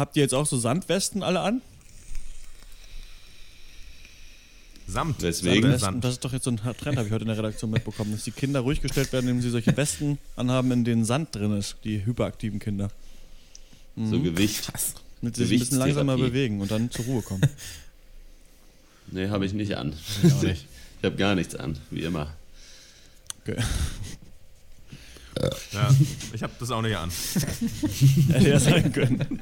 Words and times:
Habt 0.00 0.16
ihr 0.16 0.22
jetzt 0.22 0.32
auch 0.32 0.46
so 0.46 0.56
Sandwesten 0.56 1.22
alle 1.22 1.40
an? 1.40 1.60
Samt. 4.86 5.20
Deswegen. 5.20 5.62
Sand. 5.62 5.80
Sand. 5.80 6.04
Das 6.04 6.12
ist 6.12 6.24
doch 6.24 6.32
jetzt 6.32 6.44
so 6.44 6.50
ein 6.50 6.56
Trend, 6.56 6.96
habe 6.96 7.06
ich 7.06 7.12
heute 7.12 7.24
in 7.24 7.28
der 7.28 7.36
Redaktion 7.36 7.70
mitbekommen, 7.70 8.12
dass 8.12 8.24
die 8.24 8.30
Kinder 8.30 8.60
ruhig 8.60 8.80
gestellt 8.80 9.12
werden, 9.12 9.28
indem 9.28 9.42
sie 9.42 9.50
solche 9.50 9.76
Westen 9.76 10.16
anhaben, 10.36 10.70
in 10.72 10.84
denen 10.84 11.04
Sand 11.04 11.34
drin 11.34 11.54
ist, 11.54 11.76
die 11.84 12.02
hyperaktiven 12.02 12.60
Kinder. 12.60 12.90
So 13.94 14.18
Gewicht. 14.20 14.72
Damit 15.20 15.36
sie 15.36 15.44
sich 15.44 15.58
ein 15.58 15.60
bisschen 15.60 15.78
langsamer 15.78 16.16
bewegen 16.16 16.62
und 16.62 16.70
dann 16.70 16.90
zur 16.90 17.04
Ruhe 17.04 17.22
kommen. 17.22 17.42
Nee, 19.12 19.28
habe 19.28 19.44
ich 19.44 19.52
nicht 19.52 19.76
an. 19.76 19.92
Ich 20.22 20.40
nicht. 20.40 20.66
Ich 21.00 21.04
habe 21.04 21.16
gar 21.16 21.34
nichts 21.34 21.56
an, 21.56 21.76
wie 21.90 22.02
immer. 22.02 22.32
Okay. 23.40 23.60
Ja, 25.72 25.90
ich 26.32 26.42
habe 26.44 26.52
das 26.60 26.70
auch 26.70 26.80
nicht 26.80 26.96
an. 26.96 27.10
Hätte 28.28 28.48
ja 28.48 28.60
sein 28.60 28.92
können. 28.92 29.40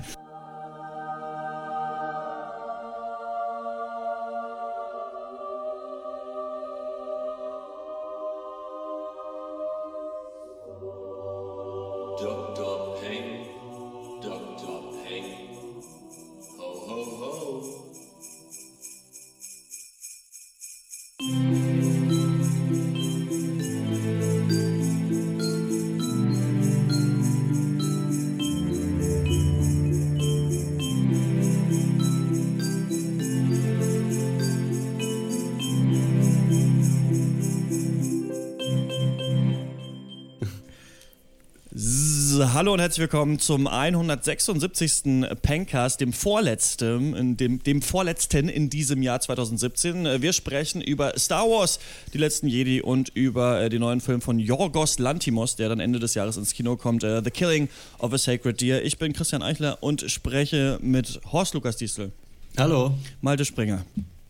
Hallo 42.68 42.74
und 42.74 42.80
herzlich 42.80 43.00
willkommen 43.00 43.38
zum 43.38 43.66
176. 43.66 45.26
Pencast, 45.40 46.02
dem 46.02 46.12
vorletzten, 46.12 47.16
in 47.16 47.38
dem, 47.38 47.62
dem 47.62 47.80
vorletzten 47.80 48.50
in 48.50 48.68
diesem 48.68 49.00
Jahr 49.00 49.20
2017. 49.20 50.04
Äh, 50.04 50.20
Wir 50.20 50.34
sprechen 50.34 50.82
über 50.82 51.18
Star 51.18 51.44
Wars, 51.48 51.78
die 52.12 52.18
letzten 52.18 52.46
Jedi 52.46 52.82
und 52.82 53.08
über 53.08 53.62
äh, 53.62 53.70
den 53.70 53.80
neuen 53.80 54.02
Film 54.02 54.20
von 54.20 54.38
Yorgos 54.38 54.98
Lantimos, 54.98 55.56
der 55.56 55.70
dann 55.70 55.80
Ende 55.80 55.98
des 55.98 56.12
Jahres 56.12 56.36
ins 56.36 56.52
Kino 56.52 56.76
kommt, 56.76 57.04
äh, 57.04 57.22
The 57.24 57.30
Killing 57.30 57.70
of 58.00 58.12
a 58.12 58.18
Sacred 58.18 58.60
Deer. 58.60 58.84
Ich 58.84 58.98
bin 58.98 59.14
Christian 59.14 59.42
Eichler 59.42 59.78
und 59.80 60.02
spreche 60.10 60.78
mit 60.82 61.22
Horst 61.32 61.54
Lukas 61.54 61.78
Diesel, 61.78 62.12
Hallo. 62.58 62.92
Malte 63.22 63.46
Springer 63.46 63.86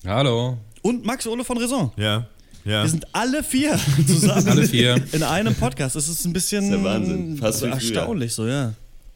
Hallo. 0.06 0.58
und 0.83 1.05
Max 1.05 1.27
Ole 1.27 1.42
von 1.42 1.58
Raison. 1.58 1.91
Ja. 1.97 2.28
Ja. 2.64 2.83
Wir 2.83 2.91
sind 2.91 3.06
alle 3.12 3.42
vier 3.42 3.78
zusammen 4.06 4.48
Alle 4.48 4.67
vier. 4.67 5.03
in 5.12 5.23
einem 5.23 5.55
Podcast. 5.55 5.97
Das 5.97 6.09
ist 6.09 6.25
ein 6.25 6.33
bisschen 6.33 6.70
Das 6.70 6.78
ist 6.81 6.84
Wahnsinn. 6.84 7.37
Fast 7.39 7.62
erstaunlich 7.62 8.34
so, 8.34 8.47
ja. 8.47 8.75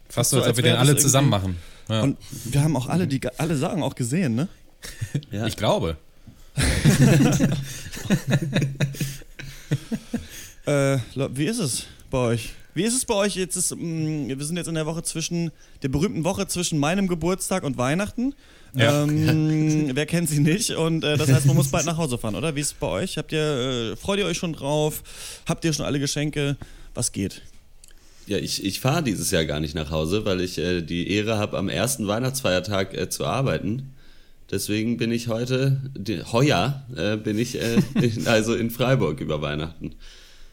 Fast 0.08 0.30
so, 0.30 0.36
als 0.38 0.46
als 0.46 0.50
ob 0.58 0.64
wir 0.64 0.70
den 0.70 0.76
alle 0.78 0.96
zusammen 0.96 1.28
machen. 1.28 1.56
Ja. 1.88 2.02
Und 2.02 2.16
wir 2.44 2.62
haben 2.62 2.76
auch 2.76 2.88
alle 2.88 3.06
die 3.06 3.20
alle 3.38 3.56
Sachen 3.56 3.82
auch 3.82 3.94
gesehen, 3.94 4.34
ne? 4.34 4.48
Ja. 5.30 5.46
ich 5.46 5.56
glaube. 5.56 5.96
Äh, 10.64 10.98
wie 11.34 11.46
ist 11.46 11.58
es 11.58 11.86
bei 12.10 12.18
euch? 12.18 12.50
Wie 12.74 12.84
ist 12.84 12.94
es 12.94 13.04
bei 13.04 13.14
euch? 13.14 13.34
Jetzt 13.34 13.56
ist, 13.56 13.74
mh, 13.74 14.28
wir 14.28 14.44
sind 14.44 14.56
jetzt 14.56 14.68
in 14.68 14.74
der 14.76 14.86
Woche 14.86 15.02
zwischen 15.02 15.50
der 15.82 15.88
berühmten 15.88 16.24
Woche 16.24 16.46
zwischen 16.46 16.78
meinem 16.78 17.08
Geburtstag 17.08 17.64
und 17.64 17.76
Weihnachten. 17.78 18.34
Ja. 18.74 19.02
Ähm, 19.04 19.90
wer 19.94 20.06
kennt 20.06 20.28
sie 20.28 20.40
nicht? 20.40 20.70
Und 20.70 21.04
äh, 21.04 21.16
das 21.16 21.30
heißt, 21.30 21.46
man 21.46 21.56
muss 21.56 21.68
bald 21.70 21.86
nach 21.86 21.96
Hause 21.96 22.18
fahren, 22.18 22.34
oder? 22.34 22.54
Wie 22.56 22.60
ist 22.60 22.68
es 22.68 22.74
bei 22.74 22.86
euch? 22.86 23.18
Habt 23.18 23.32
ihr, 23.32 23.92
äh, 23.92 23.96
freut 23.96 24.18
ihr 24.18 24.26
euch 24.26 24.38
schon 24.38 24.52
drauf? 24.52 25.02
Habt 25.46 25.64
ihr 25.64 25.72
schon 25.72 25.84
alle 25.84 26.00
Geschenke? 26.00 26.56
Was 26.94 27.12
geht? 27.12 27.42
Ja, 28.26 28.38
ich, 28.38 28.64
ich 28.64 28.80
fahre 28.80 29.02
dieses 29.02 29.30
Jahr 29.30 29.44
gar 29.44 29.60
nicht 29.60 29.74
nach 29.74 29.90
Hause, 29.90 30.24
weil 30.24 30.40
ich 30.40 30.58
äh, 30.58 30.80
die 30.82 31.10
Ehre 31.10 31.38
habe, 31.38 31.58
am 31.58 31.68
ersten 31.68 32.06
Weihnachtsfeiertag 32.06 32.94
äh, 32.96 33.08
zu 33.10 33.26
arbeiten. 33.26 33.94
Deswegen 34.50 34.96
bin 34.96 35.10
ich 35.10 35.28
heute, 35.28 35.80
die, 35.96 36.22
heuer, 36.22 36.84
äh, 36.96 37.16
bin 37.16 37.38
ich 37.38 37.60
äh, 37.60 37.78
in, 37.94 38.26
also 38.26 38.54
in 38.54 38.70
Freiburg 38.70 39.20
über 39.20 39.42
Weihnachten. 39.42 39.94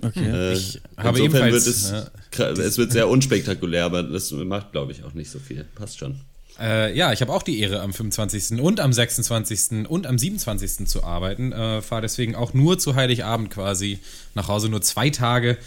Okay. 0.01 0.25
Äh, 0.25 0.53
Ich 0.53 0.81
habe 0.97 1.19
insofern 1.19 1.49
ebenfalls, 1.49 1.91
Wird 1.91 2.57
es, 2.57 2.59
es 2.59 2.77
wird 2.77 2.91
sehr 2.91 3.07
unspektakulär, 3.09 3.85
aber 3.85 4.03
das 4.03 4.31
macht, 4.31 4.71
glaube 4.71 4.93
ich, 4.93 5.03
auch 5.03 5.13
nicht 5.13 5.29
so 5.29 5.39
viel. 5.39 5.65
Passt 5.75 5.99
schon. 5.99 6.15
Äh, 6.59 6.95
ja, 6.95 7.13
ich 7.13 7.21
habe 7.21 7.31
auch 7.31 7.43
die 7.43 7.59
Ehre, 7.59 7.81
am 7.81 7.93
25. 7.93 8.59
und 8.59 8.79
am 8.79 8.91
26. 8.91 9.87
und 9.87 10.05
am 10.05 10.17
27. 10.17 10.87
zu 10.87 11.03
arbeiten. 11.03 11.51
Äh, 11.51 11.81
Fahre 11.81 12.01
deswegen 12.01 12.35
auch 12.35 12.53
nur 12.53 12.77
zu 12.77 12.95
Heiligabend 12.95 13.49
quasi 13.49 13.99
nach 14.35 14.47
Hause, 14.47 14.69
nur 14.69 14.81
zwei 14.81 15.09
Tage. 15.09 15.57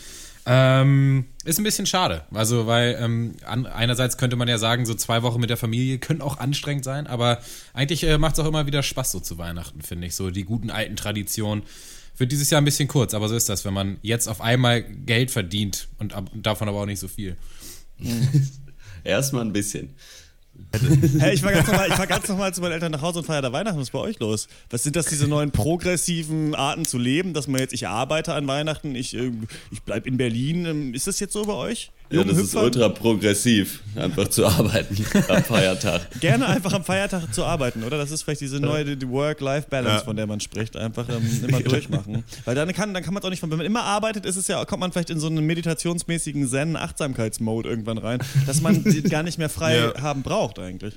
Ähm, 0.45 1.27
ist 1.45 1.59
ein 1.59 1.65
bisschen 1.65 1.87
schade. 1.87 2.25
Also, 2.35 2.67
weil 2.67 2.99
ähm, 3.01 3.35
an, 3.45 3.67
einerseits 3.67 4.19
könnte 4.19 4.37
man 4.37 4.49
ja 4.49 4.59
sagen, 4.59 4.87
so 4.87 4.95
zwei 4.95 5.23
Wochen 5.23 5.41
mit 5.41 5.51
der 5.51 5.57
Familie 5.57 5.99
können 5.99 6.21
auch 6.21 6.39
anstrengend 6.39 6.85
sein, 6.85 7.07
aber 7.07 7.39
eigentlich 7.75 8.03
äh, 8.05 8.19
macht 8.19 8.35
es 8.35 8.41
auch 8.41 8.49
immer 8.49 8.67
wieder 8.67 8.83
Spaß 8.83 9.13
so 9.13 9.21
zu 9.21 9.39
Weihnachten, 9.39 9.83
finde 9.83 10.09
ich. 10.09 10.15
So 10.15 10.31
die 10.31 10.45
guten 10.45 10.71
alten 10.71 10.97
Traditionen. 10.97 11.63
Wird 12.19 12.31
dieses 12.31 12.51
Jahr 12.51 12.61
ein 12.61 12.67
bisschen 12.67 12.89
kurz, 12.89 13.15
aber 13.15 13.29
so 13.29 13.35
ist 13.35 13.49
das, 13.49 13.65
wenn 13.65 13.73
man 13.73 13.97
jetzt 14.03 14.29
auf 14.29 14.43
einmal 14.43 14.83
Geld 14.83 15.31
verdient 15.31 15.89
und 15.99 16.13
ab, 16.13 16.31
davon 16.35 16.69
aber 16.69 16.83
auch 16.83 16.87
nicht 16.87 17.01
so 17.01 17.09
viel. 17.09 17.37
Erstmal 19.05 19.45
ein 19.45 19.53
bisschen. 19.53 19.95
Hey, 21.19 21.35
ich 21.35 21.43
war 21.43 21.53
ganz 21.53 21.67
normal, 22.29 22.51
ich 22.51 22.55
zu 22.55 22.61
meinen 22.61 22.73
Eltern 22.73 22.93
nach 22.93 23.03
Hause 23.03 23.21
und 23.21 23.25
feiere 23.25 23.43
da 23.43 23.53
Weihnachten. 23.53 23.79
Was 23.79 23.89
ist 23.89 23.93
bei 23.93 23.99
euch 23.99 24.19
los? 24.19 24.49
Was 24.71 24.83
sind 24.83 24.97
das, 24.97 25.07
diese 25.07 25.27
neuen 25.27 25.51
progressiven 25.51 26.55
Arten 26.55 26.85
zu 26.85 26.99
leben, 26.99 27.35
dass 27.35 27.49
man 27.49 27.61
jetzt, 27.61 27.73
ich 27.73 27.89
arbeite 27.89 28.35
an 28.35 28.47
Weihnachten, 28.47 28.95
ich, 28.95 29.15
äh, 29.15 29.33
ich 29.71 29.83
bleibe 29.83 30.09
in 30.09 30.17
Berlin. 30.17 30.67
Ähm, 30.67 30.95
Ist 30.95 31.07
das 31.07 31.21
jetzt 31.21 31.33
so 31.33 31.45
bei 31.45 31.55
euch? 31.55 31.91
Ja, 32.13 32.25
das 32.25 32.37
ist 32.39 32.45
Hüpfer? 32.55 32.63
ultra 32.65 32.89
progressiv, 32.89 33.81
einfach 33.97 34.29
zu 34.29 34.47
arbeiten 34.47 34.97
am 35.29 35.43
Feiertag. 35.45 36.03
Gerne 36.21 36.47
einfach 36.47 36.73
am 36.73 36.85
Feiertag 36.85 37.33
zu 37.35 37.45
arbeiten, 37.45 37.83
oder? 37.85 37.99
Das 37.99 38.11
ist 38.11 38.23
vielleicht 38.23 38.41
diese 38.43 38.61
neue 38.61 38.97
die 38.97 39.09
Work-Life-Balance, 39.09 39.99
Ja. 39.99 40.05
von 40.05 40.17
der 40.17 40.27
man 40.27 40.41
spricht. 40.41 40.77
Einfach 40.77 41.09
ähm, 41.09 41.45
immer 41.47 41.61
durchmachen. 41.63 42.25
Weil 42.45 42.55
dann 42.55 42.73
kann, 42.73 42.95
dann 42.95 43.03
kann 43.03 43.15
man 43.15 43.23
es 43.23 43.27
auch 43.27 43.31
nicht, 43.31 43.43
wenn 43.43 43.49
man 43.51 43.61
immer 43.61 43.85
arbeitet, 43.85 44.27
ist 44.27 44.37
es 44.37 44.49
ja, 44.49 44.65
kommt 44.65 44.81
man 44.81 44.93
vielleicht 44.93 45.11
in 45.11 45.19
so 45.21 45.27
einen 45.27 45.45
meditationsmäßigen 45.47 46.49
Zen-Achtsamkeitsmode 46.49 47.69
irgendwann 47.69 47.99
rein, 47.99 48.19
dass 48.47 48.61
man 48.61 48.83
gar 49.09 49.23
nicht 49.23 49.39
mehr 49.39 49.49
frei 49.49 49.77
Ja. 49.79 50.01
haben 50.03 50.23
braucht 50.23 50.59
eigentlich. 50.59 50.95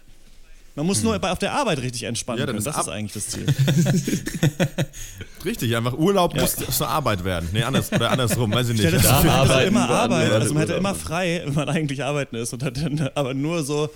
Man 0.76 0.86
muss 0.86 1.02
nur 1.04 1.18
bei, 1.20 1.32
auf 1.32 1.40
der 1.40 1.54
Arbeit 1.54 1.82
richtig 1.82 2.04
entspannen 2.04 2.40
Ja, 2.40 2.46
dann 2.46 2.58
können. 2.58 2.68
ist 2.68 2.76
Das 2.76 2.86
ist 2.86 2.90
eigentlich 2.92 3.14
das 3.14 3.28
Ziel. 3.30 3.46
Richtig, 5.46 5.76
einfach 5.76 5.94
Urlaub 5.94 6.36
muss 6.36 6.56
zur 6.56 6.90
Arbeit 6.90 7.24
werden. 7.24 7.50
Nee, 7.54 7.64
anders, 7.64 7.92
oder 7.94 8.12
andersrum, 8.12 8.52
weiß 8.52 8.70
ich 8.70 8.82
nicht. 8.82 8.92
man 8.92 9.02
hätte 9.02 9.32
arbeiten 9.32 9.68
immer 9.70 9.90
Arbeit, 9.90 10.32
also 10.32 10.54
man 10.54 10.62
hätte 10.62 10.74
immer 10.74 10.96
frei, 10.96 11.44
wenn 11.46 11.54
man 11.54 11.70
eigentlich 11.70 12.04
arbeiten 12.04 12.36
ist 12.36 12.52
und 12.52 12.64
hat 12.64 12.78
dann 12.78 13.10
aber 13.16 13.34
nur 13.34 13.64
so, 13.64 13.90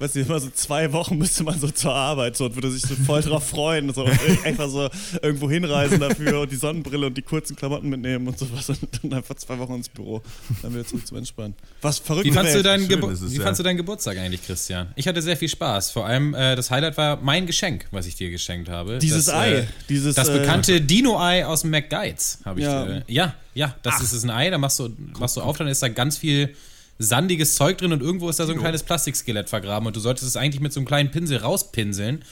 weißt 0.00 0.16
du, 0.16 0.20
immer 0.20 0.40
so 0.40 0.48
zwei 0.50 0.92
Wochen 0.92 1.18
müsste 1.18 1.44
man 1.44 1.60
so 1.60 1.68
zur 1.68 1.94
Arbeit 1.94 2.36
so 2.36 2.46
und 2.46 2.54
würde 2.56 2.70
sich 2.70 2.82
so 2.82 2.94
voll 2.96 3.20
drauf 3.22 3.46
freuen, 3.48 3.92
so 3.92 4.04
einfach 4.44 4.68
so 4.68 4.88
irgendwo 5.22 5.50
hinreisen 5.50 6.00
dafür 6.00 6.40
und 6.40 6.50
die 6.50 6.56
Sonnenbrille 6.56 7.06
und 7.06 7.16
die 7.16 7.22
kurzen 7.22 7.54
Klamotten 7.54 7.88
mitnehmen 7.90 8.26
und 8.26 8.38
sowas 8.38 8.70
und 8.70 8.78
dann 9.02 9.12
einfach 9.12 9.34
zwei 9.36 9.58
Wochen 9.58 9.74
ins 9.74 9.90
Büro, 9.90 10.22
dann 10.62 10.72
wieder 10.72 10.86
zurück 10.86 11.06
zum 11.06 11.18
Entspannen. 11.18 11.54
Was 11.82 11.98
verrückt 11.98 12.24
Wie 12.26 12.32
fandst, 12.32 12.54
du 12.54 12.62
deinen, 12.62 12.88
Schön 12.90 13.02
ist 13.10 13.20
es, 13.20 13.32
Wie 13.32 13.36
ja. 13.36 13.42
fandst 13.42 13.58
du 13.60 13.62
deinen 13.62 13.76
Geburtstag 13.76 14.16
eigentlich, 14.16 14.44
Christian? 14.44 14.88
Ich 14.96 15.06
hatte 15.06 15.20
sehr 15.20 15.36
viel 15.36 15.48
Spaß. 15.48 15.90
Vor 15.90 16.06
allem 16.06 16.32
äh, 16.34 16.56
das 16.56 16.70
Highlight 16.70 16.96
war 16.96 17.18
mein 17.20 17.46
Geschenk, 17.46 17.86
was 17.90 18.06
ich 18.06 18.16
dir 18.16 18.30
geschenkt 18.30 18.70
habe. 18.70 18.98
Dieses 18.98 19.26
das, 19.26 19.34
Ei, 19.34 19.52
äh, 19.52 19.66
dieses 19.90 20.14
das 20.14 20.28
äh, 20.28 20.38
bekannte 20.38 20.80
Dino-Ei 20.80 21.44
aus 21.44 21.60
dem 21.60 21.70
McGuides 21.70 22.38
habe 22.46 22.60
ich 22.60 22.66
Ja. 22.66 22.84
dir. 22.86 23.04
Ja, 23.06 23.34
ja, 23.54 23.76
das 23.82 24.00
ist 24.00 24.12
es 24.12 24.24
ein 24.24 24.30
Ei. 24.30 24.48
Da 24.48 24.56
machst 24.56 24.78
du, 24.78 24.88
machst 25.18 25.36
du 25.36 25.42
auf, 25.42 25.58
dann 25.58 25.68
ist 25.68 25.82
da 25.82 25.88
ganz 25.88 26.16
viel 26.16 26.54
sandiges 27.02 27.54
Zeug 27.56 27.78
drin 27.78 27.92
und 27.92 28.02
irgendwo 28.02 28.28
ist 28.28 28.38
da 28.38 28.46
so 28.46 28.52
ein 28.52 28.58
kleines 28.58 28.82
Plastikskelett 28.82 29.48
vergraben 29.48 29.86
und 29.86 29.96
du 29.96 30.00
solltest 30.00 30.26
es 30.28 30.36
eigentlich 30.36 30.60
mit 30.60 30.72
so 30.72 30.80
einem 30.80 30.86
kleinen 30.86 31.10
Pinsel 31.10 31.38
rauspinseln. 31.38 32.22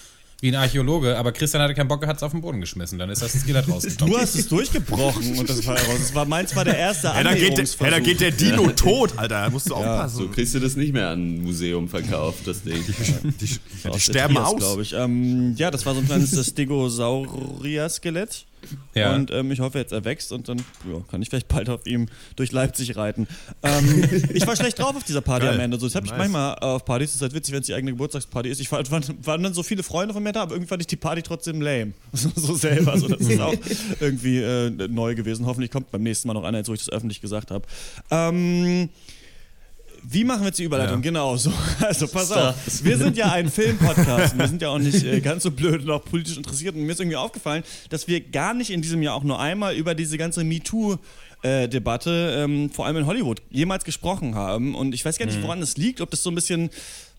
Wie 0.40 0.50
ein 0.50 0.54
Archäologe, 0.54 1.18
aber 1.18 1.32
Christian 1.32 1.60
hatte 1.60 1.74
keinen 1.74 1.88
Bock, 1.88 2.06
hat 2.06 2.18
es 2.18 2.22
auf 2.22 2.30
den 2.30 2.40
Boden 2.42 2.60
geschmissen. 2.60 2.96
Dann 2.96 3.10
ist 3.10 3.20
das 3.22 3.32
Skelett 3.32 3.68
rausgekommen. 3.68 4.14
Du 4.14 4.20
hast 4.20 4.36
es 4.36 4.46
durchgebrochen 4.46 5.36
und 5.36 5.50
das 5.50 5.66
war 5.66 5.74
raus. 5.76 5.96
Das 5.98 6.14
war 6.14 6.26
meins 6.26 6.54
war 6.54 6.64
der 6.64 6.78
erste 6.78 7.12
Hey, 7.12 7.24
da, 7.24 7.34
geht, 7.34 7.58
der- 7.58 7.66
hey, 7.66 7.90
da 7.90 7.98
geht 7.98 8.20
der 8.20 8.30
Dino 8.30 8.68
tot, 8.70 9.14
Alter. 9.18 9.40
Da 9.40 9.50
musst 9.50 9.68
du 9.68 9.74
aufpassen. 9.74 10.16
So 10.16 10.28
kriegst 10.28 10.54
du 10.54 10.60
das 10.60 10.76
nicht 10.76 10.92
mehr 10.92 11.08
an 11.08 11.38
ein 11.38 11.42
Museum 11.42 11.88
verkauft, 11.88 12.46
das 12.46 12.62
Ding. 12.62 12.76
die, 12.86 12.92
die, 13.46 13.46
ja, 13.52 13.58
die 13.84 13.88
Aus 13.88 14.00
sterben 14.04 14.34
Trias, 14.36 14.46
aus. 14.48 14.56
glaube 14.58 14.82
ich. 14.82 14.92
Ähm, 14.92 15.54
ja, 15.56 15.72
das 15.72 15.84
war 15.84 15.94
so 15.94 16.00
ein 16.02 16.06
kleines 16.06 16.46
Stegosaurier-Skelett. 16.46 18.44
Ja. 18.94 19.14
Und 19.14 19.30
ähm, 19.30 19.50
ich 19.50 19.60
hoffe, 19.60 19.78
jetzt 19.78 19.92
er 19.92 20.04
wächst 20.04 20.32
und 20.32 20.48
dann 20.48 20.58
ja, 20.58 21.00
kann 21.10 21.22
ich 21.22 21.28
vielleicht 21.28 21.48
bald 21.48 21.68
auf 21.68 21.86
ihm 21.86 22.06
durch 22.36 22.52
Leipzig 22.52 22.96
reiten. 22.96 23.26
Ähm, 23.62 24.04
ich 24.34 24.46
war 24.46 24.56
schlecht 24.56 24.78
drauf 24.78 24.96
auf 24.96 25.04
dieser 25.04 25.20
Party 25.20 25.46
Geil. 25.46 25.54
am 25.54 25.60
Ende. 25.60 25.78
So, 25.78 25.86
das 25.86 25.94
habe 25.94 26.06
ich 26.06 26.12
Nice. 26.12 26.18
manchmal 26.18 26.56
auf 26.56 26.84
Partys. 26.84 27.10
Das 27.10 27.16
ist 27.16 27.22
halt 27.22 27.34
witzig, 27.34 27.54
wenn 27.54 27.60
es 27.60 27.66
die 27.66 27.74
eigene 27.74 27.92
Geburtstagsparty 27.92 28.48
ist. 28.48 28.60
Ich 28.60 28.68
fand, 28.68 28.90
waren, 28.90 29.04
waren 29.22 29.42
dann 29.42 29.54
so 29.54 29.62
viele 29.62 29.82
Freunde 29.82 30.14
von 30.14 30.22
mir 30.22 30.32
da, 30.32 30.42
aber 30.42 30.52
irgendwie 30.54 30.68
fand 30.68 30.82
ich 30.82 30.86
die 30.86 30.96
Party 30.96 31.22
trotzdem 31.22 31.60
lame. 31.60 31.92
So, 32.12 32.30
so 32.34 32.54
selber. 32.54 32.98
So, 32.98 33.08
das 33.08 33.20
ist 33.20 33.40
auch 33.40 33.54
irgendwie 34.00 34.38
äh, 34.38 34.70
neu 34.88 35.14
gewesen. 35.14 35.46
Hoffentlich 35.46 35.70
kommt 35.70 35.90
beim 35.90 36.02
nächsten 36.02 36.26
Mal 36.28 36.34
noch 36.34 36.44
einer, 36.44 36.58
jetzt 36.58 36.68
wo 36.68 36.74
ich 36.74 36.80
das 36.80 36.90
öffentlich 36.90 37.20
gesagt 37.20 37.50
habe. 37.50 37.64
Ähm, 38.10 38.88
Wie 40.10 40.24
machen 40.24 40.40
wir 40.40 40.46
jetzt 40.46 40.58
die 40.58 40.64
Überleitung? 40.64 40.96
Ja. 40.96 41.02
Genau 41.02 41.36
so. 41.36 41.52
Also 41.80 42.08
pass 42.08 42.26
Stars. 42.26 42.56
auf. 42.56 42.84
Wir 42.84 42.96
sind 42.96 43.16
ja 43.16 43.30
ein 43.30 43.50
Filmpodcast. 43.50 44.32
und 44.32 44.38
wir 44.40 44.48
sind 44.48 44.62
ja 44.62 44.70
auch 44.70 44.78
nicht 44.78 45.04
äh, 45.04 45.20
ganz 45.20 45.42
so 45.42 45.50
blöd 45.50 45.82
und 45.82 45.90
auch 45.90 46.04
politisch 46.04 46.36
interessiert. 46.36 46.74
Und 46.74 46.82
mir 46.82 46.92
ist 46.92 47.00
irgendwie 47.00 47.16
aufgefallen, 47.16 47.62
dass 47.90 48.08
wir 48.08 48.20
gar 48.20 48.54
nicht 48.54 48.70
in 48.70 48.80
diesem 48.80 49.02
Jahr 49.02 49.14
auch 49.14 49.22
nur 49.22 49.38
einmal 49.38 49.74
über 49.74 49.94
diese 49.94 50.16
ganze 50.16 50.44
MeToo 50.44 50.96
äh, 51.42 51.68
Debatte, 51.68 52.34
ähm, 52.36 52.70
vor 52.70 52.86
allem 52.86 52.96
in 52.96 53.06
Hollywood, 53.06 53.42
jemals 53.50 53.84
gesprochen 53.84 54.34
haben. 54.34 54.74
Und 54.74 54.94
ich 54.94 55.04
weiß 55.04 55.18
gar 55.18 55.26
nicht, 55.26 55.40
woran 55.42 55.60
das 55.60 55.76
liegt, 55.76 56.00
ob 56.00 56.10
das 56.10 56.22
so 56.22 56.30
ein 56.30 56.34
bisschen, 56.34 56.70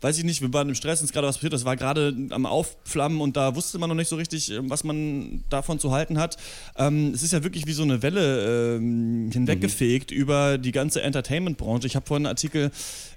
weiß 0.01 0.17
ich 0.17 0.25
nicht, 0.25 0.41
wir 0.41 0.51
waren 0.51 0.67
im 0.67 0.75
Stress, 0.75 1.01
uns 1.01 1.13
gerade 1.13 1.27
was 1.27 1.37
passiert, 1.37 1.53
das 1.53 1.63
war 1.63 1.77
gerade 1.77 2.13
am 2.31 2.45
Aufflammen 2.45 3.21
und 3.21 3.37
da 3.37 3.55
wusste 3.55 3.79
man 3.79 3.89
noch 3.89 3.95
nicht 3.95 4.09
so 4.09 4.17
richtig, 4.17 4.51
äh, 4.51 4.59
was 4.69 4.83
man 4.83 5.43
davon 5.49 5.79
zu 5.79 5.91
halten 5.91 6.19
hat. 6.19 6.35
Ähm, 6.77 7.11
es 7.13 7.23
ist 7.23 7.31
ja 7.31 7.43
wirklich 7.43 7.65
wie 7.65 7.71
so 7.71 7.83
eine 7.83 8.01
Welle 8.01 8.75
ähm, 8.75 9.29
hinweggefegt 9.31 10.11
über 10.11 10.57
die 10.57 10.71
ganze 10.71 11.01
Entertainment-Branche. 11.01 11.87
Ich 11.87 11.95
habe 11.95 12.05
vorhin 12.05 12.25
einen 12.25 12.33
Artikel 12.33 12.71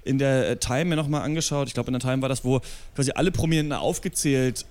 in 0.05 0.19
der 0.19 0.51
äh, 0.51 0.57
Time 0.57 0.85
mir 0.85 0.95
nochmal 0.95 1.23
angeschaut, 1.23 1.67
ich 1.67 1.73
glaube 1.73 1.87
in 1.87 1.93
der 1.93 2.01
Time 2.01 2.21
war 2.21 2.29
das, 2.29 2.45
wo 2.45 2.61
quasi 2.95 3.11
alle 3.13 3.31
Prominenten 3.31 3.73
aufgezählt 3.73 4.65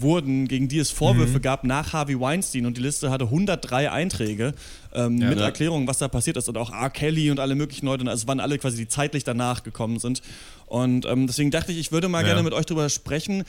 wurden, 0.00 0.48
gegen 0.48 0.68
die 0.68 0.78
es 0.78 0.90
Vorwürfe 0.90 1.40
gab 1.40 1.64
nach 1.64 1.92
Harvey 1.92 2.18
Weinstein 2.18 2.66
und 2.66 2.76
die 2.76 2.80
Liste 2.82 3.10
hatte 3.10 3.24
103 3.24 3.90
Einträge 3.90 4.54
ähm, 4.94 5.16
mit 5.16 5.38
Ja. 5.38 5.44
Erklärungen, 5.46 5.86
was 5.86 5.98
da 5.98 6.08
passiert 6.08 6.36
ist 6.36 6.48
und 6.48 6.56
auch 6.56 6.70
R. 6.72 6.90
Kelly 6.90 7.30
und 7.30 7.40
alle 7.40 7.54
möglichen 7.54 7.86
Leute, 7.86 8.04
also 8.08 8.22
es 8.22 8.28
waren 8.28 8.40
alle 8.40 8.58
quasi, 8.58 8.76
die 8.76 8.88
zeitlich 8.88 9.24
danach 9.24 9.62
gekommen 9.62 9.98
sind 9.98 10.22
und 10.66 11.04
ähm, 11.06 11.26
deswegen 11.26 11.50
dachte 11.50 11.72
ich, 11.72 11.78
ich 11.78 11.92
würde 11.92 12.08
mal 12.08 12.20
Ja. 12.20 12.28
gerne 12.28 12.42
mit 12.42 12.52
euch 12.52 12.66
drüber 12.66 12.88
sprechen, 12.88 13.44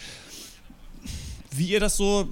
wie 1.51 1.67
ihr 1.67 1.79
das 1.79 1.97
so 1.97 2.27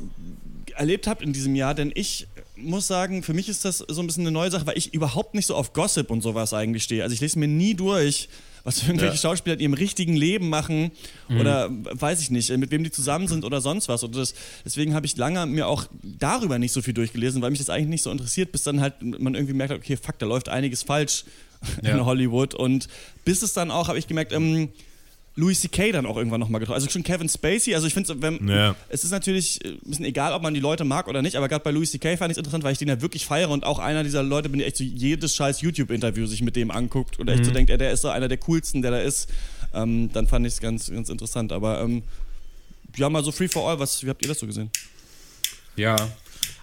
erlebt 0.76 1.06
habt 1.08 1.22
in 1.22 1.34
diesem 1.34 1.56
Jahr, 1.56 1.76
denn 1.76 1.92
ich 1.94 2.28
muss 2.56 2.88
sagen, 2.88 3.24
für 3.24 3.34
mich 3.34 3.50
ist 3.50 3.66
das 3.66 3.80
so 3.80 4.02
ein 4.02 4.08
bisschen 4.08 4.24
eine 4.24 4.32
neue 4.32 4.50
Sache, 4.52 4.66
weil 4.68 4.78
ich 4.78 4.94
überhaupt 4.94 5.36
nicht 5.36 5.46
so 5.48 5.56
auf 5.56 5.74
Gossip 5.74 6.10
und 6.10 6.22
sowas 6.22 6.54
eigentlich 6.54 6.84
stehe. 6.84 7.04
Also 7.04 7.14
ich 7.14 7.20
lese 7.22 7.38
mir 7.40 7.48
nie 7.48 7.74
durch, 7.74 8.30
was 8.64 8.84
irgendwelche 8.84 9.16
Ja. 9.16 9.22
Schauspieler 9.22 9.56
in 9.56 9.60
ihrem 9.62 9.74
richtigen 9.74 10.16
Leben 10.16 10.50
machen 10.50 10.92
oder 11.40 11.70
weiß 11.72 12.22
ich 12.22 12.30
nicht, 12.32 12.50
mit 12.58 12.72
wem 12.72 12.84
die 12.84 12.92
zusammen 12.92 13.28
sind 13.28 13.44
oder 13.46 13.62
sonst 13.62 13.88
was. 13.88 14.04
Und 14.04 14.16
das, 14.16 14.34
deswegen 14.66 14.94
habe 14.94 15.06
ich 15.06 15.18
lange 15.18 15.46
mir 15.46 15.68
auch 15.68 15.86
darüber 16.04 16.60
nicht 16.60 16.72
so 16.72 16.82
viel 16.82 16.94
durchgelesen, 16.94 17.42
weil 17.42 17.50
mich 17.52 17.60
das 17.60 17.70
eigentlich 17.70 17.88
nicht 17.90 18.04
so 18.04 18.12
interessiert, 18.12 18.52
bis 18.52 18.64
dann 18.64 18.82
halt 18.82 19.02
man 19.02 19.36
irgendwie 19.36 19.54
merkt, 19.54 19.74
okay, 19.74 19.98
fuck, 19.98 20.20
da 20.20 20.26
läuft 20.26 20.50
einiges 20.50 20.84
falsch 20.84 21.24
Ja. 21.84 21.92
in 21.96 22.06
Hollywood. 22.06 22.54
Und 22.56 22.88
bis 23.24 23.42
es 23.44 23.54
dann 23.54 23.70
auch, 23.72 23.88
habe 23.88 24.00
ich 24.00 24.08
gemerkt, 24.08 24.32
ähm, 24.34 24.70
Louis 25.36 25.62
C.K. 25.62 25.94
dann 25.94 26.06
auch 26.06 26.18
irgendwann 26.18 26.42
nochmal 26.42 26.60
getroffen. 26.60 26.76
Also 26.76 26.90
schon 26.90 27.04
Kevin 27.04 27.30
Spacey. 27.30 27.74
Also 27.74 27.88
ich 27.88 27.94
finde, 27.94 28.22
wenn 28.22 28.48
Ja. 28.50 28.76
es 28.90 29.04
ist 29.06 29.12
natürlich 29.12 29.64
äh, 29.64 29.70
ein 29.70 29.80
bisschen 29.86 30.06
egal, 30.06 30.34
ob 30.34 30.42
man 30.44 30.54
die 30.54 30.60
Leute 30.60 30.84
mag 30.84 31.08
oder 31.08 31.22
nicht, 31.22 31.38
aber 31.38 31.48
gerade 31.48 31.64
bei 31.64 31.72
Louis 31.72 31.90
C.K. 31.92 32.18
fand 32.18 32.32
ich 32.32 32.36
es 32.36 32.38
interessant, 32.40 32.64
weil 32.66 32.74
ich 32.74 32.80
den 32.80 32.90
ja 32.90 33.02
wirklich 33.02 33.26
feiere 33.26 33.50
und 33.50 33.64
auch 33.66 33.80
einer 33.80 34.04
dieser 34.04 34.24
Leute 34.24 34.50
bin, 34.50 34.60
der 34.60 34.68
echt 34.68 34.76
so 34.78 34.84
jedes 34.84 35.36
scheiß 35.36 35.62
YouTube-Interview 35.62 36.26
sich 36.26 36.42
mit 36.42 36.56
dem 36.58 36.70
anguckt 36.70 37.18
oder 37.20 37.34
echt 37.34 37.46
so 37.46 37.52
denkt, 37.52 37.70
ey, 37.72 37.78
der 37.78 37.92
ist 37.92 38.02
so 38.02 38.10
einer 38.10 38.28
der 38.28 38.38
coolsten, 38.40 38.82
der 38.82 38.92
da 38.92 39.00
ist. 39.00 39.30
Ähm, 39.74 40.10
dann 40.12 40.28
fand 40.28 40.46
ich 40.46 40.54
es 40.54 40.60
ganz, 40.60 40.92
ganz 40.92 41.08
interessant. 41.08 41.54
Aber 41.54 41.82
ähm, 41.82 42.04
ja, 42.98 43.10
mal 43.10 43.24
so 43.24 43.32
Free 43.32 43.48
for 43.48 43.70
All, 43.70 43.80
was, 43.80 44.04
wie 44.04 44.10
habt 44.10 44.22
ihr 44.22 44.28
das 44.28 44.40
so 44.40 44.46
gesehen? 44.48 44.70
Ja, 45.78 45.96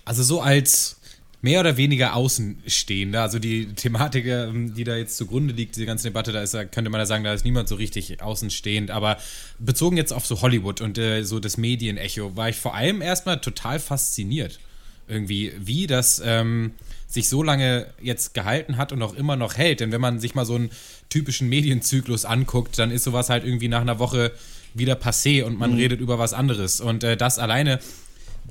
also 0.05 0.23
so 0.23 0.43
als 0.43 0.98
mehr 1.41 1.61
oder 1.61 1.77
weniger 1.77 2.15
Außenstehender, 2.15 3.23
also 3.23 3.39
die 3.39 3.73
Thematik, 3.75 4.27
ähm, 4.27 4.75
die 4.75 4.85
da 4.85 4.97
jetzt 4.97 5.17
zugrunde 5.17 5.55
liegt, 5.55 5.77
diese 5.77 5.87
ganze 5.87 6.09
Debatte, 6.09 6.33
da 6.33 6.43
ist, 6.43 6.53
könnte 6.73 6.91
man 6.91 7.01
ja 7.01 7.07
sagen, 7.07 7.25
da 7.25 7.33
ist 7.33 7.45
niemand 7.45 7.69
so 7.69 7.77
richtig 7.77 8.21
außenstehend, 8.21 8.91
aber 8.91 9.19
bezogen 9.59 9.97
jetzt 9.97 10.13
auf 10.13 10.27
so 10.27 10.41
Hollywood 10.43 10.81
und 10.81 10.99
äh, 10.99 11.23
so 11.23 11.39
das 11.39 11.57
Medienecho, 11.57 12.37
war 12.37 12.49
ich 12.49 12.57
vor 12.57 12.75
allem 12.75 13.03
erstmal 13.03 13.41
total 13.41 13.79
fasziniert. 13.79 14.59
Irgendwie, 15.07 15.53
wie 15.59 15.87
das 15.87 16.21
ähm, 16.23 16.73
sich 17.07 17.31
so 17.31 17.43
lange 17.43 17.87
jetzt 18.03 18.35
gehalten 18.35 18.77
hat 18.77 18.93
und 18.93 19.01
auch 19.01 19.15
immer 19.15 19.37
noch 19.37 19.57
hält. 19.57 19.81
Denn 19.81 19.91
wenn 19.91 20.03
man 20.03 20.21
sich 20.21 20.35
mal 20.35 20.45
so 20.45 20.57
einen 20.57 20.71
typischen 21.09 21.49
Medienzyklus 21.49 22.27
anguckt, 22.27 22.79
dann 22.79 22.91
ist 22.91 23.05
sowas 23.05 23.31
halt 23.31 23.45
irgendwie 23.45 23.69
nach 23.69 23.81
einer 23.81 23.99
Woche 23.99 24.33
wieder 24.75 24.95
passé 24.95 25.43
und 25.43 25.59
man 25.59 25.73
redet 25.75 26.01
über 26.01 26.19
was 26.19 26.35
anderes. 26.35 26.83
Und 26.83 27.05
äh, 27.05 27.17
das 27.17 27.39
alleine 27.39 27.81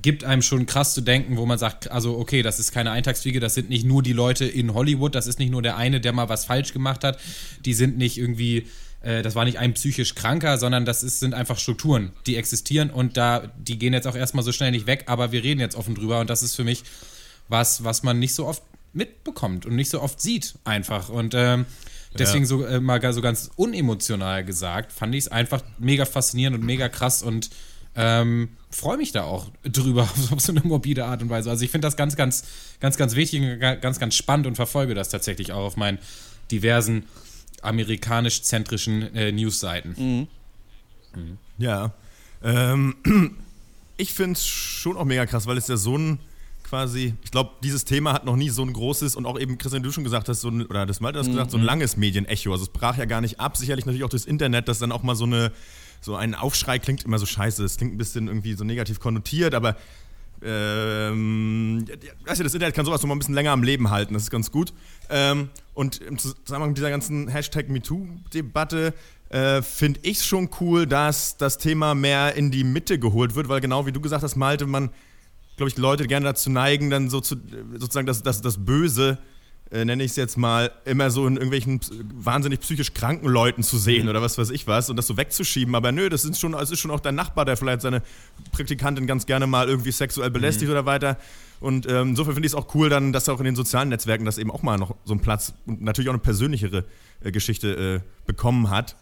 gibt 0.01 0.23
einem 0.23 0.41
schon 0.41 0.65
krass 0.65 0.93
zu 0.93 1.01
denken, 1.01 1.37
wo 1.37 1.45
man 1.45 1.57
sagt, 1.57 1.91
also 1.91 2.17
okay, 2.17 2.41
das 2.41 2.59
ist 2.59 2.71
keine 2.71 2.91
Eintagsfliege, 2.91 3.39
das 3.39 3.53
sind 3.53 3.69
nicht 3.69 3.85
nur 3.85 4.03
die 4.03 4.13
Leute 4.13 4.45
in 4.45 4.73
Hollywood, 4.73 5.15
das 5.15 5.27
ist 5.27 5.39
nicht 5.39 5.51
nur 5.51 5.61
der 5.61 5.77
eine, 5.77 6.01
der 6.01 6.13
mal 6.13 6.29
was 6.29 6.45
falsch 6.45 6.73
gemacht 6.73 7.03
hat, 7.03 7.19
die 7.65 7.73
sind 7.73 7.97
nicht 7.97 8.17
irgendwie, 8.17 8.67
äh, 9.01 9.21
das 9.21 9.35
war 9.35 9.45
nicht 9.45 9.59
ein 9.59 9.73
psychisch 9.73 10.15
Kranker, 10.15 10.57
sondern 10.57 10.85
das 10.85 11.03
ist, 11.03 11.19
sind 11.19 11.33
einfach 11.33 11.57
Strukturen, 11.57 12.11
die 12.25 12.35
existieren 12.35 12.89
und 12.89 13.17
da, 13.17 13.51
die 13.57 13.79
gehen 13.79 13.93
jetzt 13.93 14.07
auch 14.07 14.15
erstmal 14.15 14.43
so 14.43 14.51
schnell 14.51 14.71
nicht 14.71 14.87
weg, 14.87 15.05
aber 15.07 15.31
wir 15.31 15.43
reden 15.43 15.59
jetzt 15.59 15.75
offen 15.75 15.95
drüber 15.95 16.19
und 16.19 16.29
das 16.29 16.43
ist 16.43 16.55
für 16.55 16.63
mich 16.63 16.83
was, 17.49 17.83
was 17.83 18.03
man 18.03 18.19
nicht 18.19 18.33
so 18.33 18.45
oft 18.45 18.63
mitbekommt 18.93 19.65
und 19.65 19.75
nicht 19.75 19.89
so 19.89 20.01
oft 20.01 20.21
sieht 20.21 20.55
einfach 20.63 21.09
und 21.09 21.33
ähm, 21.35 21.65
Deswegen 22.17 22.45
so 22.45 22.65
äh, 22.65 22.79
mal 22.79 23.13
so 23.13 23.21
ganz 23.21 23.51
unemotional 23.55 24.43
gesagt, 24.43 24.91
fand 24.91 25.13
ich 25.15 25.25
es 25.25 25.27
einfach 25.27 25.61
mega 25.77 26.05
faszinierend 26.05 26.57
und 26.57 26.65
mega 26.65 26.89
krass 26.89 27.23
und 27.23 27.49
ähm, 27.97 28.49
freue 28.69 28.95
mich 28.97 29.11
da 29.11 29.23
auch 29.23 29.49
drüber 29.63 30.03
auf 30.31 30.39
so 30.39 30.51
eine 30.51 30.61
morbide 30.61 31.05
Art 31.05 31.21
und 31.23 31.29
Weise. 31.29 31.49
Also 31.49 31.65
ich 31.65 31.71
finde 31.71 31.87
das 31.87 31.97
ganz, 31.97 32.15
ganz, 32.15 32.45
ganz, 32.79 32.95
ganz 32.95 33.15
wichtig 33.15 33.41
und 33.41 33.59
ga- 33.59 33.75
ganz, 33.75 33.99
ganz 33.99 34.15
spannend 34.15 34.45
und 34.47 34.55
verfolge 34.55 34.93
das 34.93 35.09
tatsächlich 35.09 35.51
auch 35.51 35.65
auf 35.65 35.77
meinen 35.77 35.97
diversen 36.51 37.03
amerikanisch-zentrischen 37.61 39.15
äh, 39.15 39.31
Newsseiten. 39.31 40.27
Ja. 41.57 41.93
Ähm, 42.43 42.95
ich 43.97 44.13
finde 44.13 44.33
es 44.33 44.45
schon 44.45 44.95
auch 44.97 45.05
mega 45.05 45.25
krass, 45.25 45.47
weil 45.47 45.57
es 45.57 45.67
ja 45.67 45.77
so 45.77 45.97
ein 45.97 46.19
quasi, 46.63 47.13
ich 47.23 47.31
glaube, 47.31 47.51
dieses 47.63 47.85
Thema 47.85 48.11
hat 48.13 48.25
noch 48.25 48.35
nie 48.35 48.49
so 48.49 48.61
ein 48.61 48.73
großes 48.73 49.15
und 49.15 49.25
auch 49.25 49.39
eben, 49.39 49.57
Christian, 49.57 49.83
du 49.83 49.91
schon 49.91 50.03
gesagt 50.03 50.27
hast, 50.29 50.41
so 50.41 50.49
ein, 50.49 50.65
oder 50.65 50.85
das 50.85 50.99
Malte 50.99 51.17
hast 51.17 51.27
gesagt, 51.29 51.49
so 51.49 51.57
ein 51.57 51.63
langes 51.63 51.95
Medienecho. 51.97 52.51
Also 52.51 52.65
es 52.65 52.69
brach 52.69 52.97
ja 52.97 53.05
gar 53.05 53.21
nicht 53.21 53.39
ab, 53.39 53.55
sicherlich 53.57 53.85
natürlich 53.85 54.03
auch 54.03 54.09
durchs 54.09 54.25
Internet, 54.25 54.67
dass 54.67 54.77
dann 54.79 54.91
auch 54.91 55.01
mal 55.01 55.15
so 55.15 55.23
eine, 55.23 55.51
so 56.01 56.15
ein 56.15 56.35
Aufschrei 56.35 56.79
klingt 56.79 57.03
immer 57.03 57.19
so 57.19 57.25
scheiße. 57.25 57.61
Das 57.63 57.77
klingt 57.77 57.93
ein 57.93 57.97
bisschen 57.97 58.27
irgendwie 58.27 58.53
so 58.53 58.63
negativ 58.63 58.99
konnotiert, 58.99 59.53
aber 59.53 59.75
ähm, 60.41 61.85
weißt 62.25 62.41
das 62.41 62.53
Internet 62.53 62.75
kann 62.75 62.85
sowas 62.85 63.01
noch 63.01 63.07
mal 63.07 63.15
ein 63.15 63.19
bisschen 63.19 63.33
länger 63.33 63.51
am 63.51 63.63
Leben 63.63 63.89
halten, 63.89 64.13
das 64.13 64.23
ist 64.23 64.29
ganz 64.29 64.51
gut. 64.51 64.73
Ähm, 65.09 65.49
und 65.73 65.99
im 66.01 66.17
Zusammenhang 66.19 66.69
mit 66.69 66.77
dieser 66.77 66.91
ganzen 66.91 67.27
Hashtag 67.27 67.69
MeToo-Debatte 67.69 68.93
äh, 69.29 69.61
finde 69.61 69.99
ich 70.03 70.17
es 70.17 70.25
schon 70.25 70.49
cool, 70.61 70.85
dass 70.85 71.37
das 71.37 71.57
Thema 71.57 71.95
mehr 71.95 72.35
in 72.35 72.51
die 72.51 72.63
Mitte 72.63 72.99
geholt 72.99 73.35
wird, 73.35 73.49
weil 73.49 73.61
genau 73.61 73.85
wie 73.87 73.91
du 73.91 73.99
gesagt 73.99 74.23
hast, 74.23 74.35
Malte, 74.35 74.67
man, 74.67 74.91
glaube 75.55 75.69
ich, 75.69 75.77
Leute 75.77 76.05
gerne 76.07 76.25
dazu 76.25 76.51
neigen, 76.51 76.89
dann 76.89 77.09
so 77.09 77.19
zu, 77.19 77.35
sozusagen 77.73 78.05
das, 78.05 78.21
das, 78.21 78.41
das 78.41 78.63
Böse, 78.63 79.17
äh, 79.19 79.36
nenne 79.71 80.03
ich 80.03 80.11
es 80.11 80.17
jetzt 80.17 80.37
mal, 80.37 80.71
immer 80.85 81.09
so 81.09 81.27
in 81.27 81.35
irgendwelchen 81.35 81.81
wahnsinnig 82.13 82.61
psychisch 82.61 82.93
kranken 82.93 83.27
Leuten 83.27 83.63
zu 83.63 83.77
sehen 83.77 84.07
oder 84.07 84.21
was 84.21 84.37
weiß 84.37 84.49
ich 84.51 84.67
was 84.67 84.89
und 84.89 84.95
das 84.95 85.07
so 85.07 85.17
wegzuschieben. 85.17 85.75
Aber 85.75 85.91
nö, 85.91 86.09
das 86.09 86.23
ist 86.25 86.39
schon, 86.39 86.53
es 86.53 86.71
ist 86.71 86.79
schon 86.79 86.91
auch 86.91 86.99
dein 86.99 87.15
Nachbar, 87.15 87.45
der 87.45 87.57
vielleicht 87.57 87.81
seine 87.81 88.01
Praktikantin 88.51 89.07
ganz 89.07 89.25
gerne 89.25 89.47
mal 89.47 89.67
irgendwie 89.67 89.91
sexuell 89.91 90.29
belästigt 90.29 90.71
oder 90.71 90.85
weiter. 90.85 91.17
Und 91.59 91.89
ähm, 91.89 92.09
insofern 92.09 92.35
finde 92.35 92.47
ich 92.47 92.53
es 92.53 92.55
auch 92.55 92.73
cool, 92.75 92.89
dann, 92.89 93.13
dass 93.13 93.29
auch 93.29 93.39
in 93.39 93.45
den 93.45 93.55
sozialen 93.55 93.89
Netzwerken 93.89 94.25
das 94.25 94.37
eben 94.37 94.51
auch 94.51 94.61
mal 94.61 94.77
noch 94.77 94.95
so 95.05 95.13
einen 95.13 95.21
Platz 95.21 95.53
und 95.65 95.81
natürlich 95.81 96.09
auch 96.09 96.13
eine 96.13 96.21
persönlichere 96.21 96.85
äh, 97.23 97.31
Geschichte 97.31 98.03
äh, 98.03 98.27
bekommen 98.27 98.69
hat. 98.69 98.95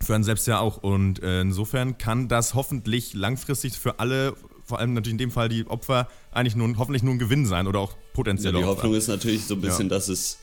Für 0.00 0.14
einen 0.14 0.24
selbst 0.24 0.46
ja 0.46 0.60
auch. 0.60 0.76
Und 0.76 1.22
äh, 1.22 1.40
insofern 1.40 1.98
kann 1.98 2.28
das 2.28 2.54
hoffentlich 2.54 3.14
langfristig 3.14 3.72
für 3.72 3.98
alle, 3.98 4.34
vor 4.68 4.78
allem 4.78 4.92
natürlich 4.92 5.14
in 5.14 5.18
dem 5.18 5.30
Fall 5.30 5.48
die 5.48 5.66
Opfer, 5.66 6.08
eigentlich 6.30 6.54
nur, 6.54 6.76
hoffentlich 6.76 7.02
nur 7.02 7.14
ein 7.14 7.18
Gewinn 7.18 7.46
sein 7.46 7.66
oder 7.66 7.80
auch 7.80 7.92
Ja, 7.92 7.98
potenzielle 8.12 8.58
die 8.58 8.64
Opfer. 8.64 8.76
Hoffnung 8.82 8.94
ist 8.94 9.08
natürlich 9.08 9.44
so 9.46 9.54
ein 9.54 9.62
bisschen, 9.62 9.86
Ja. 9.88 9.96
dass 9.96 10.08
es 10.08 10.38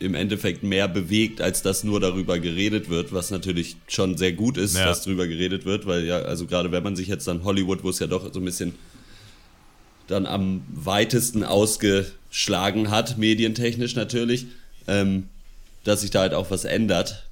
im 0.00 0.14
Endeffekt 0.14 0.62
mehr 0.62 0.88
bewegt, 0.88 1.40
als 1.42 1.60
dass 1.62 1.84
nur 1.84 2.00
darüber 2.00 2.38
geredet 2.38 2.88
wird, 2.88 3.12
was 3.12 3.30
natürlich 3.30 3.76
schon 3.88 4.16
sehr 4.16 4.32
gut 4.32 4.56
ist, 4.56 4.76
Ja. 4.76 4.86
dass 4.86 5.02
darüber 5.02 5.26
geredet 5.26 5.66
wird, 5.66 5.86
weil 5.86 6.04
ja, 6.04 6.18
also 6.20 6.46
gerade 6.46 6.72
wenn 6.72 6.82
man 6.82 6.96
sich 6.96 7.08
jetzt 7.08 7.26
dann 7.28 7.44
Hollywood, 7.44 7.84
wo 7.84 7.90
es 7.90 7.98
ja 7.98 8.06
doch 8.06 8.32
so 8.32 8.40
ein 8.40 8.44
bisschen 8.44 8.74
dann 10.06 10.24
am 10.24 10.62
weitesten 10.72 11.44
ausgeschlagen 11.44 12.90
hat, 12.90 13.18
medientechnisch 13.18 13.94
natürlich, 13.94 14.46
ähm, 14.86 15.28
dass 15.84 16.00
sich 16.00 16.10
da 16.10 16.20
halt 16.20 16.32
auch 16.32 16.50
was 16.50 16.64
ändert 16.64 17.28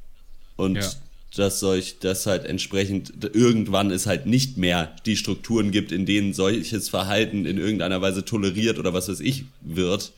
und 0.56 0.76
Ja. 0.76 0.90
Dass 1.34 1.60
solch, 1.60 1.98
dass 1.98 2.26
halt 2.26 2.44
entsprechend 2.44 3.12
irgendwann 3.34 3.90
es 3.90 4.06
halt 4.06 4.26
nicht 4.26 4.56
mehr 4.56 4.94
die 5.06 5.16
Strukturen 5.16 5.70
gibt, 5.70 5.92
in 5.92 6.06
denen 6.06 6.32
solches 6.32 6.88
Verhalten 6.88 7.46
in 7.46 7.58
irgendeiner 7.58 8.00
Weise 8.00 8.24
toleriert 8.24 8.78
oder 8.78 8.92
was 8.94 9.08
weiß 9.08 9.20
ich 9.20 9.44
wird 9.60 10.12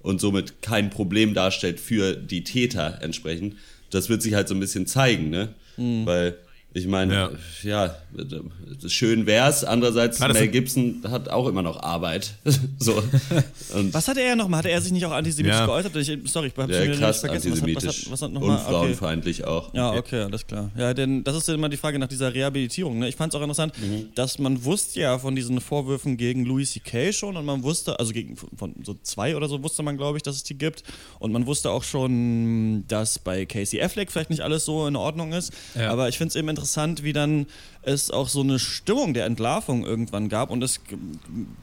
und 0.00 0.20
somit 0.20 0.62
kein 0.62 0.90
Problem 0.90 1.34
darstellt 1.34 1.80
für 1.80 2.14
die 2.14 2.44
Täter 2.44 2.98
entsprechend. 3.02 3.56
Das 3.90 4.08
wird 4.08 4.22
sich 4.22 4.34
halt 4.34 4.48
so 4.48 4.54
ein 4.54 4.60
bisschen 4.60 4.86
zeigen, 4.86 5.30
ne? 5.30 5.54
Weil 6.06 6.36
Ich 6.74 6.86
meine, 6.86 7.14
Ja. 7.14 7.30
ja, 7.62 7.96
schön 8.86 9.24
wär's. 9.26 9.64
Andererseits, 9.64 10.20
Mel 10.20 10.48
Gibson 10.48 11.02
hat 11.08 11.30
auch 11.30 11.48
immer 11.48 11.62
noch 11.62 11.82
Arbeit. 11.82 12.34
so. 12.78 13.02
Und 13.74 13.94
Was 13.94 14.06
hatte 14.06 14.20
er 14.20 14.36
nochmal? 14.36 14.58
Hatte 14.58 14.70
er 14.70 14.80
sich 14.82 14.92
nicht 14.92 15.04
auch 15.06 15.12
antisemitisch 15.12 15.58
Ja. 15.58 15.64
geäußert? 15.66 15.96
Ich, 15.96 16.30
sorry, 16.30 16.48
ich 16.48 16.52
hab's 16.56 16.70
ja, 16.70 16.78
schon 16.78 16.88
wieder 16.92 16.98
krass 16.98 17.20
vergessen. 17.20 17.52
Was 17.52 17.58
hat, 17.58 17.62
was 17.62 17.74
antisemitisch 17.86 18.04
hat, 18.04 18.12
was 18.12 18.22
hat 18.22 18.30
und 18.32 18.40
mal? 18.46 18.54
Okay. 18.56 18.64
frauenfeindlich 18.70 19.44
auch. 19.46 19.72
Ja, 19.72 19.92
okay, 19.94 20.20
alles 20.20 20.46
klar. 20.46 20.70
Ja, 20.76 20.92
denn 20.92 21.24
das 21.24 21.36
ist 21.36 21.48
ja 21.48 21.54
immer 21.54 21.70
die 21.70 21.78
Frage 21.78 21.98
nach 21.98 22.06
dieser 22.08 22.34
Rehabilitierung. 22.34 22.98
Ne? 22.98 23.08
Ich 23.08 23.16
fand 23.16 23.32
es 23.32 23.38
auch 23.38 23.42
interessant, 23.42 23.72
dass 24.14 24.38
man 24.38 24.62
wusste 24.64 25.00
ja 25.00 25.18
von 25.18 25.34
diesen 25.34 25.62
Vorwürfen 25.62 26.18
gegen 26.18 26.44
Louis 26.44 26.72
C.K. 26.72 27.12
schon 27.12 27.38
und 27.38 27.46
man 27.46 27.62
wusste, 27.62 27.98
also 27.98 28.12
gegen 28.12 28.36
von 28.36 28.74
so 28.84 28.94
zwei 29.02 29.36
oder 29.36 29.48
so 29.48 29.62
wusste 29.62 29.82
man, 29.82 29.96
glaube 29.96 30.18
ich, 30.18 30.22
dass 30.22 30.36
es 30.36 30.42
die 30.44 30.56
gibt. 30.58 30.82
Und 31.18 31.32
man 31.32 31.46
wusste 31.46 31.70
auch 31.70 31.82
schon, 31.82 32.84
dass 32.88 33.18
bei 33.18 33.46
Casey 33.46 33.80
Affleck 33.80 34.12
vielleicht 34.12 34.30
nicht 34.30 34.42
alles 34.42 34.66
so 34.66 34.86
in 34.86 34.96
Ordnung 34.96 35.32
ist. 35.32 35.52
Ja. 35.74 35.90
Aber 35.90 36.08
ich 36.10 36.18
finde 36.18 36.28
es 36.28 36.36
eben 36.36 36.57
interessant, 36.58 37.02
wie 37.04 37.12
dann 37.12 37.46
es 37.82 38.10
auch 38.10 38.28
so 38.28 38.40
eine 38.40 38.58
Stimmung 38.58 39.14
der 39.14 39.24
Entlarvung 39.24 39.86
irgendwann 39.86 40.28
gab 40.28 40.50
und 40.50 40.62
es 40.62 40.80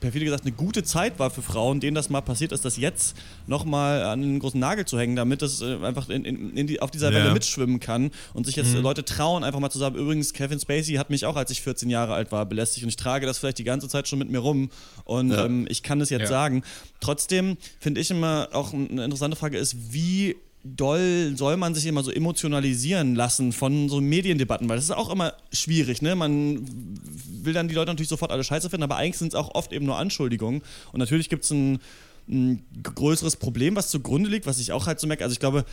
perfide 0.00 0.24
gesagt 0.24 0.44
eine 0.44 0.52
gute 0.52 0.82
Zeit 0.82 1.18
war 1.18 1.30
für 1.30 1.42
Frauen, 1.42 1.78
denen 1.80 1.94
das 1.94 2.08
mal 2.08 2.22
passiert 2.22 2.50
ist, 2.52 2.64
das 2.64 2.76
jetzt 2.78 3.16
nochmal 3.46 4.02
an 4.02 4.22
den 4.22 4.38
großen 4.38 4.58
Nagel 4.58 4.86
zu 4.86 4.98
hängen, 4.98 5.14
damit 5.14 5.42
es 5.42 5.60
äh, 5.60 5.76
einfach 5.84 6.08
in, 6.08 6.24
in, 6.24 6.66
die, 6.66 6.80
auf 6.82 6.90
dieser 6.90 7.12
Welle 7.12 7.26
Ja. 7.28 7.32
mitschwimmen 7.34 7.78
kann 7.78 8.10
und 8.32 8.46
sich 8.46 8.56
jetzt 8.56 8.74
äh, 8.74 8.78
Leute 8.80 9.04
trauen, 9.04 9.44
einfach 9.44 9.60
mal 9.60 9.70
zu 9.70 9.78
sagen, 9.78 9.94
übrigens, 9.96 10.32
Kevin 10.32 10.58
Spacey 10.58 10.94
hat 10.94 11.10
mich 11.10 11.26
auch, 11.26 11.36
als 11.36 11.50
ich 11.50 11.60
14 11.62 11.90
Jahre 11.90 12.14
alt 12.14 12.32
war, 12.32 12.46
belästigt 12.46 12.82
und 12.84 12.88
ich 12.88 12.96
trage 12.96 13.26
das 13.26 13.38
vielleicht 13.38 13.58
die 13.58 13.64
ganze 13.64 13.88
Zeit 13.88 14.08
schon 14.08 14.18
mit 14.18 14.30
mir 14.30 14.38
rum 14.38 14.70
und 15.04 15.30
Ja. 15.30 15.44
ähm, 15.44 15.66
ich 15.68 15.82
kann 15.82 16.00
es 16.00 16.10
jetzt 16.10 16.22
Ja. 16.22 16.26
sagen. 16.28 16.62
Trotzdem 17.00 17.56
finde 17.78 18.00
ich 18.00 18.10
immer 18.10 18.48
auch 18.52 18.72
eine 18.72 19.04
interessante 19.04 19.36
Frage 19.36 19.58
ist, 19.58 19.92
wie 19.92 20.36
doll 20.74 21.34
soll 21.36 21.56
man 21.56 21.74
sich 21.74 21.86
immer 21.86 22.02
so 22.02 22.10
emotionalisieren 22.10 23.14
lassen 23.14 23.52
von 23.52 23.88
so 23.88 24.00
Mediendebatten, 24.00 24.68
weil 24.68 24.76
das 24.76 24.86
ist 24.86 24.90
auch 24.90 25.10
immer 25.10 25.34
schwierig, 25.52 26.02
ne? 26.02 26.14
Man 26.16 26.66
will 27.42 27.52
dann 27.52 27.68
die 27.68 27.74
Leute 27.74 27.90
natürlich 27.90 28.08
sofort 28.08 28.32
alle 28.32 28.44
scheiße 28.44 28.70
finden, 28.70 28.84
aber 28.84 28.96
eigentlich 28.96 29.18
sind 29.18 29.28
es 29.28 29.34
auch 29.34 29.54
oft 29.54 29.72
eben 29.72 29.86
nur 29.86 29.98
Anschuldigungen. 29.98 30.62
Und 30.92 30.98
natürlich 30.98 31.28
gibt 31.28 31.44
es 31.44 31.50
ein, 31.50 31.78
ein 32.28 32.64
größeres 32.82 33.36
Problem, 33.36 33.76
was 33.76 33.90
zugrunde 33.90 34.28
liegt, 34.28 34.46
was 34.46 34.58
ich 34.58 34.72
auch 34.72 34.86
halt 34.86 34.98
so 34.98 35.06
merke. 35.06 35.24
Also 35.24 35.34
ich 35.34 35.40
glaube, 35.40 35.64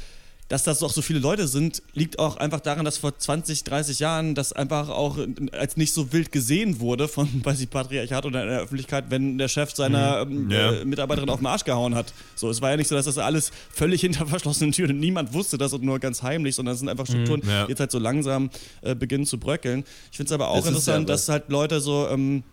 dass 0.53 0.61
das 0.63 0.83
auch 0.83 0.91
so 0.91 1.01
viele 1.01 1.17
Leute 1.17 1.47
sind, 1.47 1.81
liegt 1.95 2.19
auch 2.19 2.37
einfach 2.37 2.59
daran, 2.59 2.85
dass 2.85 2.99
vor 2.99 3.17
20, 3.17 3.63
30 3.63 3.97
Jahren 3.97 4.35
das 4.35 4.53
einfach 4.53 4.87
auch 4.87 5.17
als 5.51 5.77
nicht 5.77 5.95
so 5.95 6.13
wild 6.13 6.31
gesehen 6.31 6.79
wurde 6.79 7.07
von, 7.07 7.27
weiß 7.43 7.59
ich, 7.59 7.71
Patriarchat 7.71 8.23
oder 8.23 8.43
in 8.43 8.49
der 8.49 8.59
Öffentlichkeit, 8.59 9.05
wenn 9.09 9.39
der 9.39 9.47
Chef 9.47 9.73
seiner 9.73 10.21
ähm, 10.21 10.51
Ja. 10.51 10.73
äh, 10.73 10.85
Mitarbeiterin 10.85 11.27
auf 11.31 11.39
den 11.39 11.47
Arsch 11.47 11.63
gehauen 11.63 11.95
hat. 11.95 12.13
So, 12.35 12.51
es 12.51 12.61
war 12.61 12.69
ja 12.69 12.77
nicht 12.77 12.87
so, 12.87 12.93
dass 12.93 13.05
das 13.05 13.17
alles 13.17 13.51
völlig 13.71 14.01
hinter 14.01 14.27
verschlossenen 14.27 14.73
Türen, 14.73 14.99
niemand 14.99 15.33
wusste 15.33 15.57
das 15.57 15.73
und 15.73 15.81
nur 15.83 15.97
ganz 15.97 16.21
heimlich, 16.21 16.53
sondern 16.53 16.73
es 16.73 16.79
sind 16.81 16.89
einfach 16.89 17.07
Strukturen, 17.07 17.41
ja. 17.47 17.65
die 17.65 17.71
jetzt 17.71 17.79
halt 17.79 17.89
so 17.89 17.97
langsam 17.97 18.51
äh, 18.83 18.93
beginnen 18.93 19.25
zu 19.25 19.39
bröckeln. 19.39 19.83
Ich 20.11 20.17
finde 20.17 20.27
es 20.27 20.33
aber 20.33 20.49
auch 20.49 20.59
ist 20.59 20.67
interessant, 20.67 21.09
dass 21.09 21.29
halt 21.29 21.49
Leute 21.49 21.81
so, 21.81 22.07
ähm, 22.09 22.43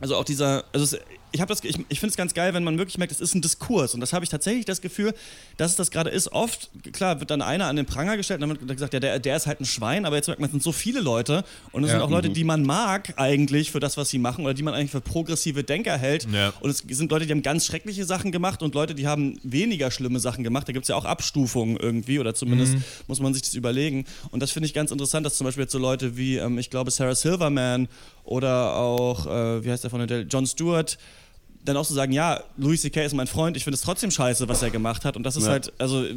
also 0.00 0.16
auch 0.16 0.24
dieser, 0.24 0.64
also 0.72 0.96
es, 0.96 0.98
ich 1.34 1.40
habe 1.40 1.52
das, 1.52 1.62
ich, 1.64 1.76
ich 1.88 1.98
finde 2.00 2.10
es 2.12 2.16
ganz 2.16 2.32
geil, 2.32 2.54
wenn 2.54 2.62
man 2.64 2.78
wirklich 2.78 2.96
merkt, 2.96 3.12
es 3.12 3.20
ist 3.20 3.34
ein 3.34 3.42
Diskurs 3.42 3.92
und 3.94 4.00
das 4.00 4.12
habe 4.12 4.24
ich 4.24 4.30
tatsächlich 4.30 4.64
das 4.64 4.80
Gefühl, 4.80 5.12
dass 5.56 5.72
es 5.72 5.76
das 5.76 5.90
gerade 5.90 6.08
ist. 6.10 6.32
Oft, 6.32 6.70
klar, 6.92 7.18
wird 7.20 7.30
dann 7.30 7.42
einer 7.42 7.66
an 7.66 7.76
den 7.76 7.86
Pranger 7.86 8.16
gestellt 8.16 8.40
und 8.42 8.48
dann 8.48 8.60
wird 8.60 8.76
gesagt, 8.78 8.94
ja, 8.94 9.00
der, 9.00 9.18
der 9.18 9.36
ist 9.36 9.46
halt 9.46 9.60
ein 9.60 9.64
Schwein, 9.64 10.04
aber 10.06 10.16
jetzt 10.16 10.28
merkt 10.28 10.40
man, 10.40 10.46
es 10.46 10.52
sind 10.52 10.62
so 10.62 10.72
viele 10.72 11.00
Leute 11.00 11.44
und 11.72 11.82
es 11.84 11.90
Ja. 11.90 11.96
sind 11.96 12.02
auch 12.02 12.10
Leute, 12.10 12.30
die 12.30 12.44
man 12.44 12.62
mag 12.62 13.14
eigentlich 13.16 13.72
für 13.72 13.80
das, 13.80 13.96
was 13.96 14.08
sie 14.10 14.18
machen 14.18 14.44
oder 14.44 14.54
die 14.54 14.62
man 14.62 14.74
eigentlich 14.74 14.92
für 14.92 15.00
progressive 15.00 15.64
Denker 15.64 15.98
hält. 15.98 16.26
Ja. 16.32 16.52
Und 16.60 16.70
es 16.70 16.78
sind 16.88 17.10
Leute, 17.10 17.26
die 17.26 17.32
haben 17.32 17.42
ganz 17.42 17.66
schreckliche 17.66 18.04
Sachen 18.04 18.30
gemacht 18.32 18.62
und 18.62 18.74
Leute, 18.74 18.94
die 18.94 19.06
haben 19.08 19.38
weniger 19.42 19.90
schlimme 19.90 20.20
Sachen 20.20 20.44
gemacht. 20.44 20.68
Da 20.68 20.72
gibt 20.72 20.84
es 20.84 20.88
ja 20.88 20.94
auch 20.96 21.04
Abstufungen 21.04 21.76
irgendwie 21.76 22.20
oder 22.20 22.34
zumindest 22.34 22.76
muss 23.08 23.18
man 23.20 23.34
sich 23.34 23.42
das 23.42 23.54
überlegen. 23.54 24.04
Und 24.30 24.40
das 24.40 24.52
finde 24.52 24.68
ich 24.68 24.74
ganz 24.74 24.90
interessant, 24.92 25.26
dass 25.26 25.36
zum 25.36 25.46
Beispiel 25.46 25.64
jetzt 25.64 25.72
so 25.72 25.78
Leute 25.78 26.16
wie, 26.16 26.36
ähm, 26.36 26.58
ich 26.58 26.70
glaube, 26.70 26.90
Sarah 26.90 27.14
Silverman 27.16 27.88
oder 28.24 28.76
auch, 28.76 29.26
äh, 29.26 29.64
wie 29.64 29.70
heißt 29.70 29.82
der 29.84 29.90
von 29.90 30.06
der 30.06 30.22
John 30.22 30.46
Stewart, 30.46 30.96
dann 31.64 31.76
auch 31.76 31.84
so 31.84 31.94
sagen, 31.94 32.12
ja, 32.12 32.42
Louis 32.58 32.82
C.K. 32.82 33.04
ist 33.04 33.14
mein 33.14 33.26
Freund, 33.26 33.56
ich 33.56 33.64
finde 33.64 33.74
es 33.76 33.80
trotzdem 33.80 34.10
scheiße, 34.10 34.46
was 34.48 34.62
er 34.62 34.70
gemacht 34.70 35.04
hat. 35.04 35.16
Und 35.16 35.22
das 35.22 35.36
ist 35.36 35.44
Ja. 35.46 35.52
halt, 35.52 35.72
also 35.78 36.04
äh, 36.04 36.14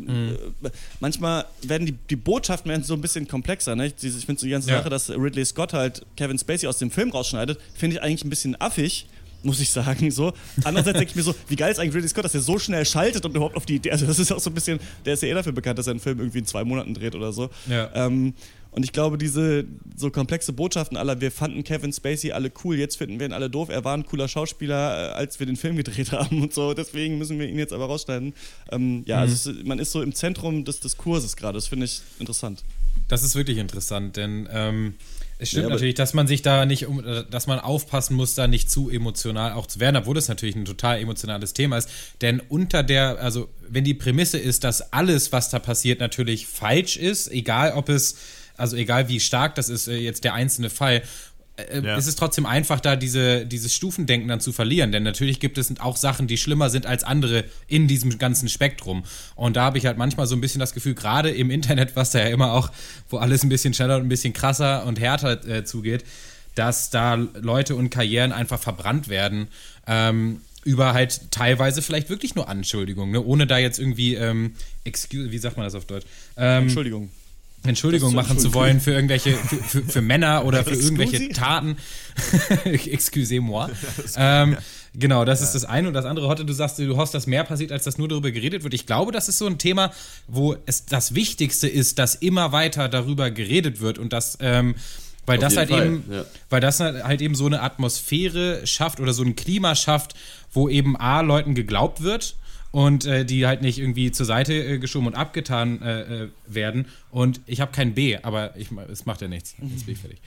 manchmal 1.00 1.46
werden 1.62 1.86
die, 1.86 1.94
die 2.10 2.16
Botschaften 2.16 2.70
werden 2.70 2.84
so 2.84 2.94
ein 2.94 3.01
bisschen 3.01 3.27
komplexer. 3.27 3.75
Ne? 3.75 3.92
Diese- 3.92 4.18
Ich 4.20 4.25
finde 4.25 4.39
so 4.42 4.46
die 4.46 4.51
ganze 4.51 4.70
Ja. 4.70 4.77
Sache, 4.80 4.89
dass 4.89 5.10
Ridley 5.10 5.46
Scott 5.46 5.74
halt 5.74 6.06
Kevin 6.16 6.38
Spacey 6.38 6.68
aus 6.68 6.77
dem 6.80 6.92
Film 6.92 7.12
rausschneidet, 7.12 7.60
finde 7.75 7.96
ich 7.98 8.01
eigentlich 8.01 8.24
ein 8.24 8.30
bisschen 8.30 8.60
affig. 8.60 9.08
Muss 9.44 9.60
ich 9.60 9.70
sagen, 9.70 10.10
so. 10.12 10.34
Andererseits 10.63 10.98
denke 10.98 11.12
ich 11.12 11.16
mir 11.16 11.22
so, 11.24 11.34
wie 11.48 11.56
geil 11.56 11.72
ist 11.72 11.80
eigentlich 11.80 11.94
Ridley 11.96 12.10
Scott, 12.10 12.25
dass 12.25 12.34
er 12.34 12.42
so 12.42 12.58
schnell 12.58 12.86
schaltet 12.86 13.24
und 13.24 13.36
überhaupt 13.36 13.56
auf 13.56 13.66
die 13.68 13.75
Idee. 13.75 13.92
Also, 13.92 14.06
das 14.08 14.18
ist 14.20 14.32
auch 14.32 14.39
so 14.39 14.50
ein 14.50 14.54
bisschen, 14.54 14.80
der 15.06 15.13
ist 15.13 15.22
ja 15.24 15.30
eh 15.30 15.34
dafür 15.34 15.51
bekannt, 15.54 15.77
dass 15.77 15.88
er 15.88 15.92
einen 15.92 16.00
Film 16.00 16.18
irgendwie 16.20 16.39
in 16.39 16.46
zwei 16.46 16.63
Monaten 16.63 16.94
dreht 16.96 17.13
oder 17.16 17.32
so. 17.32 17.50
Ja. 17.70 17.89
Ähm, 17.94 18.34
und 18.77 18.84
ich 18.84 18.91
glaube, 18.91 19.17
diese 19.17 19.65
so 19.96 20.12
komplexe 20.12 20.53
Botschaften 20.53 20.98
aller, 20.98 21.19
wir 21.19 21.31
fanden 21.31 21.63
Kevin 21.63 21.91
Spacey 21.91 22.31
alle 22.31 22.51
cool, 22.63 22.77
jetzt 22.77 22.96
finden 22.96 23.19
wir 23.19 23.25
ihn 23.25 23.34
alle 23.34 23.50
doof, 23.50 23.69
er 23.69 23.84
war 23.84 23.98
ein 23.98 24.05
cooler 24.05 24.27
Schauspieler, 24.27 24.75
äh, 24.75 25.13
als 25.13 25.39
wir 25.39 25.48
den 25.48 25.55
Film 25.55 25.77
gedreht 25.77 26.12
haben 26.12 26.43
und 26.43 26.53
so, 26.53 26.75
deswegen 26.75 27.17
müssen 27.17 27.39
wir 27.39 27.50
ihn 27.50 27.57
jetzt 27.57 27.74
aber 27.74 27.86
rausschneiden. 27.86 28.36
Ähm, 28.72 29.01
ja, 29.07 29.17
also 29.17 29.50
es, 29.50 29.63
man 29.65 29.79
ist 29.79 29.91
so 29.91 30.03
im 30.03 30.13
Zentrum 30.13 30.63
des 30.63 30.79
Diskurses 30.79 31.36
gerade, 31.36 31.57
das 31.57 31.65
finde 31.65 31.86
ich 31.88 32.01
interessant. 32.19 32.63
Das 33.07 33.24
ist 33.24 33.36
wirklich 33.36 33.57
interessant, 33.57 34.15
denn 34.15 34.48
ähm, 34.51 34.93
es 35.39 35.50
stimmt 35.50 35.63
Ja, 35.63 35.69
natürlich, 35.69 35.96
dass 35.96 36.13
man 36.13 36.27
sich 36.27 36.43
da 36.43 36.67
nicht, 36.67 36.86
um, 36.86 37.03
äh, 37.03 37.24
dass 37.31 37.48
man 37.48 37.60
aufpassen 37.60 38.15
muss, 38.15 38.36
da 38.36 38.48
nicht 38.48 38.69
zu 38.69 38.91
emotional 38.91 39.53
auch 39.53 39.65
zu 39.65 39.79
werden, 39.79 39.96
obwohl 39.96 40.13
das 40.13 40.27
natürlich 40.27 40.55
ein 40.55 40.65
total 40.65 41.00
emotionales 41.00 41.53
Thema 41.53 41.77
ist. 41.77 41.89
Denn 42.22 42.43
unter 42.48 42.84
der, 42.84 43.17
also 43.19 43.50
wenn 43.67 43.84
die 43.84 43.96
Prämisse 43.96 44.38
ist, 44.38 44.63
dass 44.63 44.93
alles, 44.93 45.31
was 45.31 45.50
da 45.50 45.57
passiert, 45.57 46.00
natürlich 46.00 46.46
falsch 46.46 46.98
ist, 46.98 47.31
egal 47.31 47.74
ob 47.74 47.89
es, 47.89 48.17
also 48.57 48.75
egal 48.75 49.07
wie 49.09 49.19
stark 49.19 49.55
das 49.55 49.69
ist, 49.69 49.87
äh, 49.87 49.97
jetzt 49.97 50.23
der 50.23 50.33
einzelne 50.33 50.69
Fall, 50.69 51.01
äh, 51.57 51.81
Ja. 51.81 51.97
ist 51.97 52.07
es 52.07 52.15
trotzdem 52.15 52.45
einfach, 52.45 52.79
da 52.79 52.95
diese, 52.95 53.45
dieses 53.45 53.73
Stufendenken 53.73 54.27
dann 54.27 54.39
zu 54.39 54.51
verlieren. 54.53 54.91
Denn 54.91 55.03
natürlich 55.03 55.39
gibt 55.39 55.57
es 55.57 55.73
auch 55.79 55.97
Sachen, 55.97 56.27
die 56.27 56.37
schlimmer 56.37 56.69
sind 56.69 56.85
als 56.85 57.03
andere 57.03 57.45
in 57.67 57.87
diesem 57.87 58.17
ganzen 58.19 58.47
Spektrum. 58.49 59.03
Und 59.35 59.55
da 59.55 59.63
habe 59.63 59.77
ich 59.77 59.85
halt 59.85 59.97
manchmal 59.97 60.27
so 60.27 60.35
ein 60.35 60.41
bisschen 60.41 60.59
das 60.59 60.73
Gefühl, 60.73 60.93
gerade 60.93 61.31
im 61.31 61.49
Internet, 61.49 61.95
was 61.95 62.11
da 62.11 62.19
ja 62.19 62.27
immer 62.27 62.51
auch, 62.53 62.71
wo 63.09 63.17
alles 63.17 63.43
ein 63.43 63.49
bisschen 63.49 63.73
schneller 63.73 63.95
und 63.97 64.03
ein 64.03 64.09
bisschen 64.09 64.33
krasser 64.33 64.85
und 64.85 64.99
härter 64.99 65.47
äh, 65.47 65.63
zugeht, 65.63 66.03
dass 66.53 66.89
da 66.89 67.15
Leute 67.15 67.75
und 67.75 67.89
Karrieren 67.89 68.31
einfach 68.31 68.59
verbrannt 68.59 69.07
werden. 69.09 69.47
Ähm, 69.87 70.41
über 70.63 70.93
halt 70.93 71.31
teilweise 71.31 71.81
vielleicht 71.81 72.09
wirklich 72.09 72.35
nur 72.35 72.49
Anschuldigungen, 72.49 73.11
ne? 73.13 73.23
ohne 73.23 73.47
da 73.47 73.57
jetzt 73.57 73.79
irgendwie, 73.79 74.15
ähm, 74.15 74.53
excuse, 74.83 75.31
wie 75.31 75.37
sagt 75.37 75.55
man 75.55 75.65
das 75.65 75.75
auf 75.75 75.85
Deutsch? 75.85 76.05
Ähm, 76.35 76.63
Entschuldigung. 76.63 77.09
Entschuldigung 77.63 78.13
machen 78.13 78.39
zu 78.39 78.53
wollen 78.53 78.79
für 78.79 78.91
irgendwelche, 78.91 79.33
für, 79.33 79.55
für, 79.57 79.83
für 79.83 80.01
Männer 80.01 80.45
oder 80.45 80.63
für 80.63 80.75
irgendwelche 80.75 81.29
Taten. 81.29 81.77
Excusez-moi. 82.63 83.69
Ähm, 84.15 84.57
genau, 84.93 85.25
das 85.25 85.41
ist 85.41 85.53
das 85.53 85.65
eine. 85.65 85.87
Und 85.87 85.93
das 85.93 86.05
andere, 86.05 86.27
Hotte, 86.27 86.45
du 86.45 86.53
sagst, 86.53 86.79
du 86.79 86.97
hoffst, 86.97 87.13
dass 87.13 87.27
mehr 87.27 87.43
passiert, 87.43 87.71
als 87.71 87.83
dass 87.83 87.97
nur 87.97 88.07
darüber 88.07 88.31
geredet 88.31 88.63
wird. 88.63 88.73
Ich 88.73 88.85
glaube, 88.85 89.11
das 89.11 89.27
ist 89.29 89.37
so 89.37 89.45
ein 89.45 89.57
Thema, 89.57 89.91
wo 90.27 90.55
es 90.65 90.85
das 90.85 91.13
Wichtigste 91.13 91.67
ist, 91.67 91.99
dass 91.99 92.15
immer 92.15 92.51
weiter 92.51 92.89
darüber 92.89 93.29
geredet 93.31 93.79
wird 93.79 93.99
und 93.99 94.13
dass, 94.13 94.37
ähm, 94.41 94.75
weil 95.25 95.37
Auf 95.37 95.43
das 95.43 95.57
halt 95.57 95.69
Fall, 95.69 95.85
eben, 95.85 96.03
ja. 96.11 96.25
weil 96.49 96.61
das 96.61 96.79
halt 96.79 97.21
eben 97.21 97.35
so 97.35 97.45
eine 97.45 97.61
Atmosphäre 97.61 98.65
schafft 98.65 98.99
oder 98.99 99.13
so 99.13 99.23
ein 99.23 99.35
Klima 99.35 99.75
schafft, 99.75 100.15
wo 100.51 100.69
eben 100.69 100.95
A, 100.95 101.21
Leuten 101.21 101.53
geglaubt 101.53 102.01
wird 102.01 102.35
und 102.77 103.07
äh, 103.07 103.25
die 103.25 103.48
halt 103.48 103.63
nicht 103.63 103.79
irgendwie 103.79 104.12
zur 104.12 104.27
Seite 104.27 104.53
äh, 104.53 104.77
geschoben 104.77 105.07
und 105.07 105.15
abgetan 105.15 105.81
äh, 105.81 106.01
äh, 106.25 106.29
werden. 106.46 106.86
Und 107.10 107.41
ich 107.48 107.60
habe 107.60 107.72
kein 107.72 107.96
B, 107.96 108.17
aber 108.22 108.55
ich, 108.55 108.67
es 108.91 109.07
macht 109.07 109.22
ja 109.22 109.27
nichts. 109.27 109.55
Jetzt 109.60 109.88
bin 109.88 109.96
ich 109.96 110.00
fertig. 110.00 110.19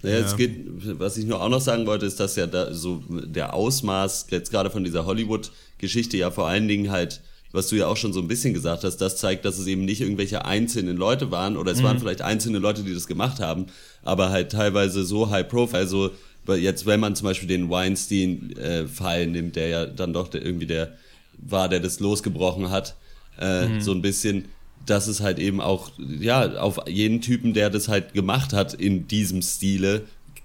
Naja, 0.00 0.20
es 0.20 0.38
geht, 0.38 0.56
was 0.98 1.18
ich 1.18 1.26
nur 1.26 1.42
auch 1.42 1.50
noch 1.50 1.60
sagen 1.60 1.84
wollte, 1.84 2.06
ist, 2.06 2.18
dass 2.18 2.34
ja 2.36 2.46
da 2.46 2.72
so 2.72 3.04
der 3.10 3.52
Ausmaß 3.52 4.28
jetzt 4.30 4.50
gerade 4.50 4.70
von 4.70 4.84
dieser 4.84 5.04
Hollywood-Geschichte 5.04 6.16
ja 6.16 6.30
vor 6.30 6.48
allen 6.48 6.66
Dingen 6.66 6.90
halt, 6.90 7.20
was 7.52 7.68
du 7.68 7.76
ja 7.76 7.88
auch 7.88 7.98
schon 7.98 8.14
so 8.14 8.20
ein 8.20 8.28
bisschen 8.28 8.54
gesagt 8.54 8.82
hast, 8.82 8.96
das 8.96 9.18
zeigt, 9.18 9.44
dass 9.44 9.58
es 9.58 9.66
eben 9.66 9.84
nicht 9.84 10.00
irgendwelche 10.00 10.46
einzelnen 10.46 10.96
Leute 10.96 11.30
waren 11.30 11.58
oder 11.58 11.72
es 11.72 11.82
waren 11.82 11.98
vielleicht 11.98 12.22
einzelne 12.22 12.58
Leute, 12.58 12.84
die 12.84 12.94
das 12.94 13.06
gemacht 13.06 13.38
haben, 13.38 13.66
aber 14.02 14.30
halt 14.30 14.50
teilweise 14.50 15.04
so 15.04 15.28
high 15.28 15.46
profile, 15.46 15.86
so 15.86 16.10
weil 16.46 16.60
jetzt, 16.60 16.86
wenn 16.86 17.00
man 17.00 17.14
zum 17.14 17.26
Beispiel 17.26 17.48
den 17.48 17.68
Weinstein-Fall 17.68 19.26
nimmt, 19.26 19.56
der 19.56 19.68
ja 19.68 19.84
dann 19.84 20.14
doch 20.14 20.28
der, 20.28 20.42
irgendwie 20.42 20.66
der 20.66 20.96
war, 21.42 21.68
der 21.68 21.80
das 21.80 22.00
losgebrochen 22.00 22.70
hat, 22.70 22.96
äh, 23.38 23.80
so 23.80 23.92
ein 23.92 24.02
bisschen, 24.02 24.46
dass 24.86 25.06
es 25.06 25.20
halt 25.20 25.38
eben 25.38 25.60
auch, 25.60 25.90
ja, 25.98 26.56
auf 26.58 26.80
jeden 26.88 27.20
Typen, 27.20 27.54
der 27.54 27.70
das 27.70 27.88
halt 27.88 28.12
gemacht 28.14 28.52
hat 28.52 28.74
in 28.74 29.06
diesem 29.08 29.42
Stile, 29.42 30.02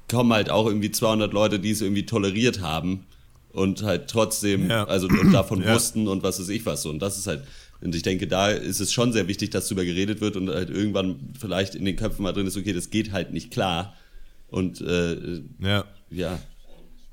kommen 0.09 0.33
halt 0.33 0.49
auch 0.49 0.67
irgendwie 0.67 0.91
200 0.91 1.33
Leute, 1.33 1.59
die 1.59 1.71
es 1.71 1.81
irgendwie 1.81 2.05
toleriert 2.05 2.61
haben 2.61 3.05
und 3.51 3.83
halt 3.83 4.09
trotzdem, 4.09 4.69
Ja. 4.69 4.85
also 4.85 5.07
und 5.07 5.31
davon 5.31 5.61
Ja. 5.63 5.73
wussten 5.73 6.07
und 6.07 6.21
was 6.23 6.39
weiß 6.39 6.49
ich 6.49 6.65
was. 6.65 6.85
Und 6.85 6.99
das 6.99 7.17
ist 7.17 7.27
halt, 7.27 7.43
und 7.81 7.95
ich 7.95 8.03
denke, 8.03 8.27
da 8.27 8.49
ist 8.49 8.79
es 8.79 8.93
schon 8.93 9.13
sehr 9.13 9.27
wichtig, 9.27 9.49
dass 9.51 9.65
darüber 9.67 9.83
geredet 9.85 10.21
wird 10.21 10.35
und 10.37 10.49
halt 10.49 10.69
irgendwann 10.69 11.33
vielleicht 11.39 11.75
in 11.75 11.85
den 11.85 11.95
Köpfen 11.95 12.23
mal 12.23 12.31
drin 12.33 12.47
ist, 12.47 12.57
okay, 12.57 12.73
das 12.73 12.89
geht 12.89 13.11
halt 13.11 13.31
nicht 13.33 13.51
klar. 13.51 13.95
Und 14.47 14.79
äh, 14.81 15.41
Ja. 15.59 15.85
ja, 16.11 16.39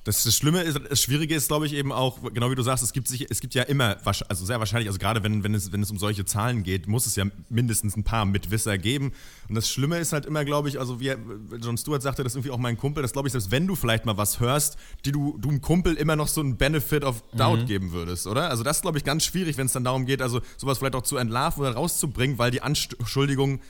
Das, 0.05 0.25
das 0.25 0.35
Schlimme 0.35 0.63
ist, 0.63 0.81
das 0.89 1.01
Schwierige 1.01 1.37
ist, 1.37 1.47
glaube 1.47 1.67
ich, 1.67 1.75
eben 1.75 1.93
auch, 1.93 2.19
genau 2.33 2.51
wie 2.51 2.57
du 2.57 2.63
sagst, 2.63 2.83
es 2.83 2.93
gibt, 2.93 3.07
sich, 3.07 3.31
es 3.31 3.41
gibt 3.41 3.55
ja 3.55 3.63
immer, 3.63 3.99
also 4.05 4.45
sehr 4.45 4.59
wahrscheinlich, 4.59 4.89
also 4.89 4.99
gerade 4.99 5.23
wenn, 5.23 5.45
wenn, 5.45 5.55
es, 5.55 5.71
wenn 5.71 5.81
es 5.81 5.93
um 5.93 5.99
solche 5.99 6.25
Zahlen 6.25 6.65
geht, 6.65 6.89
muss 6.89 7.07
es 7.07 7.15
ja 7.15 7.25
mindestens 7.49 7.97
ein 7.97 8.03
paar 8.03 8.25
Mitwisser 8.25 8.79
geben. 8.79 9.13
Und 9.49 9.55
das 9.55 9.71
Schlimme 9.71 9.99
ist 9.99 10.13
halt 10.13 10.27
immer, 10.27 10.45
glaube 10.45 10.69
ich, 10.69 10.81
also 10.81 10.99
wie 10.99 11.15
John 11.63 11.79
Stewart 11.79 12.03
sagte, 12.03 12.25
das 12.25 12.33
ist 12.33 12.37
irgendwie 12.37 12.51
auch 12.51 12.59
mein 12.59 12.77
Kumpel, 12.77 13.03
dass 13.03 13.13
glaube 13.13 13.29
ich, 13.29 13.33
selbst 13.33 13.53
wenn 13.53 13.69
du 13.69 13.77
vielleicht 13.77 14.05
mal 14.05 14.17
was 14.17 14.41
hörst, 14.41 14.77
die 15.05 15.13
du, 15.13 15.39
du 15.39 15.51
einem 15.51 15.61
Kumpel 15.61 15.95
immer 15.95 16.17
noch 16.17 16.29
so 16.29 16.41
einen 16.41 16.57
Benefit 16.57 17.05
of 17.05 17.23
Doubt 17.37 17.67
geben 17.69 17.93
würdest, 17.93 18.27
oder? 18.27 18.51
Also 18.51 18.65
das 18.65 18.79
ist, 18.79 18.83
glaube 18.83 18.99
ich, 18.99 19.05
ganz 19.05 19.25
schwierig, 19.25 19.57
wenn 19.57 19.67
es 19.67 19.73
dann 19.73 19.85
darum 19.85 20.05
geht, 20.05 20.21
also 20.21 20.41
sowas 20.57 20.79
vielleicht 20.79 20.97
auch 20.97 21.03
zu 21.03 21.17
entlarven 21.17 21.61
oder 21.61 21.75
rauszubringen, 21.75 22.39
weil 22.39 22.51
die 22.51 22.63
Anschuldigung 22.63 23.61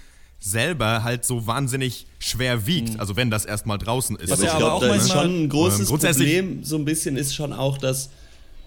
selber 0.43 1.05
halt 1.05 1.25
so 1.25 1.47
wahnsinnig 1.47 2.07
schwer 2.19 2.67
wiegt, 2.67 2.99
also 2.99 3.17
wenn 3.17 3.31
das 3.31 3.45
erstmal 3.45 3.79
draußen 3.79 4.17
ist. 4.17 4.29
Was 4.31 4.41
Aber 4.41 4.43
ja 4.43 4.49
ich 4.49 4.55
aber 4.55 4.79
glaube, 4.81 4.87
auch 4.87 4.89
da 4.89 4.95
ist 4.97 5.13
schon 5.13 5.45
ein 5.45 5.49
großes 5.49 5.81
Ähm, 5.81 5.87
grundsätzlich- 5.87 6.37
Problem, 6.37 6.65
so 6.65 6.77
ein 6.77 6.85
bisschen 6.85 7.17
ist 7.17 7.35
schon 7.35 7.53
auch, 7.53 7.79
dass, 7.79 8.11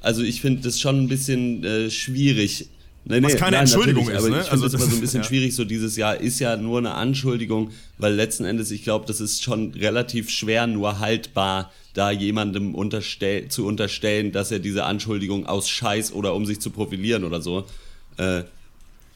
also 0.02 0.24
ich 0.24 0.40
finde 0.42 0.62
das 0.62 0.80
schon 0.80 1.02
ein 1.04 1.08
bisschen 1.10 1.64
äh, 1.64 1.90
schwierig. 1.92 2.70
Nee, 3.08 3.22
Was 3.22 3.36
keine 3.36 3.58
Entschuldigung 3.58 4.06
natürlich, 4.06 4.20
ist, 4.20 4.26
aber 4.26 4.36
ne? 4.36 4.42
ich 4.42 4.48
finde 4.48 4.52
Also 4.52 4.64
das 4.64 4.74
immer 4.74 4.82
das- 4.84 4.90
so 4.90 4.96
ein 4.98 5.02
bisschen 5.02 5.22
ja. 5.22 5.28
schwierig, 5.28 5.56
so 5.56 5.64
dieses 5.66 5.96
Jahr 5.96 6.16
ist 6.20 6.40
ja 6.40 6.56
nur 6.58 6.80
eine 6.80 6.94
Anschuldigung, 6.96 7.70
weil 8.00 8.14
letzten 8.16 8.46
Endes, 8.46 8.72
ich 8.72 8.84
glaube, 8.84 9.06
das 9.06 9.20
ist 9.20 9.44
schon 9.44 9.74
relativ 9.76 10.30
schwer 10.32 10.66
nur 10.68 11.00
haltbar, 11.00 11.72
da 11.94 12.10
jemandem 12.10 12.74
unterstell 12.74 13.48
zu 13.50 13.66
unterstellen, 13.68 14.32
dass 14.32 14.50
er 14.52 14.60
diese 14.60 14.86
Anschuldigung 14.86 15.46
aus 15.46 15.70
Scheiß 15.70 16.14
oder 16.14 16.34
um 16.34 16.46
sich 16.48 16.60
zu 16.62 16.72
profilieren 16.72 17.24
oder 17.26 17.42
so. 17.42 17.66
Äh, 18.18 18.44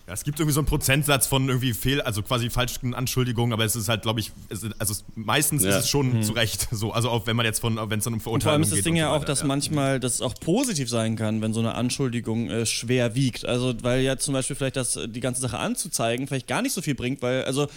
Ja, 0.10 0.13
es 0.13 0.24
gibt 0.24 0.39
irgendwie 0.39 0.56
so 0.56 0.60
einen 0.62 0.66
Prozentsatz 0.66 1.28
von 1.28 1.48
irgendwie 1.50 1.72
Fehl, 1.72 2.01
also 2.01 2.24
quasi 2.24 2.50
falschen 2.50 2.96
Anschuldigungen, 2.96 3.54
aber 3.54 3.63
es 3.63 3.75
ist 3.75 3.89
halt, 3.89 4.01
glaube 4.01 4.22
ich, 4.22 4.32
es 4.50 4.63
ist, 4.63 4.74
also 4.80 4.94
es, 4.94 5.06
meistens 5.13 5.63
Ja. 5.63 5.70
ist 5.70 5.84
es 5.84 5.89
schon 5.89 6.24
zu 6.24 6.34
Recht 6.34 6.68
so. 6.72 6.92
Also 6.94 7.12
auch 7.12 7.28
wenn 7.28 7.36
man 7.36 7.46
jetzt 7.46 7.60
von, 7.60 7.75
wenn 7.92 8.00
es 8.00 8.06
dann 8.06 8.13
um 8.13 8.18
Und 8.18 8.24
vor 8.24 8.32
Verurteilung 8.32 8.54
allem 8.54 8.62
geht. 8.63 8.72
ist 8.72 8.78
das 8.80 8.84
Ding 8.86 8.94
und 8.94 9.00
ja 9.00 9.10
so 9.10 9.16
auch, 9.18 9.24
dass 9.24 9.42
ja. 9.42 9.46
manchmal 9.46 10.00
das 10.00 10.22
auch 10.22 10.34
positiv 10.34 10.89
sein 10.89 11.16
kann, 11.16 11.44
wenn 11.44 11.54
so 11.54 11.60
eine 11.60 11.75
Anschuldigung 11.75 12.50
äh, 12.50 12.66
schwer 12.66 13.13
wiegt. 13.13 13.46
Also 13.46 13.75
weil 13.84 14.01
ja 14.01 14.18
zum 14.18 14.34
Beispiel 14.34 14.56
vielleicht 14.56 14.78
das, 14.78 14.98
die 15.06 15.20
ganze 15.20 15.42
Sache 15.42 15.60
anzuzeigen 15.60 16.25
vielleicht 16.25 16.48
gar 16.48 16.63
nicht 16.63 16.74
so 16.74 16.82
viel 16.82 16.96
bringt, 16.96 17.22
weil 17.22 17.44
also 17.44 17.68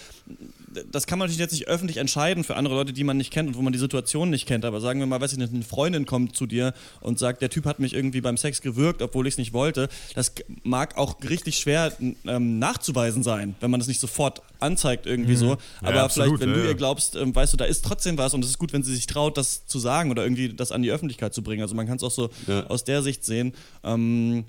das 0.91 1.07
kann 1.07 1.19
man 1.19 1.27
natürlich 1.27 1.41
jetzt 1.41 1.53
nicht 1.53 1.69
öffentlich 1.69 1.97
entscheiden 1.99 2.45
für 2.45 2.57
andere 2.57 2.75
Leute, 2.75 2.93
die 2.93 3.05
man 3.05 3.17
nicht 3.17 3.33
kennt 3.33 3.49
und 3.49 3.57
wo 3.57 3.63
man 3.63 3.73
die 3.73 3.79
Situation 3.79 4.31
nicht 4.31 4.47
kennt. 4.47 4.65
Aber 4.65 4.81
sagen 4.81 5.01
wir 5.01 5.07
mal, 5.07 5.21
weiß 5.21 5.33
ich 5.33 5.39
nicht, 5.39 5.53
eine 5.53 5.63
Freundin 5.63 6.07
kommt 6.07 6.37
zu 6.37 6.47
dir 6.47 6.75
und 7.01 7.19
sagt, 7.19 7.43
der 7.43 7.51
Typ 7.51 7.65
hat 7.65 7.79
mich 7.79 7.95
irgendwie 7.95 8.21
beim 8.21 8.37
Sex 8.37 8.61
gewürgt, 8.63 9.03
obwohl 9.03 9.27
ich 9.27 9.35
es 9.35 9.39
nicht 9.39 9.53
wollte. 9.53 9.89
Das 10.15 10.33
mag 10.63 10.97
auch 10.97 11.17
richtig 11.29 11.59
schwer 11.59 11.93
ähm, 12.27 12.59
nachzuweisen 12.59 13.23
sein, 13.23 13.55
wenn 13.61 13.71
man 13.71 13.81
das 13.81 13.89
nicht 13.89 14.01
sofort 14.01 14.43
anzeigt 14.61 15.07
irgendwie 15.07 15.37
so. 15.37 15.57
Aber 15.81 16.03
absolut, 16.03 16.39
vielleicht, 16.39 16.41
wenn 16.43 16.49
ja, 16.51 16.55
du 16.57 16.63
ja. 16.63 16.69
ihr 16.71 16.75
glaubst, 16.75 17.17
ähm, 17.17 17.35
weißt 17.35 17.53
du, 17.53 17.57
da 17.57 17.65
ist 17.65 17.85
trotzdem 17.85 18.19
was 18.19 18.35
und 18.35 18.45
es 18.45 18.51
ist 18.51 18.59
gut, 18.59 18.73
wenn 18.73 18.83
sie 18.83 18.95
sich 18.95 19.07
traut, 19.07 19.37
das 19.37 19.67
zu 19.67 19.79
sagen 19.79 20.11
oder 20.11 20.23
irgendwie 20.23 20.49
das 20.51 20.73
an 20.73 20.83
die 20.83 20.91
Öffentlichkeit 20.91 21.35
zu 21.35 21.43
bringen. 21.43 21.63
Also 21.63 21.75
man 21.75 21.87
kann 21.87 21.97
es 21.97 22.03
auch 22.03 22.11
so 22.11 22.31
Ja. 22.47 22.67
aus 22.67 22.85
der 22.85 23.03
Sicht 23.03 23.25
sehen. 23.25 23.53
Ähm, 23.85 24.45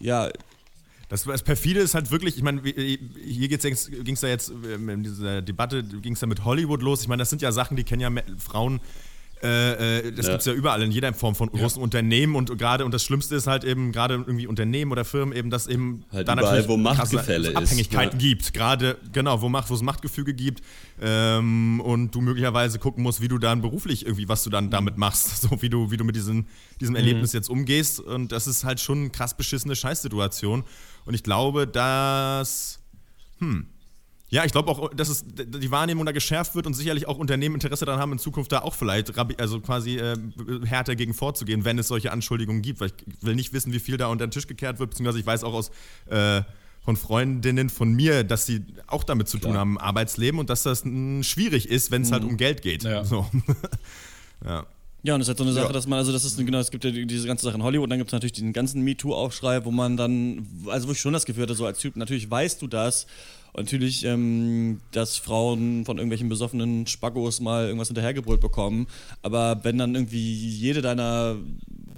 ja, 0.00 0.30
Das, 1.08 1.24
das 1.24 1.42
perfide 1.42 1.80
ist 1.80 1.94
halt 1.94 2.10
wirklich, 2.10 2.36
ich 2.36 2.42
meine, 2.42 2.62
hier 2.62 3.48
ging 3.48 3.60
es 3.60 4.20
ja 4.22 4.28
jetzt 4.28 4.50
ähm, 4.50 4.88
in 4.88 5.02
dieser 5.04 5.40
Debatte, 5.40 5.84
ging 5.84 6.14
es 6.14 6.20
ja 6.20 6.26
mit 6.26 6.44
Hollywood 6.44 6.82
los. 6.82 7.02
Ich 7.02 7.08
meine, 7.08 7.20
das 7.20 7.30
sind 7.30 7.42
ja 7.42 7.52
Sachen, 7.52 7.76
die 7.76 7.84
kennen 7.84 8.00
ja 8.00 8.10
Frauen. 8.38 8.80
Äh, 9.42 9.98
äh, 9.98 10.12
das 10.12 10.26
Ja. 10.26 10.32
gibt 10.32 10.40
es 10.40 10.46
ja 10.46 10.54
überall 10.54 10.82
in 10.82 10.90
jeder 10.90 11.12
Form 11.12 11.34
von 11.34 11.50
großen 11.50 11.80
Unternehmen 11.80 12.36
und 12.36 12.56
gerade 12.56 12.86
und 12.86 12.94
das 12.94 13.04
Schlimmste 13.04 13.34
ist 13.36 13.46
halt 13.46 13.64
eben 13.64 13.92
gerade 13.92 14.14
irgendwie 14.14 14.46
Unternehmen 14.46 14.92
oder 14.92 15.04
Firmen 15.04 15.36
eben, 15.36 15.50
dass 15.50 15.66
eben 15.66 16.04
Halt 16.10 16.26
da 16.26 16.32
überall, 16.32 16.62
natürlich 16.62 16.68
wo 16.68 16.82
krasse 16.82 17.16
Machtgefälle 17.16 17.48
ist, 17.50 17.56
Abhängigkeiten 17.56 18.18
ja. 18.18 18.26
gibt. 18.28 18.54
Gerade 18.54 18.96
genau, 19.12 19.42
wo 19.42 19.50
Macht, 19.50 19.68
wo 19.68 19.74
es 19.74 19.82
Machtgefüge 19.82 20.32
gibt 20.32 20.62
ähm, 21.02 21.82
und 21.82 22.14
du 22.14 22.22
möglicherweise 22.22 22.78
gucken 22.78 23.02
musst, 23.02 23.20
wie 23.20 23.28
du 23.28 23.36
dann 23.36 23.60
beruflich 23.60 24.06
irgendwie, 24.06 24.26
was 24.26 24.42
du 24.42 24.48
dann 24.48 24.70
damit 24.70 24.96
machst, 24.96 25.36
so 25.42 25.60
wie 25.60 25.68
du 25.68 25.90
wie 25.90 25.98
du 25.98 26.04
mit 26.04 26.16
diesen, 26.16 26.46
diesem 26.80 26.96
Erlebnis 26.96 27.34
jetzt 27.34 27.50
umgehst 27.50 28.00
und 28.00 28.32
das 28.32 28.46
ist 28.46 28.64
halt 28.64 28.80
schon 28.80 28.98
eine 29.00 29.10
krass 29.10 29.36
beschissene 29.36 29.76
Scheißsituation 29.76 30.64
und 31.06 31.14
ich 31.14 31.22
glaube, 31.22 31.66
dass 31.66 32.80
ja, 34.28 34.44
ich 34.44 34.50
glaube 34.50 34.70
auch, 34.70 34.92
dass 34.92 35.08
es 35.08 35.24
die 35.26 35.70
Wahrnehmung 35.70 36.04
da 36.04 36.12
geschärft 36.12 36.56
wird 36.56 36.66
und 36.66 36.74
sicherlich 36.74 37.06
auch 37.06 37.16
Unternehmen 37.16 37.54
Interesse 37.54 37.84
daran 37.84 38.00
haben, 38.00 38.12
in 38.12 38.18
Zukunft 38.18 38.50
da 38.50 38.60
auch 38.60 38.74
vielleicht 38.74 39.16
also 39.38 39.60
quasi 39.60 39.98
äh, 39.98 40.16
härter 40.64 40.96
gegen 40.96 41.14
vorzugehen, 41.14 41.64
wenn 41.64 41.78
es 41.78 41.88
solche 41.88 42.10
Anschuldigungen 42.10 42.60
gibt. 42.60 42.80
Weil 42.80 42.88
ich 42.88 43.22
will 43.22 43.36
nicht 43.36 43.52
wissen, 43.52 43.72
wie 43.72 43.78
viel 43.78 43.96
da 43.98 44.08
unter 44.08 44.26
den 44.26 44.32
Tisch 44.32 44.48
gekehrt 44.48 44.80
wird, 44.80 44.90
beziehungsweise 44.90 45.20
ich 45.20 45.26
weiß 45.26 45.44
auch 45.44 45.54
aus 45.54 45.70
äh, 46.06 46.42
von 46.82 46.96
Freundinnen 46.96 47.70
von 47.70 47.92
mir, 47.92 48.24
dass 48.24 48.46
sie 48.46 48.64
auch 48.88 49.04
damit 49.04 49.28
zu 49.28 49.38
tun 49.38 49.56
haben 49.56 49.72
im 49.72 49.78
Arbeitsleben 49.78 50.40
und 50.40 50.50
dass 50.50 50.64
das 50.64 50.84
mh, 50.84 51.22
schwierig 51.22 51.68
ist, 51.68 51.90
wenn 51.90 52.02
es 52.02 52.10
halt 52.10 52.24
um 52.24 52.36
Geld 52.36 52.62
geht. 52.62 52.82
Ja. 52.82 53.04
So. 53.04 53.30
ja. 54.44 54.66
Ja, 55.06 55.14
und 55.14 55.20
das 55.20 55.26
ist 55.26 55.28
halt 55.28 55.38
so 55.38 55.44
eine 55.44 55.52
Sache, 55.52 55.66
Ja. 55.66 55.72
dass 55.72 55.86
man, 55.86 56.00
also 56.00 56.10
das 56.10 56.24
ist, 56.24 56.36
genau, 56.36 56.58
es 56.58 56.72
gibt 56.72 56.82
ja 56.84 56.90
die- 56.90 57.06
diese 57.06 57.28
ganze 57.28 57.44
Sache 57.44 57.54
in 57.54 57.62
Hollywood, 57.62 57.88
dann 57.88 57.98
gibt 57.98 58.08
es 58.08 58.12
natürlich 58.12 58.32
diesen 58.32 58.52
ganzen 58.52 58.82
MeToo-Aufschrei, 58.82 59.64
wo 59.64 59.70
man 59.70 59.96
dann, 59.96 60.44
also 60.66 60.88
wo 60.88 60.92
ich 60.92 61.00
schon 61.00 61.12
das 61.12 61.24
Gefühl 61.26 61.44
hatte, 61.44 61.54
so 61.54 61.64
als 61.64 61.78
Typ, 61.78 61.94
natürlich 61.94 62.28
weißt 62.28 62.60
du 62.60 62.66
das, 62.66 63.06
und 63.52 63.66
natürlich, 63.66 64.04
ähm, 64.04 64.80
dass 64.90 65.16
Frauen 65.16 65.84
von 65.84 65.98
irgendwelchen 65.98 66.28
besoffenen 66.28 66.88
Spackos 66.88 67.40
mal 67.40 67.66
irgendwas 67.66 67.86
hinterhergebrüllt 67.86 68.40
bekommen, 68.40 68.88
aber 69.22 69.60
wenn 69.62 69.78
dann 69.78 69.94
irgendwie 69.94 70.34
jede 70.34 70.82
deiner 70.82 71.36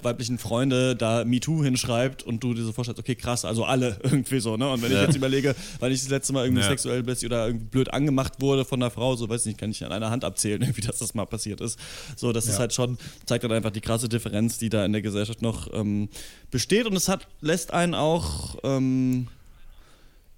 weiblichen 0.09 0.38
Freunde 0.38 0.97
da 0.97 1.25
MeToo 1.25 1.62
hinschreibt 1.62 2.23
und 2.23 2.42
du 2.42 2.55
dir 2.55 2.64
so 2.64 2.73
vorstellst, 2.73 2.99
okay, 2.99 3.14
krass, 3.14 3.44
also 3.44 3.64
alle 3.64 3.99
irgendwie 4.03 4.40
so, 4.40 4.57
ne? 4.57 4.68
Und 4.71 4.83
wenn 4.83 4.90
ich 4.90 4.97
Ja. 4.99 5.05
jetzt 5.05 5.16
überlege, 5.16 5.55
weil 5.81 5.92
ich 5.92 6.01
das 6.01 6.09
letzte 6.09 6.33
Mal 6.33 6.44
irgendwie 6.44 6.62
Ja. 6.62 6.68
sexuell 6.68 7.03
bist 7.03 7.25
oder 7.25 7.47
irgendwie 7.47 7.66
blöd 7.66 7.92
angemacht 7.92 8.40
wurde 8.40 8.64
von 8.64 8.83
einer 8.83 8.90
Frau, 8.90 9.14
so 9.16 9.29
weiß 9.29 9.47
nicht, 9.47 9.59
kann 9.59 9.71
ich 9.71 9.85
an 9.85 9.92
einer 9.92 10.11
Hand 10.11 10.25
abzählen, 10.25 10.61
irgendwie, 10.62 10.81
dass 10.81 10.99
das 10.99 11.14
mal 11.14 11.27
passiert 11.27 11.61
ist. 11.61 11.79
So, 12.16 12.33
das 12.33 12.47
ist 12.47 12.59
halt 12.59 12.73
schon, 12.73 12.99
zeigt 13.27 13.44
halt 13.44 13.53
einfach 13.53 13.71
die 13.71 13.81
krasse 13.81 14.09
Differenz, 14.09 14.59
die 14.59 14.68
da 14.71 14.85
in 14.85 14.92
der 14.92 15.03
Gesellschaft 15.03 15.42
noch 15.42 15.73
ähm, 15.73 16.09
besteht 16.51 16.87
und 16.87 16.97
es 16.97 17.09
hat, 17.09 17.29
lässt 17.40 17.73
einen 17.73 17.94
auch 17.94 18.57
ähm, 18.64 19.29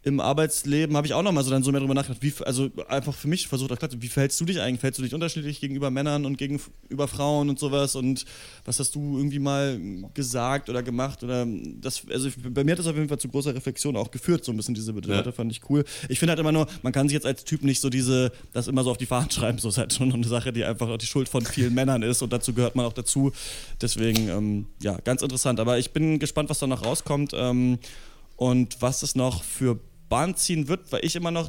im 0.02 0.18
Arbeitsleben 0.18 0.96
habe 0.96 1.06
ich 1.06 1.12
auch 1.12 1.22
noch 1.22 1.32
mal 1.32 1.44
so 1.44 1.50
dann 1.50 1.62
so 1.62 1.70
mehr 1.72 1.80
drüber 1.80 1.92
nachgedacht, 1.92 2.22
wie, 2.22 2.32
also 2.44 2.70
einfach 2.88 3.14
für 3.14 3.28
mich 3.28 3.48
versucht 3.48 3.70
auch 3.70 3.78
klar, 3.78 3.90
wie 3.98 4.08
verhältst 4.08 4.40
du 4.40 4.46
dich 4.46 4.58
eigentlich? 4.58 4.80
Verhältst 4.80 4.98
du 4.98 5.02
dich 5.02 5.12
unterschiedlich 5.12 5.60
gegenüber 5.60 5.90
Männern 5.90 6.24
und 6.24 6.38
gegenüber 6.38 7.06
Frauen 7.06 7.50
und 7.50 7.58
sowas? 7.58 7.94
Und 7.96 8.24
was 8.64 8.78
hast 8.78 8.94
du 8.94 9.18
irgendwie 9.18 9.38
mal 9.38 9.78
gesagt 10.14 10.70
oder 10.70 10.82
gemacht? 10.82 11.22
Oder 11.22 11.46
das, 11.46 12.02
also 12.08 12.30
bei 12.48 12.64
mir 12.64 12.72
hat 12.72 12.78
das 12.78 12.86
auf 12.86 12.96
jeden 12.96 13.08
Fall 13.10 13.18
zu 13.18 13.28
großer 13.28 13.54
Reflexion 13.54 13.94
auch 13.94 14.10
geführt, 14.10 14.42
so 14.42 14.52
ein 14.52 14.56
bisschen 14.56 14.74
diese 14.74 14.94
Debatte, 14.94 15.32
fand 15.32 15.52
ich 15.52 15.68
cool. 15.68 15.84
Ich 16.08 16.18
finde 16.18 16.30
halt 16.30 16.40
immer 16.40 16.52
nur, 16.52 16.66
man 16.82 16.94
kann 16.94 17.06
sich 17.06 17.14
jetzt 17.14 17.26
als 17.26 17.44
Typ 17.44 17.62
nicht 17.62 17.80
so 17.80 17.90
diese, 17.90 18.32
das 18.54 18.68
immer 18.68 18.84
so 18.84 18.92
auf 18.92 18.98
die 18.98 19.06
Fahnen 19.06 19.30
schreiben, 19.30 19.58
so 19.58 19.68
ist 19.68 19.76
halt 19.76 19.92
schon 19.92 20.10
eine 20.10 20.26
Sache, 20.26 20.50
die 20.50 20.64
einfach 20.64 20.88
auch 20.88 20.96
die 20.96 21.06
Schuld 21.06 21.28
von 21.28 21.44
vielen 21.44 21.74
Männern 21.74 22.02
ist 22.02 22.22
und 22.22 22.32
dazu 22.32 22.54
gehört 22.54 22.74
man 22.74 22.86
auch 22.86 22.94
dazu. 22.94 23.32
Deswegen, 23.82 24.30
ähm, 24.30 24.66
ja, 24.82 24.96
ganz 25.04 25.20
interessant. 25.20 25.60
Aber 25.60 25.78
ich 25.78 25.90
bin 25.90 26.18
gespannt, 26.18 26.48
was 26.48 26.58
da 26.58 26.66
noch 26.66 26.86
rauskommt. 26.86 27.32
Ähm, 27.34 27.78
und 28.40 28.80
was 28.80 29.02
es 29.02 29.16
noch 29.16 29.44
für 29.44 29.78
Bahn 30.11 30.37
ziehen 30.37 30.68
wird, 30.68 30.92
weil 30.92 31.03
ich 31.05 31.16
immer 31.16 31.31
noch 31.31 31.49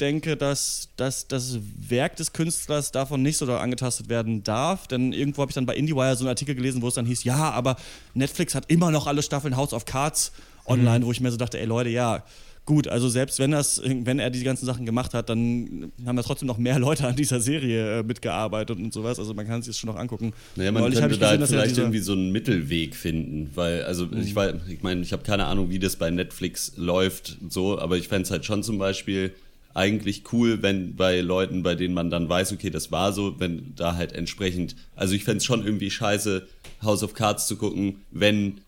denke, 0.00 0.36
dass, 0.36 0.90
dass 0.96 1.26
das 1.26 1.58
Werk 1.88 2.16
des 2.16 2.32
Künstlers 2.32 2.92
davon 2.92 3.22
nicht 3.22 3.36
so 3.36 3.46
doll 3.46 3.58
angetastet 3.58 4.08
werden 4.08 4.44
darf. 4.44 4.86
Denn 4.86 5.12
irgendwo 5.12 5.42
habe 5.42 5.50
ich 5.50 5.54
dann 5.54 5.66
bei 5.66 5.74
IndieWire 5.74 6.16
so 6.16 6.24
einen 6.24 6.28
Artikel 6.28 6.54
gelesen, 6.54 6.82
wo 6.82 6.88
es 6.88 6.94
dann 6.94 7.06
hieß, 7.06 7.24
ja, 7.24 7.50
aber 7.50 7.76
Netflix 8.14 8.54
hat 8.54 8.70
immer 8.70 8.90
noch 8.90 9.06
alle 9.06 9.22
Staffeln 9.22 9.56
House 9.56 9.72
of 9.72 9.84
Cards 9.84 10.32
online, 10.66 11.04
wo 11.04 11.12
ich 11.12 11.20
mir 11.20 11.30
so 11.30 11.36
dachte, 11.36 11.58
ey 11.58 11.66
Leute, 11.66 11.90
ja, 11.90 12.22
gut, 12.64 12.88
also 12.88 13.08
selbst 13.08 13.38
wenn, 13.38 13.50
das, 13.50 13.82
wenn 13.84 14.18
er 14.18 14.30
die 14.30 14.42
ganzen 14.42 14.66
Sachen 14.66 14.86
gemacht 14.86 15.14
hat, 15.14 15.28
dann 15.28 15.92
haben 16.06 16.16
da 16.16 16.22
trotzdem 16.22 16.46
noch 16.46 16.58
mehr 16.58 16.78
Leute 16.78 17.06
an 17.06 17.16
dieser 17.16 17.40
Serie 17.40 18.00
äh, 18.00 18.02
mitgearbeitet 18.02 18.78
und 18.78 18.92
sowas. 18.92 19.18
Also 19.18 19.34
man 19.34 19.46
kann 19.46 19.60
es 19.60 19.66
sich 19.66 19.76
schon 19.76 19.88
noch 19.88 19.96
angucken. 19.96 20.32
Naja, 20.56 20.72
man 20.72 20.82
Neulich 20.82 20.98
könnte 20.98 21.14
ich 21.14 21.20
da 21.20 21.36
gesehen, 21.36 21.40
halt 21.40 21.50
vielleicht 21.50 21.78
irgendwie 21.78 21.98
so 21.98 22.12
einen 22.12 22.32
Mittelweg 22.32 22.96
finden, 22.96 23.50
weil, 23.54 23.82
also 23.84 24.08
ich 24.12 24.34
weiß, 24.34 24.54
ich 24.68 24.82
meine, 24.82 25.02
ich 25.02 25.12
habe 25.12 25.22
keine 25.22 25.46
Ahnung, 25.46 25.70
wie 25.70 25.78
das 25.78 25.96
bei 25.96 26.10
Netflix 26.10 26.72
läuft, 26.76 27.38
so, 27.48 27.78
aber 27.78 27.96
ich 27.96 28.08
fände 28.08 28.22
es 28.22 28.30
halt 28.30 28.44
schon 28.44 28.62
zum 28.62 28.78
Beispiel 28.78 29.32
eigentlich 29.74 30.22
cool, 30.32 30.62
wenn 30.62 30.94
bei 30.94 31.20
Leuten, 31.20 31.62
bei 31.64 31.74
denen 31.74 31.94
man 31.94 32.08
dann 32.08 32.28
weiß, 32.28 32.52
okay, 32.52 32.70
das 32.70 32.92
war 32.92 33.12
so, 33.12 33.40
wenn 33.40 33.74
da 33.74 33.96
halt 33.96 34.12
entsprechend, 34.12 34.76
also 34.94 35.14
ich 35.14 35.24
fände 35.24 35.38
es 35.38 35.44
schon 35.44 35.64
irgendwie 35.64 35.90
scheiße, 35.90 36.46
House 36.82 37.02
of 37.02 37.14
Cards 37.14 37.48
zu 37.48 37.56
gucken, 37.56 37.96
wenn 38.12 38.60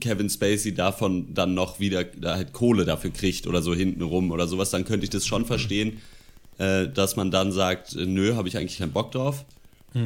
Kevin 0.00 0.28
Spacey 0.28 0.74
davon 0.74 1.32
dann 1.34 1.54
noch 1.54 1.80
wieder 1.80 2.04
da 2.04 2.36
halt 2.36 2.52
Kohle 2.52 2.84
dafür 2.84 3.10
kriegt 3.10 3.46
oder 3.46 3.62
so 3.62 3.74
hintenrum 3.74 4.30
oder 4.30 4.46
sowas, 4.46 4.70
dann 4.70 4.84
könnte 4.84 5.04
ich 5.04 5.10
das 5.10 5.26
schon 5.26 5.44
verstehen, 5.46 5.98
äh, 6.58 6.88
dass 6.88 7.16
man 7.16 7.30
dann 7.30 7.52
sagt, 7.52 7.94
äh, 7.96 8.06
nö, 8.06 8.34
habe 8.34 8.48
ich 8.48 8.56
eigentlich 8.56 8.78
keinen 8.78 8.92
Bock 8.92 9.12
drauf. 9.12 9.44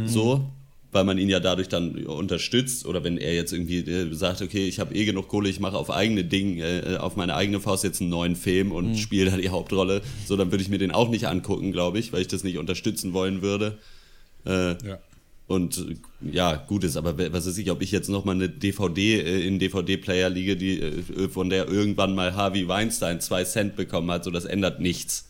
So, 0.07 0.45
weil 0.93 1.05
man 1.05 1.19
ihn 1.19 1.29
ja 1.29 1.41
dadurch 1.41 1.69
dann 1.69 2.07
unterstützt 2.07 2.87
oder 2.87 3.03
wenn 3.05 3.19
er 3.19 3.35
jetzt 3.35 3.53
irgendwie 3.53 3.79
äh, 3.81 4.15
sagt, 4.15 4.41
okay, 4.41 4.67
ich 4.67 4.79
habe 4.79 4.95
eh 4.95 5.05
genug 5.05 5.29
Kohle, 5.29 5.49
ich 5.49 5.59
mache 5.61 5.77
auf 5.77 5.91
eigene 5.91 6.25
Ding, 6.25 6.59
äh, 6.59 6.97
auf 7.01 7.17
meine 7.17 7.35
eigene 7.35 7.59
Faust 7.61 7.83
jetzt 7.85 8.01
einen 8.01 8.11
neuen 8.11 8.37
Film 8.37 8.71
und 8.73 8.97
spiele 8.97 9.31
da 9.31 9.37
die 9.37 9.49
Hauptrolle, 9.51 10.03
so 10.27 10.37
dann 10.37 10.53
würde 10.53 10.63
ich 10.63 10.69
mir 10.71 10.79
den 10.79 10.93
auch 10.93 11.09
nicht 11.11 11.27
angucken, 11.27 11.73
glaube 11.73 11.99
ich, 11.99 12.13
weil 12.13 12.21
ich 12.23 12.29
das 12.29 12.45
nicht 12.45 12.59
unterstützen 12.59 13.13
wollen 13.13 13.43
würde. 13.43 13.77
Äh, 14.47 14.71
Ja. 14.87 14.99
Und 15.47 15.77
äh, 15.79 15.97
ja, 16.33 16.57
gut 16.57 16.85
ist, 16.85 16.97
aber 16.97 17.19
was 17.33 17.47
weiß 17.47 17.59
ich, 17.59 17.71
ob 17.71 17.83
ich 17.83 17.91
jetzt 17.93 18.09
nochmal 18.09 18.35
eine 18.37 18.49
DVD 18.49 19.21
äh, 19.21 19.47
in 19.47 19.59
DVD-Player 19.59 20.31
liege, 20.31 20.57
die, 20.57 20.81
äh, 20.81 21.29
von 21.29 21.51
der 21.51 21.69
irgendwann 21.69 22.15
mal 22.15 22.35
Harvey 22.35 22.67
Weinstein 22.67 23.21
zwei 23.21 23.45
Cent 23.45 23.77
bekommen 23.77 24.11
hat, 24.11 24.25
so 24.25 24.31
das 24.31 24.45
ändert 24.47 24.81
nichts. 24.81 25.29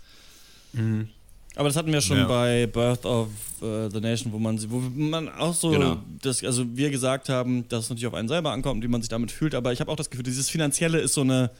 Aber 1.56 1.68
das 1.68 1.76
hatten 1.76 1.92
wir 1.92 2.00
schon 2.00 2.16
Ja. 2.18 2.26
bei 2.26 2.66
Birth 2.66 3.06
of 3.06 3.28
äh, 3.62 3.88
the 3.90 4.00
Nation, 4.00 4.32
wo 4.32 4.38
man, 4.38 4.58
wo 4.70 4.78
man 4.80 5.28
auch 5.28 5.54
so, 5.54 5.70
Genau. 5.70 6.02
das, 6.22 6.42
also 6.42 6.64
wir 6.76 6.90
gesagt 6.90 7.28
haben, 7.28 7.68
dass 7.68 7.84
es 7.84 7.90
natürlich 7.90 8.08
auf 8.08 8.14
einen 8.14 8.28
selber 8.28 8.50
ankommt, 8.50 8.82
wie 8.82 8.88
man 8.88 9.00
sich 9.02 9.08
damit 9.08 9.30
fühlt, 9.30 9.54
aber 9.54 9.72
ich 9.72 9.80
habe 9.80 9.90
auch 9.90 9.96
das 9.96 10.10
Gefühl, 10.10 10.24
dieses 10.24 10.50
Finanzielle 10.50 10.98
ist 10.98 11.14
so 11.14 11.20
eine 11.20 11.50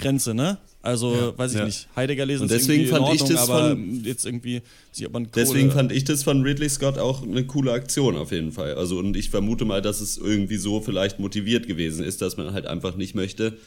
Grenze, 0.00 0.34
ne? 0.34 0.58
Also, 0.82 1.34
weiß 1.36 1.52
ich 1.52 1.58
Ja. 1.58 1.66
nicht, 1.66 1.88
Heidegger 1.94 2.24
lesen 2.24 2.44
Und 2.44 2.50
ist 2.50 2.62
deswegen 2.66 2.84
in 2.84 2.88
fand 2.88 3.02
ich 3.12 3.20
Ordnung, 3.20 3.36
das 3.38 3.48
aber 3.50 3.70
von- 3.70 4.02
jetzt 4.04 4.24
irgendwie, 4.24 4.62
Deswegen 5.36 5.70
fand 5.70 5.92
ich 5.92 6.04
das 6.04 6.22
von 6.22 6.42
Ridley 6.42 6.70
Scott 6.70 6.96
auch 6.98 7.22
eine 7.22 7.44
coole 7.44 7.72
Aktion 7.72 8.16
auf 8.16 8.32
jeden 8.32 8.50
Fall. 8.52 8.74
Also 8.74 8.98
und 8.98 9.14
ich 9.16 9.28
vermute 9.28 9.64
mal, 9.66 9.82
dass 9.82 10.00
es 10.00 10.16
irgendwie 10.16 10.56
so 10.56 10.80
vielleicht 10.80 11.20
motiviert 11.20 11.66
gewesen 11.66 12.02
ist, 12.04 12.22
dass 12.22 12.36
man 12.38 12.54
halt 12.54 12.66
einfach 12.66 12.96
nicht 12.96 13.14
möchte. 13.14 13.58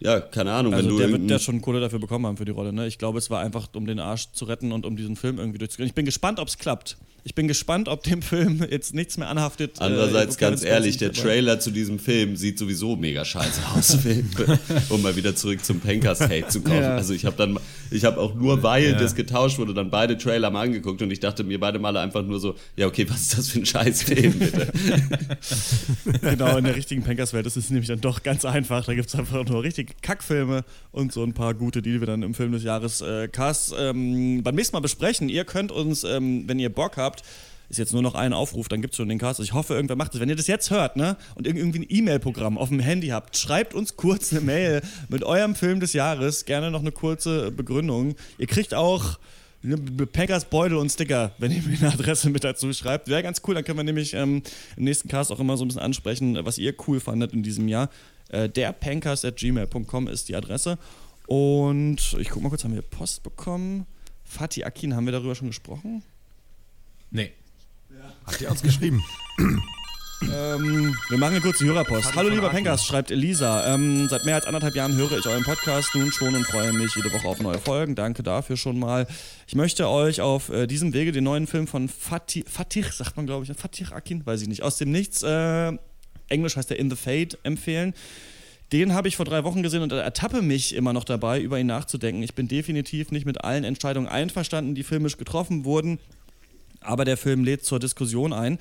Ja, 0.00 0.20
keine 0.20 0.52
Ahnung, 0.52 0.72
wenn 0.72 0.78
Also 0.78 0.90
du 0.90 0.98
der 0.98 1.10
wird 1.10 1.28
ja 1.30 1.38
schon 1.38 1.60
Kohle 1.60 1.80
dafür 1.80 1.98
bekommen 1.98 2.26
haben 2.26 2.36
für 2.36 2.44
die 2.44 2.50
Rolle. 2.52 2.72
Ne? 2.72 2.86
Ich 2.86 2.98
glaube, 2.98 3.18
es 3.18 3.30
war 3.30 3.40
einfach, 3.40 3.68
um 3.74 3.86
den 3.86 3.98
Arsch 4.00 4.28
zu 4.32 4.44
retten 4.44 4.70
und 4.72 4.86
um 4.86 4.96
diesen 4.96 5.16
Film 5.16 5.38
irgendwie 5.38 5.58
durchzugehen. 5.58 5.88
Ich 5.88 5.94
bin 5.94 6.04
gespannt, 6.04 6.38
ob 6.38 6.48
es 6.48 6.58
klappt. 6.58 6.96
Ich 7.26 7.34
bin 7.34 7.48
gespannt, 7.48 7.88
ob 7.88 8.02
dem 8.02 8.20
Film 8.20 8.62
jetzt 8.70 8.94
nichts 8.94 9.16
mehr 9.16 9.28
anhaftet. 9.28 9.78
äh, 9.80 9.84
Andererseits, 9.84 10.34
ob 10.34 10.40
ganz 10.40 10.62
ehrlich, 10.62 10.98
der 10.98 11.10
Trailer 11.10 11.58
zu 11.58 11.70
diesem 11.70 11.98
Film 11.98 12.36
sieht 12.36 12.58
sowieso 12.58 12.96
mega 12.96 13.24
scheiße 13.24 13.62
aus, 13.74 13.96
um 14.90 15.00
mal 15.00 15.16
wieder 15.16 15.34
zurück 15.34 15.64
zum 15.64 15.80
Pencast-Hate 15.80 16.48
zu 16.48 16.60
kommen. 16.60 16.82
Ja. 16.82 16.96
Also 16.96 17.14
ich 17.14 17.24
habe 17.24 17.36
dann, 17.36 17.58
ich 17.90 18.04
habe 18.04 18.20
auch 18.20 18.34
nur, 18.34 18.62
weil 18.62 18.92
das 18.92 19.14
getauscht 19.14 19.58
wurde, 19.58 19.72
dann 19.72 19.88
beide 19.88 20.18
Trailer 20.18 20.50
mal 20.50 20.66
angeguckt 20.66 21.00
und 21.00 21.10
ich 21.10 21.20
dachte 21.20 21.44
mir 21.44 21.58
beide 21.58 21.78
Male 21.78 21.98
einfach 22.00 22.22
nur 22.22 22.38
so, 22.40 22.56
ja 22.76 22.86
okay, 22.86 23.06
was 23.08 23.22
ist 23.22 23.38
das 23.38 23.48
für 23.48 23.60
ein 23.60 23.66
Scheißfilm, 23.66 24.38
bitte? 24.38 24.72
Genau, 26.20 26.56
in 26.56 26.64
der 26.64 26.76
richtigen 26.76 27.02
Pankers-Welt 27.02 27.46
ist 27.46 27.56
es 27.56 27.70
nämlich 27.70 27.88
dann 27.88 28.00
doch 28.00 28.22
ganz 28.22 28.44
einfach. 28.44 28.84
Da 28.84 28.94
gibt 28.94 29.08
es 29.08 29.14
einfach 29.14 29.44
nur 29.46 29.62
richtige 29.62 29.94
Kackfilme 30.02 30.64
und 30.92 31.12
so 31.12 31.22
ein 31.22 31.32
paar 31.32 31.54
gute, 31.54 31.80
die 31.80 32.00
wir 32.00 32.06
dann 32.06 32.22
im 32.22 32.34
Film 32.34 32.52
des 32.52 32.64
Jahres 32.64 33.00
äh, 33.00 33.28
Cast 33.28 33.74
ähm, 33.78 34.42
beim 34.42 34.54
nächsten 34.54 34.76
Mal 34.76 34.80
besprechen. 34.80 35.28
Ihr 35.28 35.44
könnt 35.44 35.72
uns, 35.72 36.04
ähm, 36.04 36.44
wenn 36.46 36.58
ihr 36.58 36.70
Bock 36.70 36.96
habt, 36.96 37.13
ist 37.70 37.78
jetzt 37.78 37.92
nur 37.92 38.02
noch 38.02 38.14
ein 38.14 38.32
Aufruf, 38.32 38.68
dann 38.68 38.82
gibt 38.82 38.92
es 38.92 38.96
schon 38.98 39.08
den 39.08 39.18
Cast. 39.18 39.40
Also 39.40 39.42
ich 39.44 39.52
hoffe, 39.54 39.74
irgendwer 39.74 39.96
macht 39.96 40.12
das. 40.14 40.20
Wenn 40.20 40.28
ihr 40.28 40.36
das 40.36 40.46
jetzt 40.46 40.70
hört, 40.70 40.96
ne, 40.96 41.16
und 41.34 41.46
irg- 41.46 41.56
irgendwie 41.56 41.80
ein 41.80 41.86
E-Mail-Programm 41.88 42.58
auf 42.58 42.68
dem 42.68 42.78
Handy 42.80 43.08
habt, 43.08 43.36
schreibt 43.36 43.74
uns 43.74 43.96
kurz 43.96 44.32
eine 44.32 44.42
Mail 44.42 44.82
mit 45.08 45.24
eurem 45.24 45.54
Film 45.54 45.80
des 45.80 45.92
Jahres. 45.94 46.44
Gerne 46.44 46.70
noch 46.70 46.80
eine 46.80 46.92
kurze 46.92 47.50
Begründung. 47.50 48.14
Ihr 48.38 48.46
kriegt 48.46 48.74
auch 48.74 49.18
Packers 50.12 50.44
Beutel 50.44 50.76
und 50.76 50.90
Sticker, 50.90 51.32
wenn 51.38 51.50
ihr 51.50 51.62
mir 51.62 51.78
eine 51.78 51.92
Adresse 51.94 52.28
mit 52.28 52.44
dazu 52.44 52.70
schreibt. 52.74 53.08
Wäre 53.08 53.22
ganz 53.22 53.40
cool, 53.48 53.54
dann 53.54 53.64
können 53.64 53.78
wir 53.78 53.84
nämlich 53.84 54.12
ähm, 54.12 54.42
im 54.76 54.84
nächsten 54.84 55.08
Cast 55.08 55.32
auch 55.32 55.40
immer 55.40 55.56
so 55.56 55.64
ein 55.64 55.68
bisschen 55.68 55.80
ansprechen, 55.82 56.38
was 56.42 56.58
ihr 56.58 56.74
cool 56.86 57.00
fandet 57.00 57.32
in 57.32 57.42
diesem 57.42 57.66
Jahr. 57.66 57.88
Äh, 58.28 58.50
derpankers.gmail.com 58.50 60.08
ist 60.08 60.28
die 60.28 60.36
Adresse. 60.36 60.78
Und 61.26 62.14
ich 62.20 62.28
guck 62.28 62.42
mal 62.42 62.50
kurz, 62.50 62.64
haben 62.64 62.74
wir 62.74 62.82
Post 62.82 63.22
bekommen? 63.22 63.86
Fatih 64.22 64.64
Akin, 64.64 64.94
haben 64.94 65.06
wir 65.06 65.12
darüber 65.12 65.34
schon 65.34 65.48
gesprochen? 65.48 66.02
Nee. 67.14 67.30
Hat 68.26 68.40
der 68.40 68.50
uns 68.50 68.60
geschrieben? 68.60 69.00
Ähm, 69.38 70.96
wir 71.10 71.18
machen 71.18 71.34
eine 71.34 71.40
kurze 71.40 71.64
Hörerpost. 71.64 72.16
Hallo 72.16 72.28
lieber 72.28 72.48
Pencast, 72.50 72.86
schreibt 72.86 73.12
Elisa. 73.12 73.72
Ähm, 73.72 74.08
seit 74.08 74.24
mehr 74.24 74.34
als 74.34 74.46
anderthalb 74.46 74.74
Jahren 74.74 74.96
höre 74.96 75.16
ich 75.16 75.24
euren 75.24 75.44
Podcast 75.44 75.94
nun 75.94 76.10
schon 76.10 76.34
und 76.34 76.44
freue 76.44 76.72
mich 76.72 76.92
jede 76.96 77.12
Woche 77.12 77.28
auf 77.28 77.40
neue 77.40 77.58
Folgen. 77.58 77.94
Danke 77.94 78.24
dafür 78.24 78.56
schon 78.56 78.80
mal. 78.80 79.06
Ich 79.46 79.54
möchte 79.54 79.88
euch 79.88 80.22
auf 80.22 80.48
äh, 80.48 80.66
diesem 80.66 80.92
Wege 80.92 81.12
den 81.12 81.22
neuen 81.22 81.46
Film 81.46 81.68
von 81.68 81.88
Fatih, 81.88 82.44
Fatih 82.48 82.82
sagt 82.90 83.16
man 83.16 83.26
glaube 83.26 83.44
ich, 83.44 83.56
Fatih 83.56 83.92
Akin, 83.92 84.26
weiß 84.26 84.42
ich 84.42 84.48
nicht, 84.48 84.64
aus 84.64 84.78
dem 84.78 84.90
Nichts, 84.90 85.22
äh, 85.22 85.72
Englisch 86.28 86.56
heißt 86.56 86.70
der 86.70 86.80
In 86.80 86.90
the 86.90 86.96
Fade, 86.96 87.38
empfehlen. 87.44 87.94
Den 88.72 88.92
habe 88.92 89.06
ich 89.06 89.14
vor 89.14 89.26
drei 89.26 89.44
Wochen 89.44 89.62
gesehen 89.62 89.82
und 89.82 89.92
ertappe 89.92 90.42
mich 90.42 90.74
immer 90.74 90.92
noch 90.92 91.04
dabei, 91.04 91.40
über 91.40 91.60
ihn 91.60 91.68
nachzudenken. 91.68 92.24
Ich 92.24 92.34
bin 92.34 92.48
definitiv 92.48 93.12
nicht 93.12 93.24
mit 93.24 93.44
allen 93.44 93.62
Entscheidungen 93.62 94.08
einverstanden, 94.08 94.74
die 94.74 94.82
filmisch 94.82 95.16
getroffen 95.16 95.64
wurden 95.64 96.00
aber 96.84 97.04
der 97.04 97.16
Film 97.16 97.44
lädt 97.44 97.64
zur 97.64 97.78
Diskussion 97.78 98.32
ein. 98.32 98.58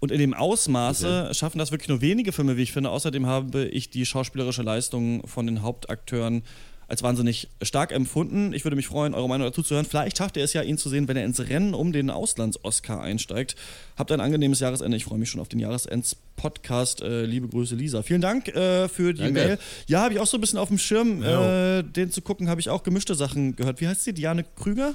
Und 0.00 0.10
in 0.10 0.18
dem 0.18 0.34
Ausmaße 0.34 1.30
schaffen 1.32 1.58
das 1.58 1.70
wirklich 1.70 1.88
nur 1.88 2.00
wenige 2.00 2.32
Filme, 2.32 2.56
wie 2.56 2.62
ich 2.62 2.72
finde. 2.72 2.90
Außerdem 2.90 3.26
habe 3.26 3.66
ich 3.66 3.88
die 3.88 4.04
schauspielerische 4.04 4.62
Leistung 4.62 5.26
von 5.28 5.46
den 5.46 5.62
Hauptakteuren 5.62 6.42
als 6.88 7.02
wahnsinnig 7.02 7.48
stark 7.62 7.92
empfunden. 7.92 8.52
Ich 8.52 8.64
würde 8.64 8.76
mich 8.76 8.86
freuen, 8.86 9.14
eure 9.14 9.26
Meinung 9.26 9.46
dazu 9.46 9.62
zu 9.62 9.74
hören. 9.74 9.86
Vielleicht 9.86 10.18
schafft 10.18 10.36
ihr 10.36 10.44
es 10.44 10.52
ja, 10.52 10.60
ihn 10.62 10.76
zu 10.76 10.88
sehen, 10.88 11.08
wenn 11.08 11.16
er 11.16 11.24
ins 11.24 11.40
Rennen 11.40 11.72
um 11.72 11.92
den 11.92 12.10
Auslands-Oscar 12.10 13.00
einsteigt. 13.00 13.56
Habt 13.96 14.12
ein 14.12 14.20
angenehmes 14.20 14.60
Jahresende. 14.60 14.96
Ich 14.96 15.04
freue 15.04 15.18
mich 15.18 15.30
schon 15.30 15.40
auf 15.40 15.48
den 15.48 15.58
Jahresends-Podcast. 15.58 17.00
Äh, 17.00 17.24
liebe 17.24 17.48
Grüße, 17.48 17.76
Lisa. 17.76 18.02
Vielen 18.02 18.20
Dank 18.20 18.48
äh, 18.48 18.88
für 18.88 19.14
die 19.14 19.22
Danke. 19.22 19.32
Mail. 19.32 19.58
Ja, 19.86 20.02
habe 20.02 20.14
ich 20.14 20.20
auch 20.20 20.26
so 20.26 20.36
ein 20.36 20.40
bisschen 20.40 20.58
auf 20.58 20.68
dem 20.68 20.78
Schirm. 20.78 21.22
Äh, 21.22 21.82
den 21.82 22.10
zu 22.10 22.20
gucken, 22.20 22.50
habe 22.50 22.60
ich 22.60 22.68
auch 22.68 22.82
gemischte 22.82 23.14
Sachen 23.14 23.56
gehört. 23.56 23.80
Wie 23.80 23.88
heißt 23.88 24.04
sie? 24.04 24.12
Diane 24.12 24.44
Krüger? 24.56 24.94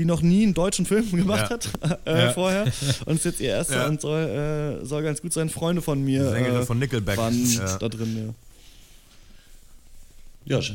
Die 0.00 0.06
noch 0.06 0.22
nie 0.22 0.44
einen 0.44 0.54
deutschen 0.54 0.86
Film 0.86 1.10
gemacht 1.14 1.50
Ja. 1.50 1.50
hat 1.50 1.68
äh, 2.06 2.24
Ja. 2.26 2.32
vorher. 2.32 2.64
Und 3.04 3.16
ist 3.16 3.26
jetzt 3.26 3.38
ihr 3.40 3.50
erster 3.50 3.76
Ja. 3.82 3.86
und 3.86 4.00
soll, 4.00 4.80
äh, 4.82 4.86
soll 4.86 5.02
ganz 5.02 5.20
gut 5.20 5.34
sein. 5.34 5.50
Freunde 5.50 5.82
von 5.82 6.02
mir 6.02 6.30
Sängerin 6.30 6.62
äh, 6.62 6.64
von 6.64 6.78
Nickelback. 6.78 7.18
waren 7.18 7.34
Ja. 7.52 7.76
da 7.76 7.86
drin. 7.90 8.34
Ja. 10.46 10.56
Josh. 10.56 10.74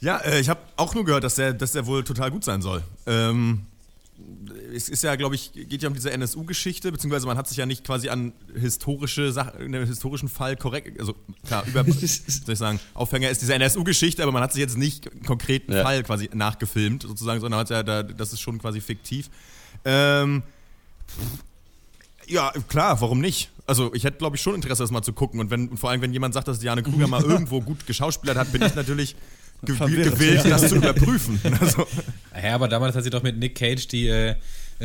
Ja, 0.00 0.18
äh, 0.18 0.40
ich 0.40 0.48
habe 0.48 0.58
auch 0.76 0.92
nur 0.96 1.04
gehört, 1.04 1.22
dass 1.22 1.36
der, 1.36 1.52
dass 1.52 1.70
der 1.70 1.86
wohl 1.86 2.02
total 2.02 2.32
gut 2.32 2.42
sein 2.42 2.62
soll. 2.62 2.82
Ähm, 3.06 3.60
es 4.74 4.88
ist 4.88 5.02
ja, 5.02 5.14
glaube 5.16 5.34
ich, 5.34 5.52
geht 5.52 5.82
ja 5.82 5.88
um 5.88 5.94
diese 5.94 6.10
NSU-Geschichte, 6.10 6.90
beziehungsweise 6.90 7.26
man 7.26 7.36
hat 7.36 7.48
sich 7.48 7.58
ja 7.58 7.66
nicht 7.66 7.84
quasi 7.84 8.08
an 8.08 8.32
historische 8.58 9.32
Sachen, 9.32 9.60
in 9.60 9.74
einem 9.74 9.86
historischen 9.86 10.28
Fall 10.28 10.56
korrekt, 10.56 10.98
also 10.98 11.14
klar, 11.46 11.64
über, 11.66 11.84
soll 11.92 12.52
ich 12.52 12.58
sagen, 12.58 12.80
Aufhänger 12.94 13.30
ist 13.30 13.42
diese 13.42 13.54
NSU-Geschichte, 13.54 14.22
aber 14.22 14.32
man 14.32 14.42
hat 14.42 14.52
sich 14.52 14.60
jetzt 14.60 14.76
nicht 14.76 15.10
einen 15.10 15.22
konkreten 15.22 15.72
Ja. 15.72 15.82
Fall 15.82 16.02
quasi 16.02 16.30
nachgefilmt, 16.32 17.02
sozusagen, 17.02 17.40
sondern 17.40 17.60
hat 17.60 17.70
ja 17.70 17.82
da, 17.82 18.02
das 18.02 18.32
ist 18.32 18.40
schon 18.40 18.58
quasi 18.58 18.80
fiktiv. 18.80 19.30
Ähm, 19.84 20.42
ja, 22.26 22.52
klar, 22.68 23.00
warum 23.00 23.20
nicht? 23.20 23.50
Also 23.66 23.92
ich 23.94 24.04
hätte, 24.04 24.18
glaube 24.18 24.36
ich, 24.36 24.42
schon 24.42 24.54
Interesse, 24.54 24.82
das 24.82 24.90
mal 24.90 25.02
zu 25.02 25.12
gucken. 25.12 25.40
Und 25.40 25.50
wenn, 25.50 25.68
und 25.68 25.78
vor 25.78 25.90
allem, 25.90 26.00
wenn 26.02 26.12
jemand 26.12 26.34
sagt, 26.34 26.48
dass 26.48 26.58
Diane 26.58 26.82
Kruger 26.82 27.06
mal 27.06 27.22
irgendwo 27.24 27.60
gut 27.60 27.86
geschauspielert 27.86 28.36
hat, 28.36 28.52
bin 28.52 28.62
ich 28.62 28.74
natürlich 28.74 29.16
gewillt, 29.62 30.44
ja. 30.44 30.50
das 30.50 30.68
zu 30.68 30.76
überprüfen. 30.76 31.40
Also, 31.60 31.86
Ja, 32.42 32.54
aber 32.54 32.68
damals 32.68 32.96
hat 32.96 33.04
sie 33.04 33.10
doch 33.10 33.22
mit 33.22 33.38
Nick 33.38 33.54
Cage 33.54 33.86
die 33.88 34.08
äh, 34.08 34.34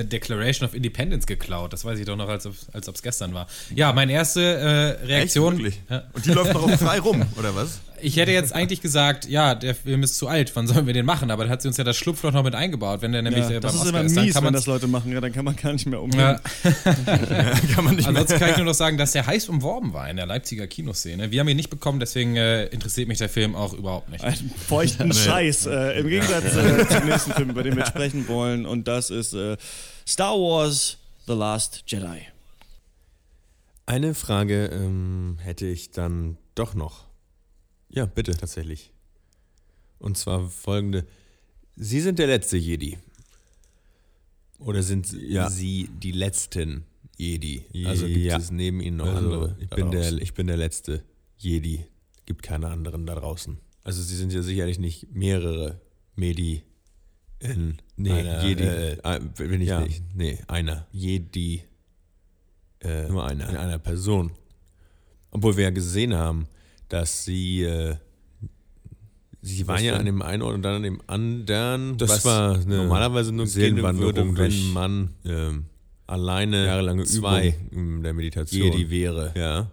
Declaration 0.05 0.67
of 0.67 0.73
Independence 0.73 1.25
geklaut. 1.27 1.73
Das 1.73 1.85
weiß 1.85 1.99
ich 1.99 2.05
doch 2.05 2.15
noch, 2.15 2.29
als, 2.29 2.45
ob- 2.45 2.55
als 2.73 2.87
ob 2.89 2.95
es 2.95 3.01
gestern 3.03 3.33
war. 3.33 3.47
Ja, 3.75 3.93
meine 3.93 4.13
erste 4.13 4.41
äh, 4.41 5.01
echt, 5.01 5.09
Reaktion. 5.09 5.53
wirklich? 5.57 5.81
Ja. 5.89 6.03
Und 6.13 6.25
die 6.25 6.31
läuft 6.31 6.53
noch 6.53 6.69
frei 6.77 6.99
rum, 6.99 7.23
oder 7.37 7.55
was? 7.55 7.79
Ich 8.01 8.17
hätte 8.17 8.31
jetzt 8.31 8.53
eigentlich 8.53 8.81
gesagt, 8.81 9.27
ja, 9.27 9.55
der 9.55 9.75
Film 9.75 10.03
ist 10.03 10.17
zu 10.17 10.27
alt, 10.27 10.55
wann 10.55 10.67
sollen 10.67 10.85
wir 10.85 10.93
den 10.93 11.05
machen? 11.05 11.31
Aber 11.31 11.45
da 11.45 11.49
hat 11.49 11.61
sie 11.61 11.67
uns 11.67 11.77
ja 11.77 11.83
das 11.83 11.97
Schlupfloch 11.97 12.31
noch 12.31 12.43
mit 12.43 12.55
eingebaut. 12.55 13.01
Wenn 13.01 13.11
der 13.11 13.21
nämlich 13.21 13.43
Ja, 13.49 13.55
äh, 13.55 13.59
das 13.59 13.73
beim 13.73 13.81
ist 13.81 13.87
Oscar 13.87 13.89
immer 13.89 14.05
ist, 14.05 14.15
dann 14.15 14.25
mies, 14.25 14.33
kann 14.33 14.43
wenn 14.43 14.47
man 14.47 14.53
das 14.53 14.65
Leute 14.65 14.87
machen. 14.87 15.11
Ja, 15.11 15.21
dann 15.21 15.31
kann 15.33 15.45
man 15.45 15.55
gar 15.55 15.73
nicht 15.73 15.85
mehr 15.85 16.01
umgehen. 16.01 16.19
ja, 16.19 16.39
Kann 17.73 17.85
man 17.85 17.95
nicht 17.95 18.07
mehr. 18.07 18.07
Ansonsten 18.09 18.39
kann 18.39 18.49
ich 18.51 18.57
nur 18.57 18.65
noch 18.65 18.73
sagen, 18.73 18.97
dass 18.97 19.11
der 19.13 19.25
heiß 19.25 19.49
umworben 19.49 19.93
war 19.93 20.09
in 20.09 20.17
der 20.17 20.25
Leipziger 20.25 20.67
Kinoszene. 20.67 21.31
Wir 21.31 21.39
haben 21.39 21.47
ihn 21.47 21.57
nicht 21.57 21.69
bekommen, 21.69 21.99
deswegen 21.99 22.35
äh, 22.35 22.65
interessiert 22.65 23.07
mich 23.07 23.17
der 23.17 23.29
Film 23.29 23.55
auch 23.55 23.73
überhaupt 23.73 24.09
nicht. 24.09 24.23
Einen 24.23 24.51
feuchten 24.67 25.13
Scheiß. 25.13 25.65
Äh, 25.65 25.99
Im 25.99 26.07
Gegensatz 26.07 26.55
äh, 26.55 26.87
zum 26.89 27.05
nächsten 27.05 27.33
Film, 27.33 27.49
über 27.49 27.63
den 27.63 27.75
wir 27.75 27.85
sprechen 27.85 28.27
wollen. 28.27 28.65
Und 28.65 28.87
das 28.87 29.09
ist 29.09 29.33
äh, 29.33 29.57
Star 30.07 30.33
Wars 30.33 30.97
The 31.27 31.33
Last 31.33 31.83
Jedi. 31.87 32.21
Eine 33.85 34.13
Frage 34.13 34.65
ähm, 34.65 35.37
hätte 35.41 35.65
ich 35.65 35.91
dann 35.91 36.37
doch 36.55 36.73
noch. 36.75 37.06
Ja, 37.89 38.05
bitte, 38.05 38.31
tatsächlich. 38.35 38.91
Und 39.99 40.17
zwar 40.17 40.49
folgende. 40.49 41.05
Sie 41.75 42.01
sind 42.01 42.19
der 42.19 42.27
letzte 42.27 42.57
Jedi. 42.57 42.97
Oder 44.59 44.83
sind 44.83 45.11
Ja. 45.13 45.49
Sie 45.49 45.89
die 46.01 46.11
letzten 46.11 46.85
Jedi? 47.17 47.63
Also 47.85 48.05
gibt 48.07 48.19
Ja. 48.19 48.37
es 48.37 48.51
neben 48.51 48.81
Ihnen 48.81 48.97
noch 48.97 49.05
Also, 49.07 49.17
andere? 49.19 49.55
Ich 49.59 49.69
bin, 49.69 49.91
der, 49.91 50.11
ich 50.13 50.33
bin 50.33 50.47
der 50.47 50.57
letzte 50.57 51.03
Jedi. 51.37 51.85
Gibt 52.25 52.43
keine 52.43 52.67
anderen 52.67 53.05
da 53.05 53.15
draußen. 53.15 53.57
Also 53.83 54.01
Sie 54.01 54.15
sind 54.15 54.33
ja 54.33 54.41
sicherlich 54.41 54.79
nicht 54.79 55.11
mehrere 55.13 55.79
Medi 56.15 56.63
in 57.39 57.77
Nee, 57.95 58.11
einer, 58.11 58.43
Jedi. 58.45 58.63
Äh, 58.63 59.19
bin 59.37 59.61
ich 59.61 59.69
Ja. 59.69 59.81
nicht. 59.81 60.03
Nee, 60.15 60.39
einer. 60.47 60.87
Jedi. 60.91 61.63
Äh, 62.81 63.07
Nur 63.07 63.25
einer. 63.25 63.49
In 63.49 63.55
einer 63.55 63.79
Person. 63.79 64.31
Obwohl 65.31 65.55
wir 65.57 65.65
ja 65.65 65.69
gesehen 65.69 66.13
haben, 66.15 66.47
dass 66.89 67.25
sie, 67.25 67.63
äh, 67.63 67.95
sie 69.41 69.67
waren 69.67 69.83
ja 69.83 69.95
an 69.97 70.05
dem 70.05 70.21
einen 70.21 70.41
Ort 70.41 70.55
und 70.55 70.61
dann 70.63 70.75
an 70.75 70.83
dem 70.83 71.01
anderen. 71.07 71.97
Das 71.97 72.09
was 72.09 72.25
war 72.25 72.55
eine 72.55 72.77
normalerweise 72.77 73.31
nur 73.31 73.47
Seelenwanderung 73.47 74.13
würde, 74.15 74.37
wenn 74.37 74.73
man 74.73 75.09
ähm, 75.25 75.65
alleine 76.05 76.65
Jahrelange 76.65 77.03
zwei 77.05 77.55
Übung 77.71 77.97
in 77.97 78.03
der 78.03 78.13
Meditation 78.13 78.71
Jedi 78.71 78.89
wäre. 78.89 79.33
Ja. 79.35 79.71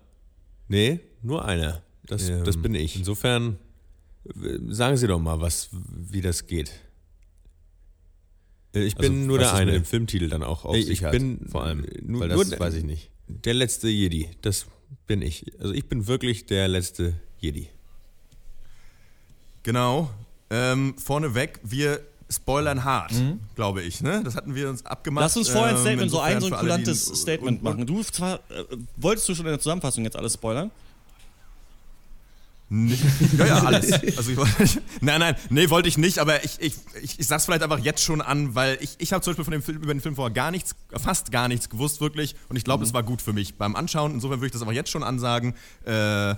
Nee, 0.68 1.00
nur 1.22 1.44
einer. 1.44 1.82
Das, 2.06 2.28
Ähm, 2.28 2.44
das 2.44 2.56
bin 2.60 2.74
ich. 2.74 2.96
Insofern 2.96 3.58
äh, 4.26 4.58
sagen 4.68 4.96
Sie 4.96 5.06
doch 5.06 5.18
mal, 5.20 5.40
was, 5.40 5.70
wie 5.72 6.20
das 6.20 6.46
geht. 6.46 6.72
Äh, 8.74 8.84
Ich 8.84 8.96
Also, 8.96 9.08
bin 9.10 9.26
nur 9.26 9.38
was 9.38 9.44
der 9.44 9.52
es 9.54 9.58
mit 9.60 9.68
eine. 9.68 9.72
dem 9.80 9.84
Filmtitel 9.84 10.28
dann 10.28 10.42
auch 10.42 10.64
auf 10.64 10.76
Ich, 10.76 10.86
sich 10.86 10.98
ich 10.98 11.04
hat, 11.04 11.12
bin 11.12 11.46
vor 11.48 11.64
allem, 11.64 11.84
äh, 11.84 12.00
nur, 12.02 12.20
weil 12.22 12.28
das 12.28 12.50
nur 12.50 12.58
weiß 12.60 12.74
ich 12.74 12.84
nicht. 12.84 13.10
Der 13.26 13.54
letzte 13.54 13.88
Jedi, 13.88 14.28
das 14.42 14.66
bin 15.06 15.22
ich. 15.22 15.52
Also 15.60 15.72
ich 15.74 15.86
bin 15.88 16.06
wirklich 16.06 16.46
der 16.46 16.68
letzte 16.68 17.14
Jedi. 17.38 17.68
Genau. 19.62 20.10
Ähm, 20.50 20.94
vorneweg, 20.98 21.60
wir 21.62 22.00
spoilern 22.30 22.84
hart, 22.84 23.12
glaube 23.54 23.82
ich. 23.82 24.00
Ne? 24.00 24.22
Das 24.24 24.34
hatten 24.36 24.54
wir 24.54 24.68
uns 24.68 24.84
abgemacht. 24.84 25.22
Lass 25.24 25.36
uns 25.36 25.48
vorher 25.48 25.70
ein 25.70 25.76
Ähm, 25.76 25.80
Statement, 25.82 26.10
so 26.10 26.20
ein, 26.20 26.40
so 26.40 26.46
ein 26.46 26.52
kulantes 26.52 27.04
Statement 27.06 27.58
und- 27.58 27.62
machen. 27.62 27.86
Du 27.86 28.02
zwar, 28.02 28.36
äh, 28.50 28.64
wolltest 28.96 29.28
du 29.28 29.34
schon 29.34 29.46
in 29.46 29.52
der 29.52 29.60
Zusammenfassung 29.60 30.04
jetzt 30.04 30.16
alles 30.16 30.34
spoilern? 30.34 30.70
Nee, 32.70 32.96
ja, 33.38 33.46
ja, 33.46 33.62
alles. 33.62 33.90
Also 34.16 34.30
ich 34.30 34.36
wollte, 34.36 34.52
nein, 35.00 35.20
nein, 35.20 35.36
nee, 35.50 35.68
wollte 35.70 35.88
ich 35.88 35.98
nicht, 35.98 36.18
aber 36.18 36.44
ich, 36.44 36.60
ich, 36.60 36.74
ich, 37.02 37.20
ich 37.20 37.26
sag's 37.26 37.44
vielleicht 37.44 37.62
einfach 37.62 37.78
jetzt 37.78 38.02
schon 38.02 38.20
an, 38.22 38.54
weil 38.54 38.78
ich, 38.80 38.96
ich 38.98 39.12
habe 39.12 39.22
zum 39.22 39.32
Beispiel 39.32 39.44
von 39.44 39.52
dem 39.52 39.62
Film, 39.62 39.78
über 39.82 39.92
den 39.94 40.00
Film 40.00 40.16
vorher 40.16 40.32
gar 40.32 40.50
nichts, 40.50 40.74
fast 40.92 41.30
gar 41.30 41.48
nichts 41.48 41.68
gewusst, 41.68 42.00
wirklich. 42.00 42.34
Und 42.48 42.56
ich 42.56 42.64
glaube, 42.64 42.80
Mhm. 42.82 42.88
es 42.88 42.94
war 42.94 43.02
gut 43.02 43.20
für 43.22 43.32
mich 43.32 43.56
beim 43.56 43.76
Anschauen. 43.76 44.12
Insofern 44.14 44.38
würde 44.40 44.46
ich 44.46 44.52
das 44.52 44.62
aber 44.62 44.72
jetzt 44.72 44.90
schon 44.90 45.02
ansagen. 45.02 45.54
Äh, 45.84 46.34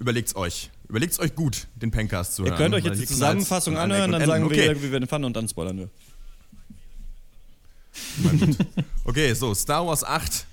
überlegt's 0.00 0.34
euch. 0.34 0.70
Überlegt's 0.88 1.18
euch 1.20 1.34
gut, 1.36 1.68
den 1.76 1.90
Pencast 1.92 2.34
zu 2.34 2.42
Ihr 2.42 2.50
hören. 2.50 2.58
könnt 2.58 2.74
euch 2.74 2.84
jetzt 2.84 3.00
die 3.00 3.06
Zusammenfassung 3.06 3.76
anhören, 3.78 4.12
und 4.12 4.20
dann 4.20 4.26
sagen 4.28 4.42
Enden. 4.44 4.56
wir, 4.56 4.70
okay. 4.72 4.82
wie 4.82 4.92
wir 4.92 5.00
den 5.00 5.08
fanden 5.08 5.26
und 5.26 5.36
dann 5.36 5.48
spoilern 5.48 5.78
wir. 5.78 5.88
Okay, 9.04 9.32
so, 9.34 9.54
Star 9.54 9.86
Wars 9.86 10.04
8. 10.04 10.46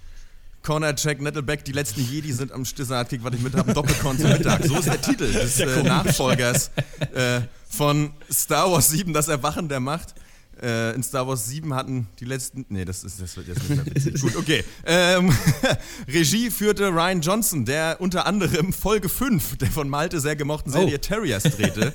Connor, 0.69 0.93
Jack, 0.95 1.19
Nettleback, 1.19 1.65
die 1.65 1.71
letzten 1.71 2.01
Jedi 2.01 2.31
sind 2.31 2.51
am 2.51 2.63
Stissart, 2.63 3.11
was 3.23 3.33
ich 3.33 3.41
mit 3.41 3.55
habe, 3.55 3.73
Doppelkorn 3.73 4.19
zum 4.19 4.29
Mittag. 4.29 4.63
So 4.63 4.77
ist 4.77 4.85
der 4.85 5.01
Titel 5.01 5.25
des 5.33 5.59
äh, 5.59 5.81
Nachfolgers 5.81 6.69
äh, 7.11 7.41
von 7.67 8.11
Star 8.31 8.71
Wars 8.71 8.89
7, 8.89 9.11
das 9.11 9.29
Erwachen 9.29 9.67
der 9.67 9.79
Macht. 9.79 10.13
Äh, 10.61 10.93
in 10.93 11.01
Star 11.01 11.27
Wars 11.27 11.47
7 11.47 11.73
hatten 11.73 12.07
die 12.19 12.25
letzten. 12.25 12.67
Nee, 12.69 12.85
das, 12.85 13.03
ist, 13.03 13.19
das 13.19 13.35
wird 13.35 13.47
jetzt 13.47 13.67
nicht 13.67 14.03
mehr. 14.03 14.13
Gut, 14.21 14.35
okay. 14.35 14.63
Ähm, 14.85 15.35
Regie 16.07 16.51
führte 16.51 16.89
Ryan 16.89 17.21
Johnson, 17.21 17.65
der 17.65 17.97
unter 17.99 18.27
anderem 18.27 18.71
Folge 18.71 19.09
5 19.09 19.57
der 19.57 19.71
von 19.71 19.89
Malte 19.89 20.19
sehr 20.19 20.35
gemochten 20.35 20.71
Serie 20.71 20.97
Oh. 20.97 21.01
Terriers 21.01 21.43
drehte. 21.43 21.93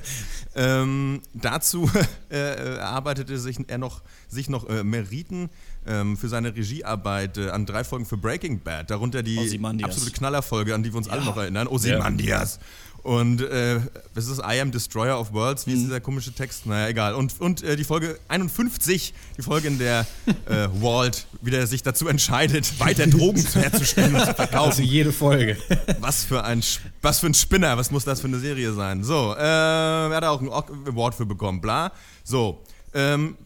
ähm, 0.55 1.21
dazu 1.33 1.89
äh, 2.29 2.35
äh, 2.35 2.75
erarbeitete 2.77 3.39
sich 3.39 3.57
er 3.67 3.77
noch, 3.77 4.01
sich 4.27 4.49
noch 4.49 4.67
äh, 4.67 4.83
Meriten 4.83 5.49
ähm, 5.87 6.17
für 6.17 6.29
seine 6.29 6.55
Regiearbeit 6.55 7.37
äh, 7.37 7.49
an 7.49 7.65
drei 7.65 7.83
Folgen 7.83 8.05
für 8.05 8.17
Breaking 8.17 8.59
Bad, 8.59 8.89
darunter 8.91 9.23
die 9.23 9.37
absolute 9.83 10.11
Knallerfolge, 10.11 10.73
an 10.73 10.83
die 10.83 10.91
wir 10.93 10.97
uns 10.97 11.07
alle 11.09 11.23
noch 11.23 11.37
erinnern. 11.37 11.67
Ozymandias. 11.67 12.59
Und 13.03 13.39
äh, 13.41 13.81
was 14.15 14.25
ist? 14.25 14.39
I 14.39 14.59
am 14.59 14.71
Destroyer 14.71 15.19
of 15.19 15.31
Worlds? 15.31 15.67
Wie 15.67 15.73
ist 15.73 15.83
dieser 15.83 15.99
komische 15.99 16.31
Text? 16.33 16.65
Naja, 16.65 16.87
egal. 16.87 17.13
Und, 17.13 17.39
und 17.39 17.61
äh, 17.61 17.75
die 17.75 17.83
Folge 17.83 18.17
51, 18.29 19.13
die 19.37 19.43
Folge, 19.43 19.67
in 19.67 19.77
der 19.77 20.07
äh, 20.49 20.67
Walt 20.81 21.27
wieder 21.43 21.67
sich 21.67 21.83
dazu 21.83 22.07
entscheidet, 22.07 22.79
weiter 22.79 23.05
Drogen 23.05 23.45
herzustellen 23.45 24.15
und 24.15 24.21
zu 24.21 24.27
Also 24.29 24.33
verkaufen. 24.33 24.83
jede 24.85 25.11
Folge. 25.11 25.55
Was 25.99 26.23
für 26.23 26.43
ein, 26.45 26.63
was 27.03 27.19
für 27.19 27.27
ein 27.27 27.35
Spinner, 27.35 27.77
was 27.77 27.91
muss 27.91 28.05
das 28.05 28.21
für 28.21 28.27
eine 28.27 28.39
Serie 28.39 28.73
sein? 28.73 29.03
So, 29.03 29.35
äh, 29.37 29.39
er 29.39 30.09
hat 30.15 30.23
auch 30.23 30.41
einen 30.41 30.49
Award 30.51 31.13
für 31.13 31.27
bekommen, 31.27 31.61
bla. 31.61 31.91
So, 32.23 32.63
ähm, 32.95 33.37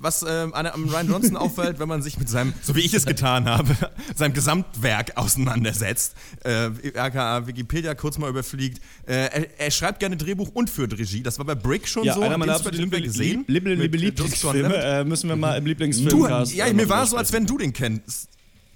was 0.00 0.22
ähm, 0.22 0.54
an 0.54 0.66
am 0.66 0.88
Ryan 0.88 1.08
Johnson 1.08 1.36
auffällt, 1.38 1.78
wenn 1.78 1.88
man 1.88 2.02
sich 2.02 2.18
mit 2.18 2.28
seinem, 2.28 2.52
so 2.62 2.74
wie 2.76 2.80
ich 2.80 2.94
es 2.94 3.06
getan 3.06 3.46
habe, 3.46 3.74
seinem 4.16 4.32
Gesamtwerk 4.34 5.16
auseinandersetzt, 5.16 6.14
äh, 6.44 6.70
aka 6.98 7.46
Wikipedia 7.46 7.94
kurz 7.94 8.18
mal 8.18 8.30
überfliegt, 8.30 8.82
äh, 9.06 9.12
er, 9.14 9.60
er 9.60 9.70
schreibt 9.70 10.00
gerne 10.00 10.16
Drehbuch 10.16 10.50
und 10.54 10.70
führt 10.70 10.98
Regie. 10.98 11.22
Das 11.22 11.38
war 11.38 11.44
bei 11.46 11.54
Brick 11.54 11.88
schon 11.88 12.04
Ja, 12.04 12.14
so. 12.14 12.22
einer 12.22 12.38
meiner 12.38 12.52
Den 12.58 12.66
absoluten 12.66 13.02
gesehen. 13.02 13.44
Lieb- 13.48 13.64
Lieb- 13.66 13.78
Lieb- 13.78 13.94
äh, 13.94 13.96
Lieblingsfilme 13.96 14.74
äh, 14.76 15.04
müssen 15.04 15.28
wir 15.28 15.36
mal 15.36 15.56
im 15.56 15.64
Du, 15.64 15.68
Lieblingsfilmcast 15.68 16.54
ja, 16.54 16.66
äh, 16.66 16.72
mir 16.72 16.82
mal 16.86 16.88
war 16.90 16.96
drüber 16.98 17.10
so, 17.10 17.16
als 17.16 17.32
wenn 17.32 17.46
du 17.46 17.58
den 17.58 17.72
kennst. 17.72 18.28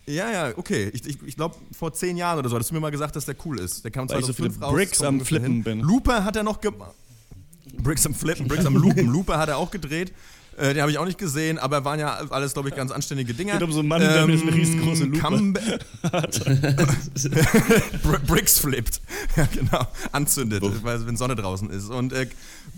Ja, 0.06 0.30
ja, 0.32 0.52
okay. 0.56 0.90
Ich, 0.92 1.06
ich, 1.06 1.18
ich 1.24 1.36
glaube, 1.36 1.54
vor 1.76 1.92
zehn 1.92 2.16
Jahren 2.16 2.38
oder 2.40 2.48
so 2.48 2.56
hattest 2.56 2.70
du 2.70 2.74
mir 2.74 2.80
mal 2.80 2.90
gesagt, 2.90 3.14
dass 3.14 3.24
der 3.26 3.36
cool 3.44 3.60
ist. 3.60 3.84
Der 3.84 3.92
kam 3.92 4.06
ich 4.06 4.10
so 4.10 4.18
2005 4.18 4.54
viele 4.54 4.64
raus. 4.66 4.74
Bricks 4.74 5.00
am 5.02 5.20
Flippen 5.20 5.46
hin. 5.52 5.62
bin. 5.62 5.80
Looper 5.80 6.24
hat 6.24 6.34
er 6.34 6.42
noch 6.42 6.60
gemacht. 6.60 6.94
Bricks 7.78 8.04
am 8.04 8.12
Flippen, 8.14 8.48
Bricks 8.48 8.66
am 8.66 8.76
Loopen. 8.76 9.06
Looper 9.12 9.38
hat 9.38 9.48
er 9.48 9.56
auch 9.58 9.70
gedreht. 9.70 10.12
Äh, 10.56 10.74
den 10.74 10.82
habe 10.82 10.90
ich 10.90 10.98
auch 10.98 11.06
nicht 11.06 11.18
gesehen, 11.18 11.58
aber 11.58 11.84
waren 11.84 11.98
ja 11.98 12.14
alles, 12.30 12.52
glaube 12.52 12.68
ich, 12.68 12.74
ganz 12.74 12.90
anständige 12.90 13.32
Dinger. 13.34 13.54
Geht 13.54 13.62
um 13.62 13.72
so 13.72 13.78
einen 13.80 13.88
Mann, 13.88 14.00
der 14.00 14.26
mit 14.26 14.42
einer 14.42 14.54
riesengroßen 14.54 15.12
Lupe 15.12 15.18
Cambe- 15.18 15.60
Br 18.02 18.18
Bricks 18.26 18.58
flippt. 18.58 19.00
Ja, 19.36 19.48
genau. 19.52 19.86
Anzündet, 20.12 20.62
weil, 20.84 21.06
wenn 21.06 21.16
Sonne 21.16 21.36
draußen 21.36 21.70
ist. 21.70 21.88
Und 21.88 22.12
äh, 22.12 22.28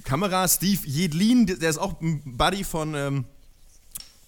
Kamera 0.04 0.46
Steve 0.46 0.80
Jedlin, 0.84 1.46
der 1.46 1.68
ist 1.68 1.78
auch 1.78 2.00
ein 2.00 2.22
Buddy 2.24 2.62
von, 2.62 2.94
ähm, 2.94 3.24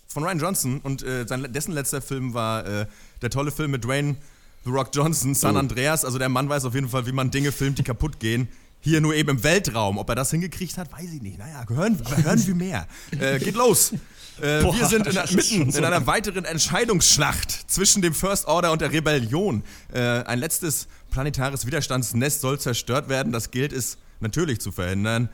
von 0.08 0.24
Ryan 0.24 0.38
Johnson. 0.40 0.80
Und 0.82 1.04
äh, 1.04 1.24
sein, 1.28 1.46
dessen 1.52 1.72
letzter 1.72 2.02
Film 2.02 2.34
war 2.34 2.66
äh, 2.66 2.86
der 3.22 3.30
tolle 3.30 3.52
Film 3.52 3.70
mit 3.70 3.84
Dwayne 3.84 4.16
The 4.64 4.70
Rock 4.72 4.90
Johnson, 4.92 5.36
San 5.36 5.56
Andreas. 5.56 6.04
Also 6.04 6.18
der 6.18 6.28
Mann 6.28 6.48
weiß 6.48 6.64
auf 6.64 6.74
jeden 6.74 6.88
Fall, 6.88 7.06
wie 7.06 7.12
man 7.12 7.30
Dinge 7.30 7.52
filmt, 7.52 7.78
die 7.78 7.84
kaputt 7.84 8.18
gehen. 8.18 8.48
Hier 8.80 9.00
nur 9.00 9.14
eben 9.14 9.30
im 9.30 9.42
Weltraum. 9.42 9.98
Ob 9.98 10.08
er 10.08 10.14
das 10.14 10.30
hingekriegt 10.30 10.78
hat, 10.78 10.92
weiß 10.92 11.12
ich 11.12 11.22
nicht. 11.22 11.38
Naja, 11.38 11.64
hören, 11.68 11.98
hören 12.24 12.46
wir 12.46 12.54
mehr. 12.54 12.86
Äh, 13.18 13.38
geht 13.40 13.54
los. 13.56 13.92
Äh, 14.40 14.62
Boah, 14.62 14.76
wir 14.78 14.86
sind 14.86 15.06
in, 15.06 15.14
mitten 15.34 15.72
so 15.72 15.78
in 15.78 15.84
einer 15.84 16.06
weiteren 16.06 16.44
Entscheidungsschlacht 16.44 17.70
zwischen 17.70 18.02
dem 18.02 18.14
First 18.14 18.46
Order 18.46 18.70
und 18.72 18.80
der 18.80 18.92
Rebellion. 18.92 19.64
Äh, 19.92 20.00
ein 20.00 20.38
letztes 20.38 20.88
planetares 21.10 21.66
Widerstandsnest 21.66 22.40
soll 22.42 22.60
zerstört 22.60 23.08
werden. 23.08 23.32
Das 23.32 23.50
gilt 23.50 23.72
es 23.72 23.98
natürlich 24.20 24.60
zu 24.60 24.72
verhindern. 24.72 25.28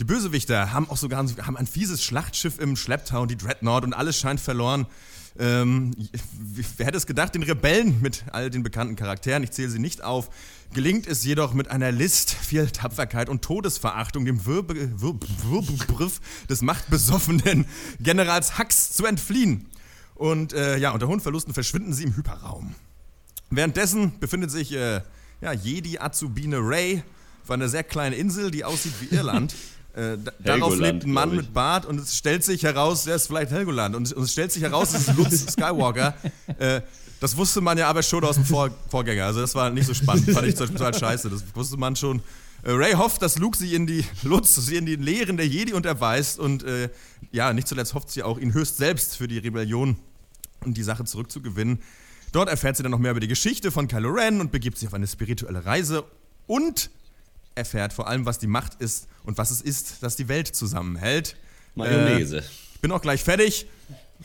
Die 0.00 0.04
Bösewichter 0.04 0.72
haben 0.72 0.90
auch 0.90 0.96
sogar 0.96 1.20
ein- 1.22 1.46
haben 1.46 1.56
ein 1.56 1.66
fieses 1.66 2.02
Schlachtschiff 2.02 2.58
im 2.58 2.76
Schlepptau, 2.76 3.24
die 3.26 3.36
Dreadnought, 3.36 3.84
und 3.84 3.94
alles 3.94 4.18
scheint 4.18 4.40
verloren. 4.40 4.86
Ähm, 5.38 5.92
wer 6.76 6.86
hätte 6.86 6.96
es 6.96 7.06
gedacht, 7.06 7.34
den 7.34 7.42
Rebellen 7.42 8.00
mit 8.00 8.24
all 8.32 8.50
den 8.50 8.62
bekannten 8.62 8.96
Charakteren, 8.96 9.42
ich 9.42 9.50
zähle 9.50 9.68
sie 9.68 9.78
nicht 9.78 10.02
auf, 10.02 10.30
gelingt 10.72 11.06
es 11.06 11.24
jedoch 11.24 11.52
mit 11.54 11.68
einer 11.68 11.92
List, 11.92 12.32
viel 12.32 12.66
Tapferkeit 12.68 13.28
und 13.28 13.42
Todesverachtung 13.42 14.24
dem 14.24 14.46
Wirbe, 14.46 15.00
Wirb, 15.00 15.26
Wirbelgriff 15.48 16.20
des 16.48 16.62
machtbesoffenen 16.62 17.66
Generals 18.00 18.58
Hux 18.58 18.92
zu 18.92 19.06
entfliehen. 19.06 19.66
Und 20.14 20.52
äh, 20.54 20.78
ja, 20.78 20.92
unter 20.92 21.08
hohen 21.08 21.20
Verlusten 21.20 21.52
verschwinden 21.52 21.92
sie 21.92 22.04
im 22.04 22.16
Hyperraum. 22.16 22.74
Währenddessen 23.50 24.18
befindet 24.18 24.50
sich 24.50 24.72
äh, 24.72 25.02
ja, 25.40 25.52
Jedi 25.52 25.98
Azubine 25.98 26.58
Ray 26.58 27.02
auf 27.42 27.50
einer 27.50 27.68
sehr 27.68 27.84
kleinen 27.84 28.14
Insel, 28.14 28.50
die 28.50 28.64
aussieht 28.64 28.94
wie 29.00 29.14
Irland. 29.14 29.54
Äh, 29.96 30.18
da, 30.22 30.32
darauf 30.40 30.76
lebt 30.76 31.04
ein 31.04 31.10
Mann 31.10 31.34
mit 31.34 31.54
Bart 31.54 31.86
und 31.86 31.98
es 31.98 32.18
stellt 32.18 32.44
sich 32.44 32.62
heraus, 32.62 33.06
er 33.06 33.16
ist 33.16 33.28
vielleicht 33.28 33.50
Helgoland. 33.50 33.96
Und, 33.96 34.12
und 34.12 34.24
es 34.24 34.32
stellt 34.32 34.52
sich 34.52 34.62
heraus, 34.62 34.92
es 34.92 35.08
ist 35.08 35.16
Lutz 35.16 35.52
Skywalker. 35.52 36.14
Äh, 36.58 36.82
das 37.18 37.34
wusste 37.34 37.62
man 37.62 37.78
ja 37.78 37.88
aber 37.88 38.02
schon 38.02 38.22
aus 38.22 38.34
dem 38.34 38.44
Vor 38.44 38.70
Vorgänger. 38.90 39.24
Also 39.24 39.40
das 39.40 39.54
war 39.54 39.70
nicht 39.70 39.86
so 39.86 39.94
spannend, 39.94 40.30
fand 40.30 40.46
ich 40.46 40.54
total 40.54 40.92
scheiße. 40.92 41.30
Das 41.30 41.42
wusste 41.54 41.78
man 41.78 41.96
schon. 41.96 42.20
Äh, 42.62 42.72
Ray 42.72 42.92
hofft, 42.92 43.22
dass 43.22 43.38
Luke 43.38 43.56
sie 43.56 43.74
in 43.74 43.86
die 43.86 44.04
Lutz, 44.22 44.54
sie 44.54 44.76
in 44.76 44.84
die 44.84 44.96
Lehren 44.96 45.38
der 45.38 45.48
Jedi 45.48 45.72
unterweist. 45.72 46.38
Und 46.38 46.62
äh, 46.64 46.90
ja, 47.32 47.54
nicht 47.54 47.66
zuletzt 47.66 47.94
hofft 47.94 48.10
sie 48.10 48.22
auch, 48.22 48.38
ihn 48.38 48.52
höchst 48.52 48.76
selbst 48.76 49.16
für 49.16 49.28
die 49.28 49.38
Rebellion 49.38 49.96
und 50.62 50.76
die 50.76 50.82
Sache 50.82 51.04
zurückzugewinnen. 51.04 51.80
Dort 52.32 52.50
erfährt 52.50 52.76
sie 52.76 52.82
dann 52.82 52.92
noch 52.92 52.98
mehr 52.98 53.12
über 53.12 53.20
die 53.20 53.28
Geschichte 53.28 53.70
von 53.70 53.88
Kylo 53.88 54.10
Ren 54.10 54.42
und 54.42 54.52
begibt 54.52 54.76
sich 54.76 54.88
auf 54.88 54.94
eine 54.94 55.06
spirituelle 55.06 55.64
Reise 55.64 56.04
und 56.46 56.90
erfährt 57.54 57.94
vor 57.94 58.08
allem, 58.08 58.26
was 58.26 58.38
die 58.38 58.46
Macht 58.46 58.74
ist 58.74 59.08
und 59.26 59.36
was 59.38 59.50
es 59.50 59.60
ist, 59.60 59.96
das 60.02 60.16
die 60.16 60.28
Welt 60.28 60.48
zusammenhält. 60.48 61.36
Mayonnaise. 61.74 62.38
Äh, 62.38 62.42
bin 62.80 62.92
auch 62.92 63.02
gleich 63.02 63.22
fertig. 63.22 63.66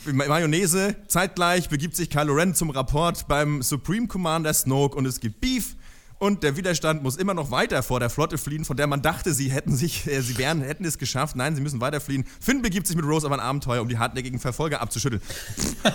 Ma- 0.05 0.25
Mayonnaise. 0.27 0.95
Zeitgleich 1.07 1.67
begibt 1.69 1.95
sich 1.97 2.09
Kylo 2.09 2.33
Ren 2.33 2.55
zum 2.55 2.69
Rapport 2.69 3.27
beim 3.27 3.61
Supreme 3.61 4.07
Commander 4.07 4.53
Snoke 4.53 4.95
und 4.97 5.05
es 5.05 5.19
gibt 5.19 5.41
Beef. 5.41 5.75
Und 6.17 6.43
der 6.43 6.55
Widerstand 6.55 7.01
muss 7.01 7.15
immer 7.17 7.33
noch 7.33 7.49
weiter 7.49 7.81
vor 7.81 7.99
der 7.99 8.11
Flotte 8.11 8.37
fliehen, 8.37 8.63
von 8.63 8.77
der 8.77 8.85
man 8.85 9.01
dachte, 9.01 9.33
sie 9.33 9.49
hätten 9.49 9.75
sich, 9.75 10.05
äh, 10.05 10.21
sie 10.21 10.37
wären, 10.37 10.61
hätten 10.61 10.85
es 10.85 10.99
geschafft. 10.99 11.35
Nein, 11.35 11.55
sie 11.55 11.61
müssen 11.61 11.81
weiter 11.81 11.99
fliehen. 11.99 12.25
Finn 12.39 12.61
begibt 12.61 12.85
sich 12.85 12.95
mit 12.95 13.03
Rose 13.05 13.25
auf 13.25 13.33
ein 13.33 13.39
Abenteuer, 13.39 13.81
um 13.81 13.89
die 13.89 13.97
hartnäckigen 13.97 14.39
Verfolger 14.39 14.81
abzuschütteln. 14.81 15.19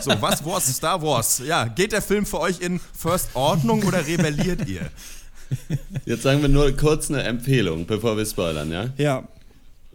So, 0.01 0.11
was 0.21 0.45
Wars, 0.45 0.67
Star 0.77 1.01
Wars? 1.01 1.41
Ja, 1.47 1.67
geht 1.67 1.93
der 1.93 2.03
Film 2.03 2.27
für 2.27 2.41
euch 2.41 2.61
in 2.61 2.81
First 2.93 3.29
Ordnung 3.35 3.85
oder 3.85 4.05
rebelliert 4.05 4.67
ihr? 4.69 4.91
Jetzt 6.05 6.23
sagen 6.23 6.43
wir 6.43 6.49
nur 6.49 6.71
kurz 6.73 7.11
eine 7.11 7.23
Empfehlung, 7.23 7.87
bevor 7.87 8.17
wir 8.17 8.27
spoilern, 8.27 8.71
ja? 8.71 8.91
Ja, 8.97 9.29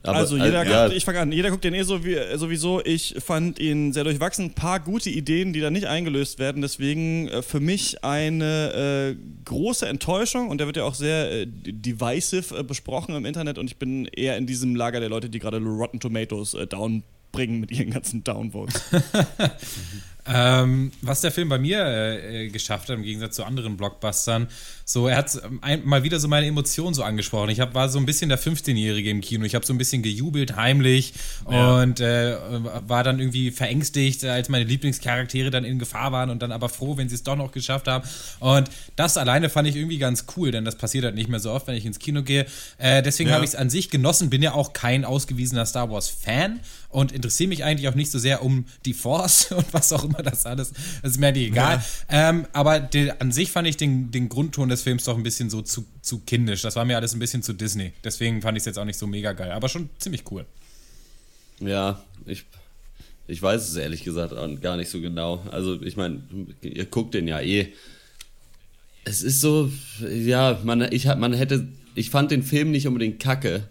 Aber, 0.03 0.17
also 0.17 0.35
äh, 0.35 0.45
jeder, 0.45 0.65
ja, 0.65 0.85
guckt, 0.85 0.97
ich 0.97 1.05
fange 1.05 1.19
an, 1.19 1.31
jeder 1.31 1.51
guckt 1.51 1.63
den 1.63 1.73
eh 1.73 1.83
so 1.83 2.03
wie, 2.03 2.17
sowieso. 2.35 2.81
Ich 2.83 3.15
fand 3.23 3.59
ihn 3.59 3.93
sehr 3.93 4.03
durchwachsen. 4.03 4.45
Ein 4.45 4.53
paar 4.53 4.79
gute 4.79 5.09
Ideen, 5.09 5.53
die 5.53 5.59
da 5.59 5.69
nicht 5.69 5.85
eingelöst 5.85 6.39
werden. 6.39 6.61
Deswegen 6.61 7.27
äh, 7.27 7.41
für 7.41 7.59
mich 7.59 8.03
eine 8.03 9.13
äh, 9.13 9.15
große 9.45 9.87
Enttäuschung 9.87 10.49
und 10.49 10.57
der 10.57 10.67
wird 10.67 10.77
ja 10.77 10.83
auch 10.83 10.95
sehr 10.95 11.31
äh, 11.31 11.45
divisive 11.47 12.57
äh, 12.57 12.63
besprochen 12.63 13.15
im 13.15 13.25
Internet 13.25 13.57
und 13.57 13.67
ich 13.67 13.77
bin 13.77 14.05
eher 14.05 14.37
in 14.37 14.47
diesem 14.47 14.75
Lager 14.75 14.99
der 14.99 15.09
Leute, 15.09 15.29
die 15.29 15.39
gerade 15.39 15.57
Rotten 15.57 15.99
Tomatoes 15.99 16.55
äh, 16.55 16.65
downbringen 16.65 17.59
mit 17.59 17.71
ihren 17.71 17.91
ganzen 17.91 18.23
Downvotes. 18.23 18.81
Ähm, 20.27 20.91
was 21.01 21.21
der 21.21 21.31
Film 21.31 21.49
bei 21.49 21.57
mir 21.57 21.83
äh, 21.83 22.45
äh, 22.45 22.49
geschafft 22.49 22.89
hat, 22.89 22.95
im 22.95 23.03
Gegensatz 23.03 23.35
zu 23.35 23.43
anderen 23.43 23.75
Blockbustern, 23.75 24.47
so, 24.85 25.07
er 25.07 25.17
hat 25.17 25.35
ähm, 25.43 25.59
ein, 25.63 25.83
mal 25.85 26.03
wieder 26.03 26.19
so 26.19 26.27
meine 26.27 26.45
Emotionen 26.45 26.93
so 26.93 27.01
angesprochen. 27.03 27.49
Ich 27.49 27.59
hab, 27.59 27.73
war 27.73 27.89
so 27.89 27.97
ein 27.97 28.05
bisschen 28.05 28.29
der 28.29 28.37
15-Jährige 28.37 29.09
im 29.09 29.21
Kino. 29.21 29.45
Ich 29.45 29.55
habe 29.55 29.65
so 29.65 29.73
ein 29.73 29.77
bisschen 29.79 30.03
gejubelt, 30.03 30.55
heimlich 30.57 31.13
Ja. 31.49 31.81
und 31.81 31.99
äh, 32.01 32.35
war 32.87 33.03
dann 33.03 33.19
irgendwie 33.19 33.49
verängstigt, 33.51 34.23
als 34.25 34.47
meine 34.49 34.65
Lieblingscharaktere 34.65 35.49
dann 35.49 35.63
in 35.65 35.79
Gefahr 35.79 36.11
waren 36.11 36.29
und 36.29 36.41
dann 36.41 36.51
aber 36.51 36.69
froh, 36.69 36.97
wenn 36.97 37.09
sie 37.09 37.15
es 37.15 37.23
doch 37.23 37.35
noch 37.35 37.51
geschafft 37.51 37.87
haben. 37.87 38.07
Und 38.39 38.69
das 38.95 39.17
alleine 39.17 39.49
fand 39.49 39.67
ich 39.69 39.75
irgendwie 39.75 39.97
ganz 39.97 40.25
cool, 40.37 40.51
denn 40.51 40.65
das 40.65 40.75
passiert 40.75 41.03
halt 41.05 41.15
nicht 41.15 41.29
mehr 41.29 41.39
so 41.39 41.51
oft, 41.51 41.65
wenn 41.67 41.75
ich 41.75 41.85
ins 41.85 41.97
Kino 41.99 42.21
gehe. 42.21 42.45
Äh, 42.77 43.01
deswegen 43.01 43.29
Ja. 43.29 43.35
habe 43.35 43.45
ich 43.45 43.51
es 43.51 43.55
an 43.55 43.69
sich 43.71 43.89
genossen, 43.89 44.29
bin 44.29 44.43
ja 44.43 44.53
auch 44.53 44.73
kein 44.73 45.03
ausgewiesener 45.05 45.65
Star 45.65 45.89
Wars-Fan 45.89 46.59
und 46.91 47.11
interessiere 47.11 47.49
mich 47.49 47.63
eigentlich 47.63 47.87
auch 47.87 47.95
nicht 47.95 48.11
so 48.11 48.19
sehr 48.19 48.43
um 48.43 48.65
die 48.85 48.93
Force 48.93 49.51
und 49.51 49.73
was 49.73 49.91
auch 49.93 50.03
immer 50.03 50.21
das 50.23 50.45
alles. 50.45 50.73
Das 51.01 51.11
ist 51.11 51.19
mir 51.19 51.27
eigentlich 51.27 51.47
egal. 51.47 51.83
Ähm, 52.09 52.45
aber 52.53 52.79
die, 52.79 53.11
an 53.11 53.31
sich 53.31 53.51
fand 53.51 53.67
ich 53.67 53.77
den, 53.77 54.11
den 54.11 54.29
Grundton 54.29 54.69
des 54.69 54.83
Films 54.83 55.05
doch 55.05 55.17
ein 55.17 55.23
bisschen 55.23 55.49
so 55.49 55.61
zu, 55.61 55.85
zu 56.01 56.19
kindisch. 56.19 56.61
Das 56.61 56.75
war 56.75 56.85
mir 56.85 56.97
alles 56.97 57.13
ein 57.13 57.19
bisschen 57.19 57.43
zu 57.43 57.53
Disney. 57.53 57.93
Deswegen 58.03 58.41
fand 58.41 58.57
ich 58.57 58.61
es 58.61 58.65
jetzt 58.65 58.79
auch 58.79 58.85
nicht 58.85 58.97
so 58.97 59.07
mega 59.07 59.33
geil, 59.33 59.51
aber 59.51 59.69
schon 59.69 59.89
ziemlich 59.99 60.23
cool. 60.31 60.45
Ja, 61.59 62.03
ich, 62.25 62.45
ich 63.27 63.41
weiß 63.41 63.69
es 63.69 63.75
ehrlich 63.75 64.03
gesagt 64.03 64.33
gar 64.61 64.77
nicht 64.77 64.89
so 64.89 64.99
genau. 64.99 65.43
Also, 65.51 65.81
ich 65.81 65.95
meine, 65.95 66.23
ihr 66.61 66.85
guckt 66.85 67.13
den 67.13 67.27
ja 67.27 67.39
eh. 67.39 67.71
Es 69.03 69.23
ist 69.23 69.41
so, 69.41 69.71
ja, 70.07 70.59
man, 70.63 70.81
ich, 70.91 71.05
man 71.05 71.33
hätte, 71.33 71.67
ich 71.95 72.09
fand 72.09 72.31
den 72.31 72.43
Film 72.43 72.71
nicht 72.71 72.87
unbedingt 72.87 73.19
kacke, 73.19 73.67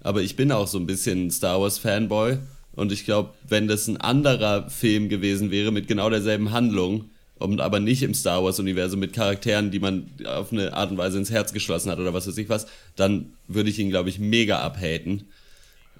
aber 0.00 0.22
ich 0.22 0.36
bin 0.36 0.52
auch 0.52 0.66
so 0.66 0.78
ein 0.78 0.86
bisschen 0.86 1.30
Star 1.30 1.60
Wars 1.60 1.78
Fanboy. 1.78 2.38
Und 2.74 2.92
ich 2.92 3.04
glaube, 3.04 3.34
wenn 3.48 3.68
das 3.68 3.86
ein 3.86 3.96
anderer 3.96 4.68
Film 4.68 5.08
gewesen 5.08 5.50
wäre 5.50 5.70
mit 5.70 5.88
genau 5.88 6.10
derselben 6.10 6.52
Handlung, 6.52 7.10
und 7.36 7.60
aber 7.60 7.80
nicht 7.80 8.02
im 8.02 8.14
Star 8.14 8.44
Wars-Universum 8.44 9.00
mit 9.00 9.12
Charakteren, 9.12 9.70
die 9.70 9.80
man 9.80 10.08
auf 10.24 10.52
eine 10.52 10.72
Art 10.72 10.90
und 10.90 10.98
Weise 10.98 11.18
ins 11.18 11.30
Herz 11.30 11.52
geschlossen 11.52 11.90
hat 11.90 11.98
oder 11.98 12.14
was 12.14 12.26
weiß 12.26 12.36
ich 12.38 12.48
was, 12.48 12.66
dann 12.96 13.32
würde 13.48 13.70
ich 13.70 13.78
ihn, 13.78 13.90
glaube 13.90 14.08
ich, 14.08 14.18
mega 14.18 14.60
abhaten. 14.60 15.24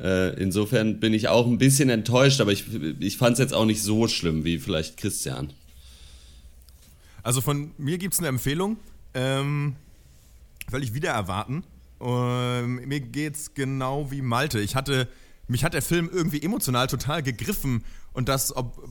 Äh, 0.00 0.40
insofern 0.40 1.00
bin 1.00 1.12
ich 1.12 1.28
auch 1.28 1.46
ein 1.46 1.58
bisschen 1.58 1.88
enttäuscht, 1.90 2.40
aber 2.40 2.52
ich, 2.52 2.64
ich 3.00 3.16
fand 3.16 3.34
es 3.34 3.38
jetzt 3.40 3.54
auch 3.54 3.64
nicht 3.64 3.82
so 3.82 4.08
schlimm 4.08 4.44
wie 4.44 4.58
vielleicht 4.58 4.96
Christian. 4.96 5.50
Also 7.22 7.40
von 7.40 7.72
mir 7.78 7.98
gibt 7.98 8.14
es 8.14 8.20
eine 8.20 8.28
Empfehlung. 8.28 8.76
Ähm, 9.14 9.76
völlig 10.70 10.94
wieder 10.94 11.10
erwarten. 11.10 11.64
Ähm, 12.00 12.76
mir 12.86 13.00
geht's 13.00 13.54
genau 13.54 14.10
wie 14.10 14.22
Malte. 14.22 14.60
Ich 14.60 14.74
hatte, 14.74 15.08
mich 15.48 15.64
hat 15.64 15.74
der 15.74 15.82
Film 15.82 16.10
irgendwie 16.12 16.42
emotional 16.42 16.86
total 16.86 17.22
gegriffen 17.22 17.84
und 18.12 18.28
das, 18.28 18.54
ob, 18.54 18.82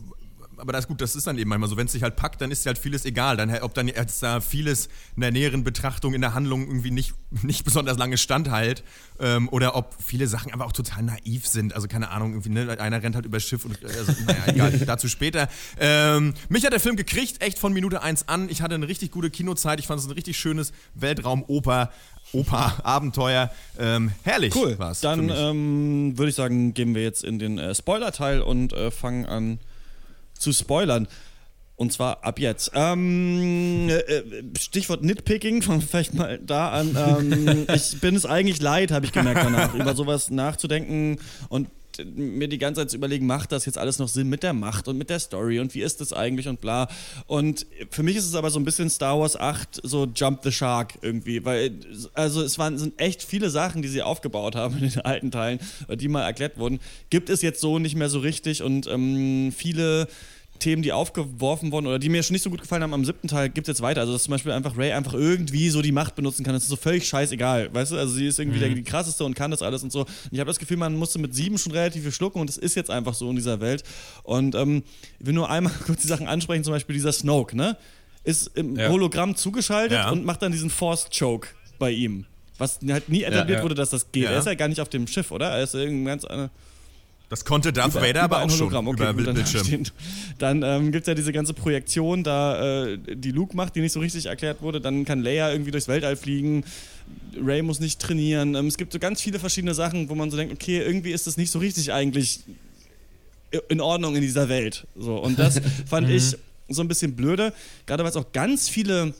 aber 0.58 0.72
das 0.72 0.84
ist 0.84 0.88
gut, 0.88 1.00
das 1.00 1.16
ist 1.16 1.26
dann 1.26 1.38
eben 1.38 1.48
manchmal 1.50 1.68
so, 1.68 1.76
wenn 1.76 1.86
es 1.86 1.92
sich 1.92 2.02
halt 2.02 2.16
packt, 2.16 2.40
dann 2.40 2.50
ist 2.50 2.64
halt 2.66 2.78
vieles 2.78 3.04
egal. 3.04 3.36
Dann, 3.36 3.50
ob 3.58 3.74
dann 3.74 3.88
jetzt 3.88 4.22
da 4.22 4.40
vieles 4.40 4.88
in 5.16 5.22
der 5.22 5.30
näheren 5.30 5.64
Betrachtung 5.64 6.14
in 6.14 6.20
der 6.20 6.34
Handlung 6.34 6.66
irgendwie 6.66 6.90
nicht, 6.90 7.14
nicht 7.42 7.64
besonders 7.64 7.98
lange 7.98 8.18
standhält 8.18 8.84
ähm, 9.20 9.48
oder 9.48 9.76
ob 9.76 9.94
viele 10.02 10.26
Sachen 10.26 10.52
aber 10.52 10.66
auch 10.66 10.72
total 10.72 11.02
naiv 11.02 11.46
sind. 11.46 11.74
Also 11.74 11.88
keine 11.88 12.10
Ahnung, 12.10 12.32
irgendwie, 12.32 12.50
ne, 12.50 12.78
einer 12.80 13.02
rennt 13.02 13.14
halt 13.14 13.26
über 13.26 13.40
Schiff 13.40 13.64
und 13.64 13.82
also, 13.84 14.12
naja, 14.26 14.44
egal, 14.46 14.78
dazu 14.86 15.08
später. 15.08 15.48
Ähm, 15.78 16.34
mich 16.48 16.64
hat 16.64 16.72
der 16.72 16.80
Film 16.80 16.96
gekriegt, 16.96 17.42
echt 17.42 17.58
von 17.58 17.72
Minute 17.72 18.02
1 18.02 18.28
an. 18.28 18.48
Ich 18.48 18.62
hatte 18.62 18.74
eine 18.74 18.88
richtig 18.88 19.10
gute 19.10 19.30
Kinozeit. 19.30 19.80
Ich 19.80 19.86
fand 19.86 20.00
es 20.00 20.06
ein 20.06 20.12
richtig 20.12 20.38
schönes 20.38 20.72
Weltraumoper. 20.94 21.90
Oper-Abenteuer. 22.34 23.50
Ähm, 23.78 24.12
herrlich 24.22 24.54
Cool. 24.54 24.78
war's 24.78 25.00
Dann 25.00 25.30
ähm, 25.30 26.18
würde 26.18 26.30
ich 26.30 26.34
sagen, 26.34 26.74
gehen 26.74 26.94
wir 26.94 27.02
jetzt 27.02 27.24
in 27.24 27.38
den 27.38 27.58
äh, 27.58 27.74
Spoiler-Teil 27.74 28.42
und 28.42 28.72
äh, 28.72 28.90
fangen 28.90 29.26
an 29.26 29.58
zu 30.38 30.52
spoilern. 30.52 31.08
Und 31.76 31.92
zwar 31.92 32.22
ab 32.22 32.38
jetzt. 32.38 32.70
Ähm, 32.74 33.88
äh, 33.88 33.94
äh, 33.94 34.42
Stichwort 34.58 35.02
Nitpicking, 35.02 35.60
fangen 35.62 35.80
wir 35.80 35.88
vielleicht 35.88 36.14
mal 36.14 36.38
da 36.38 36.70
an. 36.70 36.96
Ähm, 36.96 37.66
ich 37.74 38.00
bin 38.00 38.14
es 38.14 38.26
eigentlich 38.26 38.60
leid, 38.60 38.92
habe 38.92 39.06
ich 39.06 39.12
gemerkt 39.12 39.44
danach, 39.44 39.74
über 39.74 39.94
sowas 39.94 40.30
nachzudenken 40.30 41.18
und 41.48 41.68
mir 42.04 42.48
die 42.48 42.58
ganze 42.58 42.80
Zeit 42.80 42.90
zu 42.90 42.96
überlegen, 42.96 43.26
macht 43.26 43.52
das 43.52 43.66
jetzt 43.66 43.78
alles 43.78 43.98
noch 43.98 44.08
Sinn 44.08 44.28
mit 44.28 44.42
der 44.42 44.52
Macht 44.52 44.88
und 44.88 44.98
mit 44.98 45.10
der 45.10 45.18
Story 45.18 45.60
und 45.60 45.74
wie 45.74 45.82
ist 45.82 46.00
das 46.00 46.12
eigentlich 46.12 46.48
und 46.48 46.60
bla. 46.60 46.88
Und 47.26 47.66
für 47.90 48.02
mich 48.02 48.16
ist 48.16 48.26
es 48.26 48.34
aber 48.34 48.50
so 48.50 48.58
ein 48.58 48.64
bisschen 48.64 48.90
Star 48.90 49.18
Wars 49.18 49.36
8, 49.36 49.80
so 49.82 50.06
Jump 50.06 50.40
the 50.42 50.52
Shark 50.52 50.94
irgendwie, 51.02 51.44
weil 51.44 51.72
also 52.14 52.42
es 52.42 52.58
waren 52.58 52.78
sind 52.78 53.00
echt 53.00 53.22
viele 53.22 53.50
Sachen, 53.50 53.82
die 53.82 53.88
sie 53.88 54.02
aufgebaut 54.02 54.56
haben 54.56 54.78
in 54.78 54.90
den 54.90 55.00
alten 55.02 55.30
Teilen, 55.30 55.58
die 55.88 56.08
mal 56.08 56.22
erklärt 56.22 56.58
wurden, 56.58 56.80
gibt 57.10 57.30
es 57.30 57.42
jetzt 57.42 57.60
so 57.60 57.78
nicht 57.78 57.96
mehr 57.96 58.08
so 58.08 58.18
richtig 58.18 58.62
und 58.62 58.86
ähm, 58.86 59.52
viele 59.54 60.08
Themen, 60.58 60.82
die 60.82 60.92
aufgeworfen 60.92 61.72
wurden 61.72 61.86
oder 61.86 61.98
die 61.98 62.08
mir 62.08 62.22
schon 62.22 62.34
nicht 62.34 62.42
so 62.42 62.50
gut 62.50 62.60
gefallen 62.60 62.82
haben 62.82 62.94
am 62.94 63.04
siebten 63.04 63.28
Teil, 63.28 63.48
gibt 63.50 63.68
es 63.68 63.72
jetzt 63.72 63.82
weiter. 63.82 64.00
Also, 64.00 64.12
dass 64.12 64.24
zum 64.24 64.32
Beispiel 64.32 64.52
einfach 64.52 64.76
Ray 64.76 64.92
einfach 64.92 65.14
irgendwie 65.14 65.68
so 65.70 65.82
die 65.82 65.92
Macht 65.92 66.14
benutzen 66.14 66.44
kann. 66.44 66.54
Das 66.54 66.62
ist 66.62 66.68
so 66.68 66.76
völlig 66.76 67.06
scheißegal. 67.06 67.74
Weißt 67.74 67.92
du, 67.92 67.96
also 67.96 68.14
sie 68.14 68.26
ist 68.26 68.38
irgendwie 68.38 68.58
der, 68.58 68.68
die 68.70 68.82
krasseste 68.82 69.24
und 69.24 69.34
kann 69.34 69.50
das 69.50 69.62
alles 69.62 69.82
und 69.82 69.92
so. 69.92 70.00
Und 70.00 70.08
ich 70.30 70.40
habe 70.40 70.48
das 70.48 70.58
Gefühl, 70.58 70.76
man 70.76 70.96
musste 70.96 71.18
mit 71.18 71.34
sieben 71.34 71.58
schon 71.58 71.72
relativ 71.72 72.02
viel 72.02 72.12
schlucken 72.12 72.40
und 72.40 72.48
es 72.48 72.56
ist 72.56 72.74
jetzt 72.76 72.90
einfach 72.90 73.14
so 73.14 73.28
in 73.30 73.36
dieser 73.36 73.60
Welt. 73.60 73.84
Und 74.22 74.54
ähm, 74.54 74.82
ich 75.20 75.26
will 75.26 75.34
nur 75.34 75.50
einmal 75.50 75.72
kurz 75.86 76.02
die 76.02 76.08
Sachen 76.08 76.26
ansprechen, 76.28 76.64
zum 76.64 76.72
Beispiel 76.72 76.94
dieser 76.94 77.12
Snoke, 77.12 77.56
ne? 77.56 77.76
Ist 78.22 78.50
im 78.56 78.76
Ja. 78.76 78.88
Hologramm 78.88 79.36
zugeschaltet 79.36 79.98
Ja. 79.98 80.10
und 80.10 80.24
macht 80.24 80.40
dann 80.40 80.52
diesen 80.52 80.70
Force 80.70 81.08
Choke 81.16 81.48
bei 81.78 81.90
ihm. 81.90 82.24
Was 82.56 82.78
halt 82.88 83.08
nie 83.08 83.22
etabliert 83.24 83.58
ja. 83.58 83.62
wurde, 83.64 83.74
dass 83.74 83.90
das 83.90 84.12
geht. 84.12 84.24
Er 84.26 84.38
ist 84.38 84.46
ja 84.46 84.54
gar 84.54 84.68
nicht 84.68 84.80
auf 84.80 84.88
dem 84.88 85.06
Schiff, 85.06 85.30
oder? 85.30 85.48
Er 85.50 85.64
ist 85.64 85.74
irgendein 85.74 86.04
ganz 86.06 86.24
anderer. 86.24 86.50
Das 87.28 87.44
konnte 87.44 87.72
Darth 87.72 87.94
Vader 87.94 88.22
aber 88.22 88.42
auch 88.42 88.50
schon 88.50 88.60
Hologramm, 88.60 88.88
okay, 88.88 89.02
über 89.02 89.14
gut, 89.14 89.26
dann, 89.26 89.34
Bildschirm. 89.34 89.64
stehen. 89.64 89.88
dann 90.38 90.62
ähm, 90.62 90.92
gibt 90.92 91.02
es 91.02 91.08
ja 91.08 91.14
diese 91.14 91.32
ganze 91.32 91.54
Projektion, 91.54 92.22
da 92.22 92.84
äh, 92.84 92.98
die 92.98 93.30
Luke 93.30 93.56
macht, 93.56 93.74
die 93.76 93.80
nicht 93.80 93.92
so 93.92 94.00
richtig 94.00 94.26
erklärt 94.26 94.60
wurde. 94.60 94.80
Dann 94.80 95.04
kann 95.04 95.22
Leia 95.22 95.50
irgendwie 95.50 95.70
durchs 95.70 95.88
Weltall 95.88 96.16
fliegen. 96.16 96.64
Ray 97.42 97.62
muss 97.62 97.80
nicht 97.80 98.00
trainieren. 98.00 98.54
Ähm, 98.54 98.66
es 98.66 98.76
gibt 98.76 98.92
so 98.92 98.98
ganz 98.98 99.20
viele 99.20 99.38
verschiedene 99.38 99.74
Sachen, 99.74 100.08
wo 100.08 100.14
man 100.14 100.30
so 100.30 100.36
denkt, 100.36 100.52
okay, 100.52 100.80
irgendwie 100.80 101.12
ist 101.12 101.26
das 101.26 101.36
nicht 101.36 101.50
so 101.50 101.58
richtig 101.58 101.92
eigentlich 101.92 102.40
in 103.68 103.80
Ordnung 103.80 104.16
in 104.16 104.22
dieser 104.22 104.48
Welt. 104.48 104.86
So, 104.96 105.16
und 105.16 105.38
das 105.38 105.60
fand 105.86 106.10
ich 106.10 106.36
so 106.68 106.82
ein 106.82 106.88
bisschen 106.88 107.14
blöde, 107.16 107.52
gerade 107.86 108.02
weil 108.02 108.10
es 108.10 108.16
auch 108.16 108.32
ganz 108.32 108.68
viele 108.68 109.14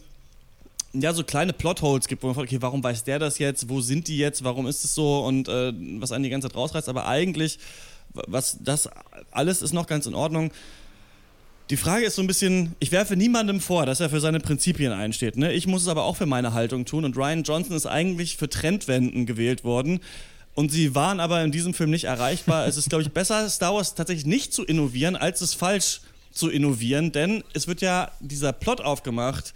ja, 0.95 1.13
so 1.13 1.25
kleine 1.25 1.53
Plotholes 1.53 2.07
gibt, 2.07 2.23
wo 2.23 2.29
man 2.29 2.37
fragt, 2.37 2.49
okay, 2.49 2.63
warum 2.63 2.83
weiß 2.83 3.05
der 3.05 3.19
das 3.19 3.39
jetzt? 3.39 3.69
Wo 3.69 3.81
sind 3.81 4.07
die 4.07 4.17
jetzt? 4.17 4.45
Warum 4.45 4.67
ist 4.67 4.85
es 4.85 4.95
so? 4.95 5.25
Und 5.25 5.49
äh, 5.49 5.73
was 5.99 6.13
einen 6.13 6.23
die 6.23 6.31
ganze 6.31 6.49
Zeit 6.49 6.57
rausreißt. 6.57 6.89
Aber 6.89 7.07
eigentlich, 7.09 7.59
was 8.15 8.59
das 8.61 8.89
alles 9.31 9.63
ist 9.63 9.73
noch 9.73 9.87
ganz 9.87 10.07
in 10.07 10.15
Ordnung. 10.15 10.51
Die 11.71 11.77
Frage 11.79 12.05
ist 12.05 12.17
so 12.17 12.23
ein 12.23 12.27
bisschen, 12.27 12.77
ich 12.79 12.93
werfe 12.93 13.17
niemandem 13.17 13.59
vor, 13.59 13.87
dass 13.87 14.01
er 14.01 14.11
für 14.11 14.21
seine 14.21 14.39
Prinzipien 14.39 14.93
einsteht. 14.93 15.37
Ne? 15.37 15.53
Ich 15.55 15.67
muss 15.67 15.83
es 15.83 15.89
aber 15.89 16.05
auch 16.05 16.17
für 16.17 16.27
meine 16.27 16.53
Haltung 16.53 16.85
tun. 16.85 17.07
Und 17.07 17.17
Ryan 17.17 17.43
Johnson 17.43 17.75
ist 17.75 17.87
eigentlich 17.87 18.37
für 18.37 18.51
Trendwenden 18.51 19.25
gewählt 19.25 19.65
worden. 19.65 20.01
Und 20.55 20.71
sie 20.71 20.95
waren 20.95 21.21
aber 21.21 21.43
in 21.43 21.53
diesem 21.53 21.73
Film 21.73 21.91
nicht 21.91 22.05
erreichbar. 22.05 22.67
es 22.67 22.77
ist, 22.77 22.91
glaube 22.91 23.03
ich, 23.03 23.11
besser, 23.13 23.49
Star 23.49 23.75
Wars 23.75 23.95
tatsächlich 23.95 24.27
nicht 24.27 24.53
zu 24.53 24.63
innovieren, 24.63 25.17
als 25.17 25.41
es 25.41 25.55
falsch 25.55 26.03
zu 26.33 26.51
innovieren. 26.51 27.13
Denn 27.13 27.43
es 27.55 27.67
wird 27.67 27.81
ja 27.81 28.11
dieser 28.21 28.53
Plot 28.53 28.83
aufgemacht, 28.83 29.55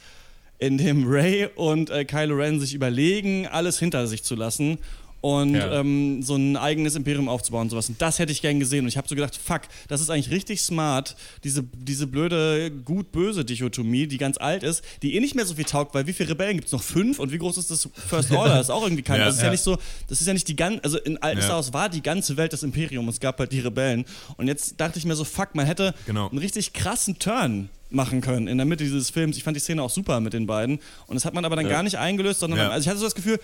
in 0.58 0.78
dem 0.78 1.04
Ray 1.06 1.48
und 1.54 1.90
äh, 1.90 2.04
Kylo 2.04 2.36
Ren 2.36 2.58
sich 2.58 2.74
überlegen, 2.74 3.46
alles 3.46 3.78
hinter 3.78 4.06
sich 4.06 4.24
zu 4.24 4.34
lassen 4.34 4.78
und 5.20 5.54
Ja. 5.54 5.80
ähm, 5.80 6.22
so 6.22 6.36
ein 6.36 6.56
eigenes 6.56 6.94
Imperium 6.94 7.28
aufzubauen 7.28 7.62
und 7.62 7.70
sowas. 7.70 7.88
Und 7.88 8.00
das 8.00 8.18
hätte 8.18 8.30
ich 8.32 8.40
gern 8.40 8.60
gesehen. 8.60 8.84
Und 8.84 8.88
ich 8.88 8.96
habe 8.96 9.08
so 9.08 9.14
gedacht, 9.14 9.36
fuck, 9.36 9.62
das 9.88 10.00
ist 10.00 10.10
eigentlich 10.10 10.30
richtig 10.30 10.62
smart, 10.62 11.16
diese, 11.44 11.62
diese 11.62 12.06
blöde 12.06 12.70
gut-böse 12.70 13.44
Dichotomie, 13.44 14.06
die 14.06 14.16
ganz 14.18 14.38
alt 14.38 14.62
ist, 14.62 14.82
die 15.02 15.16
eh 15.16 15.20
nicht 15.20 15.34
mehr 15.34 15.44
so 15.46 15.54
viel 15.56 15.64
taugt, 15.64 15.94
weil 15.94 16.06
wie 16.06 16.12
viele 16.12 16.30
Rebellen 16.30 16.56
gibt 16.56 16.66
es 16.66 16.72
noch? 16.72 16.82
Fünf? 16.82 17.18
Und 17.18 17.32
wie 17.32 17.38
groß 17.38 17.58
ist 17.58 17.70
das 17.70 17.88
First 18.08 18.30
Order? 18.30 18.54
Das 18.56 18.66
ist 18.66 18.70
auch 18.70 18.82
irgendwie 18.82 19.02
kein. 19.02 19.18
Ja. 19.20 19.26
also 19.26 19.34
es 19.34 19.36
ist 19.38 19.42
ja 19.42 19.46
Ja. 19.48 19.52
nicht 19.52 19.62
so, 19.64 19.76
das 20.08 20.20
ist 20.20 20.26
ja 20.26 20.32
nicht 20.34 20.46
die 20.48 20.56
ganze, 20.56 20.84
also 20.84 20.98
in 20.98 21.16
alten 21.18 21.38
Ja. 21.38 21.44
Star 21.44 21.56
Wars 21.56 21.72
war 21.72 21.88
die 21.88 22.02
ganze 22.02 22.36
Welt 22.36 22.52
das 22.52 22.62
Imperium, 22.62 23.08
es 23.08 23.18
gab 23.20 23.38
halt 23.38 23.50
die 23.52 23.60
Rebellen. 23.60 24.04
Und 24.36 24.46
jetzt 24.46 24.80
dachte 24.80 24.98
ich 24.98 25.04
mir 25.04 25.16
so, 25.16 25.24
fuck, 25.24 25.54
man 25.54 25.66
hätte 25.66 25.94
Genau. 26.06 26.28
einen 26.28 26.38
richtig 26.38 26.72
krassen 26.72 27.18
Turn 27.18 27.70
machen 27.90 28.20
können 28.20 28.48
in 28.48 28.58
der 28.58 28.66
Mitte 28.66 28.84
dieses 28.84 29.10
Films. 29.10 29.36
Ich 29.36 29.42
fand 29.44 29.56
die 29.56 29.60
Szene 29.60 29.82
auch 29.82 29.90
super 29.90 30.20
mit 30.20 30.32
den 30.34 30.46
beiden. 30.46 30.78
Und 31.06 31.14
das 31.14 31.24
hat 31.24 31.32
man 31.34 31.44
aber 31.44 31.56
dann 31.56 31.68
gar 31.68 31.82
nicht 31.82 31.96
eingelöst, 31.98 32.40
sondern 32.40 32.60
Ja. 32.60 32.68
also 32.68 32.84
ich 32.84 32.88
hatte 32.88 32.98
so 32.98 33.06
das 33.06 33.14
Gefühl, 33.14 33.40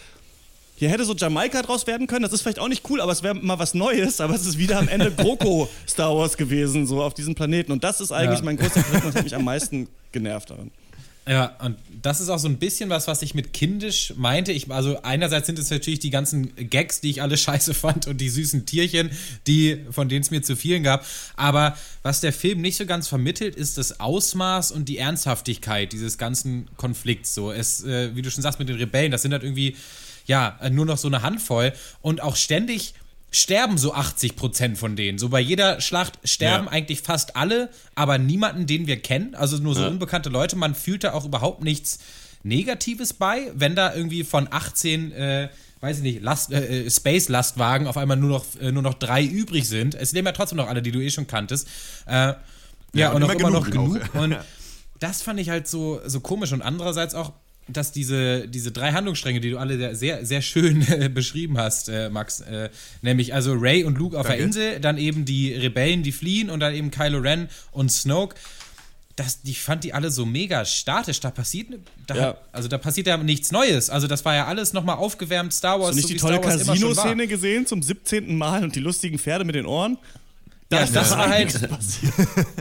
hier 0.77 0.89
hätte 0.91 1.05
so 1.05 1.15
Jamaika 1.15 1.63
draus 1.63 1.87
werden 1.87 2.07
können. 2.07 2.23
Das 2.23 2.33
ist 2.33 2.43
vielleicht 2.43 2.59
auch 2.59 2.69
nicht 2.69 2.89
cool, 2.91 3.01
aber 3.01 3.13
es 3.13 3.23
wäre 3.23 3.35
mal 3.35 3.59
was 3.59 3.75
Neues. 3.75 4.21
Aber 4.21 4.35
es 4.35 4.45
ist 4.47 4.59
wieder 4.59 4.79
am 4.79 4.89
Ende 4.89 5.11
GroKo 5.13 5.69
Star 5.89 6.17
Wars 6.17 6.37
gewesen, 6.37 6.87
so 6.87 7.03
auf 7.03 7.15
diesem 7.15 7.35
Planeten. 7.35 7.71
Und 7.73 7.85
das 7.85 8.01
ist 8.01 8.13
eigentlich 8.13 8.41
Ja. 8.41 8.45
mein 8.45 8.57
größter 8.57 8.85
und 8.93 9.05
das 9.05 9.15
hat 9.15 9.25
mich 9.25 9.35
am 9.37 9.45
meisten 9.45 9.89
genervt 10.13 10.51
daran. 10.51 10.71
Ja, 11.27 11.57
und 11.65 11.77
das 12.03 12.21
ist 12.21 12.29
auch 12.29 12.39
so 12.39 12.49
ein 12.49 12.59
bisschen 12.59 12.91
was, 12.91 13.07
was 13.09 13.23
ich 13.23 13.35
mit 13.35 13.55
kindisch 13.55 14.13
meinte. 14.15 14.53
Ich, 14.53 14.71
also 14.71 15.01
einerseits 15.03 15.47
sind 15.47 15.59
es 15.59 15.71
natürlich 15.71 15.99
die 16.01 16.11
ganzen 16.11 16.55
Gags, 16.69 17.01
die 17.01 17.09
ich 17.09 17.23
alle 17.23 17.39
scheiße 17.39 17.73
fand 17.73 18.07
und 18.09 18.21
die 18.21 18.29
süßen 18.29 18.67
Tierchen, 18.67 19.09
die, 19.47 19.79
von 19.91 20.11
denen 20.11 20.21
es 20.21 20.31
mir 20.31 20.43
zu 20.43 20.55
vielen 20.55 20.83
gab. 20.83 21.07
Aber 21.35 21.79
was 22.03 22.21
der 22.21 22.35
Film 22.35 22.61
nicht 22.61 22.77
so 22.77 22.85
ganz 22.85 23.09
vermittelt, 23.09 23.57
ist 23.57 23.79
das 23.79 24.01
Ausmaß 24.01 24.71
und 24.73 24.87
die 24.87 24.99
Ernsthaftigkeit 24.99 25.93
dieses 25.95 26.19
ganzen 26.19 26.69
Konflikts. 26.77 27.35
So, 27.35 27.51
es, 27.53 27.83
äh, 27.85 28.15
wie 28.15 28.21
du 28.21 28.31
schon 28.31 28.43
sagst, 28.43 28.59
mit 28.59 28.69
den 28.69 28.77
Rebellen, 28.77 29.11
das 29.11 29.23
sind 29.23 29.33
halt 29.33 29.45
irgendwie, 29.45 29.77
ja, 30.27 30.59
äh, 30.61 30.71
nur 30.71 30.87
noch 30.87 30.99
so 30.99 31.09
eine 31.09 31.23
Handvoll 31.23 31.73
und 32.01 32.23
auch 32.23 32.37
ständig 32.37 32.95
sterben 33.31 33.79
so 33.79 33.93
80 33.93 34.37
Prozent 34.37 34.79
von 34.79 34.95
denen. 34.95 35.19
So 35.19 35.29
bei 35.29 35.41
jeder 35.41 35.81
Schlacht 35.81 36.19
sterben 36.23 36.67
Ja. 36.67 36.71
eigentlich 36.71 37.03
fast 37.03 37.35
alle, 37.37 37.69
aber 37.97 38.17
niemanden, 38.19 38.67
den 38.67 38.87
wir 38.87 39.01
kennen. 39.01 39.35
Also 39.35 39.57
nur 39.59 39.75
so 39.75 39.85
unbekannte 39.87 40.29
Leute. 40.29 40.55
Man 40.55 40.75
fühlt 40.77 41.03
da 41.03 41.15
auch 41.15 41.25
überhaupt 41.25 41.65
nichts 41.65 41.99
Negatives 42.45 43.13
bei, 43.13 43.51
wenn 43.55 43.75
da 43.75 43.93
irgendwie 43.93 44.23
von 44.23 44.47
18, 44.51 45.11
äh, 45.13 45.49
weiß 45.81 45.97
ich 45.97 46.03
nicht, 46.05 46.23
Last, 46.23 46.53
äh, 46.53 46.85
äh, 46.85 46.91
Space-Lastwagen 46.91 47.89
auf 47.89 47.97
einmal 47.97 48.17
nur 48.17 48.29
noch, 48.31 48.45
äh, 48.61 48.71
nur 48.71 48.83
noch 48.83 48.95
drei 48.95 49.25
übrig 49.25 49.69
sind. 49.69 49.95
Es 49.97 50.13
leben 50.13 50.27
ja 50.27 50.33
trotzdem 50.33 50.59
noch 50.59 50.69
alle, 50.69 50.81
die 50.83 50.93
du 50.93 51.01
eh 51.01 51.11
schon 51.11 51.27
kanntest. 51.27 51.67
Äh, 52.07 52.35
ja, 52.95 53.11
und 53.11 53.23
und, 53.23 53.25
auch 53.25 53.35
immer 53.35 53.51
noch 53.51 53.69
genug 53.69 53.95
genug. 53.95 54.15
Und 54.15 54.37
das 55.01 55.23
fand 55.23 55.41
ich 55.41 55.49
halt 55.49 55.67
so, 55.67 56.01
so 56.07 56.21
komisch. 56.21 56.53
Und 56.53 56.63
andererseits 56.63 57.15
auch, 57.15 57.33
dass 57.69 57.93
diese, 57.93 58.47
diese 58.49 58.73
drei 58.73 58.93
Handlungsstränge, 58.93 59.41
die 59.41 59.51
du 59.51 59.59
alle 59.59 59.95
sehr- 59.97 60.25
sehr, 60.27 60.43
schön 60.43 60.87
äh, 60.89 61.09
beschrieben 61.09 61.57
hast, 61.59 61.89
äh, 61.89 62.11
Max, 62.11 62.41
äh, 62.41 62.69
nämlich 63.03 63.33
also 63.35 63.55
Ray 63.55 63.85
und 63.85 63.97
Luke 63.99 64.17
auf 64.19 64.27
der 64.27 64.33
Danke. 64.37 64.45
Insel, 64.45 64.81
dann 64.81 64.99
eben 64.99 65.25
die 65.25 65.53
Rebellen, 65.55 66.03
die 66.03 66.13
fliehen 66.13 66.51
und 66.51 66.61
dann 66.61 66.75
eben 66.75 66.91
Kylo 66.91 67.19
Ren 67.21 67.49
und 67.73 67.91
Snoke. 67.91 68.35
Das, 69.17 69.39
ich 69.45 69.61
fand 69.63 69.85
die 69.85 69.93
alle 69.93 70.11
so 70.11 70.27
mega 70.27 70.65
statisch. 70.65 71.21
Da 71.21 71.31
passiert, 71.31 71.69
da, 72.09 72.15
Ja. 72.17 72.37
also 72.51 72.69
da 72.69 72.79
passiert 72.79 73.07
ja 73.07 73.17
nichts 73.17 73.53
Neues. 73.53 73.89
Also 73.89 74.09
das 74.09 74.25
war 74.25 74.35
ja 74.35 74.47
alles 74.47 74.73
nochmal 74.73 74.97
aufgewärmt. 74.97 75.53
Star 75.53 75.79
Wars, 75.81 75.91
Hast 75.97 76.03
du 76.05 76.09
nicht 76.13 76.21
so 76.21 76.29
die 76.29 76.35
tolle. 76.35 76.41
Casino-Szene 76.41 77.29
gesehen 77.29 77.65
zum 77.65 77.81
17. 77.81 78.37
Mal 78.37 78.65
und 78.65 78.75
die 78.75 78.81
lustigen 78.81 79.19
Pferde 79.21 79.45
mit 79.45 79.55
den 79.55 79.67
Ohren? 79.67 79.99
Ja, 80.75 80.83
ist 80.83 80.95
das 80.95 81.11
war 81.11 81.27
einiges 81.27 81.61
halt-. 81.61 81.71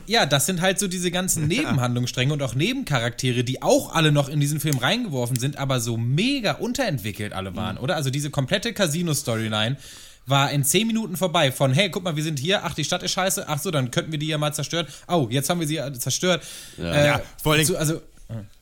Ja, 0.06 0.26
das 0.26 0.46
sind 0.46 0.62
halt 0.62 0.80
so 0.80 0.88
diese 0.88 1.12
ganzen 1.12 1.48
Nebenhandlungsstränge 1.48 2.34
und 2.34 2.42
auch 2.42 2.56
Nebencharaktere, 2.56 3.44
die 3.44 3.62
auch 3.62 3.94
alle 3.94 4.12
noch 4.12 4.30
in 4.30 4.40
diesen 4.40 4.60
Film 4.60 4.78
reingeworfen 4.78 5.38
sind, 5.40 5.58
aber 5.58 5.80
so 5.80 5.98
mega 5.98 6.54
unterentwickelt 6.54 7.34
alle 7.34 7.56
waren, 7.56 7.78
oder? 7.78 7.96
Also 7.96 8.10
diese 8.10 8.30
komplette 8.30 8.74
Casino-Storyline 8.74 9.78
war 10.26 10.52
in 10.52 10.64
10 10.64 10.88
Minuten 10.88 11.18
vorbei 11.18 11.52
von, 11.52 11.74
hey, 11.74 11.90
guck 11.90 12.04
mal, 12.04 12.16
wir 12.16 12.24
sind 12.24 12.40
hier, 12.40 12.64
ach, 12.64 12.74
die 12.74 12.84
Stadt 12.84 13.04
ist 13.04 13.12
scheiße, 13.12 13.48
ach 13.48 13.60
so, 13.60 13.72
dann 13.72 13.92
könnten 13.92 14.12
wir 14.12 14.20
die 14.20 14.28
ja 14.28 14.38
mal 14.38 14.54
zerstören. 14.54 14.88
Oh, 15.08 15.28
jetzt 15.30 15.50
haben 15.50 15.60
wir 15.60 15.68
sie 15.68 15.78
äh, 15.78 15.92
zerstört. 15.94 16.44
Äh, 16.80 17.08
Ja, 17.08 17.22
vor 17.42 17.62
so, 17.64 17.76
also, 17.78 18.02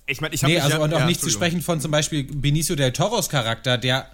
Ich 0.08 0.22
meine, 0.22 0.34
ich 0.34 0.44
habe 0.44 0.54
nee, 0.54 0.60
also 0.60 0.78
ja, 0.78 0.84
und 0.84 0.94
auch 0.94 1.00
ja, 1.00 1.06
nicht 1.06 1.22
zu 1.22 1.30
sprechen 1.30 1.62
von 1.62 1.80
zum 1.80 1.92
Beispiel 1.92 2.24
Benicio 2.24 2.76
del 2.76 2.92
Toros 2.92 3.30
Charakter, 3.30 3.78
der 3.78 4.08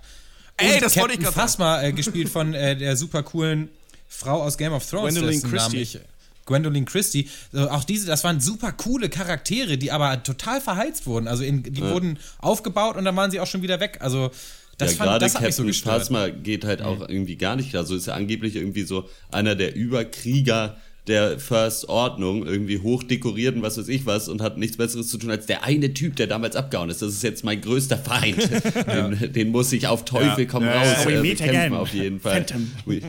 Ey, 0.58 0.74
und 0.74 0.82
das 0.82 0.98
wollte 0.98 1.14
ich 1.14 1.20
Captain 1.20 1.36
sagen. 1.36 1.48
Phasma, 1.48 1.84
äh, 1.84 1.94
gespielt 1.94 2.30
von 2.30 2.54
äh, 2.54 2.76
der 2.76 2.98
super 2.98 3.24
coolen 3.24 3.70
Frau 4.08 4.42
aus 4.44 4.58
Game 4.58 4.74
of 4.74 4.88
Thrones. 4.90 5.14
Namen 5.42 5.52
Christie. 5.72 5.82
ich- 5.82 6.00
Gwendolyn 6.46 6.86
Christie. 6.86 7.30
So, 7.52 7.70
auch 7.70 7.84
diese, 7.84 8.08
das 8.08 8.24
waren 8.24 8.40
super 8.40 8.72
coole 8.72 9.10
Charaktere, 9.10 9.78
die 9.78 9.92
aber 9.92 10.24
total 10.24 10.62
verheizt 10.62 11.06
wurden. 11.06 11.28
Also 11.28 11.44
in, 11.44 11.62
die 11.64 11.82
wurden 11.82 12.20
aufgebaut 12.40 12.96
und 12.96 13.04
dann 13.04 13.16
waren 13.18 13.30
sie 13.32 13.42
auch 13.42 13.48
schon 13.48 13.62
wieder 13.64 13.82
weg. 13.82 13.98
Also 14.00 14.32
das, 14.78 14.92
ja, 14.92 14.98
fand, 14.98 15.10
gerade 15.10 15.28
so 15.30 15.40
Captain 15.40 15.68
gestört. 15.68 16.00
Phasma 16.04 16.30
geht 16.30 16.64
halt 16.64 16.82
auch 16.82 17.02
irgendwie 17.02 17.36
gar 17.36 17.58
nicht 17.58 17.72
klar. 17.72 17.84
So 17.84 17.96
ist 17.96 18.08
er 18.08 18.14
angeblich 18.16 18.56
irgendwie 18.56 18.84
so 18.84 19.10
einer 19.30 19.56
der 19.56 19.76
Überkrieger 19.76 20.78
der 21.08 21.40
First 21.40 21.88
Ordnung, 21.90 22.46
irgendwie 22.46 22.80
hochdekoriert 22.80 23.56
und 23.56 23.62
was 23.62 23.78
weiß 23.78 23.88
ich 23.88 24.06
was 24.06 24.28
und 24.30 24.42
hat 24.42 24.58
nichts 24.58 24.78
Besseres 24.78 25.08
zu 25.08 25.18
tun 25.18 25.32
als 25.32 25.46
der 25.46 25.64
eine 25.64 25.94
Typ, 25.94 26.16
der 26.18 26.28
damals 26.28 26.56
abgehauen 26.56 26.90
ist. 26.90 27.02
Das 27.02 27.14
ist 27.14 27.24
jetzt 27.24 27.44
mein 27.46 27.62
größter 27.62 27.98
Feind. 27.98 28.38
den, 29.22 29.34
den 29.34 29.50
muss 29.52 29.72
ich 29.72 29.88
auf 29.88 30.04
Teufel 30.06 30.44
Ja. 30.46 30.50
komm 30.52 30.64
Ja, 30.66 30.74
raus 30.74 30.88
ja, 31.06 31.10
ja. 31.12 31.20
äh, 31.20 31.24
We 31.24 31.30
bekämpfen 31.30 31.56
again. 31.56 31.74
auf 31.74 31.94
jeden 31.94 32.20
Fall. 32.20 32.46
Nee, 32.86 33.02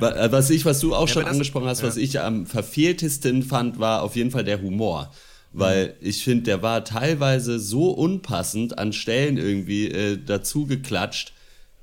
wa- 0.00 0.28
was 0.32 0.50
ich, 0.50 0.64
was 0.64 0.80
du 0.80 0.94
auch 0.94 1.08
schon 1.08 1.24
angesprochen 1.24 1.66
hast, 1.66 1.82
was 1.82 1.96
ich 1.96 2.20
am 2.20 2.46
verfehltesten 2.46 3.42
fand, 3.42 3.78
war 3.78 4.02
auf 4.02 4.16
jeden 4.16 4.30
Fall 4.30 4.44
der 4.44 4.60
Humor. 4.62 5.12
Weil 5.56 5.94
ich 6.00 6.24
finde, 6.24 6.42
der 6.44 6.62
war 6.62 6.84
teilweise 6.84 7.60
so 7.60 7.90
unpassend 7.90 8.76
an 8.78 8.92
Stellen 8.92 9.36
irgendwie 9.36 9.86
äh, 9.88 10.18
dazu 10.24 10.66
geklatscht. 10.66 11.32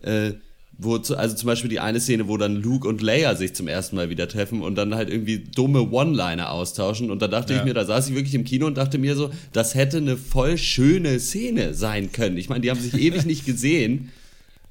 Äh, 0.02 0.34
wo 0.82 0.98
zu, 0.98 1.16
also 1.16 1.36
zum 1.36 1.48
Beispiel 1.48 1.70
die 1.70 1.80
eine 1.80 2.00
Szene, 2.00 2.28
wo 2.28 2.38
dann 2.38 2.56
Luke 2.56 2.88
und 2.88 3.02
Leia 3.02 3.36
sich 3.36 3.54
zum 3.54 3.68
ersten 3.68 3.96
Mal 3.96 4.10
wieder 4.10 4.28
treffen 4.28 4.62
und 4.62 4.76
dann 4.76 4.96
halt 4.96 5.10
irgendwie 5.10 5.38
dumme 5.40 5.92
One-Liner 5.92 6.52
austauschen. 6.52 7.12
Und 7.12 7.22
da 7.22 7.28
dachte 7.28 7.54
ich 7.54 7.64
mir, 7.64 7.76
da 7.76 7.86
saß 7.86 8.10
ich 8.10 8.16
wirklich 8.16 8.34
im 8.34 8.46
Kino 8.46 8.66
und 8.66 8.78
dachte 8.78 8.98
mir 8.98 9.16
so, 9.16 9.30
das 9.54 9.76
hätte 9.76 9.98
eine 9.98 10.18
voll 10.18 10.58
schöne 10.58 11.20
Szene 11.20 11.76
sein 11.76 12.12
können. 12.12 12.38
Ich 12.38 12.50
meine, 12.50 12.62
die 12.62 12.72
haben 12.72 12.80
sich 12.80 12.96
ewig 12.96 13.26
nicht 13.26 13.46
gesehen. 13.46 14.10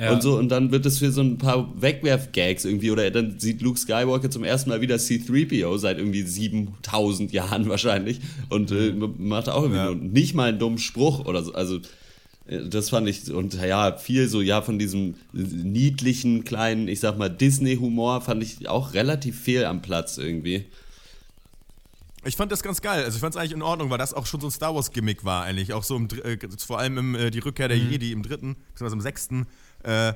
Ja. 0.01 0.13
Und 0.13 0.23
so, 0.23 0.39
und 0.39 0.49
dann 0.49 0.71
wird 0.71 0.87
es 0.87 0.99
für 0.99 1.13
so 1.13 1.21
ein 1.21 1.37
paar 1.37 1.75
Wegwerf-Gags 1.79 2.65
irgendwie, 2.65 2.91
oder 2.91 3.11
dann 3.11 3.39
sieht 3.39 3.61
Luke 3.61 3.79
Skywalker 3.79 4.31
zum 4.31 4.45
ersten 4.45 4.71
Mal 4.71 4.81
wieder 4.81 4.99
C-3PO 4.99 5.77
seit 5.77 5.99
irgendwie 5.99 6.23
7000 6.23 7.33
Jahren 7.33 7.69
wahrscheinlich 7.69 8.21
und 8.49 8.71
äh, 8.73 8.95
macht 8.95 9.51
auch 9.51 9.65
irgendwie 9.65 9.83
nur 9.83 9.95
nicht 9.97 10.35
mal 10.35 10.49
einen 10.49 10.59
dummen 10.59 10.79
Spruch 10.79 11.27
oder 11.27 11.43
so. 11.43 11.53
Also, 11.53 11.81
das 12.47 12.91
fand 12.91 13.09
ich, 13.09 13.31
und 13.31 13.55
ja, 13.55 13.97
viel 13.97 14.29
so, 14.29 14.41
ja, 14.41 14.63
von 14.63 14.79
diesem 14.79 15.15
niedlichen, 15.33 16.45
kleinen, 16.45 16.89
ich 16.89 17.01
sag 17.01 17.17
mal, 17.17 17.29
Disney-Humor 17.29 18.23
fand 18.23 18.43
ich 18.43 18.69
auch 18.69 18.95
relativ 18.95 19.41
fehl 19.41 19.65
am 19.65 19.83
Platz 19.83 20.19
irgendwie. 20.19 20.67
Ich 22.25 22.37
fand 22.37 22.53
das 22.53 22.63
ganz 22.63 22.83
geil. 22.83 23.05
Also 23.05 23.17
ich 23.17 23.21
fand 23.21 23.35
es 23.35 23.41
eigentlich 23.41 23.53
in 23.53 23.63
Ordnung, 23.63 23.89
weil 23.89 23.99
das 23.99 24.13
auch 24.13 24.27
schon 24.27 24.41
so 24.41 24.49
ein 24.49 24.51
Star 24.51 24.75
Wars 24.75 24.91
Gimmick 24.91 25.25
war 25.25 25.45
eigentlich. 25.45 25.73
Auch 25.73 25.85
so 25.85 25.97
im, 25.97 26.07
äh, 26.23 26.37
vor 26.59 26.79
allem 26.79 26.99
im, 26.99 27.15
äh, 27.15 27.31
die 27.31 27.39
Rückkehr 27.39 27.69
der 27.69 27.79
Mhm. 27.79 27.91
Jedi 27.91 28.13
im 28.13 28.23
dritten, 28.23 28.57
beziehungsweise 28.73 28.97
im 28.97 29.01
sechsten. 29.01 29.47
Äh, 29.83 30.13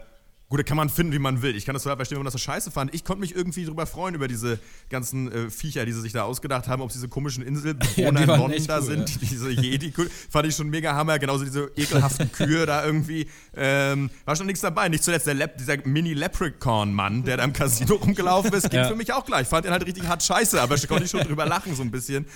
gut, 0.54 0.60
da 0.60 0.68
kann 0.68 0.76
man 0.76 0.88
finden, 0.88 1.12
wie 1.12 1.18
man 1.18 1.42
will. 1.42 1.56
Ich 1.56 1.66
kann 1.66 1.74
das 1.74 1.82
total 1.82 1.96
verstehen, 1.96 2.16
wenn 2.16 2.20
man 2.22 2.32
das 2.32 2.34
so 2.34 2.38
scheiße 2.38 2.70
fand. 2.70 2.94
Ich 2.94 3.04
konnte 3.04 3.20
mich 3.20 3.34
irgendwie 3.34 3.64
drüber 3.64 3.86
freuen, 3.86 4.14
über 4.14 4.28
diese 4.28 4.60
ganzen 4.88 5.32
äh, 5.32 5.50
Viecher, 5.50 5.84
die 5.84 5.90
sie 5.92 6.00
sich 6.00 6.12
da 6.12 6.22
ausgedacht 6.22 6.68
haben, 6.68 6.80
ob 6.80 6.90
es 6.90 6.94
diese 6.94 7.08
komischen 7.08 7.42
Ja, 7.42 7.48
Inselbewohner 7.48 8.12
die 8.20 8.22
in 8.22 8.28
London 8.28 8.66
da 8.68 8.78
cool, 8.78 8.84
sind, 8.84 9.10
ja. 9.10 9.16
diese 9.20 9.50
Jedi, 9.50 9.92
cool. 9.98 10.08
fand 10.30 10.46
ich 10.46 10.54
schon 10.54 10.68
mega 10.70 10.94
Hammer. 10.94 11.18
Genauso 11.18 11.44
diese 11.44 11.72
ekelhaften 11.76 12.30
Kühe 12.32 12.66
da 12.66 12.84
irgendwie. 12.86 13.26
Ähm, 13.56 14.10
war 14.24 14.36
schon 14.36 14.46
nichts 14.46 14.60
dabei. 14.60 14.88
Nicht 14.88 15.02
zuletzt 15.02 15.26
der 15.26 15.34
Lep 15.34 15.58
dieser 15.58 15.76
Mini-Leprechaun-Mann, 15.84 17.24
der 17.24 17.38
da 17.38 17.44
im 17.44 17.52
Casino 17.52 17.96
rumgelaufen 17.96 18.52
ist, 18.52 18.70
ging 18.70 18.78
Ja. 18.80 18.88
für 18.88 18.96
mich 18.96 19.12
auch 19.12 19.24
gleich. 19.24 19.42
Ich 19.42 19.48
fand 19.48 19.64
den 19.64 19.72
halt 19.72 19.84
richtig 19.84 20.06
hart 20.06 20.22
scheiße, 20.22 20.60
aber 20.62 20.76
da 20.76 20.86
konnte 20.86 21.04
ich 21.04 21.10
schon 21.10 21.22
drüber 21.22 21.46
lachen 21.46 21.74
so 21.74 21.82
ein 21.82 21.90
bisschen. 21.90 22.26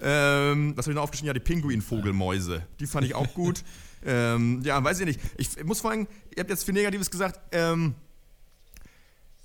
Ähm, 0.00 0.74
was 0.76 0.86
habe 0.86 0.92
ich 0.92 0.96
noch 0.96 1.02
aufgeschrieben? 1.02 1.26
Ja, 1.28 1.32
die 1.34 1.40
Pinguinvogelmäuse. 1.40 2.62
Die 2.78 2.86
fand 2.86 3.06
ich 3.06 3.14
auch 3.14 3.32
gut. 3.34 3.62
Ähm, 4.04 4.62
ja, 4.64 4.82
weiß 4.82 5.00
ich 5.00 5.06
nicht. 5.06 5.20
Ich 5.36 5.64
muss 5.64 5.80
vor 5.80 5.90
allem, 5.90 6.06
ihr 6.34 6.40
habt 6.40 6.50
jetzt 6.50 6.64
viel 6.64 6.74
Negatives 6.74 7.10
gesagt. 7.10 7.40
Ähm, 7.52 7.94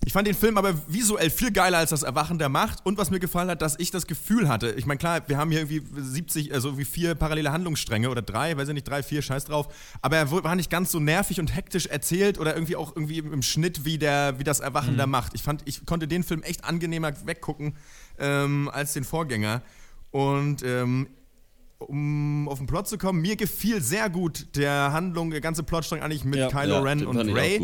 ich 0.05 0.14
fand 0.14 0.28
den 0.28 0.34
Film 0.34 0.57
aber 0.57 0.74
visuell 0.88 1.30
viel 1.30 1.51
geiler 1.51 1.78
als 1.78 1.89
das 1.89 2.03
Erwachen 2.03 2.39
der 2.39 2.47
Macht 2.47 2.86
und 2.86 2.97
was 2.97 3.12
mir 3.12 3.20
gefallen 3.20 3.49
hat, 3.49 3.62
dass 3.62 3.78
ich 3.78 3.91
das 3.91 4.07
Gefühl 4.07 4.47
hatte, 4.47 4.72
ich 4.72 4.86
meine 4.86 4.97
klar, 4.97 5.22
wir 5.28 5.38
haben 5.38 5.51
hier 5.51 5.60
irgendwie 5.60 5.84
70, 6.01 6.53
also 6.53 6.78
wie 6.78 6.86
vier 6.86 7.16
parallele 7.16 7.51
Handlungsstränge 7.51 8.10
oder 8.10 8.22
drei, 8.22 8.55
weiß 8.55 8.70
ich 8.70 8.74
nicht, 8.74 8.88
drei, 8.88 9.03
vier, 9.03 9.22
scheiß 9.22 9.45
drauf, 9.45 9.68
aber 10.01 10.16
er 10.16 10.32
war 10.32 10.55
nicht 10.55 10.70
ganz 10.70 10.91
so 10.91 11.01
nervig 11.01 11.39
und 11.39 11.53
hektisch 11.53 11.86
erzählt 11.88 12.39
oder 12.39 12.55
irgendwie 12.55 12.78
auch 12.78 12.95
irgendwie 12.95 13.18
im, 13.18 13.41
Schnitt 13.41 13.84
wie, 13.84 13.97
der, 13.97 14.39
wie 14.39 14.45
das 14.45 14.62
Erwachen 14.62 14.95
der 14.95 15.05
Macht. 15.05 15.34
Ich 15.36 15.43
fand, 15.43 15.64
ich 15.66 15.86
konnte 15.86 16.07
den 16.07 16.24
Film 16.24 16.43
echt 16.43 16.64
angenehmer 16.64 17.12
weggucken 17.26 17.76
ähm, 18.20 18.70
als 18.74 18.93
den 18.93 19.03
Vorgänger 19.03 19.62
und 20.12 20.64
ähm, 20.64 21.07
um 21.80 22.47
auf 22.49 22.57
den 22.59 22.67
Plot 22.67 22.88
zu 22.88 22.97
kommen, 22.97 23.21
mir 23.21 23.36
gefiel 23.36 23.82
sehr 23.82 24.09
gut 24.09 24.55
der 24.55 24.91
Handlung, 24.91 25.32
der 25.32 25.41
ganze 25.41 25.63
Plotstrang 25.63 26.01
eigentlich 26.01 26.25
mit 26.25 26.39
Ja. 26.39 26.49
Kylo 26.49 26.75
Ja, 26.75 26.82
Ren 26.82 27.05
und 27.07 27.17
Ray. 27.17 27.59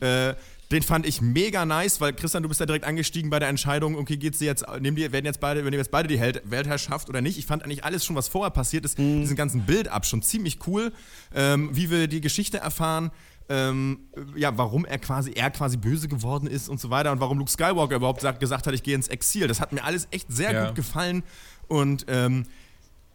Äh, 0.00 0.34
den 0.72 0.82
fand 0.82 1.06
ich 1.06 1.20
mega 1.20 1.66
nice, 1.66 2.00
weil 2.00 2.14
Christian, 2.14 2.42
du 2.42 2.48
bist 2.48 2.58
ja 2.58 2.66
direkt 2.66 2.86
angestiegen 2.86 3.28
bei 3.30 3.38
der 3.38 3.48
Entscheidung, 3.48 3.94
okay, 3.96 4.16
geht's 4.16 4.38
dir 4.38 4.46
jetzt, 4.46 4.64
nehmen 4.80 4.96
die, 4.96 5.12
werden 5.12 5.26
jetzt 5.26 5.38
beide, 5.38 5.60
übernehmen 5.60 5.80
jetzt 5.80 5.90
beide 5.90 6.08
die 6.08 6.18
Held 6.18 6.42
Weltherrschaft 6.50 7.08
oder 7.10 7.20
nicht? 7.20 7.38
Ich 7.38 7.44
fand 7.46 7.62
eigentlich 7.62 7.84
alles 7.84 8.04
schon, 8.06 8.16
was 8.16 8.28
vorher 8.28 8.50
passiert 8.50 8.84
ist, 8.86 8.96
diesen 8.98 9.36
ganzen 9.36 9.62
Bild 9.62 9.88
ab 9.88 10.06
schon 10.06 10.22
ziemlich 10.22 10.66
cool, 10.66 10.92
ähm, 11.34 11.68
wie 11.72 11.90
wir 11.90 12.08
die 12.08 12.22
Geschichte 12.22 12.56
erfahren. 12.58 13.10
Ähm, 13.48 13.98
ja, 14.34 14.56
warum 14.56 14.84
er 14.86 14.98
quasi, 14.98 15.32
er 15.32 15.50
quasi 15.50 15.76
böse 15.76 16.08
geworden 16.08 16.46
ist 16.46 16.68
und 16.70 16.80
so 16.80 16.88
weiter 16.88 17.12
und 17.12 17.20
warum 17.20 17.38
Luke 17.38 17.50
Skywalker 17.50 17.96
überhaupt 17.96 18.22
sagt, 18.22 18.40
gesagt 18.40 18.66
hat, 18.66 18.72
ich 18.72 18.82
gehe 18.82 18.94
ins 18.94 19.08
Exil. 19.08 19.48
Das 19.48 19.60
hat 19.60 19.72
mir 19.72 19.84
alles 19.84 20.08
echt 20.10 20.32
sehr 20.32 20.52
Ja. 20.52 20.66
gut 20.66 20.76
gefallen 20.76 21.22
und 21.68 22.06
ähm, 22.08 22.44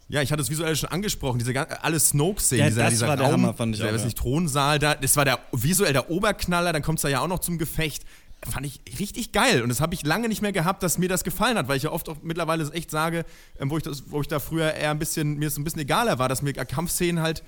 ja, 0.08 0.22
ich 0.22 0.32
hatte 0.32 0.42
es 0.42 0.50
visuell 0.50 0.74
schon 0.74 0.88
angesprochen, 0.88 1.38
diese 1.38 1.82
alle 1.82 2.00
Snoke-Szenen, 2.00 2.60
Ja, 2.60 2.68
dieser, 2.68 2.82
das 2.84 2.90
dieser 2.90 3.08
war 3.08 3.16
der 3.16 3.26
Raum, 3.26 3.42
Hammer, 3.42 3.54
fand 3.54 3.74
ich 3.74 3.80
der, 3.80 3.90
auch, 3.90 3.94
weiß 3.94 4.00
ja. 4.00 4.06
nicht, 4.06 4.18
Thronsaal 4.18 4.78
da, 4.78 4.94
das 4.94 5.16
war 5.16 5.24
der 5.24 5.38
visuell 5.52 5.92
der 5.92 6.10
Oberknaller, 6.10 6.72
dann 6.72 6.82
kommt 6.82 6.98
es 6.98 7.02
da 7.02 7.08
ja 7.08 7.20
auch 7.20 7.28
noch 7.28 7.40
zum 7.40 7.58
Gefecht. 7.58 8.04
Fand 8.48 8.64
ich 8.64 8.80
richtig 9.00 9.32
geil 9.32 9.62
und 9.62 9.68
das 9.68 9.80
habe 9.80 9.94
ich 9.94 10.04
lange 10.04 10.28
nicht 10.28 10.42
mehr 10.42 10.52
gehabt, 10.52 10.84
dass 10.84 10.96
mir 10.96 11.08
das 11.08 11.24
gefallen 11.24 11.58
hat, 11.58 11.66
weil 11.66 11.76
ich 11.76 11.82
ja 11.82 11.90
oft 11.90 12.08
auch 12.08 12.18
mittlerweile 12.22 12.70
echt 12.72 12.88
sage, 12.88 13.24
ähm, 13.58 13.68
wo, 13.68 13.76
ich 13.76 13.82
das, 13.82 14.04
wo 14.12 14.20
ich 14.20 14.28
da 14.28 14.38
früher 14.38 14.72
eher 14.74 14.92
ein 14.92 15.00
bisschen, 15.00 15.38
mir 15.38 15.48
es 15.48 15.58
ein 15.58 15.64
bisschen 15.64 15.80
egaler 15.80 16.20
war, 16.20 16.28
dass 16.28 16.40
mir 16.40 16.52
Kampfszenen 16.52 17.20
halt, 17.20 17.42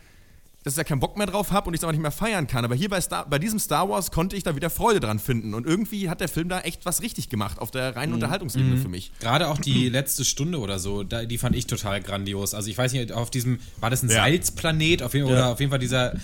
dass 0.63 0.75
ich 0.75 0.77
da 0.77 0.85
keinen 0.85 1.01
Bock 1.01 1.17
mehr 1.17 1.27
drauf 1.27 1.53
habe 1.53 1.69
und 1.69 1.75
ich 1.75 1.81
es 1.81 1.85
aber 1.85 1.93
nicht 1.93 2.03
mehr 2.03 2.11
feiern 2.11 2.47
kann. 2.47 2.65
Aber 2.67 2.75
hier 2.75 2.89
bei, 2.91 3.01
Star, 3.01 3.27
bei 3.29 3.39
diesem 3.39 3.59
Star 3.59 3.89
Wars 3.89 4.11
konnte 4.11 4.37
ich 4.37 4.43
da 4.43 4.55
wieder 4.57 4.69
Freude 4.69 5.01
dran 5.01 5.19
finden 5.19 5.55
und 5.55 5.67
irgendwie 5.67 6.11
hat 6.11 6.21
der 6.21 6.29
Film 6.29 6.49
da 6.51 6.61
echt 6.61 6.85
was 6.85 7.01
richtig 7.03 7.29
gemacht 7.31 7.59
auf 7.59 7.71
der 7.71 7.93
Mhm. 7.93 7.97
reinen 7.99 8.15
Unterhaltungsebene 8.15 8.77
für 8.77 8.89
mich. 8.89 9.11
Gerade 9.21 9.49
auch 9.49 9.59
die 9.59 9.89
letzte 9.89 10.25
Stunde 10.25 10.59
oder 10.59 10.79
so, 10.79 11.03
da, 11.03 11.25
die 11.25 11.39
fand 11.39 11.57
ich 11.57 11.67
total 11.67 12.01
grandios. 12.03 12.53
Also 12.55 12.69
ich 12.69 12.77
weiß 12.77 12.93
nicht, 12.93 13.11
auf 13.13 13.31
diesem, 13.31 13.59
war 13.81 13.89
das 13.91 14.03
ein 14.03 14.11
Ja. 14.11 14.17
Salzplanet? 14.17 15.03
Auf 15.03 15.15
jeden, 15.15 15.27
Oder 15.27 15.49
auf 15.49 15.61
jeden 15.61 15.71
Fall 15.71 15.79
dieser 15.79 16.15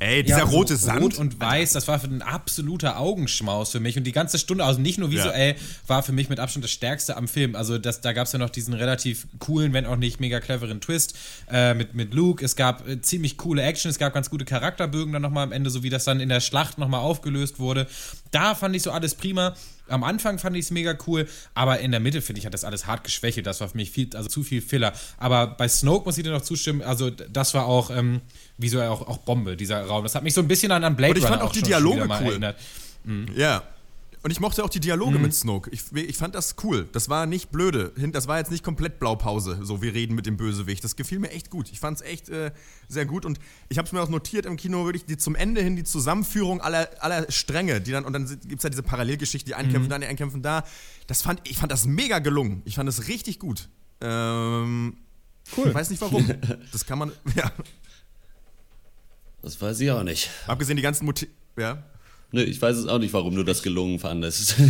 Ey, 0.00 0.22
dieser 0.22 0.38
Ja, 0.38 0.46
so 0.46 0.52
rote 0.52 0.76
Sand. 0.76 1.02
Rot 1.02 1.18
und 1.18 1.40
weiß, 1.40 1.72
das 1.72 1.88
war 1.88 2.02
ein 2.04 2.22
absoluter 2.22 2.98
Augenschmaus 2.98 3.72
für 3.72 3.80
mich. 3.80 3.96
Und 3.96 4.04
die 4.04 4.12
ganze 4.12 4.38
Stunde, 4.38 4.64
also 4.64 4.80
nicht 4.80 4.98
nur 4.98 5.10
visuell, 5.10 5.56
war 5.88 6.04
für 6.04 6.12
mich 6.12 6.28
mit 6.28 6.38
Abstand 6.38 6.64
das 6.64 6.70
Stärkste 6.70 7.16
am 7.16 7.26
Film. 7.26 7.56
Also 7.56 7.78
das, 7.78 8.00
da 8.00 8.12
gab 8.12 8.26
es 8.26 8.32
ja 8.32 8.38
noch 8.38 8.50
diesen 8.50 8.74
relativ 8.74 9.26
coolen, 9.40 9.72
wenn 9.72 9.86
auch 9.86 9.96
nicht 9.96 10.20
mega 10.20 10.38
cleveren 10.38 10.80
Twist 10.80 11.18
äh, 11.50 11.74
mit, 11.74 11.94
mit 11.94 12.14
Luke. 12.14 12.44
Es 12.44 12.54
gab 12.54 12.86
äh, 12.86 13.00
ziemlich 13.00 13.38
coole 13.38 13.62
Action, 13.62 13.90
es 13.90 13.98
gab 13.98 14.14
ganz 14.14 14.30
gute 14.30 14.44
Charakterbögen 14.44 15.12
dann 15.12 15.22
nochmal 15.22 15.44
am 15.44 15.52
Ende, 15.52 15.70
so 15.70 15.82
wie 15.82 15.90
das 15.90 16.04
dann 16.04 16.20
in 16.20 16.28
der 16.28 16.40
Schlacht 16.40 16.78
nochmal 16.78 17.00
aufgelöst 17.00 17.58
wurde. 17.58 17.88
Da 18.30 18.54
fand 18.54 18.76
ich 18.76 18.82
so 18.82 18.92
alles 18.92 19.16
prima. 19.16 19.54
Am 19.88 20.04
Anfang 20.04 20.38
fand 20.38 20.56
ich 20.56 20.66
es 20.66 20.70
mega 20.70 20.96
cool, 21.06 21.26
aber 21.54 21.80
in 21.80 21.90
der 21.90 22.00
Mitte, 22.00 22.22
finde 22.22 22.40
ich, 22.40 22.46
hat 22.46 22.54
das 22.54 22.64
alles 22.64 22.86
hart 22.86 23.04
geschwächelt. 23.04 23.46
Das 23.46 23.60
war 23.60 23.68
für 23.68 23.76
mich 23.76 23.90
viel, 23.90 24.08
also 24.14 24.28
zu 24.28 24.42
viel 24.42 24.60
Filler. 24.62 24.92
Aber 25.18 25.46
bei 25.46 25.68
Snoke 25.68 26.04
muss 26.04 26.18
ich 26.18 26.24
dir 26.24 26.32
noch 26.32 26.42
zustimmen, 26.42 26.82
also 26.82 27.10
das 27.10 27.54
war 27.54 27.66
auch 27.66 27.90
ähm, 27.90 28.20
visuell 28.56 28.88
auch, 28.88 29.06
auch 29.06 29.18
Bombe, 29.18 29.56
dieser 29.56 29.82
Raum. 29.82 30.02
Das 30.02 30.14
hat 30.14 30.22
mich 30.22 30.34
so 30.34 30.40
ein 30.40 30.48
bisschen 30.48 30.72
an, 30.72 30.84
an 30.84 30.96
Blade 30.96 31.12
Und 31.12 31.18
ich 31.18 31.24
Runner 31.24 31.38
fand 31.38 31.48
auch 31.48 31.52
die 31.52 31.60
schon 31.60 31.68
Dialoge 31.68 32.02
cool. 32.02 32.26
erinnert. 32.26 32.56
Ja. 33.34 33.62
Und 34.22 34.30
ich 34.32 34.40
mochte 34.40 34.64
auch 34.64 34.68
die 34.68 34.80
Dialoge 34.80 35.16
Mhm. 35.16 35.22
mit 35.22 35.34
Snoke. 35.34 35.70
Ich, 35.70 35.92
ich 35.92 36.16
fand 36.16 36.34
das 36.34 36.56
cool. 36.64 36.88
Das 36.92 37.08
war 37.08 37.24
nicht 37.26 37.50
blöde. 37.50 37.92
Das 38.12 38.26
war 38.26 38.38
jetzt 38.38 38.50
nicht 38.50 38.64
komplett 38.64 38.98
Blaupause. 38.98 39.60
So, 39.62 39.80
wir 39.80 39.94
reden 39.94 40.14
mit 40.16 40.26
dem 40.26 40.36
Bösewicht. 40.36 40.82
Das 40.82 40.96
gefiel 40.96 41.18
mir 41.20 41.30
echt 41.30 41.50
gut. 41.50 41.70
Ich 41.70 41.78
fand 41.78 41.98
es 41.98 42.02
echt 42.02 42.28
äh, 42.28 42.50
sehr 42.88 43.06
gut. 43.06 43.24
Und 43.24 43.38
ich 43.68 43.78
habe 43.78 43.86
es 43.86 43.92
mir 43.92 44.02
auch 44.02 44.08
notiert 44.08 44.44
im 44.46 44.56
Kino, 44.56 44.84
wirklich 44.86 45.04
die, 45.04 45.16
zum 45.16 45.34
Ende 45.36 45.62
hin 45.62 45.76
die 45.76 45.84
Zusammenführung 45.84 46.60
aller, 46.60 46.88
aller 47.00 47.30
Stränge. 47.30 47.80
Die 47.80 47.92
dann, 47.92 48.04
und 48.04 48.12
dann 48.12 48.26
gibt 48.26 48.56
es 48.58 48.62
ja 48.64 48.70
diese 48.70 48.82
Parallelgeschichte, 48.82 49.46
die 49.46 49.54
einen 49.54 49.70
Mhm. 49.72 49.88
da, 49.88 49.98
die 49.98 50.06
einen 50.06 50.16
kämpfen 50.18 50.42
da. 50.42 50.64
Das 51.06 51.22
fand, 51.22 51.40
ich 51.48 51.56
fand 51.58 51.70
das 51.70 51.86
mega 51.86 52.18
gelungen. 52.18 52.62
Ich 52.64 52.74
fand 52.74 52.88
es 52.88 53.06
richtig 53.08 53.38
gut. 53.38 53.68
Ähm, 54.00 54.96
cool. 55.56 55.68
Ich 55.68 55.74
weiß 55.74 55.90
nicht 55.90 56.00
warum. 56.02 56.26
Das 56.72 56.84
kann 56.86 56.98
man, 56.98 57.12
ja. 57.36 57.52
Das 59.42 59.60
weiß 59.60 59.78
ich 59.80 59.90
auch 59.90 60.02
nicht. 60.02 60.28
Abgesehen 60.46 60.76
die 60.76 60.82
ganzen 60.82 61.04
Motive, 61.04 61.30
ja. 61.56 61.82
Nö, 62.30 62.42
ich 62.42 62.60
weiß 62.60 62.76
es 62.76 62.86
auch 62.86 62.98
nicht, 62.98 63.14
warum 63.14 63.34
du 63.34 63.42
das 63.42 63.62
gelungen 63.62 63.98
fandest. 63.98 64.56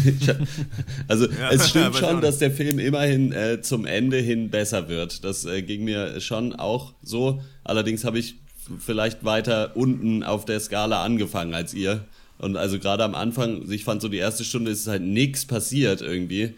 Also 1.08 1.26
es 1.50 1.70
stimmt 1.70 1.96
schon, 1.96 2.20
dass 2.20 2.38
der 2.38 2.50
Film 2.50 2.78
immerhin 2.78 3.32
äh, 3.32 3.60
zum 3.62 3.84
Ende 3.84 4.18
hin 4.18 4.50
besser 4.50 4.88
wird. 4.88 5.24
Das 5.24 5.44
äh, 5.44 5.62
ging 5.62 5.84
mir 5.84 6.20
schon 6.20 6.54
auch 6.54 6.92
so. 7.02 7.42
Allerdings 7.64 8.04
habe 8.04 8.18
ich 8.18 8.36
vielleicht 8.78 9.24
weiter 9.24 9.72
unten 9.74 10.22
auf 10.22 10.44
der 10.44 10.60
Skala 10.60 11.02
angefangen 11.02 11.54
als 11.54 11.74
ihr. 11.74 12.04
Und 12.38 12.56
also 12.56 12.78
gerade 12.78 13.02
am 13.02 13.14
Anfang, 13.14 13.68
ich 13.70 13.84
fand 13.84 14.02
so 14.02 14.08
die 14.08 14.18
erste 14.18 14.44
Stunde 14.44 14.70
ist 14.70 14.86
halt 14.86 15.02
nichts 15.02 15.46
passiert 15.46 16.00
irgendwie. 16.00 16.54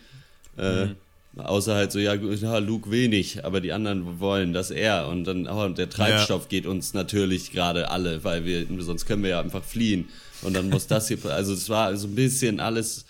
Äh, 0.57 0.89
Außer 1.37 1.77
halt 1.77 1.93
so, 1.93 2.01
ja, 2.01 2.15
ja, 2.15 2.59
Luke 2.59 2.91
will 2.91 3.09
nicht, 3.09 3.45
aber 3.45 3.61
die 3.61 3.73
anderen 3.73 4.19
wollen, 4.19 4.53
dass 4.53 4.73
er. 4.73 5.07
Und 5.07 5.25
dann, 5.25 5.47
oh, 5.47 5.69
der 5.69 5.89
Treibstoff 5.89 6.49
geht 6.49 6.67
uns 6.67 6.93
natürlich 6.93 7.53
gerade 7.53 7.91
alle, 7.91 8.25
weil 8.25 8.45
wir, 8.45 8.67
sonst 8.81 9.07
können 9.07 9.23
wir 9.23 9.31
ja 9.31 9.41
einfach 9.41 9.63
fliehen. 9.63 10.09
Und 10.43 10.55
dann 10.55 10.71
muss 10.71 10.87
das 10.87 11.09
hier, 11.09 11.19
also 11.27 11.53
es 11.53 11.69
war 11.69 11.97
so 11.97 12.09
ein 12.09 12.15
bisschen 12.15 12.61
alles 12.61 13.05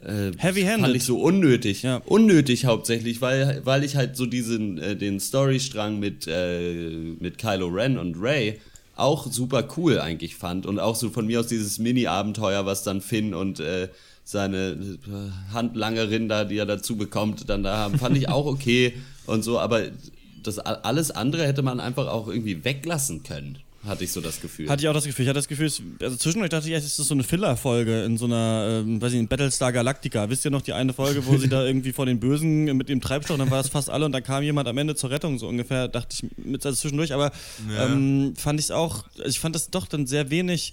äh, 0.00 0.32
Heavy-handed. 0.36 0.80
fand 0.80 0.96
ich 0.96 1.04
so 1.04 1.20
unnötig. 1.20 1.82
Ja. 1.82 2.02
Unnötig 2.06 2.66
hauptsächlich, 2.66 3.20
weil, 3.20 3.62
weil 3.64 3.84
ich 3.84 3.96
halt 3.96 4.16
so 4.16 4.26
diesen, 4.26 4.78
äh, 4.78 4.96
den 4.96 5.20
Storystrang 5.20 5.98
mit, 5.98 6.26
äh, 6.26 6.90
mit 7.18 7.38
Kylo 7.38 7.68
Ren 7.68 7.98
und 7.98 8.16
Ray 8.18 8.60
auch 8.96 9.30
super 9.30 9.66
cool 9.76 9.98
eigentlich 9.98 10.36
fand. 10.36 10.66
Und 10.66 10.78
auch 10.78 10.96
so 10.96 11.10
von 11.10 11.26
mir 11.26 11.40
aus 11.40 11.48
dieses 11.48 11.78
Mini-Abenteuer, 11.78 12.64
was 12.66 12.82
dann 12.82 13.00
Finn 13.00 13.34
und 13.34 13.60
äh, 13.60 13.88
seine 14.24 14.70
äh, 14.70 15.52
Handlangerin 15.52 16.28
da, 16.28 16.44
die 16.44 16.56
er 16.56 16.66
dazu 16.66 16.96
bekommt, 16.96 17.48
dann 17.48 17.62
da 17.62 17.76
haben, 17.76 17.98
fand 17.98 18.16
ich 18.16 18.28
auch 18.28 18.46
okay 18.46 18.94
und 19.26 19.42
so, 19.42 19.58
aber 19.58 19.82
das 20.42 20.58
alles 20.58 21.10
andere 21.10 21.46
hätte 21.46 21.62
man 21.62 21.80
einfach 21.80 22.06
auch 22.08 22.28
irgendwie 22.28 22.64
weglassen 22.64 23.22
können, 23.22 23.58
hatte 23.86 24.04
ich 24.04 24.12
so 24.12 24.20
das 24.20 24.40
Gefühl. 24.40 24.68
Hatte 24.68 24.82
ich 24.82 24.88
auch 24.88 24.94
das 24.94 25.04
Gefühl. 25.04 25.24
Ich 25.24 25.28
hatte 25.28 25.38
das 25.38 25.48
Gefühl, 25.48 25.66
es, 25.66 25.82
also 26.00 26.16
zwischendurch 26.16 26.50
dachte 26.50 26.66
ich, 26.66 26.72
erst, 26.72 26.86
ist 26.86 26.98
das 26.98 27.08
so 27.08 27.14
eine 27.14 27.22
Filler-Folge 27.22 28.04
in 28.04 28.16
so 28.16 28.24
einer, 28.24 28.82
ähm, 28.84 29.00
weiß 29.00 29.12
ich 29.12 29.20
nicht, 29.20 29.28
Battlestar 29.28 29.72
Galactica. 29.72 30.28
Wisst 30.30 30.44
ihr 30.44 30.50
noch 30.50 30.62
die 30.62 30.72
eine 30.72 30.92
Folge, 30.92 31.26
wo 31.26 31.36
sie 31.36 31.48
da 31.50 31.64
irgendwie 31.64 31.92
vor 31.92 32.06
den 32.06 32.20
Bösen 32.20 32.64
mit 32.76 32.88
dem 32.88 33.00
Treibstoff, 33.00 33.38
dann 33.38 33.50
war 33.50 33.58
das 33.58 33.68
fast 33.68 33.90
alle 33.90 34.06
und 34.06 34.12
dann 34.12 34.22
kam 34.22 34.42
jemand 34.42 34.68
am 34.68 34.78
Ende 34.78 34.94
zur 34.94 35.10
Rettung, 35.10 35.38
so 35.38 35.48
ungefähr, 35.48 35.88
dachte 35.88 36.08
ich 36.12 36.44
mit 36.44 36.64
also 36.64 36.76
zwischendurch. 36.76 37.12
Aber 37.12 37.32
ähm, 37.78 38.34
fand 38.36 38.58
ich 38.58 38.66
es 38.66 38.70
auch, 38.70 39.04
also 39.18 39.28
ich 39.28 39.40
fand 39.40 39.54
das 39.54 39.70
doch 39.70 39.86
dann 39.86 40.06
sehr 40.06 40.30
wenig 40.30 40.72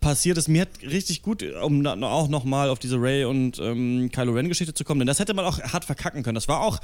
passiert 0.00 0.38
ist. 0.38 0.48
Mir 0.48 0.62
hat 0.62 0.68
richtig 0.82 1.22
gut, 1.22 1.42
um 1.62 1.80
na, 1.80 1.94
auch 2.02 2.28
nochmal 2.28 2.70
auf 2.70 2.78
diese 2.78 3.00
Ray 3.00 3.24
und 3.24 3.58
ähm, 3.58 4.10
Kylo 4.12 4.32
Ren 4.32 4.48
Geschichte 4.48 4.74
zu 4.74 4.84
kommen, 4.84 5.00
denn 5.00 5.06
das 5.06 5.18
hätte 5.18 5.34
man 5.34 5.44
auch 5.44 5.60
hart 5.60 5.84
verkacken 5.84 6.22
können. 6.22 6.34
Das 6.34 6.48
war 6.48 6.60
auch 6.60 6.80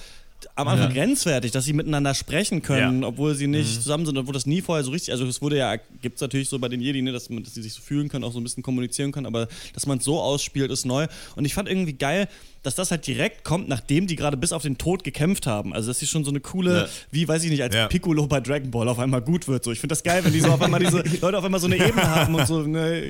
am 0.55 0.68
Anfang 0.68 0.93
grenzwertig, 0.93 1.51
dass 1.53 1.64
sie 1.64 1.72
miteinander 1.72 2.14
sprechen 2.14 2.62
können, 2.62 3.03
Ja. 3.03 3.09
obwohl 3.09 3.34
sie 3.34 3.47
nicht 3.47 3.74
zusammen 3.82 4.07
sind, 4.07 4.16
obwohl 4.18 4.34
das 4.34 4.47
nie 4.47 4.61
vorher 4.62 4.84
so 4.84 4.90
richtig, 4.90 5.12
also 5.12 5.26
es 5.26 5.40
wurde 5.43 5.57
ja, 5.59 5.76
gibt 6.01 6.16
es 6.16 6.20
natürlich 6.20 6.49
so 6.49 6.59
bei 6.59 6.68
den 6.68 6.80
Jedi, 6.80 7.03
ne, 7.03 7.12
dass, 7.12 7.28
man, 7.30 7.43
dass 7.43 7.55
sie 7.55 7.62
sich 7.62 7.72
so 7.72 7.80
fühlen 7.82 8.09
können, 8.09 8.24
auch 8.24 8.32
so 8.32 8.40
ein 8.40 8.43
bisschen 8.45 8.62
kommunizieren 8.62 9.12
können, 9.12 9.26
aber 9.26 9.49
dass 9.74 9.86
man 9.86 9.99
es 9.99 10.05
so 10.05 10.20
ausspielt, 10.20 10.70
ist 10.70 10.84
neu. 10.86 11.07
Und 11.36 11.45
ich 11.45 11.55
fand 11.55 11.68
irgendwie 11.68 11.93
geil, 11.95 12.28
dass 12.62 12.76
das 12.76 12.90
halt 12.92 13.06
direkt 13.06 13.42
kommt, 13.44 13.68
nachdem 13.68 14.06
die 14.06 14.14
gerade 14.14 14.36
bis 14.36 14.52
auf 14.52 14.62
den 14.62 14.78
Tod 14.78 15.02
gekämpft 15.02 15.46
haben. 15.48 15.74
Also 15.74 15.88
dass 15.88 15.98
sie 15.98 16.06
schon 16.06 16.22
so 16.24 16.30
eine 16.30 16.38
coole, 16.40 16.82
Ja. 16.82 16.88
wie 17.10 17.26
weiß 17.26 17.42
ich 17.44 17.50
nicht, 17.50 17.62
als 17.62 17.74
Ja. 17.74 17.88
Piccolo 17.88 18.26
bei 18.28 18.40
Dragon 18.40 18.70
Ball 18.70 18.88
auf 18.88 18.98
einmal 19.00 19.20
gut 19.20 19.48
wird. 19.48 19.64
So. 19.64 19.72
Ich 19.72 19.80
finde 19.80 19.92
das 19.94 20.02
geil, 20.04 20.24
wenn 20.24 20.32
die 20.32 20.40
so 20.40 20.48
auf 20.48 20.62
einmal 20.62 20.78
diese 20.80 21.02
Leute 21.20 21.38
auf 21.38 21.44
einmal 21.44 21.58
so 21.60 21.66
eine 21.66 21.76
Ebene 21.76 22.08
haben 22.08 22.34
und 22.34 22.46
so, 22.46 22.60
ne, 22.62 23.02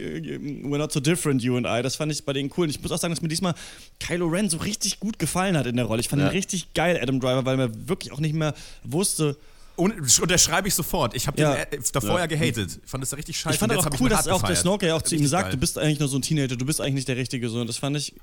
we're 0.65 0.79
not 0.79 0.91
so 0.93 1.01
different, 1.01 1.43
you 1.43 1.57
and 1.57 1.67
I. 1.67 1.83
Das 1.83 1.97
fand 1.97 2.11
ich 2.11 2.25
bei 2.25 2.33
denen 2.33 2.51
cool. 2.57 2.65
Und 2.65 2.71
ich 2.71 2.81
muss 2.81 2.93
auch 2.93 2.99
sagen, 2.99 3.13
dass 3.13 3.21
mir 3.21 3.29
diesmal 3.29 3.55
Kylo 4.01 4.27
Ren 4.27 4.49
so 4.49 4.57
richtig 4.59 5.01
gut 5.01 5.19
gefallen 5.19 5.57
hat 5.57 5.67
in 5.67 5.77
der 5.77 5.85
Rolle. 5.85 6.01
Ich 6.01 6.09
fand 6.09 6.23
Ja. 6.23 6.29
ihn 6.29 6.33
richtig 6.33 6.73
geil, 6.73 6.99
Adam 7.03 7.21
Driver, 7.21 7.45
weil 7.45 7.57
man 7.59 7.89
wirklich 7.89 8.13
auch 8.13 8.21
nicht 8.21 8.35
mehr 8.35 8.55
wusste, 8.85 9.37
Und 9.75 9.95
unterschreibe 10.21 10.69
ich 10.69 10.75
sofort. 10.75 11.15
Ich 11.17 11.27
habe 11.27 11.41
Ja. 11.41 11.55
den 11.65 11.81
äh, 11.81 11.83
davor 11.95 12.19
ja, 12.19 12.27
gehatet. 12.27 12.79
Ich 12.85 12.91
fand 12.91 13.03
das 13.03 13.17
richtig 13.17 13.39
scheiße. 13.39 13.55
Ich 13.55 13.59
fand 13.59 13.73
aber 13.73 13.81
auch 13.81 14.01
cool, 14.01 14.11
dass 14.11 14.29
auch 14.29 14.43
der. 14.43 14.55
Snorker 14.55 14.87
ja 14.87 14.95
auch 14.97 15.03
zu 15.03 15.15
ihm 15.17 15.27
sagt, 15.27 15.45
geil. 15.45 15.53
du 15.53 15.57
bist 15.59 15.79
eigentlich 15.79 15.99
nur 15.99 16.09
so 16.09 16.19
ein 16.19 16.23
Teenager, 16.23 16.57
du 16.57 16.67
bist 16.67 16.81
eigentlich 16.83 16.95
nicht 16.95 17.09
der 17.09 17.17
Richtige. 17.17 17.49
So. 17.49 17.59
Und 17.61 17.69
das 17.69 17.79
fand 17.79 17.97
ich 17.97 18.15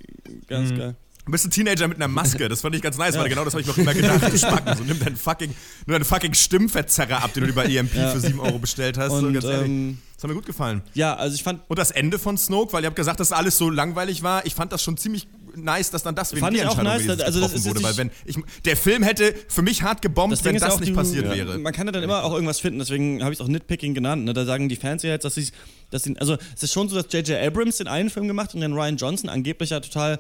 ganz 0.48 0.70
geil. 0.70 0.96
Du 1.30 1.32
bist 1.32 1.46
ein 1.46 1.52
Teenager 1.52 1.88
mit 1.88 1.98
einer 1.98 2.08
Maske. 2.08 2.50
Das 2.50 2.62
fand 2.62 2.74
ich 2.74 2.82
ganz 2.82 2.98
nice, 2.98 3.16
weil 3.16 3.30
genau 3.30 3.46
das 3.46 3.54
habe 3.54 3.62
ich 3.62 3.68
mir 3.68 3.74
auch 3.74 3.78
immer 3.78 3.94
gedacht. 3.94 4.36
Spacken. 4.36 4.76
So, 4.76 4.84
nimm 4.84 4.98
deinen 4.98 5.16
fucking, 5.16 5.54
nur 5.86 6.00
deinen 6.00 6.04
fucking 6.04 6.34
Stimmverzerrer 6.34 7.24
ab, 7.24 7.36
den 7.36 7.46
du 7.46 7.54
bei 7.54 7.66
EMP 7.66 7.92
für 7.92 8.20
7 8.20 8.40
Euro 8.40 8.58
bestellt 8.58 8.98
hast. 8.98 9.12
Und, 9.12 9.22
so, 9.22 9.32
ganz 9.32 9.46
ehrlich. 9.46 9.68
ähm, 9.68 10.00
das 10.16 10.24
hat 10.24 10.30
mir 10.30 10.36
gut 10.36 10.48
gefallen. 10.48 10.82
Ja, 10.96 11.16
also 11.16 11.36
ich 11.36 11.44
fand, 11.44 11.62
Und 11.68 11.78
das 11.78 11.92
Ende 11.92 12.18
von 12.18 12.36
Snoke, 12.36 12.74
weil 12.74 12.82
ihr 12.82 12.88
habt 12.88 12.96
gesagt, 12.96 13.20
dass 13.20 13.32
alles 13.32 13.60
so 13.60 13.70
langweilig 13.70 14.24
war. 14.24 14.44
Ich 14.48 14.56
fand 14.56 14.74
das 14.74 14.82
schon 14.82 14.98
ziemlich 14.98 15.28
nice, 15.56 15.92
dass 15.92 16.02
dann 16.02 16.16
das 16.16 16.32
Fand 16.32 16.58
ich 16.58 16.66
auch 16.66 16.72
Entscheidung 16.80 16.84
nice, 16.84 17.04
wenigstens 17.04 17.22
also 17.24 17.42
das 17.42 17.54
ist 17.54 17.66
wurde. 17.66 17.84
Weil 17.84 17.98
wenn 17.98 18.12
ich, 18.26 18.36
der 18.66 18.76
Film 18.76 19.04
hätte 19.04 19.36
für 19.50 19.62
mich 19.62 19.84
hart 19.84 20.02
gebombt, 20.02 20.34
das 20.34 20.44
wenn 20.44 20.58
das 20.58 20.72
auch, 20.72 20.80
nicht 20.80 20.94
du, 20.94 20.96
passiert 20.96 21.26
ja, 21.26 21.36
wäre. 21.36 21.60
Man 21.60 21.74
kann 21.74 21.86
ja 21.86 21.92
dann 21.92 22.02
immer 22.02 22.24
auch 22.24 22.34
irgendwas 22.34 22.60
finden, 22.60 22.80
deswegen 22.80 23.22
habe 23.22 23.34
ich 23.34 23.40
es 23.40 23.46
auch 23.46 23.50
Nitpicking 23.50 23.94
genannt. 23.94 24.26
Ne? 24.26 24.34
Da 24.34 24.46
sagen 24.46 24.68
die 24.68 24.78
Fans 24.78 25.04
ja 25.04 25.12
jetzt, 25.12 25.26
dass 25.26 25.36
sie, 25.36 25.50
dass 25.92 26.04
sie, 26.04 26.18
also 26.18 26.38
es 26.56 26.64
ist 26.64 26.74
schon 26.74 26.90
so, 26.90 26.96
dass 27.00 27.14
J.J. 27.14 27.40
Abrams 27.40 27.78
den 27.78 27.88
einen 27.88 28.10
Film 28.10 28.28
gemacht 28.28 28.56
und 28.56 28.62
dann 28.62 28.74
Ryan 28.74 28.98
Johnson 28.98 29.30
angeblich 29.30 29.70
ja 29.70 29.80
total 29.80 30.18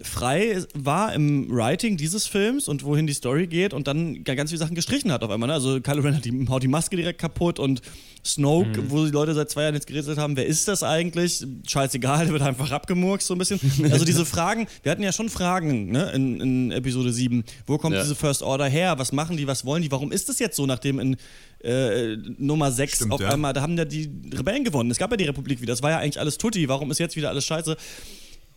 frei 0.00 0.62
war 0.74 1.12
im 1.12 1.50
Writing 1.50 1.96
dieses 1.96 2.26
Films 2.26 2.68
und 2.68 2.84
wohin 2.84 3.06
die 3.08 3.12
Story 3.14 3.48
geht 3.48 3.72
und 3.74 3.88
dann 3.88 4.22
ga- 4.22 4.34
ganz 4.36 4.50
viele 4.50 4.60
Sachen 4.60 4.76
gestrichen 4.76 5.10
hat 5.10 5.24
auf 5.24 5.30
einmal. 5.30 5.48
Ne? 5.48 5.54
Also 5.54 5.80
Kylo 5.80 6.02
Ren 6.02 6.14
hat 6.16 6.24
die, 6.24 6.46
haut 6.48 6.62
die 6.62 6.68
Maske 6.68 6.94
direkt 6.96 7.20
kaputt 7.20 7.58
und 7.58 7.82
Snoke, 8.24 8.82
Mhm. 8.82 8.90
wo 8.90 9.04
die 9.04 9.10
Leute 9.10 9.34
seit 9.34 9.50
zwei 9.50 9.62
Jahren 9.62 9.74
jetzt 9.74 9.86
gerätselt 9.86 10.18
haben, 10.18 10.36
wer 10.36 10.46
ist 10.46 10.68
das 10.68 10.82
eigentlich? 10.82 11.44
Scheißegal, 11.66 12.24
der 12.26 12.32
wird 12.32 12.42
einfach 12.42 12.70
abgemurkst 12.70 13.26
so 13.26 13.34
ein 13.34 13.38
bisschen. 13.38 13.58
Also 13.90 14.04
diese 14.04 14.24
Fragen, 14.26 14.66
wir 14.82 14.92
hatten 14.92 15.02
ja 15.02 15.12
schon 15.12 15.28
Fragen 15.28 15.90
ne? 15.90 16.10
in, 16.12 16.40
in 16.40 16.70
Episode 16.72 17.12
7. 17.12 17.42
Wo 17.66 17.78
kommt 17.78 17.94
Ja. 17.96 18.02
diese 18.02 18.14
First 18.14 18.42
Order 18.42 18.66
her? 18.66 18.98
Was 18.98 19.10
machen 19.12 19.36
die? 19.36 19.46
Was 19.48 19.64
wollen 19.64 19.82
die? 19.82 19.90
Warum 19.90 20.12
ist 20.12 20.28
das 20.28 20.38
jetzt 20.38 20.56
so, 20.56 20.66
nachdem 20.66 21.00
in 21.00 21.16
äh, 21.64 22.16
Nummer 22.38 22.70
6 22.70 22.96
Stimmt, 22.96 23.12
auf 23.12 23.20
ja. 23.20 23.30
einmal, 23.30 23.52
da 23.52 23.62
haben 23.62 23.76
ja 23.76 23.84
die 23.84 24.08
Rebellen 24.32 24.62
gewonnen. 24.62 24.90
Es 24.92 24.98
gab 24.98 25.10
ja 25.10 25.16
die 25.16 25.24
Republik 25.24 25.60
wieder. 25.60 25.72
Das 25.72 25.82
war 25.82 25.90
ja 25.90 25.98
eigentlich 25.98 26.20
alles 26.20 26.38
Tutti. 26.38 26.68
Warum 26.68 26.90
ist 26.92 26.98
jetzt 26.98 27.16
wieder 27.16 27.30
alles 27.30 27.44
scheiße? 27.46 27.76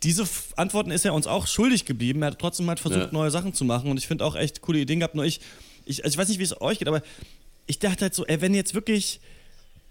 Diese 0.04 0.28
Antworten 0.56 0.92
ist 0.92 1.06
er 1.06 1.14
uns 1.14 1.28
auch 1.28 1.46
schuldig 1.48 1.86
geblieben. 1.86 2.22
Er 2.24 2.28
hat 2.32 2.40
trotzdem 2.40 2.68
halt 2.68 2.80
versucht, 2.80 3.02
Ja. 3.02 3.10
neue 3.12 3.32
Sachen 3.32 3.54
zu 3.54 3.66
machen. 3.66 3.92
Und 3.92 3.98
ich 3.98 4.08
finde 4.08 4.26
auch 4.26 4.36
echt 4.36 4.62
coole 4.62 4.80
Ideen 4.80 5.00
gehabt. 5.00 5.16
Nur 5.16 5.26
ich, 5.26 5.40
ich, 5.86 6.04
also 6.04 6.14
ich 6.14 6.18
weiß 6.18 6.28
nicht, 6.30 6.40
wie 6.40 6.44
es 6.44 6.60
euch 6.62 6.80
geht, 6.80 6.88
aber 6.88 7.02
ich 7.68 7.80
dachte 7.80 8.02
halt 8.06 8.16
so, 8.16 8.26
ey, 8.26 8.42
wenn 8.42 8.54
jetzt 8.56 8.74
wirklich 8.74 9.20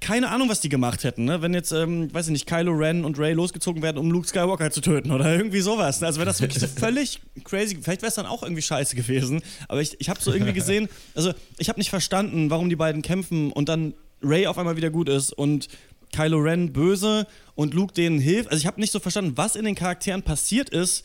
keine 0.01 0.31
Ahnung, 0.31 0.49
was 0.49 0.63
die 0.63 0.71
gemacht 0.71 1.05
hätten, 1.05 1.27
ne? 1.27 1.43
Wenn 1.43 1.53
jetzt, 1.53 1.73
ähm, 1.73 2.13
weiß 2.15 2.27
ich 2.29 2.33
nicht, 2.33 2.47
Kylo 2.47 2.73
Ren 2.73 3.05
und 3.05 3.19
Ray 3.19 3.35
losgezogen 3.35 3.83
werden, 3.83 3.99
um 3.99 4.11
Luke 4.11 4.27
Skywalker 4.27 4.71
zu 4.71 4.81
töten 4.81 5.11
oder 5.11 5.31
irgendwie 5.37 5.61
sowas. 5.61 6.01
ne? 6.01 6.07
Also 6.07 6.19
wäre 6.19 6.27
das 6.27 6.41
wirklich 6.41 6.59
so 6.59 6.67
völlig 6.81 7.21
crazy. 7.45 7.77
Vielleicht 7.83 8.01
wäre 8.01 8.09
es 8.09 8.15
dann 8.15 8.25
auch 8.25 8.43
irgendwie 8.43 8.63
scheiße 8.63 8.97
gewesen. 8.97 9.43
Aber 9.69 9.83
ich, 9.83 10.01
ich 10.01 10.09
habe 10.09 10.19
so 10.21 10.33
irgendwie 10.33 10.55
gesehen, 10.55 10.89
also 11.15 11.33
ich 11.59 11.69
habe 11.69 11.79
nicht 11.79 11.91
verstanden, 11.91 12.49
warum 12.49 12.71
die 12.71 12.77
beiden 12.77 13.03
kämpfen 13.03 13.53
und 13.53 13.69
dann 13.69 13.93
Ray 14.23 14.47
auf 14.47 14.57
einmal 14.57 14.77
wieder 14.79 14.89
gut 14.91 15.09
ist 15.11 15.33
und 15.35 15.69
Kylo 16.13 16.39
Ren 16.39 16.73
böse 16.73 17.27
und 17.55 17.75
Luke 17.75 17.93
denen 17.95 18.19
hilft. 18.21 18.51
Also 18.51 18.61
ich 18.61 18.67
habe 18.67 18.81
nicht 18.81 18.93
so 18.93 19.01
verstanden, 19.01 19.33
was 19.37 19.57
in 19.57 19.65
den 19.65 19.75
Charakteren 19.75 20.23
passiert 20.23 20.71
ist, 20.71 21.05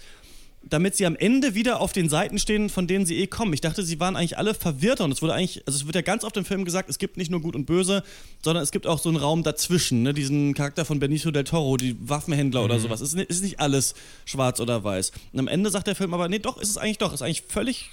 damit 0.67 0.95
sie 0.95 1.05
am 1.05 1.15
Ende 1.15 1.53
wieder 1.53 1.79
auf 1.79 1.93
den 1.93 2.09
Seiten 2.09 2.39
stehen, 2.39 2.69
von 2.71 2.87
denen 2.87 3.05
sie 3.05 3.17
eh 3.19 3.27
kommen. 3.27 3.53
Ich 3.53 3.61
dachte, 3.61 3.83
sie 3.83 3.99
waren 3.99 4.15
eigentlich 4.15 4.39
alle 4.39 4.55
verwirrter 4.55 5.03
und 5.03 5.11
es 5.11 5.21
wurde 5.21 5.35
eigentlich, 5.35 5.61
also 5.67 5.77
es 5.77 5.85
wird 5.85 5.93
ja 5.95 6.01
ganz 6.01 6.23
oft 6.23 6.35
im 6.37 6.43
Film 6.45 6.65
gesagt, 6.65 6.89
es 6.89 6.97
gibt 6.97 7.17
nicht 7.17 7.29
nur 7.29 7.39
Gut 7.39 7.55
und 7.55 7.65
Böse, 7.67 8.01
sondern 8.43 8.63
es 8.63 8.71
gibt 8.71 8.87
auch 8.87 8.97
so 8.97 9.09
einen 9.09 9.19
Raum 9.19 9.43
dazwischen, 9.43 10.01
ne? 10.01 10.11
diesen 10.15 10.55
Charakter 10.55 10.83
von 10.83 10.97
Benicio 10.99 11.29
del 11.29 11.43
Toro, 11.43 11.77
die 11.77 11.95
Waffenhändler 12.09 12.63
oder 12.63 12.79
sowas. 12.79 12.99
Es 13.01 13.09
ist, 13.09 13.15
nicht- 13.15 13.29
ist 13.29 13.43
nicht 13.43 13.59
alles 13.59 13.93
schwarz 14.25 14.59
oder 14.59 14.83
weiß. 14.83 15.11
Und 15.33 15.39
am 15.39 15.47
Ende 15.47 15.69
sagt 15.69 15.85
der 15.85 15.95
Film 15.95 16.15
aber, 16.15 16.29
nee, 16.29 16.39
doch, 16.39 16.57
ist 16.57 16.69
es 16.69 16.77
eigentlich 16.79 16.97
doch, 16.97 17.13
ist 17.13 17.21
eigentlich 17.21 17.43
völlig 17.47 17.91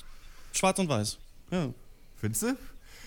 schwarz 0.54 0.78
und 0.78 0.88
weiß. 0.88 1.18
Ja. 1.50 1.68
Findest 2.22 2.42
du? 2.42 2.56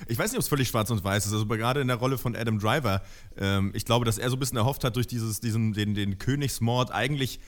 Ich 0.07 0.17
weiß 0.17 0.31
nicht, 0.31 0.37
ob 0.37 0.41
es 0.43 0.47
völlig 0.47 0.67
schwarz 0.67 0.89
und 0.89 1.03
weiß 1.03 1.25
ist. 1.25 1.33
Also 1.33 1.45
gerade 1.45 1.81
in 1.81 1.87
der 1.87 1.97
Rolle 1.97 2.17
von 2.17 2.35
Adam 2.35 2.59
Driver, 2.59 3.01
ähm, 3.37 3.71
ich 3.73 3.85
glaube, 3.85 4.05
dass 4.05 4.17
er 4.17 4.29
so 4.29 4.35
ein 4.35 4.39
bisschen 4.39 4.57
erhofft 4.57 4.83
hat, 4.83 4.95
durch 4.95 5.07
dieses, 5.07 5.39
diesen, 5.39 5.73
den, 5.73 5.95
den 5.95 6.17
Königsmord 6.17 6.91
eigentlich 6.91 7.39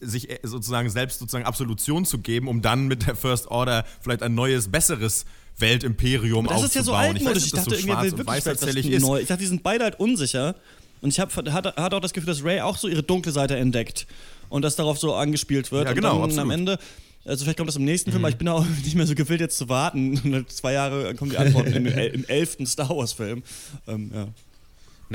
sich 0.00 0.30
äh, 0.30 0.38
sozusagen 0.42 0.90
selbst 0.90 1.18
sozusagen 1.18 1.44
Absolution 1.44 2.04
zu 2.04 2.18
geben, 2.18 2.48
um 2.48 2.62
dann 2.62 2.86
mit 2.86 3.06
der 3.06 3.16
First 3.16 3.48
Order 3.48 3.84
vielleicht 4.00 4.22
ein 4.22 4.34
neues, 4.34 4.68
besseres 4.68 5.24
Weltimperium 5.58 6.46
Das 6.46 6.62
aufzubauen. 6.62 6.66
ist 6.68 6.74
ja 6.74 6.82
so 6.82 6.92
ich 6.92 6.96
weiß 6.96 7.08
altmodisch. 7.08 7.46
Ich 7.46 7.52
ob 7.52 7.56
das 7.56 7.64
dachte 7.64 7.70
so 7.70 7.76
irgendwie, 7.76 8.02
will 8.02 8.12
und 8.12 8.18
wirklich 8.18 8.36
weiß 8.36 8.44
tatsächlich 8.44 8.90
ist. 8.90 9.02
neu. 9.02 9.20
Ich 9.20 9.28
dachte, 9.28 9.40
die 9.42 9.48
sind 9.48 9.62
beide 9.62 9.84
halt 9.84 10.00
unsicher. 10.00 10.54
Und 11.00 11.10
ich 11.10 11.20
hatte, 11.20 11.76
auch 11.76 12.00
das 12.00 12.12
Gefühl, 12.12 12.32
dass 12.32 12.42
Ray 12.42 12.60
auch 12.60 12.78
so 12.78 12.88
ihre 12.88 13.02
dunkle 13.02 13.30
Seite 13.30 13.56
entdeckt. 13.56 14.06
Und 14.48 14.62
dass 14.62 14.76
darauf 14.76 14.98
so 14.98 15.14
angespielt 15.14 15.70
wird. 15.72 15.84
Ja, 15.84 15.90
und 15.90 15.96
genau, 15.96 16.26
dann 16.26 16.38
am. 16.38 16.50
Ende. 16.50 16.78
Also 17.24 17.44
vielleicht 17.44 17.56
kommt 17.58 17.68
das 17.68 17.76
im 17.76 17.84
nächsten 17.84 18.10
Film, 18.10 18.22
aber 18.24 18.30
ich 18.30 18.36
bin 18.36 18.48
auch 18.48 18.64
nicht 18.84 18.94
mehr 18.94 19.06
so 19.06 19.14
gewillt, 19.14 19.40
jetzt 19.40 19.56
zu 19.58 19.68
warten. 19.68 20.44
Zwei 20.48 20.72
Jahre 20.74 21.14
kommen 21.14 21.30
die 21.30 21.38
Antworten 21.38 21.72
el- 21.86 22.14
im 22.14 22.24
elften 22.26 22.66
Star 22.66 22.90
Wars-Film. 22.90 23.42
Ähm, 23.88 24.10
ja. 24.14 24.28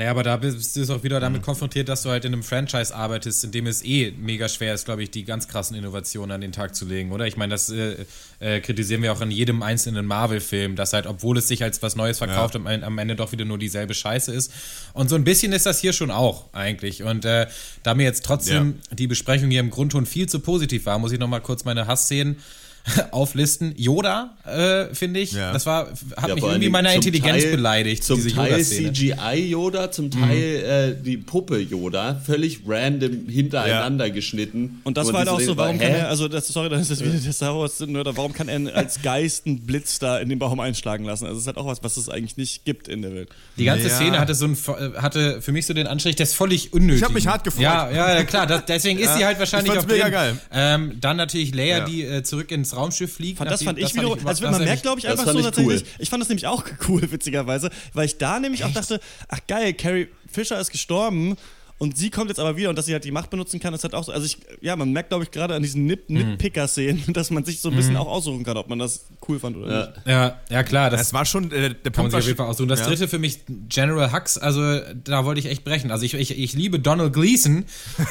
Naja, 0.00 0.12
aber 0.12 0.22
da 0.22 0.38
bist 0.38 0.74
du 0.74 0.94
auch 0.94 1.02
wieder 1.02 1.18
Mhm. 1.18 1.24
damit 1.24 1.42
konfrontiert, 1.42 1.86
dass 1.90 2.04
du 2.04 2.08
halt 2.08 2.24
in 2.24 2.32
einem 2.32 2.42
Franchise 2.42 2.94
arbeitest, 2.94 3.44
in 3.44 3.50
dem 3.50 3.66
es 3.66 3.84
eh 3.84 4.14
mega 4.18 4.48
schwer 4.48 4.72
ist, 4.72 4.86
glaube 4.86 5.02
ich, 5.02 5.10
die 5.10 5.24
ganz 5.24 5.46
krassen 5.46 5.76
Innovationen 5.76 6.30
an 6.30 6.40
den 6.40 6.52
Tag 6.52 6.74
zu 6.74 6.86
legen, 6.86 7.12
oder? 7.12 7.26
Ich 7.26 7.36
meine, 7.36 7.50
das 7.50 7.68
äh, 7.68 8.06
äh, 8.38 8.60
kritisieren 8.60 9.02
wir 9.02 9.12
auch 9.12 9.20
in 9.20 9.30
jedem 9.30 9.62
einzelnen 9.62 10.06
Marvel-Film, 10.06 10.74
dass 10.74 10.94
halt, 10.94 11.06
obwohl 11.06 11.36
es 11.36 11.48
sich 11.48 11.62
als 11.62 11.82
was 11.82 11.96
Neues 11.96 12.16
verkauft, 12.16 12.56
am, 12.56 12.66
am 12.66 12.96
Ende 12.96 13.14
doch 13.14 13.32
wieder 13.32 13.44
nur 13.44 13.58
dieselbe 13.58 13.92
Scheiße 13.92 14.32
ist. 14.32 14.50
Und 14.94 15.10
so 15.10 15.16
ein 15.16 15.24
bisschen 15.24 15.52
ist 15.52 15.66
das 15.66 15.80
hier 15.80 15.92
schon 15.92 16.10
auch, 16.10 16.46
eigentlich. 16.54 17.02
Und 17.02 17.26
äh, 17.26 17.46
da 17.82 17.94
mir 17.94 18.04
jetzt 18.04 18.24
trotzdem 18.24 18.76
die 18.90 19.06
Besprechung 19.06 19.50
hier 19.50 19.60
im 19.60 19.68
Grundton 19.68 20.06
viel 20.06 20.26
zu 20.30 20.40
positiv 20.40 20.86
war, 20.86 20.98
muss 20.98 21.12
ich 21.12 21.18
nochmal 21.18 21.42
kurz 21.42 21.66
meine 21.66 21.86
Hassszenen 21.86 22.38
auflisten. 23.10 23.74
Yoda, 23.76 24.30
äh, 24.46 24.94
finde 24.94 25.20
ich, 25.20 25.32
Ja. 25.32 25.52
Das 25.52 25.66
war, 25.66 25.88
hat 26.16 26.28
Ja, 26.28 26.34
mich 26.34 26.44
irgendwie 26.44 26.68
meiner 26.70 26.92
Intelligenz 26.94 27.42
Teil- 27.42 27.52
beleidigt, 27.52 28.04
Zum 28.04 28.16
diese 28.16 28.34
Teil 28.34 28.52
Yoda-Szene. 28.52 28.92
CGI 28.92 29.48
Yoda, 29.50 29.90
zum 29.90 30.06
Mhm. 30.06 30.10
Teil 30.10 30.96
äh, 30.98 31.02
die 31.02 31.16
Puppe 31.16 31.58
Yoda, 31.58 32.20
völlig 32.24 32.60
random 32.66 33.26
hintereinander 33.28 34.10
geschnitten. 34.10 34.80
Und 34.84 34.96
das 34.96 35.08
war 35.12 35.20
halt 35.20 35.28
auch 35.28 35.40
so, 35.40 35.56
warum 35.56 35.78
kann 35.78 35.88
hä? 35.92 35.98
er, 36.00 36.08
also 36.08 36.28
das, 36.28 36.48
sorry, 36.48 36.68
das 36.68 36.90
ist 36.90 37.04
wieder 37.04 37.12
der 37.14 37.32
Star 37.32 37.56
Wars 37.56 37.80
oder 37.80 38.16
warum 38.16 38.32
kann 38.32 38.48
er 38.48 38.74
als 38.76 39.02
Geist 39.02 39.46
einen 39.46 39.60
Blitz 39.60 39.98
da 39.98 40.18
in 40.18 40.28
den 40.28 40.38
Baum 40.38 40.58
einschlagen 40.60 41.04
lassen? 41.04 41.26
Also 41.26 41.36
es 41.36 41.42
ist 41.42 41.46
halt 41.46 41.56
auch 41.58 41.66
was, 41.66 41.82
was 41.82 41.96
es 41.96 42.08
eigentlich 42.08 42.36
nicht 42.36 42.64
gibt 42.64 42.88
in 42.88 43.02
der 43.02 43.14
Welt. 43.14 43.28
Die 43.56 43.64
ganze 43.64 43.88
Ja. 43.88 43.94
Szene 43.94 44.18
hatte 44.18 44.34
so 44.34 44.46
ein, 44.46 44.56
hatte 44.96 45.40
für 45.42 45.52
mich 45.52 45.66
so 45.66 45.74
den 45.74 45.86
Anstrich, 45.86 46.16
der 46.16 46.24
ist 46.24 46.34
völlig 46.34 46.72
unnötig. 46.72 46.98
Ich 47.02 47.04
hab 47.04 47.12
mich 47.12 47.26
hart 47.26 47.44
gefreut. 47.44 47.62
Ja, 47.62 47.90
ja, 47.90 48.14
ja, 48.14 48.24
klar. 48.24 48.46
Das, 48.46 48.64
deswegen 48.66 48.98
ist 48.98 49.06
Ja, 49.06 49.16
sie 49.18 49.24
halt 49.26 49.38
wahrscheinlich 49.38 49.72
ich 49.72 49.78
auch 49.78 49.86
mega 49.86 50.04
drin. 50.04 50.12
geil. 50.12 50.38
Ähm, 50.52 50.92
dann 51.00 51.16
natürlich 51.16 51.54
Leia, 51.54 51.78
Ja. 51.78 51.84
die 51.84 52.02
äh, 52.04 52.22
zurück 52.22 52.50
ins 52.50 52.69
Raumschiff 52.76 53.14
fliegt. 53.14 53.38
Fand, 53.38 53.50
das 53.50 53.62
fand 53.62 53.78
ich 53.78 53.94
wiederum, 53.94 54.18
also 54.24 54.42
man 54.44 54.52
das 54.52 54.62
merkt, 54.62 54.82
glaube 54.82 54.98
ich, 54.98 55.04
das 55.04 55.18
einfach 55.18 55.32
so 55.32 55.38
ich 55.38 55.44
tatsächlich. 55.44 55.82
cool. 55.82 55.88
Ich 55.98 56.10
fand 56.10 56.22
das 56.22 56.28
nämlich 56.28 56.46
auch 56.46 56.64
cool, 56.88 57.02
witzigerweise, 57.10 57.70
weil 57.94 58.06
ich 58.06 58.18
da 58.18 58.40
nämlich 58.40 58.64
auch 58.64 58.72
dachte, 58.72 59.00
ach 59.28 59.40
geil, 59.46 59.72
Carrie 59.74 60.08
Fisher 60.30 60.60
ist 60.60 60.70
gestorben 60.70 61.36
und 61.80 61.96
sie 61.96 62.10
kommt 62.10 62.28
jetzt 62.28 62.38
aber 62.38 62.58
wieder 62.58 62.68
und 62.68 62.76
dass 62.76 62.84
sie 62.84 62.92
halt 62.92 63.04
die 63.04 63.10
Macht 63.10 63.30
benutzen 63.30 63.58
kann, 63.58 63.72
ist 63.72 63.84
halt 63.84 63.94
auch 63.94 64.04
so. 64.04 64.12
Also 64.12 64.26
ich, 64.26 64.36
ja, 64.60 64.76
man 64.76 64.92
merkt, 64.92 65.08
glaube 65.08 65.24
ich, 65.24 65.30
gerade 65.30 65.54
an 65.54 65.62
diesen 65.62 65.86
Nip 65.86 66.10
Nitpicker-Szenen, 66.10 67.04
dass 67.14 67.30
man 67.30 67.42
sich 67.46 67.62
so 67.62 67.70
ein 67.70 67.74
bisschen 67.74 67.96
auch 67.96 68.06
aussuchen 68.06 68.44
kann, 68.44 68.58
ob 68.58 68.68
man 68.68 68.78
das 68.78 69.06
cool 69.26 69.38
fand 69.40 69.56
oder 69.56 69.72
Ja. 69.72 69.86
nicht. 69.86 70.06
Ja, 70.06 70.40
ja 70.50 70.62
klar, 70.62 70.90
das 70.90 71.00
Es 71.00 71.12
war 71.14 71.24
schon, 71.24 71.50
äh, 71.50 71.50
der 71.50 71.90
kann 71.90 72.04
man 72.04 72.10
Punkt 72.10 72.10
sich 72.10 72.12
war 72.12 72.18
auf 72.18 72.26
jeden 72.26 72.36
Fall 72.36 72.46
aussuchen. 72.48 72.68
Das 72.68 72.80
ja. 72.80 72.86
dritte 72.86 73.08
für 73.08 73.18
mich, 73.18 73.38
General 73.70 74.12
Hux, 74.12 74.36
also 74.36 74.80
da 74.92 75.24
wollte 75.24 75.40
ich 75.40 75.46
echt 75.46 75.64
brechen. 75.64 75.90
Also 75.90 76.04
ich, 76.04 76.12
ich, 76.12 76.38
ich 76.38 76.52
liebe 76.52 76.80
Donald 76.80 77.14
Gleason. 77.14 77.64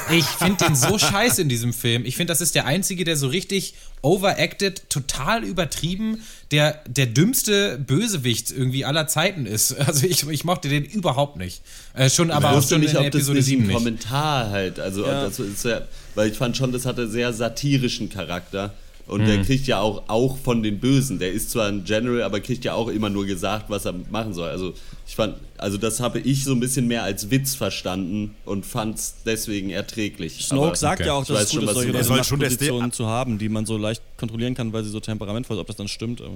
Ich 0.09 0.25
finde 0.25 0.65
den 0.65 0.75
so 0.75 0.97
scheiße 0.97 1.39
in 1.39 1.47
diesem 1.47 1.71
Film. 1.71 2.05
Ich 2.05 2.17
finde, 2.17 2.31
das 2.31 2.41
ist 2.41 2.55
der 2.55 2.65
Einzige, 2.65 3.03
der 3.03 3.17
so 3.17 3.27
richtig 3.27 3.75
overacted, 4.01 4.89
total 4.89 5.43
übertrieben, 5.43 6.21
der, 6.51 6.79
der 6.87 7.05
dümmste 7.05 7.77
Bösewicht 7.77 8.51
irgendwie 8.51 8.85
aller 8.85 9.07
Zeiten 9.07 9.45
ist. 9.45 9.75
Also 9.87 10.05
ich, 10.05 10.27
ich 10.27 10.43
mochte 10.43 10.69
den 10.69 10.85
überhaupt 10.85 11.37
nicht. 11.37 11.61
Äh, 11.93 12.09
schon 12.09 12.31
aber 12.31 12.47
ich 12.47 12.51
auch 12.51 12.57
wusste 12.57 12.75
schon 12.75 12.81
nicht, 12.81 12.91
in 12.91 12.97
ob 12.97 13.03
das 13.05 13.15
Episode 13.15 13.37
nicht 13.37 13.45
7 13.45 13.61
ein 13.63 13.67
nicht. 13.67 13.75
Kommentar 13.75 14.49
halt, 14.51 14.79
also 14.79 15.05
Ja. 15.05 15.23
das 15.23 15.39
ist 15.39 15.65
ja, 15.65 15.81
weil 16.15 16.29
ich 16.31 16.37
fand 16.37 16.55
schon, 16.57 16.71
das 16.71 16.85
hatte 16.85 17.07
sehr 17.09 17.33
satirischen 17.33 18.09
Charakter 18.09 18.73
und 19.09 19.21
Mhm. 19.21 19.25
der 19.25 19.41
kriegt 19.43 19.67
ja 19.67 19.79
auch, 19.81 20.03
auch 20.07 20.37
von 20.37 20.63
den 20.63 20.79
Bösen, 20.79 21.19
der 21.19 21.31
ist 21.33 21.51
zwar 21.51 21.67
ein 21.67 21.83
General, 21.83 22.21
aber 22.23 22.39
kriegt 22.39 22.63
ja 22.63 22.73
auch 22.73 22.87
immer 22.87 23.09
nur 23.09 23.25
gesagt, 23.25 23.69
was 23.69 23.85
er 23.85 23.93
machen 24.09 24.33
soll. 24.33 24.49
Also 24.49 24.73
ich 25.07 25.15
fand, 25.15 25.35
also 25.57 25.77
das 25.77 25.99
habe 25.99 26.19
ich 26.19 26.43
so 26.45 26.53
ein 26.53 26.59
bisschen 26.59 26.87
mehr 26.87 27.03
als 27.03 27.29
Witz 27.31 27.55
verstanden 27.55 28.35
und 28.45 28.65
fand 28.65 28.97
es 28.97 29.15
deswegen 29.25 29.69
erträglich. 29.71 30.45
Snoke 30.45 30.67
Aber- 30.67 30.75
sagt 30.75 30.99
okay. 31.01 31.07
ja 31.07 31.13
auch, 31.15 31.25
dass 31.25 31.43
es 31.45 31.51
gut 31.51 31.63
ist, 31.63 31.73
solche. 31.73 31.91
Er 31.97 32.05
Machtpositionen 32.07 32.91
zu 32.91 33.07
haben, 33.07 33.37
die 33.39 33.49
man 33.49 33.65
so 33.65 33.77
leicht 33.77 34.01
kontrollieren 34.17 34.53
kann, 34.55 34.71
weil 34.73 34.83
sie 34.83 34.89
so 34.91 34.99
temperamentvoll 34.99 35.55
sind. 35.57 35.61
Ob 35.61 35.67
das 35.67 35.75
dann 35.75 35.87
stimmt. 35.87 36.21
Aber 36.21 36.33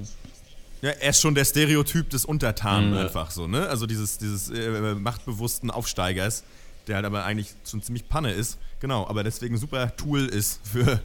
Ja, 0.82 0.89
er 0.89 1.11
ist 1.11 1.21
schon 1.21 1.34
der 1.36 1.45
Stereotyp 1.45 2.09
des 2.09 2.26
Untertanen 2.26 2.91
Mhm. 2.91 2.97
einfach 2.97 3.32
so, 3.32 3.47
ne? 3.47 3.69
Also 3.69 3.86
dieses, 3.86 4.17
dieses 4.17 4.49
äh, 4.49 4.95
machtbewussten 4.95 5.71
Aufsteigers, 5.71 6.43
der 6.88 6.95
halt 6.97 7.05
aber 7.05 7.24
eigentlich 7.24 7.47
schon 7.69 7.82
ziemlich 7.82 8.09
Panne 8.09 8.32
ist. 8.34 8.57
Genau, 8.82 9.07
aber 9.07 9.24
deswegen 9.24 9.55
ein 9.55 9.59
super 9.59 9.95
Tool 9.95 10.26
ist 10.26 10.59
für 10.69 10.99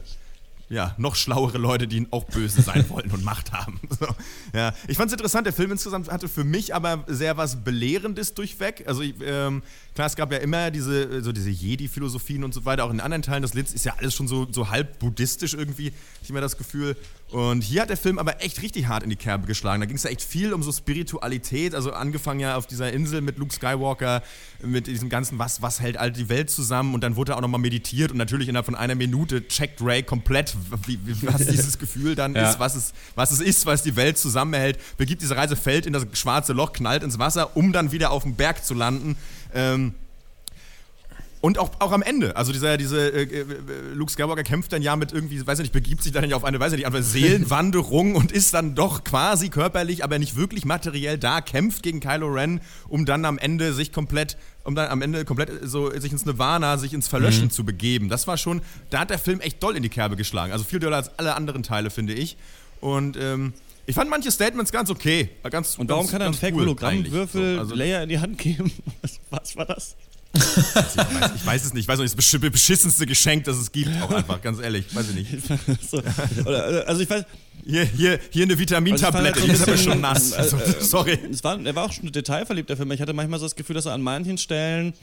ja, 0.69 0.93
noch 0.97 1.15
schlauere 1.15 1.57
Leute, 1.57 1.87
die 1.87 2.07
auch 2.11 2.25
böse 2.25 2.61
sein 2.61 2.85
wollen 2.89 3.11
und 3.11 3.23
Macht 3.23 3.51
haben. 3.51 3.79
So, 3.99 4.07
ja. 4.53 4.73
Ich 4.87 4.95
fand 4.95 5.07
es 5.07 5.13
interessant, 5.13 5.45
der 5.45 5.51
Film 5.51 5.71
insgesamt 5.71 6.09
hatte 6.09 6.29
für 6.29 6.45
mich 6.45 6.73
aber 6.73 7.03
sehr 7.07 7.35
was 7.35 7.63
Belehrendes 7.63 8.33
durchweg. 8.33 8.85
Also 8.87 9.01
ich, 9.01 9.15
ähm, 9.21 9.61
klar, 9.99 10.07
es 10.07 10.15
gab 10.15 10.31
ja 10.31 10.37
immer 10.37 10.71
diese, 10.71 11.21
so 11.21 11.33
diese 11.33 11.49
Jedi-Philosophien 11.49 12.45
und 12.45 12.53
so 12.53 12.63
weiter, 12.63 12.85
auch 12.85 12.89
in 12.89 13.01
anderen 13.01 13.21
Teilen 13.21 13.41
des 13.41 13.53
Lids 13.53 13.73
ist 13.73 13.83
ja 13.83 13.95
alles 13.97 14.15
schon 14.15 14.29
so, 14.29 14.47
so 14.49 14.69
halb 14.69 14.97
buddhistisch 14.99 15.53
irgendwie, 15.55 15.87
hab 15.87 16.23
ich 16.23 16.29
immer 16.29 16.39
das 16.39 16.55
Gefühl. 16.55 16.95
Und 17.31 17.63
hier 17.63 17.81
hat 17.81 17.89
der 17.89 17.97
Film 17.97 18.17
aber 18.17 18.41
echt 18.41 18.61
richtig 18.61 18.87
hart 18.87 19.03
in 19.03 19.09
die 19.09 19.17
Kerbe 19.17 19.45
geschlagen. 19.45 19.81
Da 19.81 19.85
ging 19.85 19.97
es 19.97 20.03
ja 20.03 20.09
echt 20.09 20.21
viel 20.23 20.53
um 20.53 20.63
so 20.63 20.71
Spiritualität, 20.71 21.75
also 21.75 21.91
angefangen 21.91 22.39
ja 22.39 22.55
auf 22.55 22.65
dieser 22.65 22.93
Insel 22.93 23.19
mit 23.19 23.37
Luke 23.37 23.53
Skywalker, 23.53 24.23
mit 24.63 24.87
diesem 24.87 25.09
ganzen, 25.09 25.37
was, 25.37 25.61
was 25.61 25.81
hält 25.81 25.97
all 25.97 26.11
die 26.13 26.29
Welt 26.29 26.49
zusammen 26.49 26.93
und 26.95 27.03
dann 27.03 27.17
wurde 27.17 27.35
auch 27.35 27.41
nochmal 27.41 27.59
meditiert 27.59 28.11
und 28.11 28.17
natürlich 28.17 28.47
innerhalb 28.47 28.65
von 28.67 28.75
einer 28.75 28.95
Minute 28.95 29.47
checkt 29.49 29.81
Ray 29.81 30.01
komplett, 30.01 30.55
wie, 30.87 30.97
was 31.23 31.45
dieses 31.47 31.77
Gefühl 31.77 32.15
dann 32.15 32.33
Ja. 32.35 32.49
ist, 32.51 32.59
was 32.59 32.75
es, 32.75 32.93
was 33.15 33.31
es 33.31 33.41
ist, 33.41 33.65
was 33.65 33.83
die 33.83 33.97
Welt 33.97 34.17
zusammenhält, 34.17 34.79
begibt 34.97 35.21
diese 35.21 35.35
Reise, 35.35 35.57
fällt 35.57 35.85
in 35.85 35.91
das 35.91 36.07
schwarze 36.13 36.53
Loch, 36.53 36.71
knallt 36.71 37.03
ins 37.03 37.19
Wasser, 37.19 37.57
um 37.57 37.73
dann 37.73 37.91
wieder 37.91 38.11
auf 38.11 38.23
dem 38.23 38.35
Berg 38.35 38.63
zu 38.63 38.73
landen. 38.73 39.17
Ähm, 39.53 39.93
und 41.41 41.57
auch, 41.57 41.71
auch 41.79 41.93
am 41.93 42.01
Ende, 42.01 42.35
also 42.35 42.51
dieser, 42.51 42.75
diese, 42.75 43.11
äh, 43.13 43.23
äh, 43.23 43.45
Luke 43.93 44.11
Skywalker 44.11 44.43
kämpft 44.43 44.73
dann 44.73 44.81
ja 44.81 44.97
mit 44.97 45.13
irgendwie, 45.13 45.39
weiß 45.47 45.59
ich 45.59 45.63
nicht, 45.63 45.71
begibt 45.73 46.03
sich 46.03 46.11
dann 46.11 46.29
ja 46.29 46.35
auf 46.35 46.43
eine 46.43 46.59
Weise, 46.59 46.75
die 46.75 46.85
einfach 46.85 47.01
Seelenwanderung 47.01 48.15
und 48.15 48.33
ist 48.33 48.53
dann 48.53 48.75
doch 48.75 49.05
quasi 49.05 49.47
körperlich, 49.47 50.03
aber 50.03 50.19
nicht 50.19 50.35
wirklich 50.35 50.65
materiell 50.65 51.17
da, 51.17 51.39
kämpft 51.39 51.81
gegen 51.81 52.01
Kylo 52.01 52.27
Ren, 52.27 52.59
um 52.89 53.05
dann 53.05 53.23
am 53.23 53.37
Ende 53.37 53.73
sich 53.73 53.93
komplett, 53.93 54.35
um 54.65 54.75
dann 54.75 54.89
am 54.89 55.01
Ende 55.01 55.23
komplett 55.23 55.49
so 55.63 55.89
sich 55.97 56.11
ins 56.11 56.25
Nirvana, 56.25 56.77
sich 56.77 56.93
ins 56.93 57.07
Verlöschen 57.07 57.45
Mhm. 57.45 57.51
zu 57.51 57.63
begeben. 57.63 58.09
Das 58.09 58.27
war 58.27 58.37
schon, 58.37 58.61
da 58.89 58.99
hat 58.99 59.09
der 59.09 59.17
Film 59.19 59.39
echt 59.39 59.63
doll 59.63 59.77
in 59.77 59.83
die 59.83 59.87
Kerbe 59.89 60.17
geschlagen. 60.17 60.51
Also 60.51 60.65
viel 60.65 60.79
doller 60.79 60.97
als 60.97 61.17
alle 61.17 61.35
anderen 61.35 61.63
Teile, 61.63 61.89
finde 61.89 62.15
ich. 62.15 62.35
Und 62.81 63.15
ähm, 63.15 63.53
ich 63.89 63.95
fand 63.95 64.09
manche 64.09 64.31
Statements 64.31 64.71
ganz 64.71 64.89
okay. 64.89 65.29
Ganz, 65.49 65.77
und 65.77 65.89
warum 65.89 66.03
ganz, 66.03 66.11
kann 66.11 66.21
er 66.21 66.25
einen 66.27 66.35
cool. 66.35 66.39
Fake-Hologrammwürfel 66.39 67.55
So, 67.55 67.59
also- 67.61 67.75
Leia 67.75 68.03
in 68.03 68.09
die 68.09 68.19
Hand 68.19 68.37
geben? 68.37 68.71
Was, 69.01 69.19
was 69.31 69.55
war 69.55 69.65
das? 69.65 69.95
Ich 70.31 70.41
weiß, 70.43 71.31
ich 71.35 71.45
weiß 71.45 71.65
es 71.65 71.73
nicht. 71.73 71.81
Ich 71.83 71.87
weiß 71.87 71.99
nicht, 71.99 72.15
das 72.17 72.23
besch- 72.25 72.49
beschissenste 72.51 73.05
Geschenk, 73.07 73.45
das 73.45 73.57
es 73.57 73.71
gibt, 73.71 73.89
auch 74.01 74.11
einfach, 74.11 74.39
ganz 74.41 74.59
ehrlich. 74.59 74.85
Weiß 74.95 75.09
ich 75.09 75.15
nicht. 75.15 75.27
so, 75.89 76.01
oder, 76.45 76.87
also 76.87 77.01
ich 77.01 77.09
weiß, 77.09 77.23
Hier, 77.65 77.83
hier, 77.83 78.19
hier 78.29 78.43
eine 78.45 78.57
Vitamintablette, 78.59 79.35
Also 79.41 79.47
die 79.47 79.53
ist 79.53 79.63
aber 79.67 79.77
schon 79.77 80.01
nass. 80.01 80.31
bisschen, 80.35 80.37
Also, 80.39 80.57
äh, 80.57 80.81
sorry. 80.83 81.19
es 81.31 81.43
war, 81.43 81.59
er 81.59 81.75
war 81.75 81.85
auch 81.85 81.91
schon 81.91 82.11
detailverliebt, 82.11 82.69
der 82.69 82.77
Film. 82.77 82.91
Ich 82.91 83.01
hatte 83.01 83.13
manchmal 83.13 83.39
so 83.39 83.45
das 83.47 83.55
Gefühl, 83.55 83.73
dass 83.75 83.87
er 83.87 83.93
an 83.93 84.01
manchen 84.03 84.37
Stellen, 84.37 84.93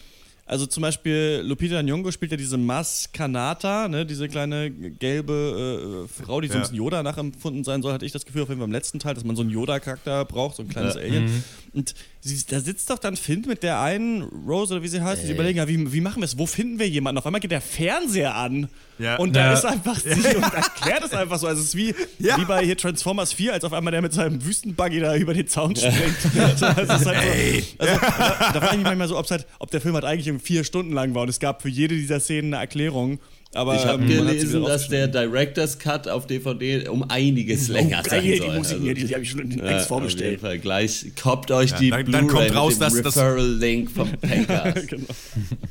also 0.46 0.66
zum 0.66 0.82
Beispiel 0.82 1.42
Lupita 1.44 1.80
Nyong'o 1.80 2.12
spielt 2.12 2.30
ja 2.30 2.36
diese 2.36 2.56
Mas 2.56 3.10
Kanata, 3.12 3.88
ne, 3.88 4.06
diese 4.06 4.28
kleine 4.28 4.70
gelbe 4.70 6.06
äh, 6.06 6.22
Frau, 6.24 6.40
die 6.40 6.48
so 6.48 6.54
ein 6.54 6.56
Ja. 6.58 6.62
bisschen 6.62 6.76
Yoda 6.76 7.02
nachempfunden 7.02 7.64
sein 7.64 7.82
soll, 7.82 7.92
hatte 7.92 8.06
ich 8.06 8.12
das 8.12 8.24
Gefühl 8.24 8.42
auf 8.42 8.48
jeden 8.48 8.60
Fall 8.60 8.68
im 8.68 8.72
letzten 8.72 8.98
Teil, 8.98 9.14
dass 9.14 9.24
man 9.24 9.36
so 9.36 9.42
einen 9.42 9.50
Yoda-Charakter 9.50 10.24
braucht, 10.24 10.56
so 10.56 10.62
ein 10.62 10.68
kleines 10.68 10.94
Ja. 10.94 11.00
Alien. 11.00 11.44
Und 11.76 11.94
sie, 12.22 12.42
da 12.48 12.58
sitzt 12.58 12.88
doch 12.88 12.98
dann 12.98 13.16
Finn 13.16 13.44
mit 13.46 13.62
der 13.62 13.80
einen 13.82 14.22
Rose 14.22 14.72
oder 14.74 14.82
wie 14.82 14.88
sie 14.88 15.02
heißt, 15.02 15.20
und 15.20 15.26
sie 15.26 15.34
überlegen, 15.34 15.58
ja, 15.58 15.68
wie, 15.68 15.92
wie 15.92 16.00
machen 16.00 16.22
wir 16.22 16.24
es? 16.24 16.38
Wo 16.38 16.46
finden 16.46 16.78
wir 16.78 16.88
jemanden? 16.88 17.18
Auf 17.18 17.26
einmal 17.26 17.40
geht 17.42 17.50
der 17.50 17.60
Fernseher 17.60 18.34
an 18.34 18.68
Ja. 18.98 19.16
und 19.16 19.36
da 19.36 19.48
Ja. 19.48 19.52
ist 19.52 19.66
einfach 19.66 19.98
sie 20.00 20.08
und 20.36 20.42
erklärt 20.54 21.04
es 21.04 21.12
einfach 21.12 21.38
so. 21.38 21.46
Also 21.46 21.60
es 21.60 21.68
ist 21.68 21.76
wie, 21.76 21.94
Ja. 22.18 22.38
wie 22.38 22.46
bei 22.46 22.64
hier 22.64 22.78
Transformers 22.78 23.34
4, 23.34 23.52
als 23.52 23.62
auf 23.64 23.74
einmal 23.74 23.90
der 23.90 24.00
mit 24.00 24.14
seinem 24.14 24.42
Wüstenbuggy 24.42 25.00
da 25.00 25.14
über 25.16 25.34
den 25.34 25.46
Zaun 25.48 25.76
springt. 25.76 26.16
So, 26.56 26.64
also 26.66 26.92
es 26.94 27.00
ist 27.02 27.06
halt 27.06 27.22
so, 27.22 27.84
also, 27.84 28.00
da, 28.00 28.52
da 28.54 28.60
frage 28.60 28.66
ich 28.70 28.76
mich 28.78 28.84
manchmal 28.84 29.08
so, 29.08 29.22
halt, 29.22 29.46
ob 29.58 29.70
der 29.70 29.82
Film 29.82 29.94
halt 29.94 30.06
eigentlich 30.06 30.42
vier 30.42 30.64
Stunden 30.64 30.92
lang 30.92 31.14
war 31.14 31.22
und 31.24 31.28
es 31.28 31.40
gab 31.40 31.60
für 31.60 31.68
jede 31.68 31.94
dieser 31.94 32.20
Szenen 32.20 32.54
eine 32.54 32.62
Erklärung. 32.62 33.18
Aber 33.54 33.74
Ich 33.76 33.84
habe 33.86 34.02
ähm, 34.02 34.08
gelesen, 34.08 34.64
dass 34.64 34.88
der 34.88 35.08
Director's 35.08 35.78
Cut 35.78 36.08
auf 36.08 36.26
DVD 36.26 36.88
um 36.88 37.08
einiges 37.08 37.68
länger 37.68 37.98
rausgeschnitten. 37.98 38.10
sein 38.10 38.22
hier, 38.22 38.36
soll. 38.38 38.50
die 38.50 38.58
Musik 38.58 38.72
Also, 38.74 38.84
die, 38.94 39.04
die 39.06 39.14
habe 39.14 39.22
ich 39.22 39.30
schon 39.30 39.38
längst 39.40 39.56
ja, 39.56 39.62
Auf 39.64 39.70
jeden 39.70 39.86
vorbestellt. 39.86 40.40
Fall 40.40 40.58
gleich. 40.58 41.06
Koppt 41.22 41.50
euch 41.50 41.72
die 41.72 41.90
dann- 41.90 42.10
dann 42.12 42.26
kommt 42.26 42.54
raus, 42.54 42.78
dass 42.78 43.00
das- 43.00 43.16
Referral-Link 43.16 43.90
vom 43.90 44.10
Pancast. 44.20 44.88
Genau. 44.88 45.06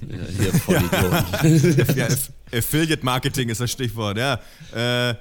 ja, 0.09 0.82
hier. 1.43 1.86
Ja, 1.95 2.05
Aff- 2.07 2.32
Affiliate 2.51 3.05
Marketing 3.05 3.49
ist 3.49 3.61
das 3.61 3.71
Stichwort, 3.71 4.17
ja. 4.17 4.39
Äh, 4.73 5.15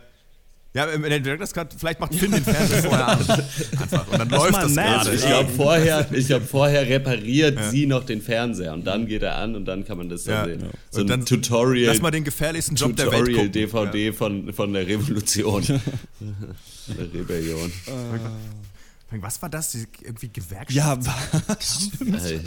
Ja, 0.77 0.89
wenn 0.93 1.03
der 1.03 1.20
Director's 1.20 1.53
Cut, 1.55 1.72
vielleicht 1.79 2.01
macht 2.01 2.12
Finn 2.16 2.33
den 2.33 2.43
Fernseher 2.43 2.83
vorher 2.83 3.07
an. 3.09 3.20
Einfach. 3.20 4.09
Und 4.09 4.18
dann 4.18 4.29
läuft 4.29 4.51
mal 4.53 4.62
das 4.62 4.75
gerade. 4.75 5.14
Ich 5.14 5.25
glaube, 5.25 5.49
vorher, 5.51 6.12
ich 6.12 6.27
glaub, 6.27 6.43
vorher 6.49 6.89
repariert 6.89 7.59
sie 7.70 7.87
noch 7.87 8.05
den 8.05 8.20
Fernseher 8.20 8.72
und 8.75 8.85
dann 8.85 9.07
geht 9.07 9.22
er 9.22 9.37
an 9.37 9.55
und 9.55 9.66
dann 9.66 9.85
kann 9.85 9.99
man 9.99 10.09
das 10.09 10.25
Ja. 10.27 10.41
dann 10.47 10.49
sehen. 10.59 10.61
Ja. 10.62 10.66
So 10.91 11.01
Und 11.01 11.07
ein 11.07 11.20
dann 11.20 11.27
Tutorial, 11.27 11.93
Lass 11.93 12.03
mal 12.03 12.11
den 12.11 12.25
gefährlichsten 12.25 12.75
Job 12.75 12.97
der 12.97 13.07
Welt 13.12 13.20
Tutorial 13.27 13.47
gucken. 13.47 13.53
DVD 13.53 14.12
von, 14.12 14.53
von 14.53 14.72
der 14.72 14.85
Revolution. 14.89 15.62
der 16.89 17.14
Rebellion. 17.20 17.72
Ja. 17.87 19.22
Was 19.22 19.41
war 19.43 19.49
das? 19.49 19.70
Die- 19.70 19.87
Irgendwie 20.03 20.29
Gewerkschaft? 20.29 20.72
Ja, 20.72 20.95
Ey, 22.27 22.41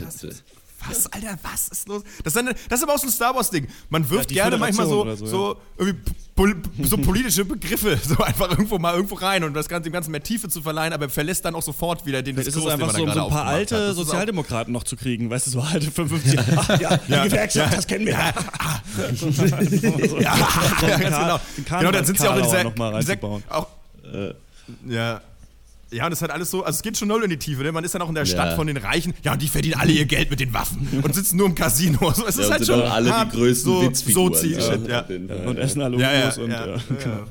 Was, 0.86 1.06
Alter, 1.06 1.38
was 1.42 1.68
ist 1.68 1.88
los? 1.88 2.02
Das 2.22 2.34
ist, 2.34 2.38
eine, 2.38 2.54
das 2.68 2.78
ist 2.80 2.82
aber 2.84 2.94
auch 2.94 2.98
so 2.98 3.06
ein 3.06 3.10
Star 3.12 3.34
Wars-Ding. 3.34 3.66
Man 3.88 4.08
wirft 4.10 4.28
die 4.30 4.34
gerne 4.34 4.58
manchmal 4.58 4.86
so, 4.86 5.14
so, 5.16 5.50
oder 5.50 5.60
irgendwie 5.78 6.10
pol 6.38 6.54
so 6.82 6.96
politische 6.96 7.44
Begriffe 7.44 7.98
so 8.02 8.16
einfach 8.22 8.50
irgendwo 8.50 8.78
mal 8.78 8.94
irgendwo 8.94 9.16
rein 9.16 9.42
und 9.42 9.54
das 9.54 9.68
Ganze 9.68 9.90
dem 9.90 9.92
Ganzen 9.92 10.12
mehr 10.12 10.22
Tiefe 10.22 10.48
zu 10.48 10.62
verleihen, 10.62 10.92
aber 10.92 11.08
verlässt 11.08 11.44
dann 11.44 11.54
auch 11.56 11.62
sofort 11.62 12.06
wieder 12.06 12.22
den 12.22 12.36
Diskurs, 12.36 12.64
den 12.64 12.72
einfach 12.72 12.86
man 12.86 12.96
so, 12.96 13.02
um 13.02 13.08
so 13.08 13.12
ein 13.12 13.14
gerade 13.16 13.30
paar 13.30 13.46
alte 13.46 13.92
Sozialdemokraten 13.92 14.72
noch 14.72 14.84
zu 14.84 14.96
kriegen. 14.96 15.30
Weißt 15.30 15.48
du, 15.48 15.50
so 15.50 15.60
alte 15.60 15.90
55. 15.90 16.38
Ach, 16.56 16.68
ja, 16.80 16.96
die 16.96 17.12
Ja, 17.12 17.24
Gewerkschaft, 17.24 17.70
ja. 17.72 17.76
das 17.76 17.86
kennen 17.86 18.06
wir. 18.06 18.12
Ja, 18.12 18.32
Ja, 20.20 20.36
ja, 20.82 20.98
ganz 20.98 21.16
genau. 21.16 21.40
Genau, 21.80 21.90
dann 21.92 22.04
sind 22.04 22.18
sie 22.18 22.28
auch 22.28 22.36
in 22.36 22.44
dieser, 22.44 22.64
noch 22.64 22.76
mal 22.76 23.00
dieser 23.00 23.18
auch, 23.50 23.66
ja. 24.88 25.20
Ja, 25.90 26.04
und 26.04 26.10
das 26.10 26.20
hat 26.20 26.30
alles 26.30 26.50
so, 26.50 26.62
also 26.64 26.76
es 26.76 26.82
geht 26.82 26.98
schon 26.98 27.08
null 27.08 27.24
in 27.24 27.30
die 27.30 27.38
Tiefe, 27.38 27.62
ne? 27.62 27.72
Man 27.72 27.82
ist 27.82 27.94
dann 27.94 28.02
auch 28.02 28.10
in 28.10 28.14
der 28.14 28.26
Stadt 28.26 28.50
Ja. 28.50 28.56
von 28.56 28.66
den 28.66 28.76
Reichen, 28.76 29.14
ja, 29.24 29.32
und 29.32 29.40
die 29.40 29.48
verdienen 29.48 29.80
alle 29.80 29.92
ihr 29.92 30.04
Geld 30.04 30.30
mit 30.30 30.38
den 30.38 30.52
Waffen 30.52 30.86
und 31.02 31.14
sitzen 31.14 31.36
nur 31.38 31.46
im 31.46 31.54
Casino. 31.54 32.12
So, 32.12 32.26
es 32.26 32.36
Ja, 32.36 32.42
ist 32.42 32.46
und 32.46 32.52
halt 32.52 32.66
schon 32.66 32.82
alle 32.82 33.10
hart 33.10 33.32
die 33.32 33.36
größten 33.38 33.72
so, 33.72 33.82
Witzfiguren. 33.82 34.34
Sozi-Shit, 34.34 34.88
ja. 34.88 35.02
auf 35.02 35.10
jeden 35.10 35.28
Fall. 35.28 35.46
Und 35.46 35.56
essen 35.56 35.80
alle 35.80 35.96
Ja, 35.98 36.12
ja, 36.12 36.34
und 36.36 36.50
ja, 36.50 36.66
ja. 36.66 36.76
ja. 36.76 37.26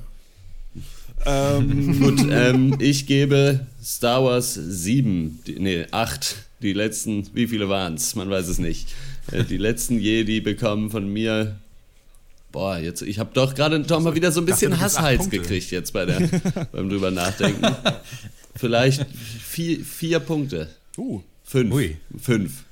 Ähm, 1.57 1.99
Gut, 2.01 2.25
ähm, 2.31 2.75
ich 2.79 3.05
gebe 3.05 3.67
Star 3.83 4.23
Wars 4.23 4.53
7, 4.55 5.39
die, 5.45 5.59
nee, 5.59 5.85
8. 5.91 6.35
Die 6.61 6.73
letzten, 6.73 7.29
wie 7.35 7.47
viele 7.47 7.69
waren 7.69 7.93
es? 7.95 8.15
Man 8.15 8.29
weiß 8.29 8.47
es 8.47 8.57
nicht. 8.57 8.89
Äh, 9.31 9.43
die 9.43 9.57
letzten 9.57 9.99
Jedi 9.99 10.41
bekommen 10.41 10.89
von 10.89 11.07
mir. 11.11 11.57
Boah, 12.51 12.77
jetzt, 12.79 13.01
ich 13.03 13.19
habe 13.19 13.29
doch 13.33 13.53
gerade 13.53 13.79
doch 13.81 13.99
mal 13.99 14.15
wieder 14.15 14.31
so 14.31 14.39
ein 14.41 14.45
bisschen 14.45 14.71
Punkte. 14.73 15.29
gekriegt 15.29 15.69
jetzt 15.69 15.91
bei 15.93 16.05
der, 16.05 16.21
beim 16.71 16.89
drüber 16.89 17.11
nachdenken. 17.11 17.61
Vielleicht 18.57 19.05
vier, 19.11 19.79
vier 19.83 20.19
Punkte. 20.19 20.69
uh, 20.97 21.21
Fünf. 21.43 21.73
Ui. 21.73 21.97
Fünf. 22.19 22.63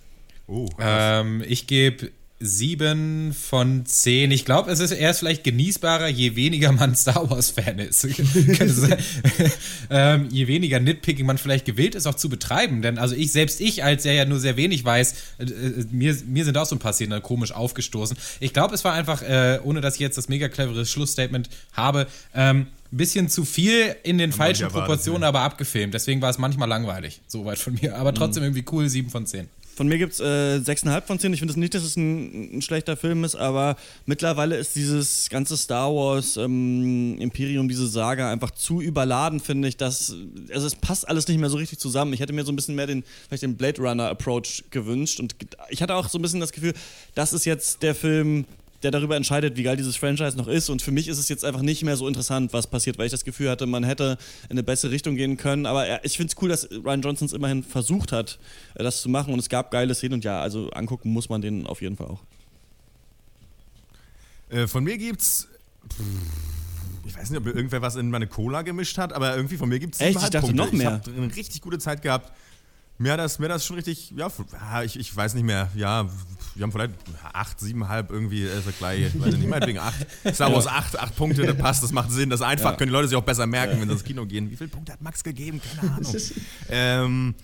Oh, 0.48 0.68
Ähm, 0.80 1.44
ich 1.48 1.66
gebe 1.66 2.12
sieben 2.40 3.34
von 3.34 3.86
zehn. 3.86 4.30
Ich 4.32 4.44
glaube, 4.44 4.70
es 4.70 4.82
ist 4.82 4.92
erst 4.92 5.20
vielleicht 5.20 5.46
genießbarer, 5.46 6.10
je 6.10 6.36
weniger 6.36 6.72
man 6.74 6.96
Star 6.96 7.30
Wars-Fan 7.30 7.80
ist. 7.80 8.02
Könnte 8.16 8.70
sein. 8.70 8.98
ähm, 9.90 10.28
je 10.30 10.48
weniger 10.48 10.80
Nitpicking 10.80 11.26
man 11.26 11.38
vielleicht 11.38 11.66
gewillt 11.66 11.96
ist, 11.96 12.06
auch 12.06 12.16
zu 12.16 12.28
betreiben. 12.28 12.82
Denn 12.82 12.98
also 12.98 13.16
ich, 13.16 13.32
selbst 13.32 13.62
ich, 13.62 13.84
als 13.84 14.04
der 14.04 14.14
ja 14.14 14.26
nur 14.26 14.40
sehr 14.40 14.58
wenig 14.58 14.84
weiß, 14.84 15.16
äh, 15.40 15.44
äh, 15.46 15.86
mir, 15.92 16.16
mir 16.28 16.44
sind 16.44 16.58
auch 16.58 16.66
so 16.66 16.76
ein 16.76 16.80
paar 16.80 16.94
Szenen 16.94 17.22
komisch 17.22 17.54
aufgestoßen. 17.54 18.18
Ich 18.42 18.52
glaube, 18.52 18.76
es 18.76 18.84
war 18.84 18.94
einfach, 18.94 19.22
äh, 19.22 19.60
ohne 19.64 19.80
dass 19.80 19.96
ich 19.96 20.02
jetzt 20.02 20.18
das 20.18 20.28
mega 20.28 20.50
clevere 20.50 20.86
Schlussstatement 20.86 21.50
habe, 21.74 22.08
ähm, 22.34 22.68
bisschen 22.98 23.30
zu 23.30 23.46
viel 23.46 23.96
in 24.04 24.18
den 24.18 24.32
falschen 24.32 24.70
Proportionen, 24.70 25.24
aber 25.24 25.42
abgefilmt. 25.42 25.94
Deswegen 25.94 26.22
war 26.22 26.30
es 26.30 26.38
manchmal 26.38 26.70
langweilig. 26.70 27.22
Soweit 27.28 27.60
von 27.60 27.78
mir. 27.82 27.96
Aber 27.98 28.14
trotzdem 28.14 28.44
irgendwie 28.44 28.66
cool, 28.72 28.90
sieben 28.90 29.10
von 29.10 29.26
zehn. 29.26 29.50
Von 29.76 29.90
mir 29.90 29.98
gibt 29.98 30.14
es 30.14 30.22
äh, 30.22 30.62
6,5 30.64 31.02
von 31.02 31.20
10. 31.20 31.34
Ich 31.34 31.40
finde 31.40 31.52
es 31.52 31.58
nicht, 31.58 31.74
dass 31.74 31.84
es 31.84 31.98
ein, 31.98 32.58
ein 32.58 32.62
schlechter 32.62 32.96
Film 32.96 33.26
ist, 33.26 33.36
aber 33.36 33.76
mittlerweile 34.06 34.56
ist 34.56 34.74
dieses 34.78 35.30
ganze 35.30 35.58
Star 35.58 35.94
Wars 35.94 36.38
ähm, 36.38 37.18
Imperium, 37.20 37.68
diese 37.68 37.86
Saga 37.86 38.32
einfach 38.32 38.52
zu 38.52 38.80
überladen, 38.80 39.42
finde 39.42 39.68
ich. 39.68 39.76
Dass, 39.76 40.16
also 40.54 40.66
es 40.66 40.76
passt 40.76 41.10
alles 41.10 41.28
nicht 41.28 41.40
mehr 41.40 41.50
so 41.50 41.58
richtig 41.58 41.78
zusammen. 41.78 42.14
Ich 42.14 42.22
hätte 42.22 42.32
mir 42.32 42.46
so 42.46 42.54
ein 42.54 42.56
bisschen 42.56 42.76
mehr 42.76 42.88
den, 42.88 43.04
vielleicht 43.28 43.44
den 43.44 43.58
Blade 43.58 43.82
Runner 43.82 44.08
Approach 44.08 44.64
gewünscht 44.70 45.20
und 45.20 45.36
ich 45.70 45.82
hatte 45.82 45.96
auch 45.96 46.08
so 46.08 46.20
ein 46.20 46.22
bisschen 46.22 46.40
das 46.40 46.54
Gefühl, 46.54 46.74
das 47.14 47.34
ist 47.34 47.46
jetzt 47.46 47.84
der 47.84 47.96
Film, 47.96 48.46
der 48.86 48.92
darüber 48.92 49.16
entscheidet, 49.18 49.58
wie 49.58 49.64
geil 49.64 49.76
dieses 49.76 49.96
Franchise 49.98 50.38
noch 50.38 50.48
ist. 50.48 50.70
Und 50.70 50.82
für 50.82 50.92
mich 50.92 51.08
ist 51.08 51.18
es 51.18 51.28
jetzt 51.28 51.44
einfach 51.44 51.62
nicht 51.64 51.84
mehr 51.84 51.98
so 51.98 52.08
interessant, 52.08 52.54
was 52.54 52.68
passiert, 52.68 52.98
weil 52.98 53.08
ich 53.08 53.12
das 53.12 53.26
Gefühl 53.26 53.50
hatte, 53.50 53.66
man 53.66 53.84
hätte 53.84 54.18
in 54.46 54.52
eine 54.52 54.64
bessere 54.64 54.92
Richtung 54.92 55.16
gehen 55.16 55.38
können. 55.38 55.66
Aber 55.66 55.86
er- 55.86 56.06
ich 56.06 56.16
finde 56.18 56.32
es 56.36 56.42
cool, 56.42 56.50
dass 56.50 56.70
Ryan 56.72 57.02
Johnson 57.02 57.26
es 57.26 57.34
immerhin 57.34 57.64
versucht 57.64 58.12
hat, 58.12 58.40
äh, 58.76 58.84
das 58.84 59.02
zu 59.02 59.10
machen. 59.10 59.34
Und 59.34 59.40
es 59.40 59.50
gab 59.50 59.72
geile 59.72 59.94
Szenen. 59.96 60.14
Und 60.16 60.24
ja, 60.24 60.40
also 60.40 60.70
angucken 60.70 61.10
muss 61.10 61.28
man 61.30 61.42
den 61.42 61.66
auf 61.68 61.82
jeden 61.82 61.98
Fall 61.98 62.08
auch. 62.08 62.22
Äh, 64.50 64.68
von 64.68 64.84
mir 64.84 64.98
gibt's. 64.98 65.48
Ich 67.06 67.16
weiß 67.16 67.30
nicht, 67.30 67.40
ob 67.40 67.46
irgendwer 67.48 67.82
was 67.82 67.96
in 67.96 68.10
meine 68.10 68.28
Cola 68.28 68.62
gemischt 68.62 68.98
hat, 68.98 69.14
aber 69.14 69.36
irgendwie 69.36 69.58
von 69.58 69.70
mir 69.70 69.80
gibt's 69.80 70.00
Echt? 70.00 70.16
Ich 70.18 70.22
dachte, 70.30 70.40
Punkte. 70.40 70.56
noch 70.58 70.72
mehr. 70.72 71.02
Ich 71.04 71.12
habe 71.12 71.22
eine 71.24 71.36
richtig 71.36 71.62
gute 71.62 71.78
Zeit 71.80 72.02
gehabt. 72.02 72.32
Mir 72.98 73.12
hat 73.12 73.20
das, 73.20 73.40
mir 73.40 73.46
hat 73.46 73.56
das 73.56 73.66
schon 73.66 73.76
richtig, 73.76 74.12
ja, 74.12 74.30
ja, 74.54 74.84
ich, 74.84 74.98
ich 74.98 75.14
weiß 75.14 75.34
nicht 75.34 75.44
mehr, 75.44 75.70
ja, 75.76 76.08
wir 76.56 76.64
haben 76.64 76.72
vielleicht 76.72 76.94
acht, 77.34 77.60
siebeneinhalb 77.60 78.10
irgendwie, 78.10 78.46
äh, 78.46 78.62
so 78.62 78.72
gleich, 78.78 79.02
ich 79.14 79.20
weiß 79.20 79.36
nicht, 79.36 79.50
meinetwegen 79.50 79.80
acht. 79.80 80.08
Star 80.34 80.54
Wars 80.54 80.66
acht, 80.66 80.98
acht 80.98 81.14
Punkte, 81.16 81.46
das 81.46 81.58
passt, 81.58 81.84
das 81.84 81.92
macht 81.92 82.12
Sinn, 82.12 82.30
das 82.30 82.40
ist 82.40 82.46
einfach, 82.46 82.78
können 82.78 82.90
die 82.90 82.94
Leute 82.94 83.10
sich 83.10 83.18
auch 83.18 83.24
besser 83.24 83.48
merken, 83.48 83.82
wenn 83.82 83.90
sie 83.90 83.96
ins 83.96 84.04
Kino 84.06 84.26
gehen. 84.26 84.50
Wie 84.50 84.56
viele 84.56 84.70
Punkte 84.70 84.94
hat 84.94 85.02
Max 85.02 85.24
gegeben? 85.24 85.60
Keine 85.62 85.92
Ahnung. 85.96 86.16
ähm, 86.70 87.36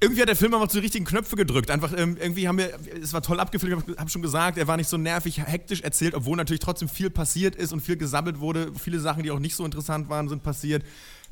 irgendwie 0.00 0.20
hat 0.22 0.28
der 0.28 0.36
Film 0.36 0.52
einfach 0.54 0.68
so 0.68 0.78
die 0.78 0.84
richtigen 0.84 1.04
Knöpfe 1.04 1.36
gedrückt. 1.36 1.70
Einfach 1.70 1.92
ähm, 1.96 2.16
irgendwie 2.20 2.48
haben 2.48 2.58
wir, 2.58 2.70
es 3.02 3.12
war 3.12 3.22
toll 3.22 3.40
abgefilmt, 3.40 3.82
ich 3.82 3.88
habe 3.88 4.00
hab 4.00 4.10
schon 4.10 4.22
gesagt, 4.22 4.58
er 4.58 4.66
war 4.66 4.76
nicht 4.76 4.88
so 4.88 4.96
nervig, 4.96 5.38
hektisch 5.38 5.80
erzählt, 5.80 6.14
obwohl 6.14 6.36
natürlich 6.36 6.60
trotzdem 6.60 6.88
viel 6.88 7.10
passiert 7.10 7.56
ist 7.56 7.72
und 7.72 7.80
viel 7.80 7.96
gesammelt 7.96 8.40
wurde. 8.40 8.72
Viele 8.78 9.00
Sachen, 9.00 9.22
die 9.22 9.30
auch 9.30 9.38
nicht 9.38 9.54
so 9.54 9.64
interessant 9.64 10.08
waren, 10.08 10.28
sind 10.28 10.42
passiert. 10.42 10.82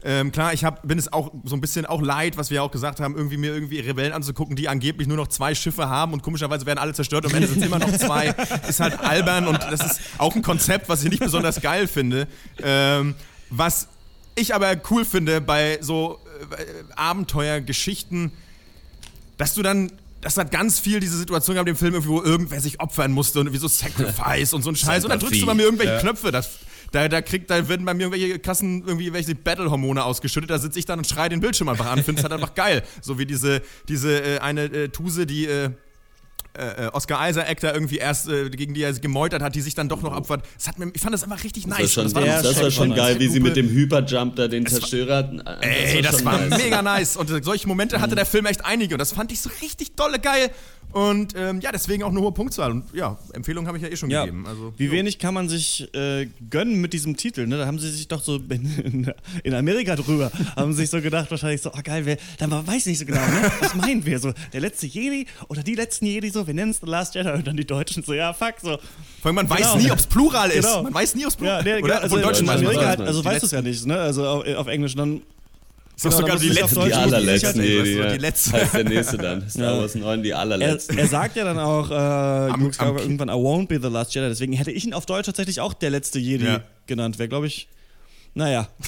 Ähm, 0.06 0.32
klar, 0.32 0.52
ich 0.52 0.64
hab, 0.64 0.86
bin 0.86 0.98
es 0.98 1.10
auch 1.10 1.32
so 1.44 1.56
ein 1.56 1.62
bisschen 1.62 1.86
auch 1.86 2.02
leid, 2.02 2.36
was 2.36 2.50
wir 2.50 2.62
auch 2.62 2.70
gesagt 2.70 3.00
haben, 3.00 3.16
irgendwie 3.16 3.38
mir 3.38 3.54
irgendwie 3.54 3.80
Rebellen 3.80 4.12
anzugucken, 4.12 4.54
die 4.54 4.68
angeblich 4.68 5.08
nur 5.08 5.16
noch 5.16 5.28
zwei 5.28 5.54
Schiffe 5.54 5.88
haben 5.88 6.12
und 6.12 6.22
komischerweise 6.22 6.66
werden 6.66 6.78
alle 6.78 6.92
zerstört 6.92 7.24
und 7.24 7.30
am 7.30 7.36
Ende 7.36 7.48
sind 7.48 7.62
es 7.62 7.66
immer 7.66 7.78
noch 7.78 7.90
zwei. 7.90 8.34
Ist 8.68 8.80
halt 8.80 9.00
albern 9.00 9.48
und 9.48 9.62
das 9.62 9.80
ist 9.80 10.00
auch 10.18 10.36
ein 10.36 10.42
Konzept, 10.42 10.90
was 10.90 11.02
ich 11.04 11.10
nicht 11.10 11.22
besonders 11.22 11.60
geil 11.62 11.86
finde. 11.86 12.28
Ähm, 12.62 13.14
was 13.48 13.88
ich 14.34 14.54
aber 14.54 14.76
cool 14.90 15.06
finde 15.06 15.40
bei 15.40 15.78
so 15.80 16.18
äh, 16.50 16.64
Abenteuergeschichten, 16.96 18.30
dass 19.38 19.54
du 19.54 19.62
dann, 19.62 19.90
das 20.20 20.36
hat 20.36 20.50
ganz 20.50 20.80
viel 20.80 21.00
diese 21.00 21.16
Situation 21.16 21.54
gehabt 21.54 21.68
im 21.70 21.76
Film, 21.76 21.94
wo 22.06 22.20
irgendwer 22.22 22.60
sich 22.60 22.78
opfern 22.78 23.10
musste 23.10 23.40
und 23.40 23.52
wie 23.54 23.56
so 23.56 23.68
Sacrifice 23.68 24.52
und 24.52 24.62
so 24.62 24.70
ein 24.70 24.76
Scheiß. 24.76 25.04
Und 25.04 25.10
dann 25.10 25.20
drückst 25.20 25.40
du 25.40 25.46
bei 25.46 25.54
mir 25.54 25.62
irgendwelche 25.62 25.98
Knöpfe. 25.98 26.30
Das, 26.30 26.58
da, 26.92 27.08
da, 27.08 27.22
kriegt, 27.22 27.50
da 27.50 27.68
werden 27.68 27.84
bei 27.84 27.94
mir 27.94 28.04
irgendwelche 28.04 28.38
krassen 28.38 28.82
irgendwie 28.86 29.12
welche 29.12 29.34
Battle-Hormone 29.34 30.04
ausgeschüttet. 30.04 30.50
Da 30.50 30.58
sitze 30.58 30.78
ich 30.78 30.84
dann 30.84 30.98
und 30.98 31.06
schreie 31.06 31.28
den 31.28 31.40
Bildschirm 31.40 31.68
einfach 31.68 31.86
an. 31.86 32.02
Finde 32.02 32.20
es 32.20 32.24
halt 32.24 32.32
einfach 32.32 32.54
geil. 32.54 32.82
So 33.00 33.18
wie 33.18 33.26
diese, 33.26 33.62
diese 33.88 34.36
äh, 34.36 34.38
eine 34.38 34.64
äh, 34.64 34.88
Tuse, 34.88 35.26
die. 35.26 35.46
Äh, 35.46 35.70
äh, 36.54 36.86
Oscar 36.92 37.28
Isaac 37.28 37.60
da 37.60 37.72
irgendwie 37.72 37.98
erst, 37.98 38.28
äh, 38.28 38.50
gegen 38.50 38.74
die 38.74 38.82
er 38.82 38.92
gemeutert 38.92 39.42
hat, 39.42 39.54
die 39.54 39.60
sich 39.60 39.74
dann 39.74 39.88
doch 39.88 40.02
noch. 40.02 40.14
Das 40.20 40.78
mir, 40.78 40.90
ich 40.94 41.00
fand 41.00 41.14
das 41.14 41.24
einfach 41.24 41.42
richtig 41.44 41.66
nice. 41.66 41.78
Das, 41.80 41.92
schon, 41.92 42.06
Und 42.06 42.14
war 42.14 42.24
das 42.24 42.62
war 42.62 42.70
schon 42.70 42.94
geil, 42.94 43.18
wie 43.18 43.28
sie 43.28 43.40
mit 43.40 43.56
dem 43.56 43.68
Hyperjump 43.68 44.36
da 44.36 44.48
den 44.48 44.66
Zerstörer. 44.66 45.30
Ey, 45.60 46.02
das 46.02 46.16
schon 46.16 46.24
war 46.24 46.38
nice. 46.38 46.62
mega 46.62 46.82
nice. 46.82 47.16
Und 47.16 47.44
solche 47.44 47.66
Momente 47.68 48.00
hatte 48.00 48.14
der 48.14 48.26
Film 48.26 48.46
echt 48.46 48.64
einige. 48.64 48.94
Und 48.94 48.98
das 48.98 49.12
fand 49.12 49.32
ich 49.32 49.40
so 49.40 49.50
richtig 49.62 49.96
dolle 49.96 50.18
geil. 50.18 50.50
Und 50.94 51.34
ähm, 51.36 51.60
ja, 51.60 51.72
deswegen 51.72 52.04
auch 52.04 52.10
eine 52.10 52.20
hohe 52.20 52.30
Punktzahl. 52.30 52.70
Und 52.70 52.84
ja, 52.94 53.18
Empfehlung 53.32 53.66
habe 53.66 53.76
ich 53.76 53.82
ja 53.82 53.90
eh 53.90 53.96
schon 53.96 54.10
Ja, 54.10 54.24
gegeben. 54.26 54.46
Also, 54.46 54.72
wie 54.76 54.84
jo. 54.84 54.92
wenig 54.92 55.18
kann 55.18 55.34
man 55.34 55.48
sich 55.48 55.92
äh, 55.92 56.28
gönnen 56.50 56.80
mit 56.80 56.92
diesem 56.92 57.16
Titel? 57.16 57.48
Ne? 57.48 57.58
Da 57.58 57.66
haben 57.66 57.80
sie 57.80 57.90
sich 57.90 58.06
doch 58.06 58.22
so 58.22 58.36
in, 58.36 59.12
in 59.42 59.54
Amerika 59.54 59.96
drüber, 59.96 60.30
haben 60.54 60.72
sich 60.72 60.90
so 60.90 61.00
gedacht, 61.00 61.32
wahrscheinlich 61.32 61.62
so, 61.62 61.72
ah 61.72 61.82
geil, 61.82 62.06
wer, 62.06 62.16
dann 62.38 62.52
weiß 62.52 62.86
nicht 62.86 63.00
so 63.00 63.06
genau, 63.06 63.26
ne? 63.26 63.50
was 63.58 63.74
meinen 63.74 64.06
wir? 64.06 64.20
So, 64.20 64.32
der 64.52 64.60
letzte 64.60 64.86
Jedi 64.86 65.26
oder 65.48 65.64
die 65.64 65.74
letzten 65.74 66.06
Jedi 66.06 66.30
so, 66.30 66.43
wir 66.46 66.54
nennen 66.54 66.70
es 66.70 66.80
The 66.80 66.86
Last 66.86 67.14
Jedi 67.14 67.30
und 67.30 67.46
dann 67.46 67.56
die 67.56 67.66
Deutschen 67.66 68.02
so, 68.02 68.12
ja 68.14 68.32
fuck, 68.32 68.54
so. 68.62 68.70
Vor 68.70 68.80
allem, 69.26 69.34
man 69.36 69.46
Genau. 69.48 69.60
weiß 69.74 69.82
nie, 69.82 69.90
ob 69.90 69.98
es 69.98 70.06
Plural 70.06 70.50
ist. 70.50 70.64
Genau. 70.64 70.82
Man 70.82 70.94
weiß 70.94 71.14
nie, 71.14 71.24
ob 71.24 71.30
es 71.30 71.36
Plural 71.36 71.66
Ja, 71.66 71.76
nee, 71.76 71.82
Oder 71.82 72.02
also 72.02 72.14
von 72.16 72.22
Deutschen 72.22 72.46
weiß 72.46 72.62
man 72.62 72.76
halt, 72.76 73.00
also 73.00 73.24
weißt 73.24 73.42
du 73.42 73.46
es 73.46 73.52
ja 73.52 73.62
nicht, 73.62 73.86
ne? 73.86 73.98
Also 73.98 74.26
auf, 74.26 74.46
auf 74.56 74.66
Englisch 74.68 74.94
dann. 74.94 75.22
Sagst 75.96 76.18
Genau, 76.18 76.36
sogar 76.36 76.38
die 76.40 76.60
auf 76.62 76.72
Die 76.74 76.92
allerletzten 76.92 77.62
die, 77.62 77.68
Jedi. 77.68 77.84
die, 77.84 77.98
ja. 77.98 78.10
die 78.12 78.18
letzten. 78.18 78.52
Heißt 78.54 78.74
der 78.74 78.82
nächste 78.84 79.16
dann. 79.16 79.48
Star. 79.48 79.78
Wars 79.78 79.94
9, 79.94 80.22
die 80.24 80.30
Er, 80.30 80.40
allerletzten. 80.40 80.98
er 80.98 81.06
sagt 81.06 81.36
ja 81.36 81.44
dann 81.44 81.58
auch, 81.60 81.88
äh, 81.88 82.48
Luke 82.58 82.72
Skywalker 82.72 82.80
am- 82.90 82.96
irgendwann, 82.98 83.28
I 83.28 83.32
won't 83.32 83.68
be 83.68 83.78
the 83.80 83.86
last 83.88 84.12
Jedi. 84.12 84.26
Deswegen 84.28 84.54
hätte 84.54 84.72
ich 84.72 84.84
ihn 84.84 84.92
auf 84.92 85.06
Deutsch 85.06 85.26
tatsächlich 85.26 85.60
auch 85.60 85.72
der 85.72 85.90
letzte 85.90 86.18
Jedi 86.18 86.46
Ja. 86.46 86.60
genannt. 86.86 87.20
Wäre, 87.20 87.28
glaube 87.28 87.46
ich, 87.46 87.68
naja. 88.34 88.68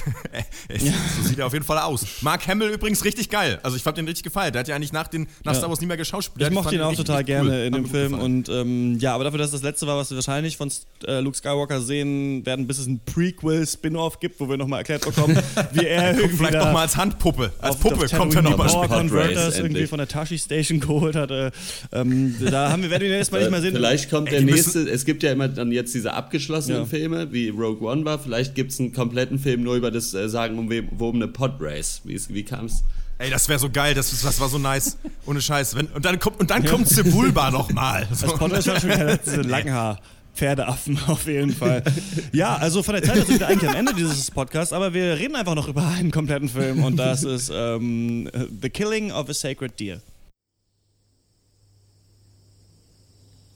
So 1.21 1.27
sieht 1.29 1.39
er 1.39 1.45
auf 1.47 1.53
jeden 1.53 1.63
Fall 1.65 1.79
aus. 1.79 2.05
Mark 2.21 2.45
Hamill 2.47 2.69
übrigens 2.69 3.03
richtig 3.05 3.29
geil. 3.29 3.59
Also 3.63 3.77
ich 3.77 3.83
fand 3.83 3.97
den 3.97 4.05
richtig 4.05 4.23
gefallen. 4.23 4.51
Der 4.51 4.59
hat 4.59 4.67
ja 4.67 4.75
eigentlich 4.75 4.91
nach, 4.93 5.07
den, 5.07 5.27
nach 5.43 5.53
Ja. 5.53 5.57
Star 5.59 5.69
Wars 5.69 5.79
nie 5.81 5.87
mehr 5.87 5.97
geschauspielt. 5.97 6.45
Ich 6.47 6.53
mochte 6.53 6.75
ihn 6.75 6.81
auch 6.81 6.93
total 6.95 7.23
gerne 7.23 7.65
in 7.65 7.73
dem 7.73 7.85
Film 7.85 8.13
Und 8.13 8.49
und 8.49 8.49
ähm, 8.49 8.97
ja, 8.99 9.15
aber 9.15 9.23
dafür, 9.23 9.39
dass 9.39 9.51
das 9.51 9.63
letzte 9.63 9.87
war, 9.87 9.97
was 9.97 10.09
wir 10.11 10.15
wahrscheinlich 10.17 10.57
von 10.57 10.69
äh, 11.05 11.19
Luke 11.21 11.37
Skywalker 11.37 11.81
sehen 11.81 12.45
werden, 12.45 12.67
bis 12.67 12.77
es 12.79 12.87
ein 12.87 12.99
Prequel-Spin-Off 13.05 14.19
gibt, 14.19 14.39
wo 14.39 14.49
wir 14.49 14.57
nochmal 14.57 14.79
erklärt 14.79 15.05
bekommen, 15.05 15.37
wie 15.71 15.85
er 15.85 16.15
irgendwie 16.17 16.35
vielleicht 16.37 16.53
da 16.55 16.65
noch 16.65 16.73
mal 16.73 16.81
als 16.81 16.97
Handpuppe. 16.97 17.51
Als 17.59 17.75
auf- 17.75 17.81
Puppe 17.81 18.05
auf 18.05 18.11
kommt 18.11 18.35
er 18.35 18.41
Tatooine 18.43 18.49
noch 18.49 18.57
mal 18.57 18.67
die 18.67 18.73
Power 18.73 18.87
Converters 18.87 19.55
irgendwie 19.55 19.65
endlich. 19.75 19.89
von 19.89 19.97
der 19.99 20.07
Tashi 20.07 20.37
Station 20.37 20.79
geholt 20.79 21.15
hat. 21.15 21.31
Äh, 21.31 21.51
ähm, 21.93 22.35
da 22.51 22.71
haben 22.71 22.83
wir, 22.83 22.89
werden 22.89 23.01
wir 23.03 23.09
ihn 23.09 23.15
erstmal 23.15 23.41
nicht 23.41 23.51
mehr 23.51 23.61
sehen. 23.61 23.73
Vielleicht 23.75 24.09
kommt 24.09 24.31
der 24.31 24.39
die 24.41 24.45
müssen- 24.45 24.81
nächste, 24.83 24.93
es 24.93 25.05
gibt 25.05 25.23
ja 25.23 25.31
immer 25.31 25.47
dann 25.47 25.71
jetzt 25.71 25.93
diese 25.93 26.13
abgeschlossenen 26.13 26.81
Ja. 26.81 26.85
Filme, 26.85 27.31
wie 27.31 27.49
Rogue 27.49 27.87
One 27.89 28.03
war, 28.05 28.19
vielleicht 28.19 28.53
gibt 28.55 28.71
es 28.71 28.79
einen 28.79 28.91
kompletten 28.91 29.36
Film 29.39 29.63
nur 29.63 29.75
über 29.75 29.91
das 29.91 30.13
äh, 30.13 30.29
sagenumwobene 30.29 31.27
Podrace. 31.27 32.01
Wie, 32.03 32.19
wie 32.29 32.43
kam's? 32.43 32.83
Ey, 33.19 33.29
das 33.29 33.49
wäre 33.49 33.59
so 33.59 33.69
geil, 33.69 33.95
das, 33.95 34.21
das 34.21 34.39
war 34.39 34.47
so 34.47 34.59
nice. 34.59 34.97
Ohne 35.25 35.41
Scheiß. 35.41 35.75
Wenn, 35.75 35.87
und 35.87 36.05
dann 36.05 36.19
kommt, 36.19 36.39
und 36.39 36.51
dann 36.51 36.63
kommt 36.63 36.87
Sebulba 36.87 37.51
nochmal. 37.51 38.07
So. 38.11 38.27
Podcast 38.27 38.67
war 38.67 38.79
schon 38.79 38.91
wieder 38.91 39.17
diese 39.17 39.41
Langhaar. 39.41 39.99
Pferdeaffen 40.35 40.99
auf 41.07 41.25
jeden 41.25 41.51
Fall. 41.51 41.83
Ja, 42.31 42.55
also 42.57 42.83
von 42.83 42.93
der 42.93 43.03
Zeit 43.03 43.25
sind 43.25 43.39
wir 43.39 43.47
eigentlich 43.47 43.69
am 43.69 43.75
Ende 43.75 43.95
dieses 43.95 44.29
Podcasts, 44.29 44.71
aber 44.71 44.93
wir 44.93 45.17
reden 45.17 45.35
einfach 45.35 45.55
noch 45.55 45.67
über 45.67 45.87
einen 45.87 46.11
kompletten 46.11 46.47
Film 46.47 46.83
und 46.83 46.97
das 46.97 47.23
ist 47.23 47.51
ähm, 47.51 48.29
The 48.61 48.69
Killing 48.69 49.11
of 49.11 49.29
a 49.29 49.33
Sacred 49.33 49.79
Deer. 49.79 49.99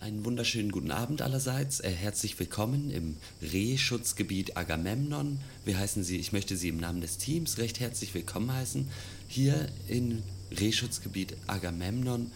Einen 0.01 0.25
wunderschönen 0.25 0.71
guten 0.71 0.89
Abend 0.89 1.21
allerseits. 1.21 1.79
Äh, 1.79 1.91
herzlich 1.91 2.39
willkommen 2.39 2.89
im 2.89 3.17
Rehschutzgebiet 3.39 4.57
Agamemnon. 4.57 5.37
Wir 5.63 5.77
heißen 5.77 6.03
Sie, 6.03 6.17
ich 6.17 6.31
möchte 6.31 6.57
Sie 6.57 6.69
im 6.69 6.77
Namen 6.77 7.01
des 7.01 7.19
Teams 7.19 7.59
recht 7.59 7.79
herzlich 7.79 8.11
willkommen 8.15 8.51
heißen. 8.51 8.87
Hier 9.27 9.69
im 9.87 10.23
Rehschutzgebiet 10.59 11.37
Agamemnon 11.45 12.31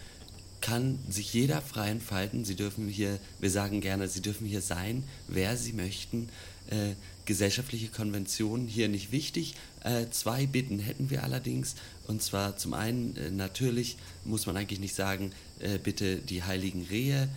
kann 0.60 1.00
sich 1.08 1.34
jeder 1.34 1.60
frei 1.60 1.90
entfalten. 1.90 2.44
Sie 2.44 2.54
dürfen 2.54 2.88
hier, 2.88 3.18
wir 3.40 3.50
sagen 3.50 3.80
gerne, 3.80 4.06
Sie 4.06 4.22
dürfen 4.22 4.46
hier 4.46 4.62
sein, 4.62 5.02
wer 5.26 5.56
Sie 5.56 5.72
möchten. 5.72 6.28
Äh, 6.70 6.94
gesellschaftliche 7.24 7.88
Konventionen 7.88 8.68
hier 8.68 8.88
nicht 8.88 9.10
wichtig. 9.10 9.56
Äh, 9.82 10.06
zwei 10.12 10.46
Bitten 10.46 10.78
hätten 10.78 11.10
wir 11.10 11.24
allerdings. 11.24 11.74
Und 12.06 12.22
zwar 12.22 12.56
zum 12.56 12.74
einen, 12.74 13.16
äh, 13.16 13.32
natürlich 13.32 13.96
muss 14.24 14.46
man 14.46 14.56
eigentlich 14.56 14.78
nicht 14.78 14.94
sagen, 14.94 15.32
äh, 15.58 15.78
bitte 15.78 16.18
die 16.18 16.44
heiligen 16.44 16.84
Rehe 16.84 17.28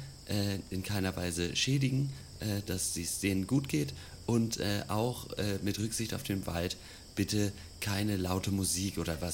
in 0.70 0.84
keiner 0.84 1.16
Weise 1.16 1.56
schädigen, 1.56 2.12
äh, 2.40 2.62
dass 2.66 2.96
es 2.96 3.20
denen 3.20 3.48
gut 3.48 3.70
geht. 3.70 3.94
Und 4.26 4.60
äh, 4.60 4.84
auch 4.88 5.32
äh, 5.34 5.58
mit 5.64 5.80
Rücksicht 5.80 6.14
auf 6.14 6.24
den 6.24 6.46
Wald, 6.46 6.78
bitte 7.16 7.52
keine 7.82 8.16
laute 8.16 8.52
Musik 8.52 8.98
oder 8.98 9.18
was. 9.22 9.34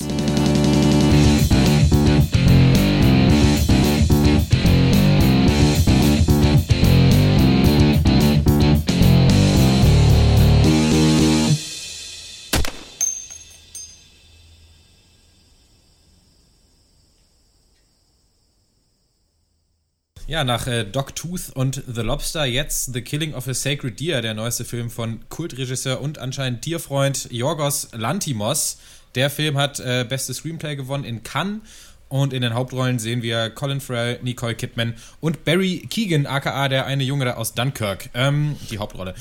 Ja, 20.36 20.44
nach 20.44 20.68
äh, 20.68 20.84
Dogtooth 20.84 21.52
und 21.54 21.82
The 21.88 22.02
Lobster 22.02 22.44
jetzt 22.44 22.94
The 22.94 23.02
Killing 23.02 23.34
of 23.34 23.48
a 23.48 23.54
Sacred 23.54 23.98
Deer, 24.02 24.22
der 24.22 24.34
neueste 24.34 24.66
Film 24.66 24.90
von 24.90 25.22
Kultregisseur 25.30 26.02
und 26.02 26.18
anscheinend 26.18 26.62
Tierfreund 26.62 27.30
Yorgos 27.32 27.88
Lantimos. 27.94 28.78
Der 29.16 29.30
Film 29.30 29.58
hat 29.58 29.80
äh, 29.80 30.04
beste 30.04 30.34
Screenplay 30.34 30.76
gewonnen 30.76 31.06
in 31.06 31.24
Cannes 31.24 31.62
und 32.10 32.34
in 32.34 32.42
den 32.42 32.54
Hauptrollen 32.54 33.00
sehen 33.00 33.22
wir 33.22 33.50
Colin 33.50 33.80
Farrell, 33.80 34.20
Nicole 34.24 34.56
Kidman 34.56 34.96
und 35.22 35.46
Barry 35.46 35.88
Keegan, 35.90 36.26
aka 36.26 36.68
der 36.68 36.86
eine 36.86 37.06
Junge 37.06 37.24
da 37.24 37.36
aus 37.36 37.54
Dunkirk, 37.54 38.10
ähm, 38.14 38.58
die 38.70 38.78
Hauptrolle. 38.78 39.16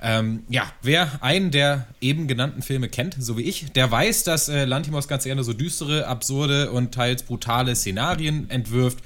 Ähm, 0.00 0.44
ja, 0.48 0.70
wer 0.82 1.20
einen 1.20 1.50
der 1.50 1.88
eben 2.00 2.28
genannten 2.28 2.62
Filme 2.62 2.88
kennt, 2.88 3.16
so 3.18 3.36
wie 3.36 3.42
ich, 3.42 3.72
der 3.72 3.90
weiß, 3.90 4.22
dass 4.22 4.48
äh, 4.48 4.66
Lantimos 4.66 5.08
ganz 5.08 5.24
gerne 5.24 5.42
so 5.42 5.52
düstere, 5.52 6.06
absurde 6.06 6.70
und 6.70 6.94
teils 6.94 7.24
brutale 7.24 7.74
Szenarien 7.74 8.48
entwirft 8.50 9.00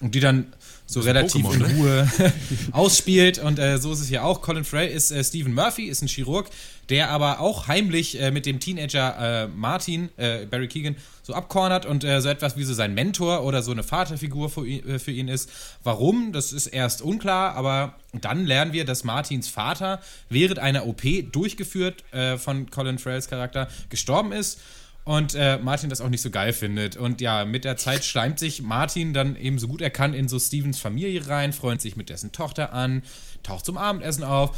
und 0.00 0.16
die 0.16 0.20
dann 0.20 0.52
so 0.86 1.00
relativ 1.00 1.44
Pokémon, 1.44 1.54
in 1.54 1.60
ne? 1.60 1.74
Ruhe 1.76 2.12
ausspielt. 2.72 3.38
Und 3.38 3.58
äh, 3.58 3.78
so 3.78 3.92
ist 3.92 4.00
es 4.00 4.08
hier 4.08 4.24
auch. 4.24 4.42
Colin 4.42 4.64
Farrell 4.64 4.90
ist 4.90 5.10
äh, 5.10 5.24
Stephen 5.24 5.54
Murphy, 5.54 5.84
ist 5.86 6.02
ein 6.02 6.08
Chirurg, 6.08 6.48
der 6.90 7.10
aber 7.10 7.40
auch 7.40 7.68
heimlich 7.68 8.20
äh, 8.20 8.30
mit 8.30 8.44
dem 8.44 8.60
Teenager 8.60 9.44
äh, 9.44 9.48
Martin, 9.48 10.10
äh, 10.16 10.44
Barry 10.46 10.68
Keegan, 10.68 10.96
so 11.22 11.32
abcornert 11.32 11.86
und 11.86 12.04
äh, 12.04 12.20
so 12.20 12.28
etwas 12.28 12.58
wie 12.58 12.64
so 12.64 12.74
sein 12.74 12.92
Mentor 12.92 13.44
oder 13.44 13.62
so 13.62 13.72
eine 13.72 13.82
Vaterfigur 13.82 14.50
für 14.50 14.66
ihn, 14.66 14.98
für 14.98 15.10
ihn 15.10 15.28
ist. 15.28 15.50
Warum? 15.82 16.32
Das 16.32 16.52
ist 16.52 16.66
erst 16.66 17.00
unklar, 17.00 17.54
aber 17.54 17.94
dann 18.12 18.44
lernen 18.44 18.72
wir, 18.74 18.84
dass 18.84 19.04
Martins 19.04 19.48
Vater 19.48 20.00
während 20.28 20.58
einer 20.58 20.86
OP 20.86 21.02
durchgeführt 21.32 22.04
von 22.36 22.70
Colin 22.70 22.98
Farrells 22.98 23.28
Charakter 23.28 23.68
gestorben 23.88 24.32
ist 24.32 24.60
und 25.04 25.34
äh, 25.34 25.58
Martin 25.58 25.90
das 25.90 26.00
auch 26.00 26.08
nicht 26.08 26.22
so 26.22 26.30
geil 26.30 26.52
findet. 26.52 26.96
Und 26.96 27.20
ja, 27.20 27.44
mit 27.44 27.64
der 27.64 27.76
Zeit 27.76 28.04
schleimt 28.04 28.38
sich 28.38 28.62
Martin 28.62 29.12
dann 29.12 29.36
eben 29.36 29.58
so 29.58 29.68
gut 29.68 29.82
er 29.82 29.90
kann 29.90 30.14
in 30.14 30.28
so 30.28 30.38
Stevens 30.38 30.78
Familie 30.78 31.28
rein, 31.28 31.52
freut 31.52 31.80
sich 31.80 31.96
mit 31.96 32.08
dessen 32.08 32.32
Tochter 32.32 32.72
an, 32.72 33.02
taucht 33.42 33.66
zum 33.66 33.76
Abendessen 33.76 34.24
auf. 34.24 34.56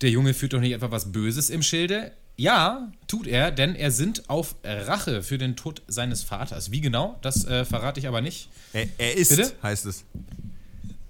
Der 0.00 0.10
Junge 0.10 0.34
führt 0.34 0.52
doch 0.52 0.60
nicht 0.60 0.72
etwa 0.72 0.90
was 0.90 1.12
Böses 1.12 1.50
im 1.50 1.62
Schilde. 1.62 2.12
Ja, 2.36 2.92
tut 3.06 3.28
er, 3.28 3.52
denn 3.52 3.76
er 3.76 3.92
sind 3.92 4.28
auf 4.28 4.56
Rache 4.64 5.22
für 5.22 5.38
den 5.38 5.54
Tod 5.54 5.82
seines 5.86 6.24
Vaters. 6.24 6.72
Wie 6.72 6.80
genau? 6.80 7.16
Das 7.22 7.44
äh, 7.44 7.64
verrate 7.64 8.00
ich 8.00 8.08
aber 8.08 8.20
nicht. 8.20 8.48
Er, 8.72 8.88
er 8.98 9.16
ist, 9.16 9.36
Bitte? 9.36 9.52
heißt 9.62 9.86
es. 9.86 10.04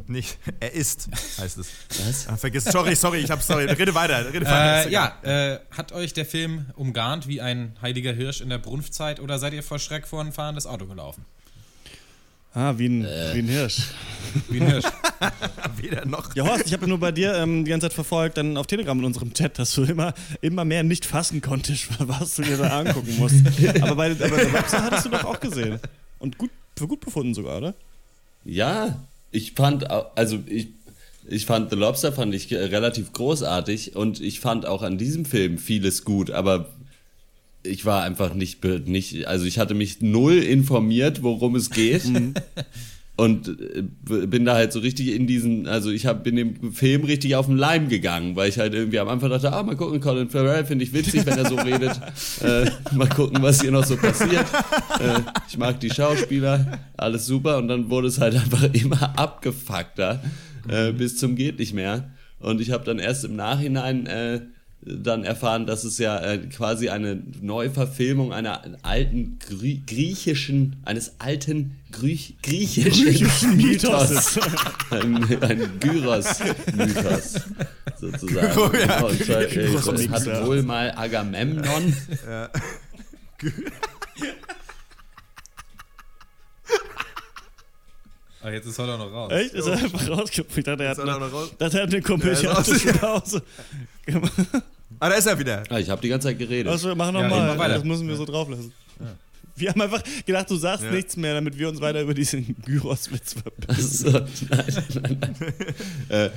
Nicht, 0.07 0.39
er 0.61 0.73
ist, 0.73 1.09
heißt 1.39 1.59
es. 1.59 1.69
Was? 2.07 2.29
Ah, 2.29 2.37
vergiss, 2.37 2.65
sorry, 2.65 2.95
sorry, 2.95 3.19
ich 3.19 3.31
hab, 3.31 3.43
sorry, 3.43 3.65
rede 3.65 3.95
weiter, 3.95 4.33
rede 4.33 4.45
weiter. 4.45 4.87
Äh, 4.87 4.93
ja, 4.93 5.19
äh, 5.23 5.61
hat 5.71 5.93
euch 5.93 6.13
der 6.13 6.27
Film 6.27 6.67
umgarnt 6.77 7.27
wie 7.27 7.41
ein 7.41 7.77
heiliger 7.81 8.13
Hirsch 8.13 8.41
in 8.41 8.51
der 8.51 8.59
Brunftzeit 8.59 9.21
oder 9.21 9.39
seid 9.39 9.55
ihr 9.55 9.63
vor 9.63 9.79
Schreck 9.79 10.07
vor 10.07 10.21
ein 10.21 10.33
fahrendes 10.33 10.67
Auto 10.67 10.87
gelaufen? 10.87 11.25
Ah, 12.57 12.75
wie 12.77 12.87
ein, 12.87 13.03
wie 13.03 13.39
ein 13.41 13.49
Hirsch. 13.49 13.83
Wie 14.49 14.61
ein 14.61 14.71
Hirsch. 14.71 14.85
Weder 15.77 16.07
noch. 16.07 16.37
Ja, 16.37 16.45
Horst, 16.45 16.67
ich 16.67 16.73
habe 16.73 16.87
nur 16.87 17.01
bei 17.01 17.11
dir 17.11 17.35
ähm, 17.35 17.65
die 17.65 17.71
ganze 17.71 17.89
Zeit 17.89 17.95
verfolgt, 17.95 18.37
dann 18.37 18.57
auf 18.57 18.69
Telegram 18.69 18.97
in 18.97 19.05
unserem 19.05 19.35
Chat, 19.35 19.59
dass 19.59 19.75
du 19.75 19.83
immer, 19.83 20.15
immer 20.41 20.65
mehr 20.65 20.85
nicht 20.85 21.05
fassen 21.05 21.41
konntest, 21.41 21.89
was 21.99 22.37
du 22.37 22.43
dir 22.43 22.57
da 22.57 22.79
angucken 22.79 23.17
musst. 23.19 23.37
Aber 23.83 23.97
bei, 23.97 24.13
aber 24.13 24.29
bei 24.29 24.53
Webster 24.53 24.85
hattest 24.85 25.07
du 25.07 25.09
doch 25.09 25.25
auch 25.25 25.41
gesehen. 25.41 25.81
Und 26.21 26.39
gut, 26.39 26.51
für 26.77 26.87
gut 26.87 27.01
befunden 27.01 27.35
sogar, 27.35 27.59
oder? 27.59 27.75
Ja, 28.45 29.01
ich 29.35 29.53
fand, 29.53 29.91
also 29.91 30.39
ich, 30.47 30.69
ich 31.27 31.47
fand 31.47 31.71
The 31.71 31.77
Lobster 31.77 32.13
fand 32.13 32.35
ich 32.35 32.51
äh, 32.53 32.57
relativ 32.57 33.13
großartig 33.13 33.97
und 33.97 34.21
ich 34.21 34.41
fand 34.41 34.67
auch 34.67 34.83
an 34.83 34.99
diesem 34.99 35.25
Film 35.25 35.59
vieles 35.59 36.05
gut, 36.05 36.31
aber 36.31 36.71
ich 37.63 37.85
war 37.85 38.03
einfach 38.03 38.35
nicht, 38.35 38.63
nicht 38.87 39.27
also 39.27 39.47
ich 39.47 39.59
hatte 39.59 39.75
mich 39.75 40.01
null 40.01 40.39
informiert, 40.39 41.23
worum 41.23 41.57
es 41.57 41.71
geht. 41.71 42.05
Und 43.17 43.49
äh, 43.49 43.83
bin 44.27 44.45
da 44.45 44.55
halt 44.55 44.73
so 44.73 44.81
richtig 44.81 45.15
in 45.15 45.29
diesen, 45.29 45.69
also 45.69 45.91
ich 45.91 46.05
hab, 46.07 46.25
bin 46.25 46.35
dem 46.35 46.73
Film 46.73 47.05
richtig 47.05 47.37
auf 47.37 47.47
den 47.47 47.57
Leim 47.57 47.89
gegangen, 47.89 48.35
weil 48.35 48.49
ich 48.49 48.59
halt 48.59 48.75
irgendwie 48.75 48.99
am 48.99 49.09
Anfang 49.09 49.31
dachte, 49.31 49.53
ah, 49.53 49.63
mal 49.63 49.77
gucken, 49.77 50.01
Colin 50.01 50.31
Farrell 50.31 50.65
finde 50.65 50.85
ich 50.85 50.93
witzig, 50.93 51.25
wenn 51.25 51.39
er 51.39 51.47
so 51.49 51.57
redet. 51.57 52.01
Äh, 52.43 52.69
mal 52.95 53.09
gucken, 53.09 53.43
was 53.43 53.61
hier 53.61 53.71
noch 53.71 53.85
so 53.85 53.97
passiert. 53.97 54.45
Äh, 55.01 55.21
ich 55.49 55.57
mag 55.57 55.79
die 55.81 55.91
Schauspieler, 55.91 56.81
alles 56.97 57.27
super. 57.27 57.59
Und 57.59 57.69
dann 57.69 57.89
wurde 57.89 58.09
es 58.09 58.21
halt 58.21 58.35
einfach 58.35 58.65
immer 58.73 59.19
abgefuckter 59.19 60.21
äh, 60.69 60.93
bis 60.93 61.17
zum 61.17 61.37
geht 61.37 61.59
nicht 61.59 61.75
mehr. 61.75 62.11
Und 62.41 62.61
ich 62.61 62.71
habe 62.71 62.85
dann 62.85 62.99
erst 62.99 63.25
im 63.25 63.37
Nachhinein 63.37 64.07
äh, 64.07 64.41
dann 64.87 65.25
erfahren, 65.25 65.67
dass 65.67 65.85
es 65.85 65.99
ja 65.99 66.19
äh, 66.21 66.39
quasi 66.39 66.89
eine 66.91 67.23
Neuverfilmung 67.41 68.33
einer 68.33 68.63
alten 68.83 69.39
Grie 69.39 69.83
griechischen, 69.87 70.77
eines 70.85 71.15
alten 71.21 71.79
Griech 71.91 72.35
griechischen 72.43 73.57
Mythos, 73.57 74.11
ist. 74.11 74.41
ein, 74.91 75.43
ein 75.43 75.81
Gyros-Mythos 75.81 77.41
sozusagen. 78.01 78.55
Gyro, 78.55 78.75
ja, 78.77 78.97
Genau, 78.97 79.09
und 79.09 79.25
zwar, 79.25 79.41
äh, 79.43 79.47
Gyros-Mix, 79.47 80.13
hat 80.13 80.27
ja. 80.27 80.47
wohl 80.47 80.63
mal 80.63 80.93
Agamemnon 80.97 81.95
Ah, 88.43 88.51
jetzt 88.51 88.67
ist 88.67 88.79
heute 88.79 88.93
auch 88.93 88.99
noch 88.99 89.11
raus. 89.13 89.33
Echt? 89.33 89.55
Ist 89.55 89.67
er 89.67 89.73
einfach 89.73 90.09
rausgekommen? 90.09 90.59
Ich 90.59 90.65
dachte, 90.65 90.85
er 90.85 90.91
hat 90.91 90.99
er 90.99 91.05
eine, 91.05 91.15
auch 91.15 91.21
noch 91.21 91.33
raus? 91.33 91.51
dachte, 91.59 91.79
er 91.79 91.83
hat 91.85 91.89
eine 91.89 91.97
Ja, 91.97 92.07
komödiantische 92.07 93.01
raus. 93.01 93.23
Pause 93.23 93.43
gemacht. 94.05 94.33
Ah, 95.01 95.09
da 95.09 95.15
ist 95.17 95.27
er 95.27 95.39
wieder. 95.39 95.63
Ah, 95.71 95.79
ich 95.79 95.91
habe 95.91 96.01
die 96.01 96.09
ganze 96.09 96.29
Zeit 96.29 96.39
geredet. 96.39 96.67
Machen 96.73 97.15
Ja, 97.17 97.23
nochmal. 97.23 97.29
mal 97.29 97.59
weiter. 97.59 97.75
das 97.75 97.85
müssen 97.85 98.07
wir 98.09 98.17
so 98.17 98.25
drauf 98.25 98.49
lassen. 98.49 98.73
Wir 99.57 99.71
haben 99.71 99.81
einfach 99.81 100.03
gedacht, 100.27 100.51
du 100.51 100.57
sagst 100.57 100.85
Ja. 100.85 100.91
nichts 100.91 101.17
mehr, 101.17 101.35
damit 101.35 101.57
wir 101.59 101.69
uns 101.69 101.81
weiter 101.81 102.01
über 102.03 102.15
diesen 102.15 102.57
Gyros-Witz 102.65 103.35
verbinden. 103.35 103.83
So, 103.83 104.11
nein, 104.11 104.65
nein, 105.03 105.19
nein. 105.39 105.55
äh, 106.09 106.31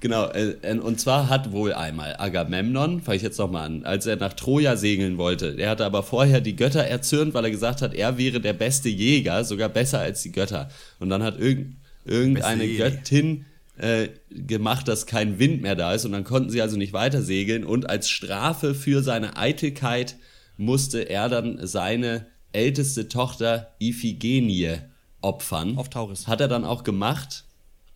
genau, 0.00 0.28
äh, 0.30 0.52
äh, 0.62 0.78
und 0.78 0.98
zwar 0.98 1.28
hat 1.28 1.52
wohl 1.52 1.74
einmal 1.74 2.16
Agamemnon, 2.18 3.02
fange 3.02 3.16
ich 3.16 3.22
jetzt 3.22 3.38
nochmal 3.38 3.66
an, 3.66 3.84
als 3.84 4.06
er 4.06 4.16
nach 4.16 4.32
Troja 4.32 4.76
segeln 4.76 5.18
wollte, 5.18 5.54
der 5.54 5.68
hatte 5.68 5.84
aber 5.84 6.02
vorher 6.02 6.40
die 6.40 6.56
Götter 6.56 6.82
erzürnt, 6.84 7.34
weil 7.34 7.44
er 7.44 7.50
gesagt 7.50 7.82
hat, 7.82 7.92
er 7.94 8.16
wäre 8.16 8.40
der 8.40 8.54
beste 8.54 8.88
Jäger, 8.88 9.44
sogar 9.44 9.68
besser 9.68 10.00
als 10.00 10.22
die 10.22 10.32
Götter. 10.32 10.70
Und 10.98 11.10
dann 11.10 11.22
hat 11.22 11.38
irgend, 11.38 11.76
irgendeine. 12.06 12.66
Göttin 12.68 13.44
äh, 13.76 14.08
gemacht, 14.30 14.88
dass 14.88 15.06
kein 15.06 15.38
Wind 15.38 15.62
mehr 15.62 15.74
da 15.74 15.94
ist 15.94 16.04
und 16.04 16.12
dann 16.12 16.24
konnten 16.24 16.50
sie 16.50 16.62
also 16.62 16.76
nicht 16.76 16.92
weiter 16.92 17.22
segeln 17.22 17.64
und 17.64 17.88
als 17.88 18.10
Strafe 18.10 18.74
für 18.74 19.02
seine 19.02 19.36
Eitelkeit 19.36 20.16
musste 20.56 21.08
er 21.08 21.28
dann 21.28 21.66
seine 21.66 22.26
älteste 22.52 23.08
Tochter 23.08 23.74
Iphigenie 23.80 24.78
opfern. 25.22 25.78
Auf 25.78 25.88
Tauris. 25.88 26.26
Hat 26.26 26.40
er 26.40 26.48
dann 26.48 26.64
auch 26.64 26.84
gemacht 26.84 27.44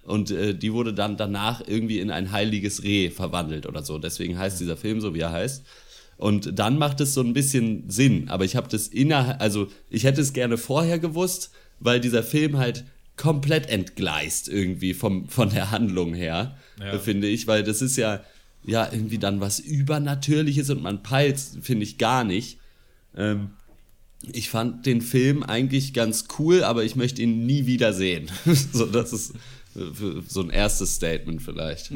und 0.03 0.31
äh, 0.31 0.55
die 0.55 0.73
wurde 0.73 0.95
dann 0.95 1.17
danach 1.17 1.63
irgendwie 1.67 1.99
in 1.99 2.11
ein 2.11 2.33
heiliges 2.33 2.83
Reh 2.83 3.11
verwandelt 3.11 3.67
oder 3.67 3.83
so. 3.83 3.99
Deswegen 3.99 4.39
heißt 4.39 4.61
dieser 4.61 4.77
Film 4.77 5.01
so, 5.01 5.15
wie 5.15 5.21
er 5.21 5.33
heißt. 5.33 5.65
Und 6.17 6.59
dann 6.59 6.79
macht 6.79 7.01
es 7.01 7.13
so 7.13 7.21
ein 7.21 7.35
bisschen 7.35 7.91
Sinn. 7.91 8.29
Aber 8.31 8.45
ich 8.45 8.57
habe 8.57 8.69
das 8.69 8.89
innerhalb, 8.89 9.41
also 9.41 9.69
ich 9.91 10.05
hätte 10.05 10.21
es 10.21 10.33
gerne 10.33 10.57
vorher 10.57 10.99
gewusst, 10.99 11.51
weil 11.81 12.01
dieser 12.01 12.23
Film 12.23 12.57
halt 12.57 12.85
komplett 13.17 13.69
entgleist 13.69 14.49
irgendwie 14.49 14.95
vom, 14.95 15.29
von 15.29 15.51
der 15.51 15.71
Handlung 15.71 16.15
her, 16.15 16.57
Ja. 16.81 16.99
finde 16.99 17.29
ich, 17.29 17.47
weil 17.47 17.63
das 17.63 17.81
ist 17.83 17.97
ja, 17.97 18.23
ja 18.65 18.89
irgendwie 18.93 19.19
dann 19.19 19.41
was 19.41 19.59
Übernatürliches 19.59 20.71
und 20.71 20.83
man 20.83 21.03
peilt, 21.03 21.41
finde 21.63 21.85
ich, 21.85 21.99
gar 21.99 22.25
nicht. 22.25 22.59
Ähm, 23.17 23.51
ich 24.33 24.51
fand 24.51 24.87
den 24.87 25.01
Film 25.03 25.43
eigentlich 25.43 25.93
ganz 25.95 26.27
cool, 26.39 26.65
aber 26.65 26.85
ich 26.85 26.97
möchte 26.97 27.23
ihn 27.23 27.47
nie 27.47 27.67
wieder 27.67 27.93
sehen. 27.93 28.31
so, 28.73 28.87
das 28.87 29.13
ist 29.13 29.31
äh, 29.77 29.81
so 30.29 30.41
ein 30.43 30.51
erstes 30.51 30.95
Statement 30.97 31.43
vielleicht. 31.43 31.91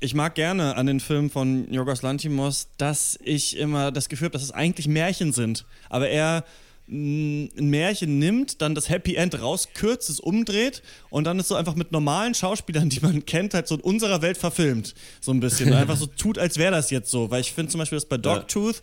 Ich 0.00 0.14
mag 0.14 0.34
gerne 0.34 0.76
an 0.76 0.86
den 0.86 1.00
Filmen 1.00 1.30
von 1.30 1.72
Yorgos 1.72 2.02
Lantimos, 2.02 2.68
dass 2.76 3.18
ich 3.22 3.56
immer 3.56 3.90
das 3.92 4.08
Gefühl 4.10 4.26
habe, 4.26 4.32
dass 4.34 4.42
es 4.42 4.50
eigentlich 4.52 4.88
Märchen 4.88 5.32
sind. 5.32 5.64
Aber 5.88 6.08
er 6.08 6.44
ein 6.88 7.50
Märchen 7.70 8.18
nimmt, 8.18 8.62
dann 8.62 8.74
das 8.74 8.88
Happy 8.88 9.16
End 9.16 9.40
rauskürzt, 9.40 10.08
es 10.08 10.20
umdreht 10.20 10.82
und 11.10 11.24
dann 11.24 11.38
ist 11.38 11.48
so 11.48 11.56
einfach 11.56 11.74
mit 11.74 11.90
normalen 11.90 12.34
Schauspielern, 12.34 12.88
die 12.88 13.00
man 13.00 13.26
kennt, 13.26 13.54
halt 13.54 13.66
so 13.66 13.74
in 13.74 13.80
unserer 13.80 14.22
Welt 14.22 14.38
verfilmt. 14.38 14.94
So 15.20 15.32
ein 15.32 15.40
bisschen. 15.40 15.72
einfach 15.74 15.96
so 15.96 16.06
tut, 16.06 16.38
als 16.38 16.58
wäre 16.58 16.72
das 16.72 16.90
jetzt 16.90 17.10
so. 17.10 17.30
Weil 17.30 17.40
ich 17.40 17.52
finde 17.52 17.72
zum 17.72 17.80
Beispiel, 17.80 17.96
dass 17.96 18.06
bei 18.06 18.18
Dogtooth 18.18 18.80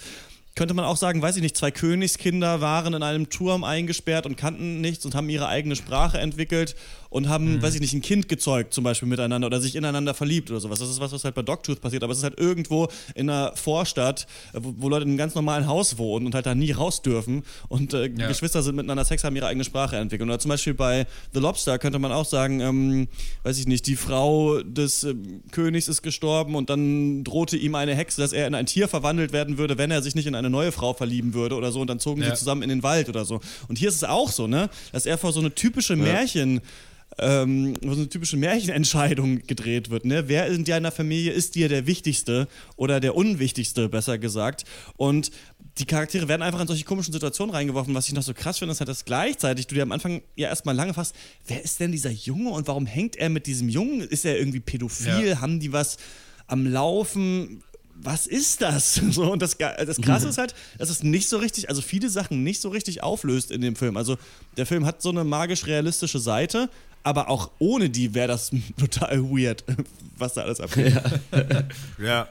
könnte 0.55 0.73
man 0.73 0.85
auch 0.85 0.97
sagen, 0.97 1.21
weiß 1.21 1.35
ich 1.35 1.41
nicht, 1.41 1.57
zwei 1.57 1.71
Königskinder 1.71 2.61
waren 2.61 2.93
in 2.93 3.01
einem 3.01 3.29
Turm 3.29 3.63
eingesperrt 3.63 4.25
und 4.25 4.35
kannten 4.35 4.81
nichts 4.81 5.05
und 5.05 5.15
haben 5.15 5.29
ihre 5.29 5.47
eigene 5.47 5.75
Sprache 5.75 6.19
entwickelt 6.19 6.75
und 7.13 7.29
haben, 7.29 7.61
weiß 7.61 7.75
ich 7.75 7.81
nicht, 7.81 7.93
ein 7.93 8.01
Kind 8.01 8.27
gezeugt 8.27 8.73
zum 8.73 8.83
Beispiel 8.83 9.07
miteinander 9.07 9.45
oder 9.47 9.61
sich 9.61 9.75
ineinander 9.75 10.13
verliebt 10.13 10.49
oder 10.49 10.59
sowas. 10.59 10.79
Das 10.79 10.89
ist 10.89 10.99
was, 10.99 11.11
was 11.11 11.23
halt 11.23 11.35
bei 11.35 11.43
Dogtooth 11.43 11.79
passiert, 11.79 12.03
aber 12.03 12.11
es 12.11 12.17
ist 12.17 12.23
halt 12.23 12.39
irgendwo 12.39 12.87
in 13.15 13.29
einer 13.29 13.55
Vorstadt, 13.55 14.25
äh, 14.53 14.59
wo, 14.61 14.73
wo 14.79 14.89
Leute 14.89 15.03
in 15.03 15.09
einem 15.09 15.17
ganz 15.17 15.35
normalen 15.35 15.67
Haus 15.67 15.97
wohnen 15.97 16.25
und 16.25 16.33
halt 16.35 16.45
da 16.45 16.55
nie 16.55 16.71
raus 16.71 17.01
dürfen 17.01 17.43
und 17.69 17.93
äh, 17.93 18.07
Ja. 18.17 18.27
Geschwister 18.27 18.63
sind 18.63 18.75
miteinander 18.75 19.05
Sex, 19.05 19.23
haben 19.23 19.35
ihre 19.35 19.45
eigene 19.47 19.63
Sprache 19.63 19.95
entwickelt. 19.97 20.27
Oder 20.27 20.39
zum 20.39 20.49
Beispiel 20.49 20.73
bei 20.73 21.05
The 21.33 21.39
Lobster 21.39 21.77
könnte 21.79 21.99
man 21.99 22.11
auch 22.11 22.25
sagen, 22.25 22.59
ähm, 22.61 23.07
weiß 23.43 23.59
ich 23.59 23.67
nicht, 23.67 23.85
die 23.87 23.95
Frau 23.95 24.61
des 24.63 25.03
ähm, 25.03 25.41
Königs 25.51 25.87
ist 25.87 26.01
gestorben 26.01 26.55
und 26.55 26.69
dann 26.69 27.23
drohte 27.23 27.57
ihm 27.57 27.75
eine 27.75 27.95
Hexe, 27.95 28.21
dass 28.21 28.33
er 28.33 28.47
in 28.47 28.55
ein 28.55 28.65
Tier 28.65 28.87
verwandelt 28.87 29.33
werden 29.33 29.57
würde, 29.57 29.77
wenn 29.77 29.91
er 29.91 30.01
sich 30.01 30.15
nicht 30.15 30.25
in 30.25 30.35
eine 30.35 30.49
neue 30.49 30.71
Frau 30.71 30.93
verlieben 30.93 31.33
würde 31.33 31.55
oder 31.55 31.71
so. 31.71 31.79
Und 31.81 31.87
dann 31.91 31.99
zogen 31.99 32.21
Ja. 32.23 32.29
sie 32.31 32.39
zusammen 32.39 32.63
in 32.63 32.69
den 32.69 32.81
Wald 32.83 33.07
oder 33.07 33.23
so. 33.25 33.39
Und 33.67 33.77
hier 33.77 33.89
ist 33.89 33.95
es 33.95 34.03
auch 34.03 34.29
so, 34.31 34.47
ne? 34.47 34.69
Dass 34.91 35.05
er 35.05 35.17
vor 35.17 35.31
so 35.31 35.39
eine 35.39 35.53
typische 35.53 35.95
Märchen. 35.95 36.61
Ähm, 37.19 37.75
wo 37.83 37.93
so 37.93 37.99
eine 38.01 38.09
typische 38.09 38.37
Märchenentscheidung 38.37 39.43
gedreht 39.45 39.89
wird. 39.91 40.05
Ne? 40.05 40.27
Wer 40.27 40.47
in 40.47 40.63
deiner 40.63 40.91
Familie 40.91 41.31
ist 41.31 41.53
dir 41.55 41.69
der 41.69 41.85
Wichtigste 41.85 42.47
oder 42.75 42.99
der 42.99 43.15
Unwichtigste, 43.15 43.87
besser 43.87 44.17
gesagt. 44.17 44.65
Und 44.97 45.29
die 45.77 45.85
Charaktere 45.85 46.27
werden 46.27 46.41
einfach 46.41 46.59
in 46.61 46.67
solche 46.67 46.85
komischen 46.85 47.13
Situationen 47.13 47.53
reingeworfen. 47.53 47.93
Was 47.93 48.07
ich 48.07 48.13
noch 48.13 48.23
so 48.23 48.33
krass 48.33 48.59
finde, 48.59 48.71
ist 48.73 48.79
halt, 48.79 48.87
dass 48.89 49.05
gleichzeitig 49.05 49.67
du 49.67 49.75
dir 49.75 49.83
am 49.83 49.91
Anfang 49.91 50.21
ja 50.35 50.47
erstmal 50.49 50.75
lange 50.75 50.93
fasst, 50.93 51.15
wer 51.47 51.63
ist 51.63 51.79
denn 51.79 51.91
dieser 51.91 52.11
Junge 52.11 52.49
und 52.49 52.67
warum 52.67 52.85
hängt 52.85 53.15
er 53.15 53.29
mit 53.29 53.45
diesem 53.47 53.69
Jungen? 53.69 54.01
Ist 54.01 54.25
er 54.25 54.37
irgendwie 54.39 54.59
pädophil? 54.59 55.27
Ja. 55.29 55.41
Haben 55.41 55.59
die 55.59 55.71
was 55.71 55.97
am 56.47 56.65
Laufen? 56.65 57.63
Was 57.95 58.25
ist 58.25 58.61
das? 58.61 58.99
So, 59.11 59.31
und 59.31 59.41
das, 59.41 59.57
Ge- 59.59 59.85
das 59.85 60.01
Krasse 60.01 60.27
ist 60.29 60.37
halt, 60.39 60.55
dass 60.79 60.89
es 60.89 61.03
nicht 61.03 61.29
so 61.29 61.37
richtig, 61.37 61.69
also 61.69 61.81
viele 61.83 62.09
Sachen 62.09 62.43
nicht 62.43 62.59
so 62.59 62.69
richtig 62.69 63.03
auflöst 63.03 63.51
in 63.51 63.61
dem 63.61 63.75
Film. 63.75 63.97
Also 63.97 64.17
der 64.57 64.65
Film 64.65 64.85
hat 64.87 65.01
so 65.03 65.09
eine 65.09 65.23
magisch-realistische 65.23 66.17
Seite, 66.19 66.69
aber 67.03 67.29
auch 67.29 67.51
ohne 67.59 67.89
die 67.89 68.13
wäre 68.13 68.27
das 68.27 68.51
total 68.79 69.21
weird, 69.23 69.63
was 70.17 70.33
da 70.33 70.41
alles 70.41 70.59
abgeht. 70.59 70.99
Ja, 71.99 72.27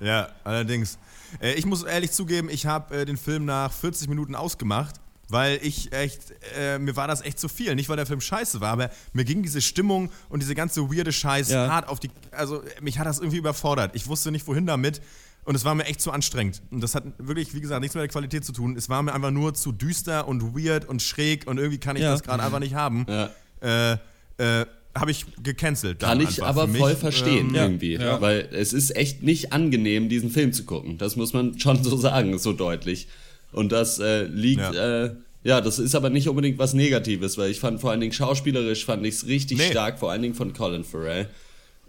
ja, 0.00 0.28
allerdings. 0.44 0.98
Äh, 1.40 1.54
ich 1.54 1.66
muss 1.66 1.82
ehrlich 1.82 2.10
zugeben, 2.12 2.48
ich 2.50 2.66
habe 2.66 2.96
äh, 2.96 3.04
den 3.04 3.16
Film 3.16 3.44
nach 3.44 3.72
40 3.72 4.08
Minuten 4.08 4.34
ausgemacht, 4.34 4.96
weil 5.28 5.58
ich 5.62 5.92
echt, 5.92 6.34
äh, 6.58 6.78
mir 6.78 6.96
war 6.96 7.08
das 7.08 7.22
echt 7.22 7.38
zu 7.38 7.48
viel. 7.48 7.74
Nicht, 7.74 7.88
weil 7.88 7.96
der 7.96 8.06
Film 8.06 8.20
scheiße 8.20 8.60
war, 8.60 8.70
aber 8.72 8.90
mir 9.12 9.24
ging 9.24 9.42
diese 9.42 9.62
Stimmung 9.62 10.10
und 10.28 10.42
diese 10.42 10.54
ganze 10.54 10.82
weirde 10.90 11.12
Scheiß 11.12 11.50
Ja. 11.50 11.68
hart 11.70 11.88
auf 11.88 12.00
die, 12.00 12.10
also 12.32 12.62
mich 12.80 12.98
hat 12.98 13.06
das 13.06 13.18
irgendwie 13.18 13.38
überfordert. 13.38 13.94
Ich 13.94 14.06
wusste 14.06 14.30
nicht, 14.30 14.46
wohin 14.46 14.66
damit. 14.66 15.00
Und 15.44 15.54
es 15.54 15.64
war 15.64 15.74
mir 15.74 15.84
echt 15.84 16.00
zu 16.00 16.10
anstrengend. 16.10 16.62
Und 16.70 16.80
das 16.80 16.94
hat 16.94 17.04
wirklich, 17.18 17.52
wie 17.54 17.60
gesagt, 17.60 17.82
nichts 17.82 17.94
mit 17.94 18.00
der 18.00 18.08
Qualität 18.08 18.44
zu 18.46 18.52
tun. 18.52 18.76
Es 18.78 18.88
war 18.88 19.02
mir 19.02 19.12
einfach 19.12 19.30
nur 19.30 19.52
zu 19.54 19.72
düster 19.72 20.26
und 20.26 20.54
weird 20.56 20.86
und 20.88 21.02
schräg 21.02 21.46
und 21.46 21.58
irgendwie 21.58 21.78
kann 21.78 21.96
ich 21.96 22.02
Ja. 22.02 22.12
das 22.12 22.22
gerade 22.22 22.42
einfach 22.42 22.60
nicht 22.60 22.74
haben. 22.74 23.04
Ja. 23.08 23.92
Äh, 23.92 23.98
äh, 24.38 24.64
habe 24.94 25.10
ich 25.10 25.26
gecancelt. 25.42 25.98
Kann 26.00 26.20
ich 26.20 26.42
aber 26.42 26.66
mich. 26.68 26.80
voll 26.80 26.94
verstehen 26.94 27.48
Ähm, 27.50 27.54
irgendwie. 27.54 27.94
Ja. 27.94 28.20
Weil 28.20 28.48
es 28.52 28.72
ist 28.72 28.94
echt 28.96 29.22
nicht 29.22 29.52
angenehm, 29.52 30.08
diesen 30.08 30.30
Film 30.30 30.52
zu 30.52 30.64
gucken. 30.64 30.98
Das 30.98 31.16
muss 31.16 31.32
man 31.32 31.58
schon 31.58 31.82
so 31.82 31.96
sagen, 31.96 32.38
so 32.38 32.52
deutlich. 32.52 33.08
Und 33.52 33.72
das 33.72 33.98
äh, 33.98 34.24
liegt, 34.24 34.60
ja. 34.60 35.04
Äh, 35.06 35.10
ja, 35.42 35.60
das 35.60 35.78
ist 35.78 35.94
aber 35.94 36.10
nicht 36.10 36.28
unbedingt 36.28 36.58
was 36.58 36.74
Negatives, 36.74 37.36
weil 37.38 37.50
ich 37.50 37.60
fand 37.60 37.80
vor 37.80 37.90
allen 37.90 38.00
Dingen 38.00 38.12
schauspielerisch 38.12 38.84
fand 38.84 39.04
ich 39.04 39.14
es 39.16 39.26
richtig 39.26 39.58
Nee. 39.58 39.70
stark, 39.70 39.98
vor 39.98 40.10
allen 40.10 40.22
Dingen 40.22 40.34
von 40.34 40.52
Colin 40.52 40.84
Farrell. 40.84 41.28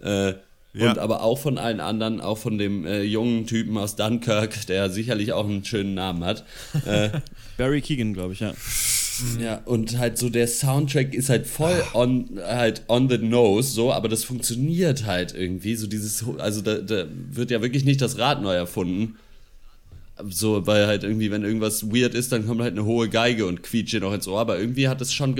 Äh, 0.02 0.34
Ja. 0.74 0.90
Und 0.90 0.98
aber 0.98 1.22
auch 1.22 1.38
von 1.38 1.56
allen 1.56 1.80
anderen, 1.80 2.20
auch 2.20 2.36
von 2.36 2.58
dem 2.58 2.84
äh, 2.84 3.00
jungen 3.02 3.46
Typen 3.46 3.78
aus 3.78 3.96
Dunkirk, 3.96 4.66
der 4.66 4.90
sicherlich 4.90 5.32
auch 5.32 5.46
einen 5.48 5.64
schönen 5.64 5.94
Namen 5.94 6.22
hat. 6.22 6.44
Äh, 6.84 7.08
Barry 7.56 7.80
Keegan, 7.80 8.12
glaube 8.12 8.34
ich, 8.34 8.40
ja. 8.40 8.52
Ja, 9.40 9.58
und 9.64 9.98
halt 9.98 10.18
so 10.18 10.28
der 10.28 10.46
Soundtrack 10.48 11.14
ist 11.14 11.28
halt 11.28 11.46
voll 11.46 11.82
on, 11.94 12.38
halt 12.42 12.82
on 12.88 13.08
the 13.08 13.18
nose, 13.18 13.70
so, 13.70 13.92
aber 13.92 14.08
das 14.08 14.24
funktioniert 14.24 15.04
halt 15.06 15.34
irgendwie. 15.34 15.74
So 15.76 15.86
dieses, 15.86 16.24
also 16.38 16.60
da, 16.62 16.78
da 16.78 17.06
wird 17.30 17.50
ja 17.50 17.62
wirklich 17.62 17.84
nicht 17.84 18.00
das 18.00 18.18
Rad 18.18 18.42
neu 18.42 18.54
erfunden. 18.54 19.16
So, 20.28 20.66
weil 20.66 20.86
halt 20.86 21.04
irgendwie, 21.04 21.30
wenn 21.30 21.44
irgendwas 21.44 21.90
weird 21.90 22.14
ist, 22.14 22.32
dann 22.32 22.46
kommt 22.46 22.62
halt 22.62 22.72
eine 22.72 22.84
hohe 22.86 23.08
Geige 23.10 23.44
und 23.46 23.62
quietscht 23.62 23.92
dir 23.92 24.00
noch 24.00 24.14
ins 24.14 24.26
Ohr, 24.26 24.40
aber 24.40 24.58
irgendwie 24.58 24.88
hat 24.88 25.00
es 25.02 25.12
schon 25.12 25.36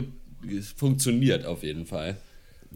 funktioniert 0.76 1.46
auf 1.46 1.62
jeden 1.62 1.86
Fall. 1.86 2.16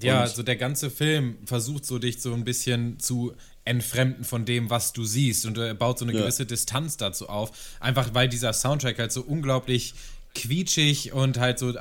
Ja, 0.00 0.14
Und- 0.16 0.20
also 0.22 0.42
der 0.42 0.56
ganze 0.56 0.90
Film 0.90 1.36
versucht 1.44 1.84
so 1.84 1.98
dich 1.98 2.20
so 2.22 2.32
ein 2.32 2.44
bisschen 2.44 2.98
zu 2.98 3.34
entfremden 3.66 4.24
von 4.24 4.46
dem, 4.46 4.70
was 4.70 4.92
du 4.94 5.04
siehst 5.04 5.44
und 5.44 5.58
er 5.58 5.74
baut 5.74 5.98
so 5.98 6.06
eine 6.06 6.14
Ja. 6.14 6.22
gewisse 6.22 6.46
Distanz 6.46 6.96
dazu 6.96 7.28
auf. 7.28 7.52
Einfach 7.80 8.14
weil 8.14 8.28
dieser 8.28 8.52
Soundtrack 8.54 8.98
halt 8.98 9.12
so 9.12 9.20
unglaublich 9.20 9.92
quietschig 10.34 11.12
und 11.12 11.38
halt 11.38 11.58
so 11.58 11.74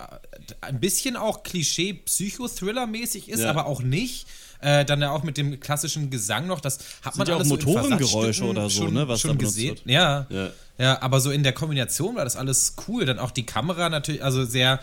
ein 0.62 0.80
bisschen 0.80 1.16
auch 1.16 1.44
Klischee-Psychothriller-mäßig 1.44 3.28
ist, 3.30 3.42
Ja. 3.42 3.50
aber 3.50 3.66
auch 3.66 3.82
nicht. 3.82 4.28
Äh, 4.62 4.84
dann 4.84 5.02
ja 5.02 5.12
auch 5.12 5.24
mit 5.24 5.38
dem 5.38 5.60
klassischen 5.62 6.10
Gesang 6.10 6.48
noch, 6.48 6.60
das 6.60 6.80
hat 7.02 7.16
man 7.16 7.26
ja 7.28 7.36
auch 7.38 7.44
so 7.44 7.50
Motorengeräusche 7.50 8.08
Versatzstücken 8.44 8.50
oder 8.50 8.70
so, 8.70 8.82
schon, 8.84 8.94
ne, 8.94 9.08
was 9.08 9.22
schon 9.22 9.38
gesehen. 9.38 9.70
wird. 9.78 9.84
Ja. 9.86 10.28
Ja. 10.30 10.50
ja, 10.78 11.02
aber 11.02 11.22
so 11.22 11.32
in 11.32 11.44
der 11.44 11.54
Kombination 11.54 12.16
war 12.16 12.26
das 12.26 12.36
alles 12.36 12.76
cool. 12.88 13.06
Dann 13.06 13.20
auch 13.20 13.32
die 13.32 13.46
Kamera 13.46 13.88
natürlich, 13.90 14.22
also 14.22 14.44
sehr 14.44 14.82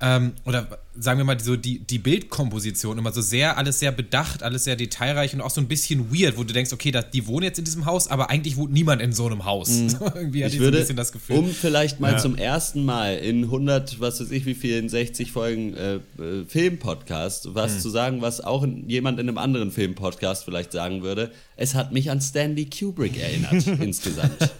ähm, 0.00 0.32
oder 0.44 0.78
sagen 0.96 1.18
wir 1.18 1.24
mal 1.24 1.40
so 1.40 1.56
die, 1.56 1.80
die 1.80 1.98
Bildkomposition 1.98 2.98
immer 2.98 3.10
so 3.12 3.20
sehr, 3.20 3.58
alles 3.58 3.80
sehr 3.80 3.90
bedacht, 3.90 4.42
alles 4.44 4.62
sehr 4.64 4.76
detailreich 4.76 5.34
und 5.34 5.40
auch 5.40 5.50
so 5.50 5.60
ein 5.60 5.66
bisschen 5.66 6.12
weird, 6.14 6.36
wo 6.36 6.44
du 6.44 6.52
denkst, 6.52 6.72
okay, 6.72 6.92
da, 6.92 7.02
die 7.02 7.26
wohnen 7.26 7.44
jetzt 7.44 7.58
in 7.58 7.64
diesem 7.64 7.84
Haus, 7.84 8.06
aber 8.06 8.30
eigentlich 8.30 8.56
wohnt 8.56 8.72
niemand 8.72 9.02
in 9.02 9.12
so 9.12 9.26
einem 9.26 9.44
Haus. 9.44 9.68
So, 9.88 10.04
irgendwie 10.14 10.44
hatte 10.44 10.48
Ich 10.48 10.54
ich 10.54 10.58
so 10.58 10.58
ein 10.58 10.60
würde, 10.66 10.78
bisschen 10.78 10.96
das 10.96 11.10
Gefühl. 11.12 11.36
um 11.36 11.48
vielleicht 11.50 12.00
mal 12.00 12.18
zum 12.18 12.36
ersten 12.36 12.84
Mal 12.84 13.16
in 13.18 13.44
100, 13.44 14.00
was 14.00 14.20
weiß 14.20 14.30
ich, 14.30 14.46
wie 14.46 14.54
vielen 14.54 14.88
60 14.88 15.32
Folgen 15.32 15.74
äh, 15.74 15.94
äh, 15.94 16.00
Filmpodcast, 16.48 17.54
was 17.54 17.80
zu 17.80 17.90
sagen, 17.90 18.20
was 18.22 18.40
auch 18.40 18.62
in, 18.62 18.88
jemand 18.88 19.18
in 19.20 19.28
einem 19.28 19.38
anderen 19.38 19.70
Filmpodcast 19.72 20.44
vielleicht 20.44 20.72
sagen 20.72 21.02
würde. 21.02 21.30
Es 21.56 21.74
hat 21.74 21.92
mich 21.92 22.10
an 22.10 22.20
Stanley 22.20 22.66
Kubrick 22.66 23.16
erinnert, 23.20 23.66
insgesamt. 23.80 24.52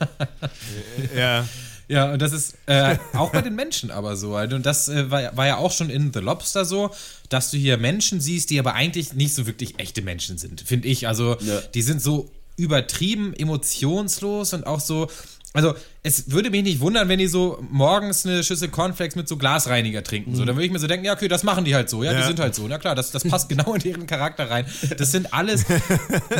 Ja. 1.16 1.46
Ja, 1.88 2.12
und 2.12 2.22
das 2.22 2.32
ist 2.32 2.54
äh, 2.66 2.96
auch 3.14 3.30
bei 3.30 3.42
den 3.42 3.54
Menschen 3.54 3.90
aber 3.90 4.16
so. 4.16 4.36
halt. 4.36 4.52
Und 4.52 4.64
das 4.66 4.88
äh, 4.88 5.10
war, 5.10 5.36
war 5.36 5.46
ja 5.46 5.56
auch 5.58 5.72
schon 5.72 5.90
in 5.90 6.12
The 6.12 6.20
Lobster 6.20 6.64
so, 6.64 6.90
dass 7.28 7.50
du 7.50 7.56
hier 7.58 7.76
Menschen 7.76 8.20
siehst, 8.20 8.50
die 8.50 8.58
aber 8.58 8.74
eigentlich 8.74 9.12
nicht 9.12 9.34
so 9.34 9.46
wirklich 9.46 9.78
echte 9.78 10.02
Menschen 10.02 10.38
sind, 10.38 10.60
finde 10.62 10.88
ich. 10.88 11.06
Also 11.08 11.36
Ja. 11.40 11.60
die 11.74 11.82
sind 11.82 12.00
so 12.02 12.30
übertrieben 12.56 13.34
emotionslos 13.34 14.52
und 14.54 14.66
auch 14.66 14.80
so. 14.80 15.08
Also, 15.56 15.74
es 16.02 16.32
würde 16.32 16.50
mich 16.50 16.64
nicht 16.64 16.80
wundern, 16.80 17.08
wenn 17.08 17.20
die 17.20 17.28
so 17.28 17.64
morgens 17.70 18.26
eine 18.26 18.42
Schüssel 18.42 18.68
Cornflakes 18.68 19.14
mit 19.14 19.28
so 19.28 19.36
Glasreiniger 19.36 20.02
trinken. 20.02 20.34
So, 20.34 20.44
dann 20.44 20.56
würde 20.56 20.66
ich 20.66 20.72
mir 20.72 20.80
so 20.80 20.88
denken, 20.88 21.06
ja, 21.06 21.12
okay, 21.14 21.28
das 21.28 21.44
machen 21.44 21.64
die 21.64 21.76
halt 21.76 21.88
so. 21.88 22.02
Ja, 22.02 22.12
die 22.12 22.18
Ja. 22.18 22.26
sind 22.26 22.40
halt 22.40 22.56
so. 22.56 22.66
Na 22.66 22.76
klar, 22.78 22.96
das, 22.96 23.12
das 23.12 23.22
passt 23.22 23.48
genau 23.50 23.72
in 23.74 23.80
deren 23.80 24.06
Charakter 24.08 24.50
rein. 24.50 24.66
Das 24.98 25.12
sind 25.12 25.32
alles 25.32 25.64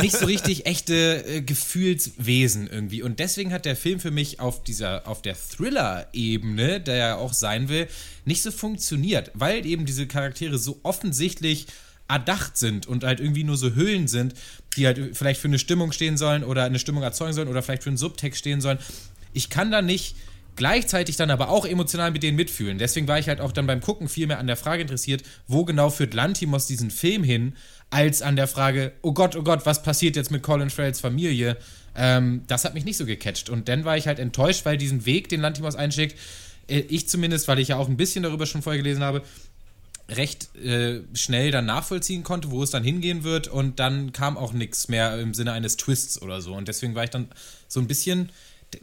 nicht 0.01 0.17
so 0.17 0.25
richtig 0.25 0.65
echte 0.65 1.25
äh, 1.25 1.41
Gefühlswesen 1.41 2.67
irgendwie. 2.67 3.01
Und 3.03 3.19
deswegen 3.19 3.53
hat 3.53 3.63
der 3.63 3.77
Film 3.77 4.01
für 4.01 4.11
mich 4.11 4.41
auf 4.41 4.63
dieser, 4.63 5.07
auf 5.07 5.21
der 5.21 5.35
Thriller-Ebene, 5.35 6.81
der 6.81 6.95
ja 6.95 7.15
auch 7.15 7.33
sein 7.33 7.69
will, 7.69 7.87
nicht 8.25 8.41
so 8.41 8.51
funktioniert, 8.51 9.31
weil 9.33 9.65
eben 9.65 9.85
diese 9.85 10.07
Charaktere 10.07 10.57
so 10.57 10.79
offensichtlich 10.83 11.67
erdacht 12.07 12.55
sind 12.57 12.85
und 12.85 13.03
halt 13.03 13.19
irgendwie 13.19 13.43
nur 13.43 13.57
so 13.57 13.73
Hüllen 13.73 14.07
sind, 14.07 14.35
die 14.75 14.85
halt 14.85 15.15
vielleicht 15.15 15.39
für 15.39 15.47
eine 15.47 15.59
Stimmung 15.59 15.91
stehen 15.91 16.17
sollen 16.17 16.43
oder 16.43 16.63
eine 16.63 16.79
Stimmung 16.79 17.03
erzeugen 17.03 17.33
sollen 17.33 17.47
oder 17.47 17.61
vielleicht 17.61 17.83
für 17.83 17.89
einen 17.89 17.97
Subtext 17.97 18.39
stehen 18.39 18.61
sollen. 18.61 18.79
Ich 19.33 19.49
kann 19.49 19.71
da 19.71 19.81
nicht 19.81 20.15
gleichzeitig 20.55 21.17
dann 21.17 21.31
aber 21.31 21.49
auch 21.49 21.65
emotional 21.65 22.11
mit 22.11 22.23
denen 22.23 22.37
mitfühlen. 22.37 22.77
Deswegen 22.77 23.07
war 23.07 23.19
ich 23.19 23.27
halt 23.27 23.41
auch 23.41 23.51
dann 23.51 23.67
beim 23.67 23.81
Gucken 23.81 24.07
viel 24.07 24.27
mehr 24.27 24.39
an 24.39 24.47
der 24.47 24.55
Frage 24.55 24.81
interessiert, 24.81 25.23
wo 25.47 25.65
genau 25.65 25.89
führt 25.89 26.13
Lantimos 26.13 26.67
diesen 26.67 26.91
Film 26.91 27.23
hin, 27.23 27.55
als 27.89 28.21
an 28.21 28.35
der 28.35 28.47
Frage, 28.47 28.93
oh 29.01 29.13
Gott, 29.13 29.35
oh 29.35 29.43
Gott, 29.43 29.65
was 29.65 29.83
passiert 29.83 30.15
jetzt 30.15 30.31
mit 30.31 30.43
Colin 30.43 30.69
Farrells 30.69 30.99
Familie? 30.99 31.57
Ähm, 31.95 32.43
das 32.47 32.65
hat 32.65 32.73
mich 32.73 32.85
nicht 32.85 32.97
so 32.97 33.05
gecatcht. 33.05 33.49
Und 33.49 33.67
dann 33.69 33.85
war 33.85 33.97
ich 33.97 34.07
halt 34.07 34.19
enttäuscht, 34.19 34.65
weil 34.65 34.77
diesen 34.77 35.05
Weg, 35.05 35.29
den 35.29 35.41
Lantimos 35.41 35.75
einschlägt, 35.75 36.17
äh, 36.67 36.79
ich 36.79 37.07
zumindest, 37.07 37.47
weil 37.47 37.59
ich 37.59 37.69
ja 37.69 37.77
auch 37.77 37.87
ein 37.87 37.97
bisschen 37.97 38.23
darüber 38.23 38.45
schon 38.45 38.61
vorher 38.61 38.81
gelesen 38.81 39.03
habe, 39.03 39.21
recht 40.09 40.55
äh, 40.55 41.01
schnell 41.13 41.51
dann 41.51 41.65
nachvollziehen 41.65 42.23
konnte, 42.23 42.51
wo 42.51 42.61
es 42.63 42.69
dann 42.71 42.83
hingehen 42.83 43.23
wird. 43.23 43.47
Und 43.47 43.79
dann 43.79 44.11
kam 44.13 44.37
auch 44.37 44.53
nichts 44.53 44.87
mehr 44.87 45.19
im 45.19 45.33
Sinne 45.33 45.51
eines 45.51 45.77
Twists 45.77 46.21
oder 46.21 46.41
so. 46.41 46.53
Und 46.53 46.67
deswegen 46.67 46.93
war 46.95 47.03
ich 47.03 47.09
dann 47.09 47.27
so 47.67 47.79
ein 47.79 47.87
bisschen, 47.87 48.29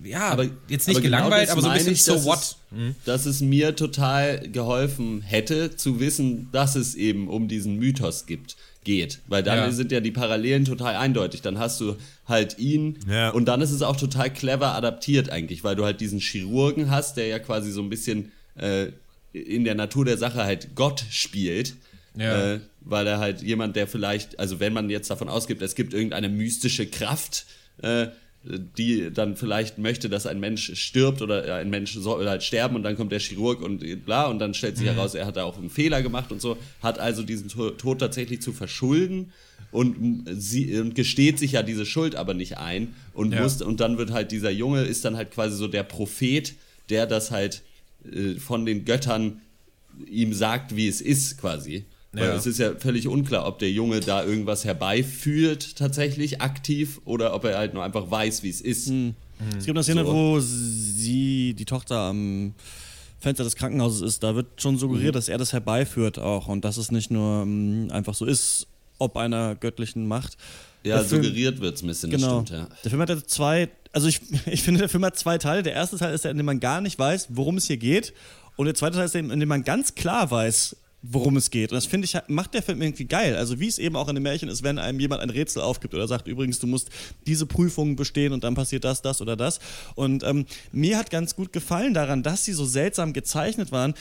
ja, 0.03 0.31
Aber- 0.31 0.45
jetzt 0.69 0.89
nicht 0.89 0.97
aber 0.97 1.03
genau 1.03 1.17
gelangweilt, 1.19 1.45
das 1.49 1.51
aber 1.53 1.63
so 1.63 1.69
ein 1.69 1.75
bisschen 1.79 1.93
ich, 1.93 2.03
so 2.03 2.15
dass 2.15 2.25
what. 2.25 2.57
Hm? 2.71 2.89
Es, 2.99 3.05
dass 3.05 3.27
es 3.27 3.41
mir 3.41 3.77
total 3.77 4.49
geholfen 4.49 5.21
hätte, 5.23 5.77
zu 5.77 6.01
wissen, 6.01 6.49
dass 6.51 6.75
es 6.75 6.95
eben 6.97 7.29
um 7.29 7.47
diesen 7.47 7.77
Mythos 7.77 8.27
gibt, 8.27 8.57
geht. 8.85 9.21
Weil 9.29 9.45
dann 9.45 9.59
Ja. 9.59 9.71
sind 9.71 9.93
ja 9.93 10.01
die 10.01 10.11
Parallelen 10.11 10.65
total 10.65 10.97
eindeutig. 10.97 11.41
Dann 11.43 11.59
hast 11.59 11.81
du 11.81 11.95
halt 12.27 12.59
ihn 12.59 12.99
Ja. 13.09 13.31
und 13.31 13.45
dann 13.45 13.61
ist 13.61 13.71
es 13.71 13.83
auch 13.83 13.95
total 13.97 14.33
clever 14.33 14.75
adaptiert 14.75 15.31
eigentlich, 15.31 15.63
weil 15.63 15.77
du 15.77 15.85
halt 15.85 16.01
diesen 16.01 16.19
Chirurgen 16.19 16.91
hast, 16.91 17.17
der 17.17 17.29
ja 17.29 17.39
quasi 17.39 17.71
so 17.71 17.81
ein 17.81 17.91
bisschen 17.91 18.33
äh, 18.57 18.89
in 19.33 19.65
der 19.65 19.75
Natur 19.75 20.05
der 20.05 20.19
Sache 20.19 20.45
halt 20.45 20.75
Gott 20.75 21.05
spielt. 21.11 21.75
Ja. 22.17 22.55
Äh, 22.55 22.61
weil 22.83 23.07
er 23.07 23.19
halt 23.21 23.43
jemand, 23.43 23.75
der 23.77 23.87
vielleicht, 23.87 24.39
also 24.39 24.61
wenn 24.61 24.73
man 24.75 24.91
jetzt 24.91 25.09
davon 25.11 25.29
ausgibt, 25.29 25.63
es 25.63 25.75
gibt 25.75 25.95
irgendeine 25.95 26.29
mystische 26.29 26.87
Kraft, 26.87 27.47
äh, 27.81 28.09
die 28.45 29.11
dann 29.15 29.37
vielleicht 29.37 29.79
möchte, 29.79 30.09
dass 30.11 30.27
ein 30.27 30.41
Mensch 30.41 30.73
stirbt 30.75 31.23
oder 31.23 31.55
ein 31.55 31.71
Mensch 31.71 31.95
soll 31.95 32.29
halt 32.29 32.43
sterben 32.43 32.75
und 32.75 32.83
dann 32.83 32.97
kommt 32.97 33.13
der 33.13 33.21
Chirurg 33.21 33.63
und 33.63 34.05
bla 34.05 34.27
und 34.27 34.41
dann 34.41 34.53
stellt 34.53 34.77
sich 34.77 34.89
heraus, 34.89 35.15
er 35.15 35.27
hat 35.27 35.37
da 35.37 35.45
auch 35.45 35.57
einen 35.57 35.71
Fehler 35.71 36.03
gemacht 36.03 36.33
und 36.33 36.41
so, 36.43 36.59
hat 36.83 36.99
also 36.99 37.23
diesen 37.23 37.49
To- 37.49 37.71
Tod 37.71 38.01
tatsächlich 38.01 38.43
zu 38.43 38.53
verschulden 38.53 39.33
und, 39.71 40.25
sie, 40.35 40.77
und 40.81 40.97
gesteht 40.97 41.39
sich 41.39 41.53
ja 41.53 41.63
diese 41.63 41.87
Schuld 41.87 42.17
aber 42.17 42.35
nicht 42.35 42.59
ein 42.59 42.95
und 43.15 43.33
Ja. 43.33 43.43
muss 43.43 43.63
und 43.63 43.79
dann 43.79 43.97
wird 43.97 44.11
halt 44.11 44.33
dieser 44.33 44.51
Junge 44.51 44.83
ist 44.83 45.05
dann 45.05 45.17
halt 45.17 45.31
quasi 45.31 45.57
so 45.57 45.69
der 45.69 45.85
Prophet, 45.85 46.53
der 46.91 47.07
das 47.07 47.31
halt 47.31 47.63
äh, 48.11 48.35
von 48.39 48.65
den 48.67 48.85
Göttern 48.85 49.41
ihm 50.07 50.33
sagt, 50.33 50.75
wie 50.77 50.89
es 50.89 51.01
ist 51.01 51.39
quasi. 51.39 51.85
Weil 52.13 52.25
Ja. 52.29 52.35
es 52.35 52.47
ist 52.47 52.59
ja 52.59 52.75
völlig 52.77 53.09
unklar, 53.09 53.47
ob 53.47 53.59
der 53.59 53.71
Junge 53.71 54.01
da 54.01 54.23
irgendwas 54.25 54.65
herbeiführt, 54.65 55.77
tatsächlich 55.77 56.41
aktiv, 56.43 57.01
oder 57.07 57.35
ob 57.35 57.45
er 57.45 57.57
halt 57.59 57.73
nur 57.75 57.83
einfach 57.85 58.11
weiß, 58.11 58.43
wie 58.43 58.51
es 58.51 58.61
ist. 58.61 58.89
Es 59.59 59.65
gibt 59.65 59.77
eine 59.77 59.83
Szene, 59.83 60.05
So. 60.05 60.13
wo 60.13 60.41
sie, 60.41 61.55
die 61.55 61.65
Tochter 61.65 61.97
am 61.99 62.55
Fenster 63.19 63.45
des 63.45 63.57
Krankenhauses 63.57 64.03
ist. 64.03 64.23
Da 64.23 64.35
wird 64.35 64.61
schon 64.61 64.79
suggeriert, 64.79 65.15
dass 65.15 65.29
er 65.29 65.39
das 65.39 65.53
herbeiführt 65.53 66.19
auch 66.19 66.49
und 66.49 66.65
dass 66.65 66.77
es 66.77 66.91
nicht 66.91 67.11
nur 67.11 67.43
ähm, 67.43 67.89
einfach 67.93 68.15
so 68.15 68.25
ist, 68.27 68.67
ob 68.99 69.17
einer 69.17 69.55
göttlichen 69.55 70.07
Macht. 70.07 70.37
Ja, 70.85 70.97
Der 70.97 71.05
Film- 71.05 71.23
suggeriert 71.23 71.61
wird 71.61 71.77
es 71.77 71.83
ein 71.83 71.87
bisschen, 71.87 72.11
Genau. 72.11 72.41
das 72.41 72.49
stimmt, 72.49 72.69
ja. 72.71 72.77
Der 72.83 72.91
Film 72.91 73.01
hat 73.03 73.09
ja 73.09 73.25
zwei, 73.25 73.69
also 73.93 74.09
ich, 74.09 74.21
ich 74.47 74.63
finde, 74.63 74.81
der 74.81 74.89
Film 74.89 75.05
hat 75.05 75.19
zwei 75.19 75.39
Teile. 75.39 75.63
Der 75.63 75.75
erste 75.75 75.97
Teil 75.97 76.15
ist 76.15 76.25
der, 76.25 76.31
in 76.31 76.37
dem 76.37 76.47
man 76.47 76.61
gar 76.61 76.81
nicht 76.81 76.99
weiß, 76.99 77.29
worum 77.31 77.57
es 77.57 77.67
hier 77.67 77.77
geht. 77.77 78.13
Und 78.57 78.67
der 78.67 78.75
zweite 78.75 78.97
Teil 78.97 79.07
ist 79.07 79.15
der, 79.15 79.21
in 79.21 79.41
dem 79.41 79.49
man 79.49 79.65
ganz 79.65 79.95
klar 79.95 80.31
weiß, 80.31 80.77
worum 81.03 81.37
es 81.37 81.51
geht. 81.51 81.73
Und 81.73 81.77
das 81.77 81.87
finde 81.87 82.05
ich, 82.05 82.17
macht 82.29 82.55
der 82.55 82.63
Film 82.63 82.81
irgendwie 82.81 83.07
geil. 83.07 83.37
Also 83.37 83.59
wie 83.59 83.67
es 83.67 83.79
eben 83.79 83.97
auch 83.97 84.09
in 84.09 84.15
den 84.15 84.23
Märchen 84.23 84.49
ist, 84.49 84.63
wenn 84.63 84.79
einem 84.79 85.01
jemand 85.01 85.21
ein 85.21 85.31
Rätsel 85.31 85.63
aufgibt 85.63 85.95
oder 85.95 86.07
sagt, 86.07 86.29
übrigens, 86.29 86.61
du 86.61 86.69
musst 86.69 86.91
diese 87.27 87.45
Prüfung 87.45 87.97
bestehen 87.97 88.33
und 88.33 88.45
dann 88.45 88.55
passiert 88.55 88.85
das, 88.85 89.03
das 89.03 89.21
oder 89.21 89.37
das. 89.37 89.59
Und 89.97 90.23
ähm, 90.23 90.47
mir 90.71 90.99
hat 90.99 91.11
ganz 91.11 91.35
gut 91.35 91.53
gefallen 91.53 91.93
daran, 91.93 92.23
dass 92.23 92.45
sie 92.45 92.53
so 92.53 92.65
seltsam 92.65 93.13
gezeichnet 93.13 93.73
waren, 93.73 93.95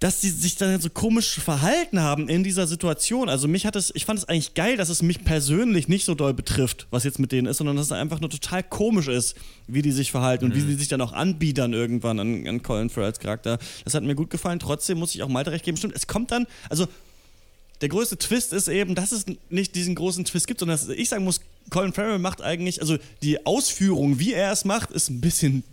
dass 0.00 0.20
sie 0.20 0.30
sich 0.30 0.56
dann 0.56 0.80
so 0.80 0.90
komisch 0.90 1.40
verhalten 1.40 2.00
haben 2.00 2.28
in 2.28 2.44
dieser 2.44 2.66
Situation. 2.66 3.28
Also 3.28 3.48
mich 3.48 3.66
hat 3.66 3.74
es, 3.74 3.92
ich 3.94 4.04
fand 4.04 4.18
es 4.18 4.26
eigentlich 4.26 4.54
geil, 4.54 4.76
dass 4.76 4.88
es 4.88 5.02
mich 5.02 5.24
persönlich 5.24 5.88
nicht 5.88 6.04
so 6.04 6.14
doll 6.14 6.34
betrifft, 6.34 6.86
was 6.90 7.04
jetzt 7.04 7.18
mit 7.18 7.32
denen 7.32 7.48
ist, 7.48 7.56
sondern 7.56 7.76
dass 7.76 7.86
es 7.86 7.92
einfach 7.92 8.20
nur 8.20 8.30
total 8.30 8.62
komisch 8.62 9.08
ist, 9.08 9.36
wie 9.66 9.82
die 9.82 9.90
sich 9.90 10.12
verhalten 10.12 10.44
und 10.44 10.54
wie 10.54 10.60
sie 10.60 10.74
sich 10.74 10.88
dann 10.88 11.00
auch 11.00 11.12
anbiedern 11.12 11.72
irgendwann 11.72 12.20
an, 12.20 12.46
an 12.46 12.62
Colin 12.62 12.90
Farrells 12.90 13.18
Charakter. 13.18 13.58
Das 13.84 13.94
hat 13.94 14.04
mir 14.04 14.14
gut 14.14 14.30
gefallen. 14.30 14.60
Trotzdem 14.60 14.98
muss 14.98 15.14
ich 15.14 15.22
auch 15.22 15.28
Malte 15.28 15.50
recht 15.50 15.64
geben. 15.64 15.76
Stimmt, 15.76 15.96
es 15.96 16.06
kommt 16.06 16.30
dann, 16.30 16.46
also 16.70 16.86
der 17.80 17.88
größte 17.88 18.18
Twist 18.18 18.52
ist 18.52 18.68
eben, 18.68 18.94
dass 18.94 19.12
es 19.12 19.26
nicht 19.50 19.74
diesen 19.74 19.94
großen 19.94 20.24
Twist 20.24 20.46
gibt, 20.46 20.60
sondern 20.60 20.78
dass 20.78 20.88
ich 20.88 21.08
sagen 21.08 21.24
muss, 21.24 21.40
Colin 21.70 21.92
Farrell 21.92 22.18
macht 22.18 22.40
eigentlich, 22.40 22.80
also 22.80 22.98
die 23.22 23.46
Ausführung, 23.46 24.18
wie 24.18 24.32
er 24.32 24.52
es 24.52 24.64
macht, 24.64 24.90
ist 24.90 25.10
ein 25.10 25.20
bisschen 25.20 25.64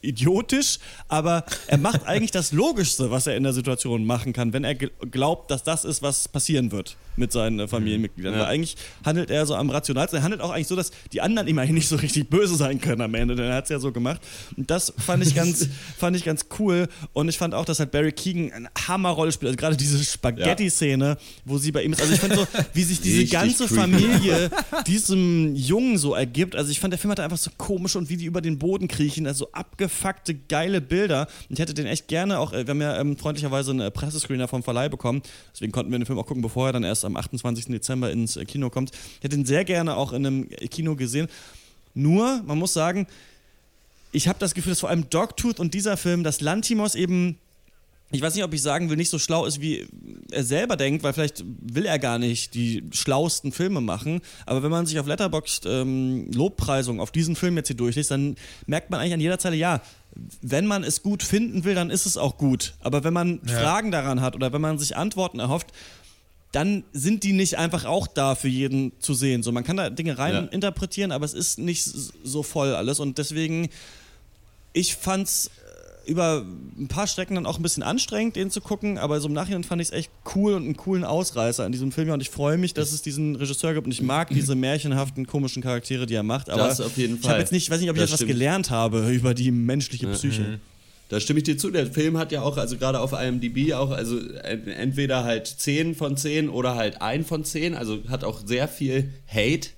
idiotisch, 0.00 0.78
aber 1.08 1.44
er 1.66 1.78
macht 1.78 2.06
eigentlich 2.06 2.30
das 2.30 2.52
Logischste, 2.52 3.10
was 3.10 3.26
er 3.26 3.36
in 3.36 3.42
der 3.42 3.52
Situation 3.52 4.04
machen 4.04 4.32
kann, 4.32 4.52
wenn 4.52 4.64
er 4.64 4.72
gl- 4.74 4.90
glaubt, 5.10 5.50
dass 5.50 5.62
das 5.62 5.84
ist, 5.84 6.02
was 6.02 6.28
passieren 6.28 6.72
wird 6.72 6.96
mit 7.18 7.32
seinen 7.32 7.60
äh, 7.60 7.68
Familienmitgliedern. 7.68 8.34
Ja. 8.34 8.40
Weil 8.40 8.46
eigentlich 8.46 8.76
handelt 9.04 9.30
er 9.30 9.46
so 9.46 9.54
am 9.54 9.70
rationalsten. 9.70 10.18
Er 10.18 10.22
handelt 10.22 10.40
auch 10.42 10.50
eigentlich 10.50 10.68
so, 10.68 10.76
dass 10.76 10.90
die 11.12 11.20
anderen 11.20 11.48
ihm 11.48 11.58
eigentlich 11.58 11.72
nicht 11.72 11.88
so 11.88 11.96
richtig 11.96 12.28
böse 12.30 12.56
sein 12.56 12.80
können 12.80 13.02
am 13.02 13.14
Ende, 13.14 13.34
denn 13.34 13.46
er 13.46 13.56
hat 13.56 13.64
es 13.64 13.70
ja 13.70 13.78
so 13.78 13.92
gemacht. 13.92 14.20
Und 14.56 14.70
das 14.70 14.92
fand 14.98 15.26
ich 15.26 15.34
ganz, 15.34 15.68
fand 15.98 16.16
ich 16.16 16.24
ganz 16.24 16.46
cool. 16.58 16.88
Und 17.12 17.28
ich 17.28 17.38
fand 17.38 17.54
auch, 17.54 17.64
dass 17.64 17.78
halt 17.78 17.90
Barry 17.90 18.12
Keegan 18.12 18.52
eine 18.52 18.68
Hammerrolle 18.86 19.32
spielt. 19.32 19.48
Also 19.48 19.56
gerade 19.56 19.76
diese 19.76 20.02
Spaghetti-Szene, 20.02 21.18
wo 21.44 21.58
sie 21.58 21.72
bei 21.72 21.82
ihm 21.82 21.92
ist. 21.92 22.00
Also 22.00 22.14
ich 22.14 22.20
fand 22.20 22.34
so, 22.34 22.46
wie 22.72 22.82
sich 22.82 23.00
diese 23.00 23.20
Richtig 23.20 23.32
ganze 23.32 23.66
creepy. 23.66 23.80
Familie 23.80 24.50
diesem 24.86 25.54
Jungen 25.54 25.98
so 25.98 26.14
ergibt. 26.14 26.56
Also 26.56 26.70
ich 26.70 26.80
fand, 26.80 26.92
der 26.92 26.98
Film 26.98 27.10
hatte 27.10 27.22
einfach 27.22 27.36
so 27.36 27.50
komisch 27.56 27.96
und 27.96 28.08
wie 28.08 28.16
die 28.16 28.24
über 28.24 28.40
den 28.40 28.58
Boden 28.58 28.88
kriechen, 28.88 29.26
also 29.26 29.50
abgefuckte, 29.52 30.34
geile 30.34 30.80
Bilder. 30.80 31.26
Und 31.48 31.54
ich 31.54 31.60
hätte 31.60 31.74
den 31.74 31.86
echt 31.86 32.08
gerne 32.08 32.38
auch, 32.38 32.52
äh, 32.52 32.66
wir 32.66 32.70
haben 32.70 32.80
ja 32.80 33.00
ähm, 33.00 33.16
freundlicherweise 33.16 33.70
einen 33.70 33.80
äh, 33.80 33.90
Pressescreener 33.90 34.48
vom 34.48 34.62
Verleih 34.62 34.88
bekommen, 34.88 35.22
deswegen 35.52 35.72
konnten 35.72 35.90
wir 35.90 35.98
den 35.98 36.06
Film 36.06 36.18
auch 36.18 36.26
gucken, 36.26 36.42
bevor 36.42 36.68
er 36.68 36.72
dann 36.72 36.84
erst 36.84 37.04
am 37.08 37.16
28. 37.16 37.66
Dezember 37.66 38.10
ins 38.12 38.36
äh, 38.36 38.44
Kino 38.44 38.70
kommt. 38.70 38.92
Ich 39.18 39.24
hätte 39.24 39.36
ihn 39.36 39.44
sehr 39.44 39.64
gerne 39.64 39.96
auch 39.96 40.12
in 40.12 40.24
einem 40.26 40.46
äh, 40.50 40.68
Kino 40.68 40.94
gesehen. 40.96 41.26
Nur, 41.94 42.42
man 42.46 42.58
muss 42.58 42.72
sagen, 42.72 43.06
ich 44.12 44.28
habe 44.28 44.38
das 44.38 44.54
Gefühl, 44.54 44.70
dass 44.72 44.80
vor 44.80 44.88
allem 44.88 45.10
Dogtooth 45.10 45.58
und 45.60 45.74
dieser 45.74 45.96
Film, 45.96 46.22
dass 46.22 46.40
Lantimos 46.40 46.94
eben 46.94 47.38
ich 48.10 48.22
weiß 48.22 48.34
nicht, 48.34 48.44
ob 48.44 48.54
ich 48.54 48.62
sagen 48.62 48.88
will, 48.88 48.96
nicht 48.96 49.10
so 49.10 49.18
schlau 49.18 49.44
ist, 49.44 49.60
wie 49.60 49.86
er 50.30 50.42
selber 50.42 50.76
denkt, 50.76 51.02
weil 51.02 51.12
vielleicht 51.12 51.44
will 51.60 51.84
er 51.84 51.98
gar 51.98 52.18
nicht 52.18 52.54
die 52.54 52.84
schlauesten 52.90 53.52
Filme 53.52 53.82
machen. 53.82 54.22
Aber 54.46 54.62
wenn 54.62 54.70
man 54.70 54.86
sich 54.86 54.98
auf 54.98 55.06
Letterboxd 55.06 55.66
ähm, 55.66 56.30
Lobpreisungen 56.32 57.02
auf 57.02 57.10
diesen 57.10 57.36
Film 57.36 57.58
jetzt 57.58 57.66
hier 57.66 57.76
durchliest, 57.76 58.10
dann 58.10 58.36
merkt 58.66 58.88
man 58.88 59.00
eigentlich 59.00 59.12
an 59.12 59.20
jeder 59.20 59.38
Zeile, 59.38 59.56
ja, 59.56 59.82
wenn 60.40 60.64
man 60.64 60.84
es 60.84 61.02
gut 61.02 61.22
finden 61.22 61.64
will, 61.64 61.74
dann 61.74 61.90
ist 61.90 62.06
es 62.06 62.16
auch 62.16 62.38
gut. 62.38 62.72
Aber 62.80 63.04
wenn 63.04 63.12
man 63.12 63.42
Ja. 63.44 63.60
Fragen 63.60 63.90
daran 63.90 64.22
hat 64.22 64.34
oder 64.34 64.54
wenn 64.54 64.62
man 64.62 64.78
sich 64.78 64.96
Antworten 64.96 65.38
erhofft, 65.38 65.66
dann 66.52 66.84
sind 66.92 67.24
die 67.24 67.32
nicht 67.32 67.58
einfach 67.58 67.84
auch 67.84 68.06
da 68.06 68.34
für 68.34 68.48
jeden 68.48 68.92
zu 69.00 69.12
sehen. 69.14 69.42
So, 69.42 69.52
man 69.52 69.64
kann 69.64 69.76
da 69.76 69.90
Dinge 69.90 70.16
rein 70.18 70.32
Ja. 70.34 70.40
interpretieren, 70.40 71.12
aber 71.12 71.24
es 71.26 71.34
ist 71.34 71.58
nicht 71.58 71.84
so 71.84 72.42
voll 72.42 72.74
alles. 72.74 73.00
Und 73.00 73.18
deswegen, 73.18 73.68
ich 74.72 74.94
fand's 74.96 75.50
äh, 76.06 76.10
über 76.10 76.42
ein 76.78 76.88
paar 76.88 77.06
Strecken 77.06 77.34
dann 77.34 77.44
auch 77.44 77.58
ein 77.58 77.62
bisschen 77.62 77.82
anstrengend, 77.82 78.36
den 78.36 78.50
zu 78.50 78.62
gucken, 78.62 78.96
aber 78.96 79.20
so 79.20 79.28
im 79.28 79.34
Nachhinein 79.34 79.62
fand 79.62 79.82
ich 79.82 79.88
es 79.88 79.92
echt 79.92 80.10
cool 80.34 80.54
und 80.54 80.64
einen 80.64 80.76
coolen 80.78 81.04
Ausreißer 81.04 81.66
in 81.66 81.72
diesem 81.72 81.92
Film. 81.92 82.08
Und 82.08 82.22
ich 82.22 82.30
freue 82.30 82.56
mich, 82.56 82.72
dass 82.72 82.92
es 82.92 83.02
diesen 83.02 83.36
Regisseur 83.36 83.74
gibt 83.74 83.86
und 83.86 83.92
ich 83.92 84.00
mag 84.00 84.28
diese 84.34 84.54
märchenhaften, 84.54 85.26
komischen 85.26 85.62
Charaktere, 85.62 86.06
die 86.06 86.14
er 86.14 86.22
macht. 86.22 86.48
Aber 86.48 86.66
Das 86.66 86.80
auf 86.80 86.96
jeden 86.96 87.16
ich 87.16 87.22
habe 87.24 87.32
Fall. 87.32 87.40
jetzt 87.40 87.52
nicht, 87.52 87.68
weiß 87.68 87.78
nicht, 87.80 87.90
ob 87.90 87.96
ich 87.96 88.00
Das 88.00 88.08
jetzt 88.08 88.12
was 88.14 88.18
stimmt. 88.20 88.32
gelernt 88.32 88.70
habe 88.70 89.10
über 89.12 89.34
die 89.34 89.50
menschliche 89.50 90.06
Psyche. 90.08 90.60
Da 91.08 91.20
stimme 91.20 91.38
ich 91.38 91.44
dir 91.44 91.56
zu. 91.56 91.70
Der 91.70 91.86
Film 91.86 92.18
hat 92.18 92.32
ja 92.32 92.42
auch, 92.42 92.56
also 92.58 92.76
gerade 92.76 93.00
auf 93.00 93.12
IMDb 93.12 93.72
auch, 93.74 93.90
also 93.90 94.18
en- 94.18 94.68
entweder 94.68 95.24
halt 95.24 95.46
10 95.46 95.94
von 95.94 96.16
10 96.16 96.48
oder 96.50 96.74
halt 96.74 97.00
1 97.00 97.26
von 97.26 97.44
10. 97.44 97.74
Also 97.74 98.00
hat 98.08 98.24
auch 98.24 98.42
sehr 98.46 98.68
viel 98.68 99.10
Hate 99.26 99.68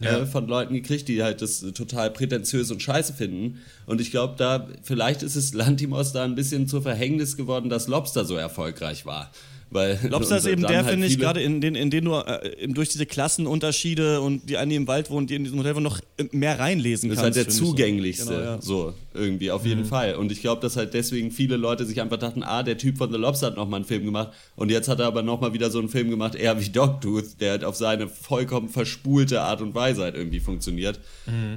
Ja. 0.00 0.20
äh, 0.22 0.26
von 0.26 0.48
Leuten 0.48 0.74
gekriegt, 0.74 1.06
die 1.08 1.22
halt 1.22 1.42
das 1.42 1.62
äh, 1.62 1.72
total 1.72 2.10
prätentiös 2.10 2.70
und 2.72 2.82
scheiße 2.82 3.12
finden. 3.12 3.60
Und 3.86 4.00
ich 4.00 4.10
glaube, 4.10 4.34
da, 4.36 4.66
vielleicht 4.82 5.22
ist 5.22 5.36
es 5.36 5.52
Lantimos 5.54 6.12
da 6.12 6.24
ein 6.24 6.34
bisschen 6.34 6.66
zur 6.66 6.82
Verhängnis 6.82 7.36
geworden, 7.36 7.68
dass 7.70 7.86
Lobster 7.86 8.24
so 8.24 8.34
erfolgreich 8.34 9.06
war. 9.06 9.30
Weil, 9.70 9.98
Lobster 10.08 10.38
ist 10.38 10.46
eben 10.46 10.62
der, 10.62 10.78
halt 10.78 10.90
finde 10.90 11.06
ich, 11.06 11.18
gerade 11.18 11.40
in 11.40 11.60
den, 11.60 11.74
in 11.76 11.90
den 11.90 12.04
du 12.04 12.14
äh, 12.14 12.66
durch 12.68 12.88
diese 12.88 13.06
Klassenunterschiede 13.06 14.20
und 14.20 14.48
die 14.48 14.56
eine 14.56 14.74
im 14.74 14.88
Wald 14.88 15.10
wohnt, 15.10 15.30
die 15.30 15.36
in 15.36 15.44
diesem 15.44 15.58
Hotel 15.58 15.76
wohnen, 15.76 15.84
noch 15.84 16.00
äh, 16.16 16.24
mehr 16.32 16.58
reinlesen 16.58 17.08
Das 17.08 17.18
ist 17.18 17.22
kannst. 17.22 17.38
halt 17.38 17.46
der 17.46 17.52
ich 17.52 17.58
so. 17.58 17.66
zugänglichste, 17.66 18.34
Genau, 18.34 18.40
ja. 18.40 18.60
so 18.60 18.94
irgendwie, 19.14 19.50
auf 19.50 19.64
jeden 19.64 19.84
Fall. 19.84 20.16
Und 20.16 20.32
ich 20.32 20.40
glaube, 20.40 20.60
dass 20.60 20.76
halt 20.76 20.94
deswegen 20.94 21.30
viele 21.30 21.56
Leute 21.56 21.84
sich 21.84 22.00
einfach 22.00 22.18
dachten, 22.18 22.42
ah, 22.42 22.62
der 22.62 22.78
Typ 22.78 22.98
von 22.98 23.10
The 23.12 23.18
Lobster 23.18 23.48
hat 23.48 23.56
nochmal 23.56 23.78
einen 23.78 23.86
Film 23.86 24.04
gemacht 24.04 24.30
und 24.56 24.70
jetzt 24.70 24.88
hat 24.88 25.00
er 25.00 25.06
aber 25.06 25.22
nochmal 25.22 25.52
wieder 25.52 25.70
so 25.70 25.78
einen 25.78 25.88
Film 25.88 26.10
gemacht, 26.10 26.34
eher 26.34 26.60
wie 26.60 26.68
Dogtooth, 26.68 27.40
der 27.40 27.52
halt 27.52 27.64
auf 27.64 27.76
seine 27.76 28.08
vollkommen 28.08 28.68
verspulte 28.68 29.40
Art 29.40 29.60
und 29.62 29.74
Weise 29.74 30.02
halt 30.02 30.14
irgendwie 30.16 30.40
funktioniert. 30.40 31.00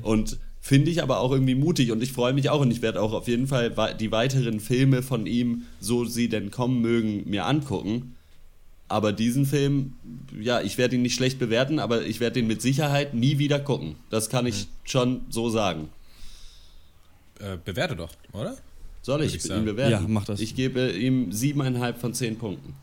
Und 0.01 0.37
finde 0.63 0.89
ich 0.89 1.03
aber 1.03 1.19
auch 1.19 1.33
irgendwie 1.33 1.55
mutig 1.55 1.91
und 1.91 2.01
ich 2.01 2.13
freue 2.13 2.31
mich 2.31 2.49
auch 2.49 2.61
und 2.61 2.71
ich 2.71 2.81
werde 2.81 3.01
auch 3.01 3.11
auf 3.11 3.27
jeden 3.27 3.47
Fall 3.47 3.75
die 3.99 4.13
weiteren 4.13 4.61
Filme 4.61 5.03
von 5.03 5.25
ihm, 5.25 5.63
so 5.81 6.05
sie 6.05 6.29
denn 6.29 6.51
kommen 6.51 6.79
mögen, 6.81 7.29
mir 7.29 7.45
angucken. 7.45 8.15
Aber 8.87 9.11
diesen 9.11 9.45
Film, 9.45 9.95
ja, 10.39 10.61
ich 10.61 10.77
werde 10.77 10.95
ihn 10.95 11.01
nicht 11.01 11.15
schlecht 11.15 11.37
bewerten, 11.37 11.79
aber 11.79 12.05
ich 12.05 12.21
werde 12.21 12.39
ihn 12.39 12.47
mit 12.47 12.61
Sicherheit 12.61 13.13
nie 13.13 13.39
wieder 13.39 13.59
gucken. 13.59 13.97
Das 14.09 14.29
kann 14.29 14.45
ich 14.45 14.67
schon 14.85 15.25
so 15.29 15.49
sagen. 15.49 15.89
Äh, 17.39 17.57
bewerte 17.63 17.97
doch, 17.97 18.13
oder? 18.31 18.55
Soll 19.01 19.21
ich, 19.23 19.35
ich 19.35 19.43
ihn 19.43 19.49
sagen. 19.49 19.65
bewerten? 19.65 19.91
Ja, 19.91 20.05
mach 20.07 20.23
das. 20.23 20.39
Ich 20.39 20.55
gebe 20.55 20.91
ihm 20.91 21.33
siebeneinhalb 21.33 21.99
von 21.99 22.13
zehn 22.13 22.37
Punkten. 22.37 22.73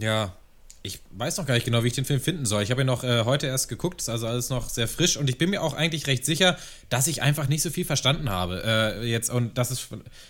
Ja. 0.00 0.34
Ich 0.86 1.00
weiß 1.10 1.36
noch 1.38 1.46
gar 1.46 1.54
nicht 1.54 1.64
genau, 1.64 1.82
wie 1.82 1.88
ich 1.88 1.94
den 1.94 2.04
Film 2.04 2.20
finden 2.20 2.46
soll. 2.46 2.62
Ich 2.62 2.70
habe 2.70 2.82
ihn 2.82 2.86
noch 2.86 3.02
äh, 3.02 3.24
heute 3.24 3.48
erst 3.48 3.68
geguckt, 3.68 4.00
ist 4.00 4.08
also 4.08 4.28
alles 4.28 4.50
noch 4.50 4.68
sehr 4.68 4.86
frisch 4.86 5.16
und 5.16 5.28
ich 5.28 5.36
bin 5.36 5.50
mir 5.50 5.60
auch 5.60 5.74
eigentlich 5.74 6.06
recht 6.06 6.24
sicher, 6.24 6.56
dass 6.90 7.08
ich 7.08 7.22
einfach 7.22 7.48
nicht 7.48 7.62
so 7.62 7.70
viel 7.70 7.84
verstanden 7.84 8.30
habe 8.30 8.62
äh, 8.64 9.04
jetzt 9.04 9.28
und 9.28 9.58
dass 9.58 9.72
es, 9.72 9.88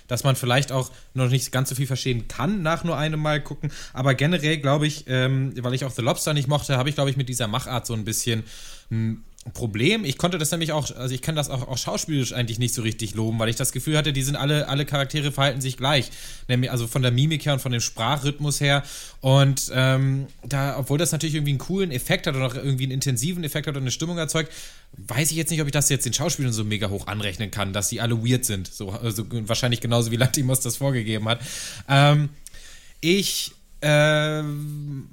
dass 0.09 0.25
man 0.25 0.35
vielleicht 0.35 0.73
auch 0.73 0.91
noch 1.13 1.29
nicht 1.29 1.53
ganz 1.53 1.69
so 1.69 1.75
viel 1.75 1.87
verstehen 1.87 2.27
kann 2.27 2.63
nach 2.63 2.85
nur 2.85 2.97
einem 2.97 3.21
Mal 3.21 3.43
gucken. 3.43 3.71
Aber 3.93 4.15
generell 4.15 4.57
glaube 4.57 4.87
ich, 4.87 5.05
ähm, 5.09 5.53
weil 5.63 5.75
ich 5.75 5.85
auch 5.85 5.91
The 5.91 6.01
Lobster 6.01 6.33
nicht 6.33 6.49
mochte, 6.49 6.79
habe 6.79 6.89
ich 6.89 6.95
glaube 6.95 7.11
ich 7.11 7.19
mit 7.19 7.29
dieser 7.29 7.49
Machart 7.49 7.87
so 7.87 7.93
ein 7.93 8.07
bisschen 8.07 8.43
ein 8.91 9.25
Problem. 9.53 10.05
Ich 10.05 10.19
konnte 10.19 10.39
das 10.39 10.51
nämlich 10.51 10.73
auch, 10.73 10.95
also 10.97 11.15
ich 11.15 11.23
kann 11.23 11.37
das 11.37 11.51
auch, 11.51 11.69
auch 11.69 11.79
schauspielerisch 11.79 12.33
eigentlich 12.33 12.59
nicht 12.59 12.75
so 12.75 12.83
richtig 12.83 13.15
loben, 13.15 13.39
weil 13.39 13.49
ich 13.49 13.57
das 13.57 13.73
Gefühl 13.73 13.97
hatte, 13.97 14.13
die 14.13 14.23
sind 14.23 14.37
alle, 14.37 14.69
alle 14.69 14.85
Charaktere 14.85 15.33
verhalten 15.33 15.61
sich 15.61 15.77
gleich. 15.77 16.11
Nämlich 16.49 16.71
also 16.71 16.87
von 16.87 17.03
der 17.03 17.11
Mimik 17.11 17.47
her 17.47 17.55
und 17.55 17.61
von 17.61 17.73
dem 17.73 17.81
Sprachrhythmus 17.81 18.61
her. 18.61 18.83
Und 19.21 19.71
ähm, 19.75 20.27
da, 20.45 20.79
obwohl 20.79 20.99
das 20.99 21.13
natürlich 21.13 21.35
irgendwie 21.35 21.53
einen 21.53 21.59
coolen 21.59 21.91
Effekt 21.91 22.27
hat 22.27 22.35
oder 22.35 22.47
auch 22.47 22.55
irgendwie 22.55 22.85
einen 22.85 22.93
intensiven 22.93 23.45
Effekt 23.45 23.67
hat 23.67 23.77
und 23.77 23.83
eine 23.83 23.91
Stimmung 23.91 24.19
erzeugt, 24.19 24.53
weiß 24.97 25.31
ich 25.31 25.37
jetzt 25.37 25.51
nicht, 25.51 25.61
ob 25.61 25.67
ich 25.67 25.73
das 25.73 25.89
jetzt 25.89 26.07
den 26.07 26.13
Schauspielern 26.13 26.53
so 26.53 26.65
mega 26.65 26.89
hoch 26.91 27.07
anrechnen 27.07 27.51
kann, 27.51 27.73
dass 27.73 27.89
die 27.89 28.01
alle 28.01 28.25
weird 28.25 28.45
sind. 28.45 28.73
So, 28.73 28.91
also 28.91 29.25
wahrscheinlich 29.31 29.81
genauso 29.81 30.11
wie 30.11 30.17
Lantimos 30.17 30.61
das 30.61 30.77
vorgegeben 30.77 31.29
hat. 31.29 31.41
Ähm, 31.89 32.31
ich 33.01 33.53
äh, 33.83 34.43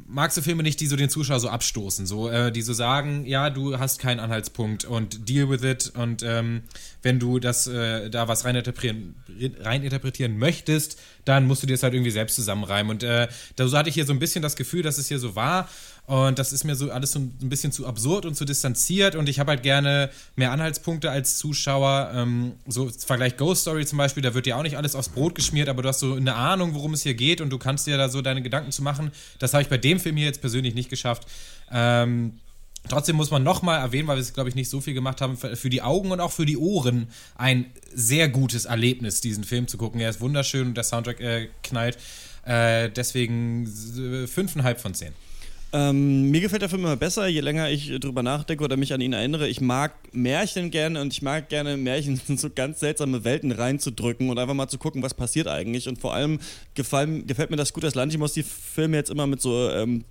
magst 0.08 0.38
du 0.38 0.42
Filme 0.42 0.64
nicht, 0.64 0.80
die 0.80 0.88
so 0.88 0.96
den 0.96 1.10
Zuschauer 1.10 1.40
so 1.40 1.50
abstoßen, 1.50 2.06
so, 2.06 2.30
äh, 2.30 2.52
die 2.52 2.62
so 2.62 2.72
sagen, 2.74 3.26
ja, 3.26 3.50
du 3.50 3.78
hast 3.78 4.00
keinen 4.00 4.20
Anhaltspunkt 4.20 4.86
und 4.86 5.28
deal 5.28 5.50
with 5.50 5.64
it 5.64 5.92
und 5.96 6.24
ähm, 6.24 6.62
wenn 7.02 7.20
du 7.20 7.40
das 7.40 7.68
äh, 7.68 8.10
da 8.10 8.28
was 8.28 8.46
reininterpretieren, 8.46 9.16
reininterpretieren 9.60 10.38
möchtest, 10.38 10.98
dann 11.26 11.46
musst 11.46 11.64
du 11.64 11.68
dir 11.68 11.74
das 11.74 11.84
halt 11.84 11.94
irgendwie 11.94 12.12
selbst 12.12 12.36
zusammenreimen 12.36 12.92
und 12.92 13.04
äh, 13.04 13.28
da 13.58 13.68
so 13.68 13.78
hatte 13.78 13.90
ich 13.90 13.96
hier 13.96 14.06
so 14.06 14.14
ein 14.14 14.20
bisschen 14.20 14.42
das 14.42 14.56
Gefühl, 14.56 14.82
dass 14.82 14.98
es 14.98 15.08
hier 15.08 15.20
so 15.20 15.36
war 15.36 15.70
und 16.06 16.38
das 16.38 16.52
ist 16.52 16.66
mir 16.66 16.76
so 16.76 16.92
alles 16.92 17.14
so 17.14 17.20
ein 17.20 17.32
bisschen 17.40 17.72
zu 17.72 17.88
absurd 17.88 18.26
und 18.26 18.36
zu 18.36 18.44
distanziert. 18.44 19.16
Und 19.16 19.30
ich 19.30 19.40
habe 19.40 19.52
halt 19.52 19.64
gerne 19.64 20.10
mehr 20.36 20.52
Anhaltspunkte 20.52 21.10
als 21.10 21.38
Zuschauer. 21.38 22.12
Ähm, 22.14 22.54
so 22.68 22.90
Vergleich 22.90 23.38
Ghost 23.38 23.62
Story 23.62 23.86
zum 23.86 23.98
Beispiel, 23.98 24.22
da 24.22 24.34
wird 24.34 24.46
dir 24.46 24.58
auch 24.58 24.64
nicht 24.64 24.76
alles 24.76 24.96
aufs 24.96 25.10
Brot 25.10 25.34
geschmiert, 25.34 25.70
aber 25.70 25.82
du 25.82 25.88
hast 25.88 26.00
so 26.00 26.16
eine 26.16 26.36
Ahnung, 26.36 26.74
worum 26.74 26.94
es 26.94 27.04
hier 27.04 27.14
geht 27.14 27.40
und 27.40 27.50
du 27.52 27.58
kannst 27.58 27.88
dir 27.88 27.98
da 27.98 28.10
so 28.10 28.22
deine 28.22 28.42
Gedanken 28.42 28.72
zu 28.72 28.84
machen. 28.84 29.12
Das 29.40 29.54
habe 29.54 29.64
ich 29.64 29.70
bei 29.70 29.78
dem 29.78 30.00
Film 30.00 30.18
hier 30.18 30.26
jetzt 30.26 30.42
persönlich 30.42 30.76
nicht 30.76 30.90
geschafft. 30.90 31.26
Ähm, 31.72 32.34
Trotzdem 32.90 33.16
muss 33.16 33.32
man 33.32 33.44
nochmal 33.44 33.80
erwähnen, 33.80 34.10
weil 34.10 34.18
wir 34.18 34.22
es, 34.22 34.34
glaube 34.34 34.50
ich, 34.50 34.56
nicht 34.56 34.70
so 34.70 34.82
viel 34.82 34.94
gemacht 34.94 35.22
haben, 35.22 35.38
für 35.38 35.70
die 35.70 35.82
Augen 35.82 36.12
und 36.12 36.20
auch 36.20 36.34
für 36.34 36.46
die 36.46 36.58
Ohren 36.58 37.08
ein 37.36 37.68
sehr 37.94 38.28
gutes 38.28 38.66
Erlebnis, 38.66 39.22
diesen 39.22 39.46
Film 39.46 39.70
zu 39.70 39.78
gucken. 39.78 40.02
Er 40.02 40.10
ist 40.10 40.20
wunderschön 40.20 40.68
und 40.68 40.76
der 40.76 40.84
Soundtrack 40.84 41.22
äh, 41.22 41.48
knallt. 41.64 41.98
Äh, 42.46 42.90
deswegen 42.90 43.68
fünfeinhalb 44.28 44.82
von 44.82 44.94
zehn. 44.94 45.14
Ähm, 45.76 46.30
mir 46.30 46.40
gefällt 46.40 46.62
der 46.62 46.70
Film 46.70 46.84
immer 46.84 46.96
besser, 46.96 47.26
je 47.26 47.40
länger 47.40 47.68
ich 47.72 47.92
drüber 48.00 48.22
nachdenke 48.22 48.64
oder 48.64 48.78
mich 48.78 48.94
an 48.94 49.02
ihn 49.02 49.14
erinnere. 49.14 49.48
Ich 49.48 49.60
mag 49.60 49.96
Märchen 50.12 50.70
gerne 50.70 51.02
und 51.02 51.12
ich 51.12 51.24
mag 51.24 51.50
gerne 51.50 51.78
Märchen 51.78 52.22
in 52.28 52.38
so 52.38 52.52
ganz 52.52 52.80
seltsame 52.80 53.24
Welten 53.24 53.52
reinzudrücken 53.52 54.30
und 54.30 54.38
einfach 54.38 54.54
mal 54.54 54.68
zu 54.68 54.78
gucken, 54.78 55.02
was 55.02 55.16
passiert 55.16 55.48
eigentlich. 55.48 55.90
Und 55.90 56.00
vor 56.00 56.14
allem 56.14 56.38
gefallen, 56.76 57.26
gefällt 57.26 57.50
mir 57.50 57.58
das 57.58 57.74
gut, 57.74 57.84
dass 57.84 57.96
Lantimos 57.96 58.34
die 58.34 58.44
Filme 58.44 58.98
jetzt 58.98 59.10
immer 59.10 59.26
mit 59.26 59.42
so 59.42 59.68
ähm, 59.72 60.06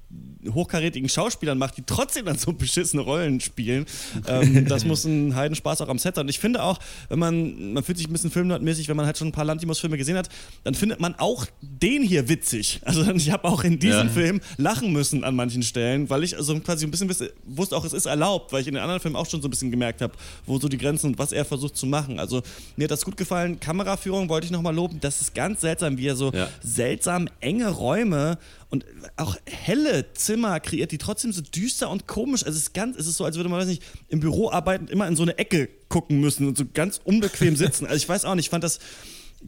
hochkarätigen 0.52 1.08
Schauspielern 1.08 1.58
macht, 1.58 1.76
die 1.76 1.84
trotzdem 1.86 2.26
dann 2.26 2.38
so 2.38 2.52
beschissene 2.52 3.02
Rollen 3.02 3.38
spielen. 3.38 3.86
Ähm, 4.26 4.64
das 4.68 4.84
muss 4.84 5.04
ein 5.04 5.36
Heidenspaß 5.36 5.80
auch 5.82 5.88
am 5.88 5.98
Set 5.98 6.16
sein. 6.16 6.24
Und 6.24 6.30
ich 6.30 6.40
finde 6.40 6.64
auch, 6.64 6.80
wenn 7.08 7.20
man, 7.20 7.74
man 7.74 7.84
fühlt 7.84 7.98
sich 7.98 8.08
ein 8.08 8.12
bisschen 8.12 8.32
filmnerdmäßig, 8.32 8.88
wenn 8.88 8.96
man 8.96 9.06
halt 9.06 9.16
schon 9.16 9.28
ein 9.28 9.32
paar 9.32 9.44
Lantimos-Filme 9.44 9.96
gesehen 9.96 10.16
hat, 10.16 10.28
dann 10.64 10.74
findet 10.74 10.98
man 10.98 11.14
auch 11.14 11.46
den 11.60 12.02
hier 12.02 12.28
witzig. 12.28 12.80
Also 12.84 13.08
ich 13.12 13.30
habe 13.30 13.44
auch 13.44 13.62
in 13.62 13.78
diesem 13.78 14.08
ja. 14.08 14.12
Film 14.12 14.40
lachen 14.56 14.92
müssen 14.92 15.22
an 15.22 15.36
manchen 15.36 15.51
manchen 15.52 15.62
Stellen, 15.62 16.08
weil 16.08 16.24
ich 16.24 16.36
also 16.36 16.58
quasi 16.60 16.86
ein 16.86 16.90
bisschen 16.90 17.10
wusste 17.44 17.76
auch, 17.76 17.84
es 17.84 17.92
ist 17.92 18.06
erlaubt, 18.06 18.52
weil 18.52 18.62
ich 18.62 18.68
in 18.68 18.74
den 18.74 18.82
anderen 18.82 19.00
Filmen 19.00 19.16
auch 19.16 19.28
schon 19.28 19.42
so 19.42 19.48
ein 19.48 19.50
bisschen 19.50 19.70
gemerkt 19.70 20.00
habe, 20.00 20.14
wo 20.46 20.58
so 20.58 20.68
die 20.68 20.78
Grenzen 20.78 21.08
und 21.08 21.18
was 21.18 21.32
er 21.32 21.44
versucht 21.44 21.76
zu 21.76 21.86
machen. 21.86 22.18
Also 22.18 22.42
mir 22.76 22.84
hat 22.84 22.90
das 22.90 23.04
gut 23.04 23.16
gefallen. 23.16 23.60
Kameraführung 23.60 24.28
wollte 24.28 24.46
ich 24.46 24.50
nochmal 24.50 24.74
loben. 24.74 24.98
Das 25.00 25.20
ist 25.20 25.34
ganz 25.34 25.60
seltsam, 25.60 25.98
wie 25.98 26.06
er 26.06 26.16
so 26.16 26.32
ja. 26.32 26.48
seltsam 26.62 27.28
enge 27.40 27.68
Räume 27.68 28.38
und 28.70 28.86
auch 29.16 29.36
helle 29.46 30.12
Zimmer 30.14 30.58
kreiert, 30.60 30.92
die 30.92 30.98
trotzdem 30.98 31.32
so 31.32 31.42
düster 31.42 31.90
und 31.90 32.06
komisch. 32.06 32.44
Also 32.44 32.56
es 32.56 32.64
ist 32.64 32.74
ganz, 32.74 32.96
es 32.96 33.06
ist 33.06 33.16
so, 33.16 33.24
als 33.24 33.36
würde 33.36 33.48
man, 33.48 33.60
weiß 33.60 33.68
nicht, 33.68 33.82
im 34.08 34.20
Büro 34.20 34.50
arbeiten, 34.50 34.88
immer 34.88 35.06
in 35.06 35.16
so 35.16 35.22
eine 35.22 35.36
Ecke 35.38 35.68
gucken 35.88 36.20
müssen 36.20 36.48
und 36.48 36.56
so 36.56 36.64
ganz 36.72 37.00
unbequem 37.04 37.56
sitzen. 37.56 37.84
Also 37.84 37.96
ich 37.96 38.08
weiß 38.08 38.24
auch 38.24 38.34
nicht, 38.34 38.46
ich 38.46 38.50
fand 38.50 38.64
das 38.64 38.78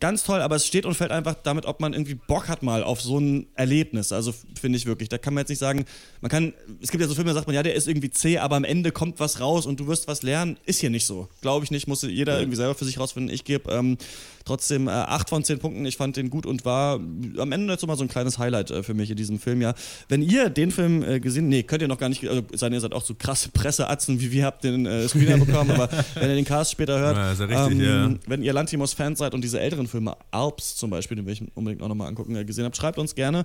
ganz 0.01 0.25
toll, 0.25 0.41
aber 0.41 0.57
es 0.57 0.67
steht 0.67 0.87
und 0.87 0.95
fällt 0.95 1.11
einfach 1.11 1.35
damit, 1.43 1.67
ob 1.67 1.81
man 1.81 1.93
irgendwie 1.93 2.15
Bock 2.15 2.49
hat 2.49 2.63
mal 2.63 2.83
auf 2.83 3.01
so 3.01 3.19
ein 3.19 3.47
Erlebnis. 3.55 4.13
Also 4.13 4.35
finde 4.61 4.77
ich 4.79 4.87
wirklich. 4.87 5.09
Da 5.09 5.19
kann 5.19 5.35
man 5.35 5.43
jetzt 5.43 5.49
nicht 5.49 5.59
sagen, 5.59 5.85
man 6.21 6.31
kann, 6.31 6.53
es 6.81 6.91
gibt 6.91 7.01
ja 7.01 7.09
so 7.09 7.15
Filme, 7.15 7.31
da 7.31 7.35
sagt 7.35 7.47
man, 7.47 7.55
ja, 7.55 7.63
der 7.63 7.75
ist 7.75 7.89
irgendwie 7.89 8.11
zäh, 8.11 8.39
aber 8.39 8.57
am 8.57 8.65
Ende 8.65 8.93
kommt 8.93 9.21
was 9.21 9.41
raus 9.41 9.67
und 9.67 9.81
du 9.81 9.87
wirst 9.87 10.09
was 10.09 10.23
lernen. 10.23 10.59
Ist 10.65 10.81
hier 10.81 10.91
nicht 10.91 11.07
so. 11.07 11.29
Glaube 11.41 11.65
ich 11.65 11.71
nicht, 11.71 11.87
muss 11.87 12.03
jeder 12.03 12.39
irgendwie 12.39 12.57
selber 12.57 12.75
für 12.75 12.85
sich 12.85 12.99
rausfinden. 12.99 13.35
Ich 13.35 13.45
gebe 13.45 13.71
ähm, 13.73 13.97
trotzdem 14.45 14.89
äh, 14.89 14.91
8 14.91 15.29
von 15.29 15.45
10 15.45 15.59
Punkten. 15.59 15.87
Ich 15.87 15.97
fand 15.97 16.17
den 16.17 16.31
gut 16.31 16.47
und 16.47 16.65
war 16.65 16.95
am 16.95 17.53
Ende 17.53 17.73
jetzt 17.73 17.87
mal 17.87 17.97
so 17.97 18.05
ein 18.05 18.09
kleines 18.09 18.39
Highlight 18.39 18.71
äh, 18.71 18.83
für 18.83 18.95
mich 18.95 19.11
in 19.11 19.17
diesem 19.17 19.39
Film, 19.39 19.61
ja. 19.61 19.75
Wenn 20.09 20.23
ihr 20.23 20.51
den 20.51 20.71
Film 20.71 21.03
äh, 21.03 21.21
gesehen, 21.21 21.49
nee, 21.49 21.63
könnt 21.63 21.83
ihr 21.83 21.89
noch 21.89 21.99
gar 21.99 22.09
nicht, 22.09 22.27
also 22.29 22.43
sein, 22.55 22.73
ihr 22.73 22.81
seid 22.81 22.93
auch 22.93 23.05
so 23.05 23.15
krasse 23.15 23.49
Presseatzen, 23.51 24.21
wie 24.21 24.33
wir 24.33 24.45
habt 24.45 24.65
den 24.65 24.87
äh, 24.87 25.09
Screener 25.09 25.39
bekommen, 25.39 25.71
aber 25.71 25.89
wenn 26.15 26.31
ihr 26.31 26.37
den 26.37 26.45
Cast 26.45 26.73
später 26.73 26.99
hört, 26.99 27.17
ja, 27.17 27.45
richtig, 27.47 27.79
ähm, 27.79 28.11
ja. 28.13 28.15
wenn 28.27 28.43
ihr 28.43 28.53
Lantimos-Fans 28.53 29.19
seid 29.19 29.35
und 29.35 29.43
diese 29.43 29.61
älteren 29.61 29.87
Filme, 29.87 30.17
Alps 30.31 30.77
zum 30.77 30.91
Beispiel, 30.91 31.17
den 31.17 31.27
will 31.27 31.33
ich 31.33 31.43
unbedingt 31.55 31.83
auch 31.83 31.89
nochmal 31.89 32.09
angucken, 32.09 32.37
äh, 32.37 32.45
gesehen 32.45 32.65
habt, 32.65 32.77
schreibt 32.77 32.99
uns 32.99 33.15
gerne. 33.15 33.45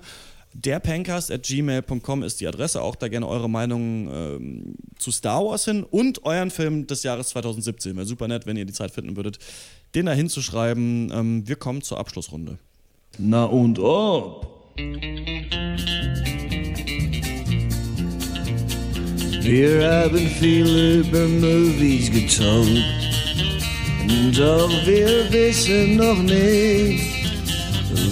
Der 0.52 0.80
Pancast 0.80 1.30
at 1.30 1.44
gmail.com 1.44 2.24
ist 2.24 2.40
die 2.40 2.48
Adresse. 2.48 2.82
Auch 2.82 2.96
da 2.96 3.06
gerne 3.06 3.28
eure 3.28 3.48
Meinung 3.48 4.10
ähm, 4.12 4.74
zu 4.98 5.12
Star 5.12 5.44
Wars 5.44 5.64
hin 5.64 5.84
und 5.84 6.24
euren 6.24 6.50
Film 6.50 6.88
des 6.88 7.04
Jahres 7.04 7.28
2017. 7.28 7.94
Wäre 7.94 8.04
super 8.04 8.26
nett, 8.26 8.46
wenn 8.46 8.56
ihr 8.56 8.64
die 8.64 8.72
Zeit 8.72 8.90
finden 8.90 9.14
würdet, 9.14 9.38
den 9.94 10.06
da 10.06 10.12
hinzuschreiben. 10.12 11.12
Ähm, 11.12 11.48
wir 11.48 11.56
kommen 11.56 11.82
zur 11.82 11.98
Abschlussrunde. 11.98 12.58
Na 13.18 13.44
und 13.44 13.78
ob? 13.78 14.74
Wir 19.42 19.90
haben 19.90 20.26
viel 20.38 21.00
über 21.00 21.26
Movies 21.26 22.10
getalkt, 22.10 22.84
doch 24.36 24.70
wir 24.86 25.30
wissen 25.32 25.96
noch 25.96 26.22
nicht 26.22 27.02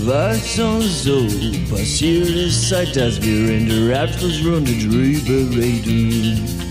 Was 0.04 0.58
uns 0.58 1.04
so 1.04 1.26
passiert 1.70 2.28
ist, 2.28 2.68
seit 2.68 2.96
dass 2.96 3.20
wir 3.22 3.56
in 3.56 3.68
der 3.68 4.02
Abschlussrunde 4.02 4.72
drüber 4.72 5.56
reden. 5.56 6.67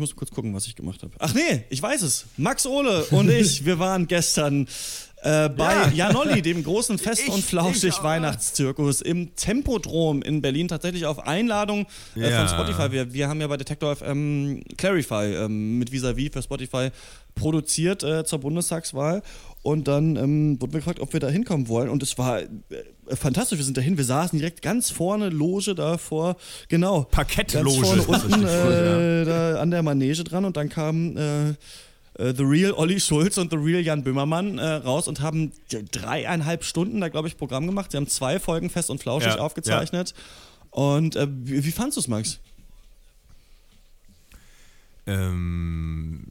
Ich 0.00 0.08
muss 0.08 0.16
kurz 0.16 0.30
gucken, 0.30 0.54
was 0.54 0.66
ich 0.66 0.74
gemacht 0.74 1.02
habe. 1.02 1.12
Ach 1.18 1.34
nee, 1.34 1.64
ich 1.68 1.82
weiß 1.82 2.00
es. 2.00 2.24
Max 2.38 2.64
Ole 2.64 3.04
und 3.10 3.28
ich, 3.28 3.64
wir 3.66 3.78
waren 3.78 4.06
gestern 4.06 4.66
äh, 5.22 5.48
bei 5.48 5.72
ja. 5.72 6.08
Janolli, 6.08 6.42
dem 6.42 6.62
großen 6.62 6.98
Fest- 6.98 7.28
und 7.28 7.44
Flauschig-Weihnachtszirkus 7.44 9.02
im 9.02 9.34
Tempodrom 9.36 10.22
in 10.22 10.40
Berlin, 10.40 10.68
tatsächlich 10.68 11.06
auf 11.06 11.26
Einladung 11.26 11.86
äh, 12.16 12.30
ja. 12.30 12.46
von 12.46 12.48
Spotify. 12.48 12.92
Wir, 12.92 13.12
wir 13.12 13.28
haben 13.28 13.40
ja 13.40 13.46
bei 13.46 13.56
Detector 13.56 13.96
FM 13.96 14.62
Clarify 14.76 15.34
ähm, 15.34 15.78
mit 15.78 15.92
Visavi 15.92 16.30
für 16.32 16.42
Spotify 16.42 16.90
produziert 17.34 18.02
äh, 18.02 18.24
zur 18.24 18.40
Bundestagswahl. 18.40 19.22
Und 19.62 19.88
dann 19.88 20.16
ähm, 20.16 20.60
wurden 20.60 20.72
wir 20.72 20.80
gefragt, 20.80 21.00
ob 21.00 21.12
wir 21.12 21.20
da 21.20 21.28
hinkommen 21.28 21.68
wollen. 21.68 21.90
Und 21.90 22.02
es 22.02 22.16
war 22.16 22.40
äh, 22.40 22.46
fantastisch. 23.08 23.58
Wir 23.58 23.64
sind 23.64 23.76
dahin. 23.76 23.98
Wir 23.98 24.04
saßen 24.04 24.38
direkt 24.38 24.62
ganz 24.62 24.90
vorne, 24.90 25.28
Loge 25.28 25.74
da 25.74 25.98
vor, 25.98 26.36
genau. 26.68 27.02
Parkettloge. 27.02 27.82
Ganz 27.82 28.04
vorne 28.04 28.24
unten 28.24 28.44
äh, 28.46 29.24
da 29.26 29.60
an 29.60 29.70
der 29.70 29.82
Manege 29.82 30.24
dran. 30.24 30.46
Und 30.46 30.56
dann 30.56 30.70
kam 30.70 31.56
äh, 32.20 32.34
The 32.36 32.42
Real 32.42 32.72
Olli 32.72 33.00
Schulz 33.00 33.38
und 33.38 33.50
The 33.50 33.56
Real 33.56 33.80
Jan 33.80 34.04
Böhmermann 34.04 34.58
äh, 34.58 34.66
raus 34.66 35.08
und 35.08 35.20
haben 35.20 35.52
dreieinhalb 35.70 36.64
Stunden 36.64 37.00
da, 37.00 37.08
glaube 37.08 37.28
ich, 37.28 37.36
Programm 37.36 37.66
gemacht. 37.66 37.90
Sie 37.90 37.96
haben 37.96 38.06
zwei 38.06 38.38
Folgen 38.38 38.70
fest 38.70 38.90
und 38.90 39.00
flauschig 39.00 39.34
ja, 39.34 39.38
aufgezeichnet. 39.38 40.10
Ja. 40.10 40.22
Und 40.70 41.16
äh, 41.16 41.26
wie, 41.30 41.64
wie 41.64 41.72
fandest 41.72 41.96
du 41.96 42.00
es, 42.00 42.08
Max? 42.08 42.40
Ähm, 45.06 46.26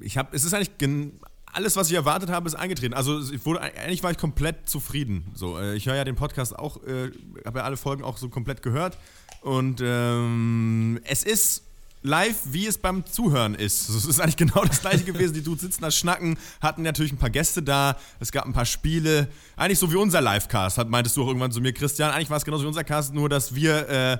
ich 0.00 0.18
habe, 0.18 0.36
es 0.36 0.44
ist 0.44 0.52
eigentlich 0.52 1.12
alles, 1.46 1.76
was 1.76 1.88
ich 1.88 1.94
erwartet 1.94 2.30
habe, 2.30 2.46
ist 2.46 2.54
eingetreten. 2.54 2.94
Also 2.94 3.20
ich 3.32 3.44
wurde, 3.46 3.60
eigentlich 3.60 4.02
war 4.02 4.10
ich 4.10 4.18
komplett 4.18 4.68
zufrieden. 4.68 5.30
So, 5.34 5.58
äh, 5.58 5.74
ich 5.74 5.86
höre 5.86 5.96
ja 5.96 6.04
den 6.04 6.16
Podcast 6.16 6.58
auch, 6.58 6.82
äh, 6.84 7.10
habe 7.46 7.60
ja 7.60 7.64
alle 7.64 7.76
Folgen 7.76 8.04
auch 8.04 8.18
so 8.18 8.28
komplett 8.28 8.62
gehört. 8.62 8.98
Und 9.40 9.80
ähm, 9.82 11.00
es 11.04 11.22
ist 11.22 11.64
live, 12.04 12.36
wie 12.44 12.66
es 12.66 12.78
beim 12.78 13.04
Zuhören 13.06 13.54
ist. 13.54 13.88
Es 13.94 14.04
ist 14.04 14.20
eigentlich 14.20 14.36
genau 14.36 14.62
das 14.64 14.80
gleiche 14.82 15.02
gewesen. 15.04 15.34
Die 15.34 15.42
Dudes 15.42 15.62
sitzen 15.62 15.82
da, 15.82 15.90
schnacken, 15.90 16.36
hatten 16.60 16.82
natürlich 16.82 17.12
ein 17.12 17.16
paar 17.16 17.30
Gäste 17.30 17.62
da, 17.62 17.96
es 18.20 18.30
gab 18.30 18.44
ein 18.44 18.52
paar 18.52 18.66
Spiele. 18.66 19.28
Eigentlich 19.56 19.78
so 19.78 19.90
wie 19.90 19.96
unser 19.96 20.20
Livecast, 20.20 20.78
hat, 20.78 20.88
meintest 20.90 21.16
du 21.16 21.22
auch 21.24 21.28
irgendwann 21.28 21.50
zu 21.50 21.60
mir, 21.60 21.72
Christian. 21.72 22.10
Eigentlich 22.12 22.30
war 22.30 22.36
es 22.36 22.44
genauso 22.44 22.62
wie 22.64 22.68
unser 22.68 22.84
Cast, 22.84 23.14
nur 23.14 23.28
dass 23.28 23.54
wir 23.54 23.88
äh, 23.88 24.18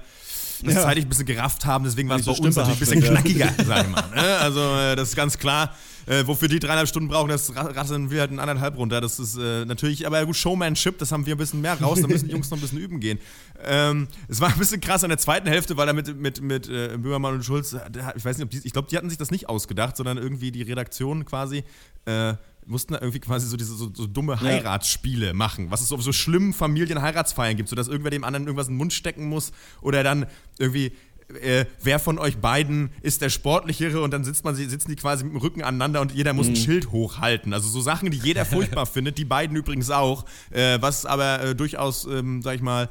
das 0.63 0.75
Ja. 0.75 0.83
zeitlich 0.83 1.05
ein 1.05 1.09
bisschen 1.11 1.27
gerafft 1.27 1.67
haben, 1.67 1.85
deswegen 1.85 2.09
war 2.09 2.17
es 2.19 2.25
bei 2.25 2.33
so 2.33 2.43
uns 2.43 2.57
natürlich 2.57 2.77
ein 2.77 2.81
bisschen 2.81 3.03
knackiger, 3.03 3.53
sag 3.67 3.85
ich 3.85 3.91
mal. 3.91 4.09
Ne? 4.15 4.23
Also, 4.39 4.61
äh, 4.77 4.97
das 4.97 5.11
ist 5.11 5.17
ganz 5.17 5.39
klar. 5.39 5.75
Äh, 6.07 6.27
wofür 6.27 6.49
die 6.49 6.59
dreieinhalb 6.59 6.89
Stunden 6.89 7.09
brauchen, 7.09 7.29
das 7.29 7.55
ra- 7.57 7.63
rasseln 7.63 8.11
wir 8.11 8.21
halt 8.21 8.31
in 8.31 8.39
anderthalb 8.39 8.77
runter. 8.77 9.01
Das 9.01 9.19
ist 9.19 9.37
äh, 9.37 9.65
natürlich, 9.65 10.07
aber 10.07 10.25
gut, 10.27 10.37
Showmanship, 10.37 10.99
das 10.99 11.13
haben 11.13 11.25
wir 11.25 11.35
ein 11.35 11.39
bisschen 11.39 11.61
mehr 11.61 11.81
raus, 11.81 12.01
da 12.01 12.07
müssen 12.07 12.27
die 12.29 12.33
Jungs 12.33 12.51
noch 12.51 12.59
ein 12.59 12.61
bisschen 12.61 12.79
üben 12.79 13.01
gehen. 13.01 13.19
Ähm, 13.65 14.09
es 14.29 14.41
war 14.41 14.53
ein 14.53 14.59
bisschen 14.59 14.81
krass 14.81 15.03
an 15.03 15.11
der 15.11 15.19
zweiten 15.19 15.49
Hälfte, 15.49 15.77
weil 15.77 15.89
er 15.89 15.95
mit, 15.95 16.17
mit, 16.21 16.41
mit 16.43 16.69
äh, 16.69 16.97
Böhmermann 16.99 17.35
und 17.35 17.45
Schulz, 17.45 17.73
äh, 17.73 17.81
ich 18.17 18.25
weiß 18.25 18.37
nicht, 18.37 18.45
ob 18.45 18.51
die, 18.51 18.61
ich 18.65 18.73
glaube, 18.73 18.89
die 18.91 18.97
hatten 18.97 19.09
sich 19.09 19.19
das 19.19 19.31
nicht 19.31 19.49
ausgedacht, 19.49 19.97
sondern 19.97 20.19
irgendwie 20.19 20.53
die 20.53 20.63
Redaktion 20.63 21.25
quasi. 21.25 21.65
Äh, 22.05 22.35
mussten 22.67 22.95
da 22.95 23.01
irgendwie 23.01 23.21
quasi 23.21 23.47
so 23.47 23.59
diese 23.59 23.75
so, 23.75 23.91
so 23.93 24.07
dumme 24.07 24.41
Heiratsspiele 24.41 25.35
machen, 25.35 25.71
was 25.71 25.83
es 25.83 25.93
auf 25.93 26.03
so 26.03 26.13
schlimmen 26.13 26.55
Familienheiratsfeiern 26.55 27.59
gibt, 27.59 27.69
sodass 27.69 27.89
irgendwer 27.89 28.11
dem 28.11 28.25
anderen 28.25 28.47
irgendwas 28.47 28.69
in 28.69 28.75
den 28.75 28.79
Mund 28.79 28.95
stecken 28.95 29.29
muss 29.29 29.53
oder 29.83 30.03
dann 30.03 30.27
irgendwie 30.59 30.93
äh, 31.41 31.65
wer 31.83 31.99
von 31.99 32.19
euch 32.19 32.39
beiden 32.39 32.91
ist 33.03 33.23
der 33.23 33.31
Sportlichere 33.31 34.01
und 34.03 34.11
dann 34.11 34.25
sitzt 34.25 34.45
man, 34.45 34.55
sitzen 34.55 34.89
die 34.89 34.97
quasi 34.97 35.25
mit 35.25 35.33
dem 35.33 35.41
Rücken 35.41 35.63
aneinander 35.63 36.01
und 36.01 36.13
jeder 36.13 36.33
muss 36.33 36.49
ein 36.49 36.57
Schild 36.57 36.93
hochhalten. 36.93 37.53
Also 37.53 37.69
so 37.69 37.81
Sachen, 37.81 38.11
die 38.11 38.19
jeder 38.19 38.45
furchtbar 38.47 38.87
findet, 38.87 39.19
die 39.19 39.25
beiden 39.25 39.57
übrigens 39.57 39.91
auch, 39.91 40.25
äh, 40.51 40.79
was 40.81 41.07
aber 41.07 41.43
äh, 41.43 41.55
durchaus, 41.55 42.05
ähm, 42.07 42.43
sag 42.43 42.57
ich 42.57 42.63
mal, 42.63 42.89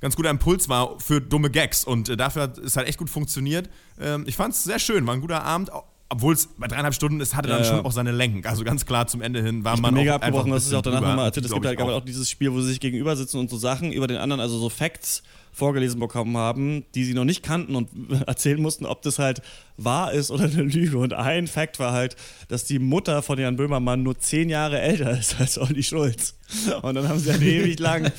ganz 0.00 0.16
guter 0.16 0.30
Impuls 0.30 0.68
war 0.68 0.98
für 1.00 1.20
dumme 1.20 1.50
Gags 1.50 1.84
und 1.84 2.08
äh, 2.08 2.16
dafür 2.16 2.42
hat 2.42 2.58
es 2.58 2.76
halt 2.76 2.88
echt 2.88 2.98
gut 2.98 3.10
funktioniert. 3.10 3.68
Ähm, 4.00 4.24
ich 4.26 4.36
fand 4.36 4.54
es 4.54 4.64
sehr 4.64 4.78
schön, 4.78 5.06
war 5.06 5.14
ein 5.14 5.20
guter 5.20 5.42
Abend. 5.44 5.70
Obwohl 6.08 6.34
es 6.34 6.46
bei 6.58 6.68
dreieinhalb 6.68 6.94
Stunden, 6.94 7.22
es 7.22 7.34
hatte 7.34 7.48
dann 7.48 7.62
Ja, 7.62 7.64
ja. 7.64 7.76
schon 7.76 7.86
auch 7.86 7.92
seine 7.92 8.12
Längen. 8.12 8.44
Also 8.44 8.64
ganz 8.64 8.84
klar 8.84 9.06
zum 9.06 9.22
Ende 9.22 9.42
hin 9.42 9.64
war 9.64 9.76
Ich 9.76 9.80
man 9.80 9.94
bin 9.94 10.02
mega 10.02 10.12
auch 10.12 10.16
abgebrochen, 10.16 10.52
das 10.52 10.64
ist 10.66 10.72
ja 10.72 10.78
auch 10.78 10.82
danach 10.82 11.00
nochmal 11.00 11.24
erzählt. 11.24 11.46
Es 11.46 11.52
gibt 11.54 11.64
halt 11.64 11.78
gab 11.78 11.88
auch 11.88 12.04
dieses 12.04 12.28
Spiel, 12.28 12.52
wo 12.52 12.60
sie 12.60 12.68
sich 12.68 12.80
gegenüber 12.80 13.16
sitzen 13.16 13.38
und 13.38 13.48
so 13.48 13.56
Sachen 13.56 13.92
über 13.92 14.06
den 14.08 14.18
anderen, 14.18 14.40
also 14.40 14.58
so 14.58 14.68
Facts 14.68 15.22
vorgelesen 15.52 16.00
bekommen 16.00 16.36
haben, 16.36 16.84
die 16.94 17.04
sie 17.04 17.14
noch 17.14 17.24
nicht 17.24 17.42
kannten 17.42 17.76
und 17.76 17.88
erzählen 18.26 18.60
mussten, 18.60 18.86
ob 18.86 19.02
das 19.02 19.18
halt 19.18 19.42
wahr 19.76 20.12
ist 20.12 20.30
oder 20.30 20.44
eine 20.44 20.62
Lüge. 20.62 20.98
Und 20.98 21.12
ein 21.12 21.46
Fact 21.46 21.78
war 21.78 21.92
halt, 21.92 22.16
dass 22.48 22.64
die 22.64 22.78
Mutter 22.78 23.22
von 23.22 23.38
Jan 23.38 23.56
Böhmermann 23.56 24.02
nur 24.02 24.18
zehn 24.18 24.48
Jahre 24.48 24.80
älter 24.80 25.18
ist 25.18 25.36
als 25.40 25.58
Olli 25.58 25.82
Schulz. 25.82 26.34
Und 26.82 26.94
dann 26.94 27.08
haben 27.08 27.18
sie 27.18 27.30
halt 27.30 27.42
ewig 27.42 27.78
lang 27.78 28.12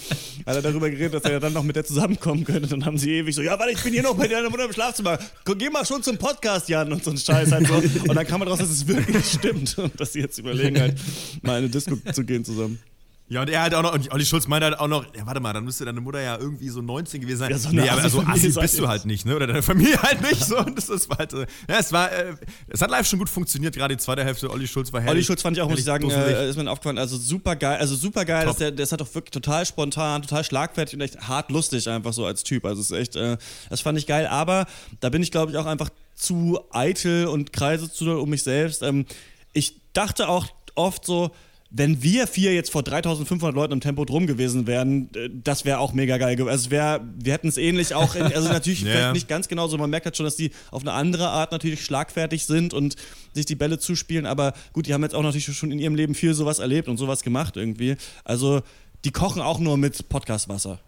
er 0.46 0.62
darüber 0.62 0.90
geredet, 0.90 1.14
dass 1.14 1.24
er 1.24 1.40
dann 1.40 1.54
noch 1.54 1.64
mit 1.64 1.76
der 1.76 1.86
zusammenkommen 1.86 2.44
könnte. 2.44 2.68
Dann 2.68 2.86
haben 2.86 2.98
sie 2.98 3.12
ewig 3.12 3.36
so, 3.36 3.42
ja, 3.42 3.58
warte, 3.58 3.74
ich 3.74 3.84
bin 3.84 3.94
hier 3.94 4.04
noch 4.04 4.16
bei 4.16 4.28
deiner 4.28 4.50
Mutter 4.50 4.66
im 4.66 4.74
Schlafzimmer. 4.74 5.20
Geh 5.46 5.70
mal 5.70 5.86
schon 5.86 6.04
zum 6.04 6.18
Podcast, 6.18 6.70
Jan, 6.70 6.92
und 6.92 7.04
so 7.04 7.12
ein 7.12 7.18
Scheiß 7.18 7.52
halt 7.52 7.68
so. 7.68 7.76
Und 7.76 8.16
dann 8.16 8.28
kam 8.28 8.40
man 8.40 8.48
raus, 8.48 8.60
dass 8.60 8.70
es 8.70 8.88
wirklich 8.88 9.26
stimmt 9.26 9.78
und 9.78 10.00
dass 10.00 10.14
sie 10.14 10.20
jetzt 10.20 10.38
überlegen 10.38 10.80
halt, 10.80 10.98
mal 11.42 11.54
in 11.54 11.58
eine 11.66 11.70
Disco 11.70 11.96
zu 12.12 12.24
gehen 12.24 12.44
zusammen. 12.44 12.80
Ja, 13.30 13.42
und 13.42 13.50
er 13.50 13.62
halt 13.62 13.74
auch 13.74 13.82
noch, 13.82 13.94
und 13.94 14.12
Olli 14.12 14.26
Schulz 14.26 14.48
meinte 14.48 14.66
halt 14.66 14.80
auch 14.80 14.88
noch, 14.88 15.06
ja, 15.16 15.26
warte 15.26 15.40
mal, 15.40 15.54
dann 15.54 15.64
müsste 15.64 15.86
deine 15.86 16.02
Mutter 16.02 16.22
ja 16.22 16.38
irgendwie 16.38 16.68
so 16.68 16.82
19 16.82 17.22
gewesen 17.22 17.40
sein. 17.40 17.52
Ja, 17.52 17.58
so 17.58 17.70
nee, 17.70 17.88
aber 17.88 18.02
Assi-Familie 18.04 18.34
Assi 18.34 18.60
bist 18.60 18.80
du 18.80 18.88
halt 18.88 19.06
nicht, 19.06 19.26
ne? 19.26 19.36
Oder 19.36 19.48
deine 19.48 19.64
Familie 19.64 20.00
halt 20.02 20.22
nicht. 20.22 20.44
So, 20.44 20.58
und 20.60 20.78
das, 20.78 20.88
das 20.88 21.10
war 21.10 21.20
halt, 21.20 21.34
äh, 21.34 21.48
ja, 21.70 21.80
es 21.80 21.92
war, 21.94 22.12
äh, 22.12 22.36
es 22.68 22.82
hat 22.82 22.92
live 22.92 23.08
schon 23.08 23.20
gut 23.20 23.30
funktioniert, 23.30 23.76
gerade 23.76 23.96
die 23.96 24.02
zweite 24.04 24.26
Hälfte. 24.26 24.52
Olli 24.52 24.68
Schulz 24.68 24.92
war 24.92 25.00
herrlich. 25.00 25.20
Olli 25.20 25.24
Schulz 25.24 25.42
fand 25.42 25.56
ich 25.56 25.64
auch, 25.64 25.70
muss 25.70 25.80
ich 25.80 25.86
sagen, 25.86 26.10
äh, 26.10 26.50
ist 26.50 26.58
mir 26.58 26.70
aufgefallen, 26.70 26.98
also 26.98 27.18
super 27.18 27.56
geil, 27.56 27.78
also 27.80 27.96
super 27.96 28.26
geil, 28.26 28.46
dass 28.46 28.58
der, 28.58 28.78
ist 28.78 28.92
halt 28.92 29.02
auch 29.02 29.16
wirklich 29.16 29.32
total 29.32 29.66
spontan, 29.66 30.22
total 30.22 30.44
schlagfertig 30.44 30.96
und 30.96 31.02
echt 31.02 31.20
hart 31.22 31.50
lustig 31.50 31.88
einfach 31.90 32.12
so 32.12 32.26
als 32.26 32.44
Typ. 32.44 32.66
Also 32.66 32.82
es 32.82 32.92
ist 32.92 32.98
echt, 32.98 33.16
äh, 33.16 33.38
das 33.70 33.80
fand 33.80 33.98
ich 33.98 34.06
geil, 34.06 34.28
aber 34.28 34.66
da 35.00 35.10
bin 35.10 35.24
ich 35.24 35.32
glaube 35.32 35.52
ich 35.52 35.58
auch 35.58 35.66
einfach 35.66 35.90
zu 36.16 36.60
eitel 36.72 37.28
und 37.28 37.54
kreise 37.54 37.92
zu 37.92 38.06
doll 38.06 38.18
um 38.18 38.30
mich 38.30 38.44
selbst. 38.44 38.84
Ähm, 38.84 39.06
ich 39.54 39.80
dachte 39.94 40.28
auch 40.28 40.48
oft 40.76 41.06
so, 41.06 41.32
wenn 41.76 42.04
wir 42.04 42.28
vier 42.28 42.54
jetzt 42.54 42.72
vor 42.72 42.84
3500 42.84 43.56
Leuten 43.56 43.74
im 43.74 43.82
Tempo 43.82 44.06
drum 44.06 44.28
gewesen 44.28 44.68
wären, 44.68 45.10
äh, 45.16 45.30
das 45.44 45.66
wäre 45.66 45.80
auch 45.80 45.92
mega 45.92 46.18
geil 46.18 46.36
gewesen. 46.36 46.52
Also 46.52 46.72
wär, 46.72 47.02
wir 47.18 47.34
hätten 47.34 47.48
es 47.48 47.58
ähnlich 47.58 47.96
auch, 47.96 48.14
in, 48.14 48.22
also 48.24 48.48
natürlich 48.48 48.82
Ja. 48.84 48.92
vielleicht 48.92 49.14
nicht 49.14 49.28
ganz 49.28 49.48
genauso, 49.48 49.78
man 49.80 49.90
merkt 49.90 50.06
halt 50.06 50.16
schon, 50.16 50.26
dass 50.26 50.36
die 50.36 50.52
auf 50.70 50.84
eine 50.84 50.92
andere 50.92 51.30
Art 51.30 51.52
natürlich 51.52 51.84
schlagfertig 51.84 52.46
sind 52.46 52.76
und 52.76 52.96
sich 53.34 53.48
die 53.48 53.56
Bälle 53.56 53.80
zuspielen, 53.80 54.28
aber 54.28 54.54
gut, 54.72 54.86
die 54.86 54.94
haben 54.94 55.02
jetzt 55.02 55.16
auch 55.16 55.24
natürlich 55.24 55.46
schon 55.58 55.72
in 55.72 55.80
ihrem 55.80 55.96
Leben 55.96 56.14
viel 56.14 56.36
sowas 56.36 56.60
erlebt 56.60 56.88
und 56.88 56.98
sowas 56.98 57.24
gemacht 57.24 57.58
irgendwie. 57.58 57.96
Also 58.24 58.62
die 59.04 59.12
kochen 59.12 59.42
auch 59.42 59.58
nur 59.60 59.78
mit 59.78 60.08
Podcastwasser. 60.10 60.80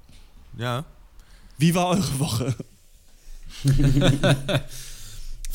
Ja. 0.57 0.85
Wie 1.57 1.73
war 1.73 1.87
eure 1.89 2.19
Woche? 2.19 2.55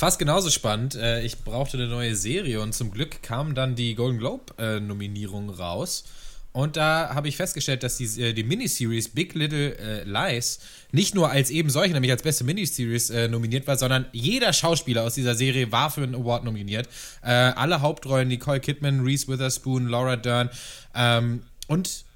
Fast 0.01 0.19
genauso 0.19 0.49
spannend. 0.49 0.95
Äh, 0.95 1.21
Ich 1.27 1.41
brauchte 1.41 1.77
eine 1.77 1.87
neue 1.87 2.17
Serie 2.17 2.63
und 2.63 2.73
zum 2.73 2.91
Glück 2.91 3.23
kam 3.23 3.55
dann 3.55 3.75
die 3.75 3.95
Golden 3.95 4.17
Globe-Nominierung 4.17 5.51
raus. 5.51 6.05
Und 6.53 6.79
da 6.79 7.15
habe 7.15 7.29
ich 7.29 7.37
festgestellt, 7.37 7.83
dass 7.83 7.99
die, 7.99 8.07
äh, 8.19 8.33
die 8.33 8.43
Miniseries 8.43 9.11
Big 9.11 9.35
Little 9.35 9.77
äh, 9.77 10.05
Lies 10.05 10.61
nicht 10.91 11.15
nur 11.15 11.29
als 11.29 11.51
eben 11.51 11.69
solche, 11.69 11.93
nämlich 11.93 12.11
als 12.11 12.23
beste 12.23 12.45
Miniseries 12.45 13.11
äh, 13.11 13.29
nominiert 13.29 13.67
war, 13.67 13.77
sondern 13.77 14.07
jeder 14.13 14.55
Schauspieler 14.55 15.03
aus 15.03 15.17
dieser 15.17 15.35
Serie 15.35 15.71
war 15.71 15.91
für 15.91 16.03
einen 16.03 16.15
Award 16.15 16.45
nominiert. 16.45 16.89
Äh, 17.23 17.33
alle 17.33 17.83
Hauptrollen, 17.83 18.29
Nicole 18.29 18.61
Kidman, 18.61 19.01
Reese 19.01 19.29
Witherspoon, 19.29 19.87
Laura 19.87 20.17
Dern 20.17 20.49
ähm, 20.95 21.43
und 21.67 22.07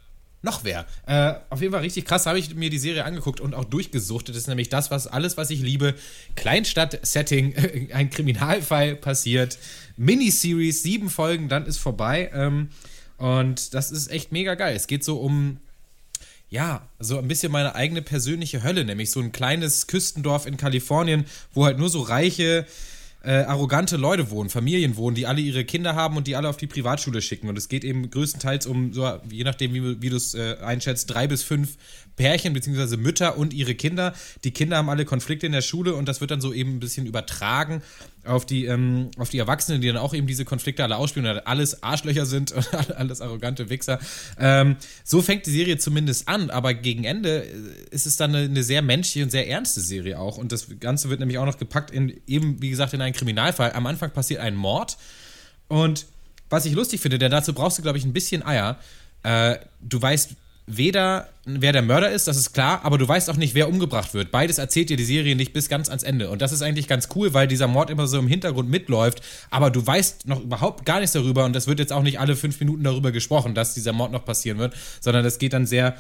noch 0.45 0.63
wer. 0.63 0.87
Äh, 1.07 1.35
auf 1.51 1.61
jeden 1.61 1.73
Fall 1.73 1.83
richtig 1.83 2.05
krass, 2.05 2.27
habe 2.27 2.39
ich 2.39 2.55
mir 2.55 2.71
die 2.71 2.79
Serie 2.79 3.05
angeguckt 3.05 3.41
und 3.41 3.55
auch 3.55 3.65
durchgesuchtet. 3.65 4.35
Das 4.35 4.43
ist 4.43 4.49
nämlich 4.49 4.69
das, 4.69 4.91
was 4.91 5.07
alles, 5.07 5.37
was 5.37 5.51
ich 5.51 5.61
liebe. 5.61 5.95
Kleinstadt-Setting, 6.37 7.91
ein 7.93 8.11
Kriminalfall 8.11 8.95
passiert. 8.95 9.59
Miniseries, 9.97 10.83
sieben 10.83 11.11
Folgen, 11.11 11.49
dann 11.49 11.67
ist 11.67 11.79
vorbei. 11.79 12.31
Ähm, 12.33 12.69
und 13.17 13.75
das 13.75 13.91
ist 13.91 14.11
echt 14.11 14.33
mega 14.33 14.55
geil. 14.55 14.77
Es 14.77 14.87
geht 14.87 15.03
so 15.03 15.17
um 15.17 15.59
ja, 16.51 16.87
so 17.01 17.19
ein 17.19 17.27
bisschen 17.27 17.51
meine 17.51 17.75
eigene 17.75 18.01
persönliche 18.01 18.63
Hölle, 18.63 18.85
nämlich 18.85 19.11
so 19.11 19.19
ein 19.19 19.33
kleines 19.33 19.89
Küstendorf 19.89 20.47
in 20.47 20.57
Kalifornien, 20.57 21.25
wo 21.53 21.65
halt 21.65 21.79
nur 21.79 21.89
so 21.89 22.01
reiche, 22.01 22.65
äh, 23.25 23.45
arrogante 23.45 23.97
Leute 23.97 24.31
wohnen, 24.31 24.51
Familien 24.51 24.97
wohnen, 24.97 25.15
die 25.15 25.27
alle 25.27 25.41
ihre 25.41 25.65
Kinder 25.65 25.95
haben 25.95 26.17
und 26.17 26.27
die 26.27 26.37
alle 26.37 26.49
auf 26.49 26.57
die 26.57 26.67
Privatschule 26.67 27.23
schicken. 27.23 27.49
Und 27.49 27.57
es 27.57 27.69
geht 27.69 27.85
eben 27.85 28.11
größtenteils 28.11 28.67
um, 28.67 28.93
so, 28.93 29.11
je 29.31 29.45
nachdem, 29.45 29.73
wie, 29.75 30.03
wie 30.03 30.11
du 30.11 30.17
es 30.17 30.35
äh, 30.35 30.57
einschätzt, 30.63 31.11
drei 31.11 31.27
bis 31.27 31.43
fünf 31.43 31.77
Pärchen 32.17 32.53
bzw. 32.53 32.97
Mütter 32.97 33.37
und 33.37 33.53
ihre 33.53 33.75
Kinder. 33.75 34.15
Die 34.45 34.51
Kinder 34.51 34.77
haben 34.77 34.89
alle 34.89 35.05
Konflikte 35.05 35.47
in 35.47 35.53
der 35.53 35.63
Schule 35.63 35.95
und 35.95 36.07
das 36.07 36.21
wird 36.21 36.31
dann 36.31 36.41
so 36.41 36.53
eben 36.53 36.77
ein 36.77 36.81
bisschen 36.81 37.07
übertragen 37.07 37.83
auf 38.25 38.47
die, 38.47 38.67
ähm, 38.67 39.11
auf 39.19 39.29
die 39.29 39.39
Erwachsenen, 39.39 39.81
die 39.81 39.89
dann 39.89 39.97
auch 39.97 40.15
eben 40.15 40.27
diese 40.27 40.45
Konflikte 40.45 40.83
alle 40.83 40.97
ausspielen 40.97 41.29
und 41.29 41.47
alles 41.47 41.83
Arschlöcher 41.83 42.27
sind 42.27 42.53
und 42.73 42.97
alles 42.97 43.21
arrogante 43.21 43.71
Wichser. 43.71 43.99
Ähm, 44.39 44.77
so 45.03 45.23
fängt 45.23 45.47
die 45.47 45.51
Serie 45.51 45.79
zumindest 45.79 46.29
an, 46.29 46.51
aber 46.51 46.75
gegen 46.75 47.05
Ende 47.05 47.45
äh, 47.45 47.51
ist 47.91 48.07
es 48.07 48.17
dann 48.17 48.35
eine, 48.35 48.45
eine 48.47 48.63
sehr 48.63 48.83
menschliche 48.83 49.25
und 49.25 49.31
sehr 49.31 49.49
ernste 49.49 49.81
Serie 49.81 50.19
auch. 50.19 50.39
Und 50.39 50.53
das 50.53 50.69
Ganze 50.81 51.11
wird 51.11 51.21
nämlich 51.21 51.39
auch 51.39 51.47
noch 51.47 51.59
gepackt 51.59 51.91
in, 51.91 52.21
eben, 52.27 52.63
wie 52.63 52.71
gesagt, 52.71 52.95
in 52.95 53.01
einen 53.01 53.15
Kriminalfall. 53.15 53.73
Am 53.73 53.87
Anfang 53.87 54.11
passiert 54.11 54.41
ein 54.41 54.57
Mord 54.57 54.97
und 55.69 56.07
was 56.51 56.67
ich 56.67 56.75
lustig 56.75 57.01
finde, 57.01 57.19
denn 57.19 57.31
dazu 57.31 57.53
brauchst 57.53 57.79
du, 57.79 57.83
glaube 57.83 57.99
ich, 57.99 58.05
ein 58.05 58.13
bisschen 58.13 58.45
Eier. 58.45 58.79
Äh, 59.23 59.57
du 59.81 60.01
weißt 60.01 60.37
weder, 60.67 61.29
wer 61.45 61.73
der 61.73 61.83
Mörder 61.83 62.11
ist, 62.11 62.27
das 62.27 62.37
ist 62.37 62.53
klar, 62.55 62.81
aber 62.85 62.97
du 62.97 63.07
weißt 63.07 63.29
auch 63.29 63.37
nicht, 63.37 63.55
wer 63.55 63.69
umgebracht 63.69 64.15
wird. 64.15 64.31
Beides 64.31 64.59
erzählt 64.59 64.89
dir 64.89 64.97
die 64.97 65.05
Serie 65.05 65.37
nicht 65.37 65.53
bis 65.53 65.69
ganz 65.69 65.89
ans 65.89 66.03
Ende. 66.03 66.31
Und 66.31 66.41
das 66.41 66.53
ist 66.53 66.63
eigentlich 66.63 66.89
ganz 66.89 67.09
cool, 67.15 67.35
weil 67.35 67.47
dieser 67.47 67.69
Mord 67.69 67.91
immer 67.91 68.07
so 68.07 68.19
im 68.19 68.29
Hintergrund 68.29 68.71
mitläuft, 68.71 69.21
aber 69.51 69.71
du 69.71 69.87
weißt 69.87 70.27
noch 70.27 70.41
überhaupt 70.41 70.87
gar 70.87 71.01
nichts 71.01 71.13
darüber 71.13 71.45
und 71.45 71.55
es 71.55 71.67
wird 71.67 71.79
jetzt 71.81 71.93
auch 71.93 72.03
nicht 72.03 72.19
alle 72.19 72.35
fünf 72.35 72.59
Minuten 72.61 72.83
darüber 72.83 73.13
gesprochen, 73.13 73.55
dass 73.55 73.75
dieser 73.75 73.93
Mord 73.93 74.13
noch 74.13 74.25
passieren 74.25 74.59
wird, 74.59 74.75
sondern 75.01 75.23
das 75.23 75.39
geht 75.39 75.53
dann 75.53 75.67
sehr 75.67 75.97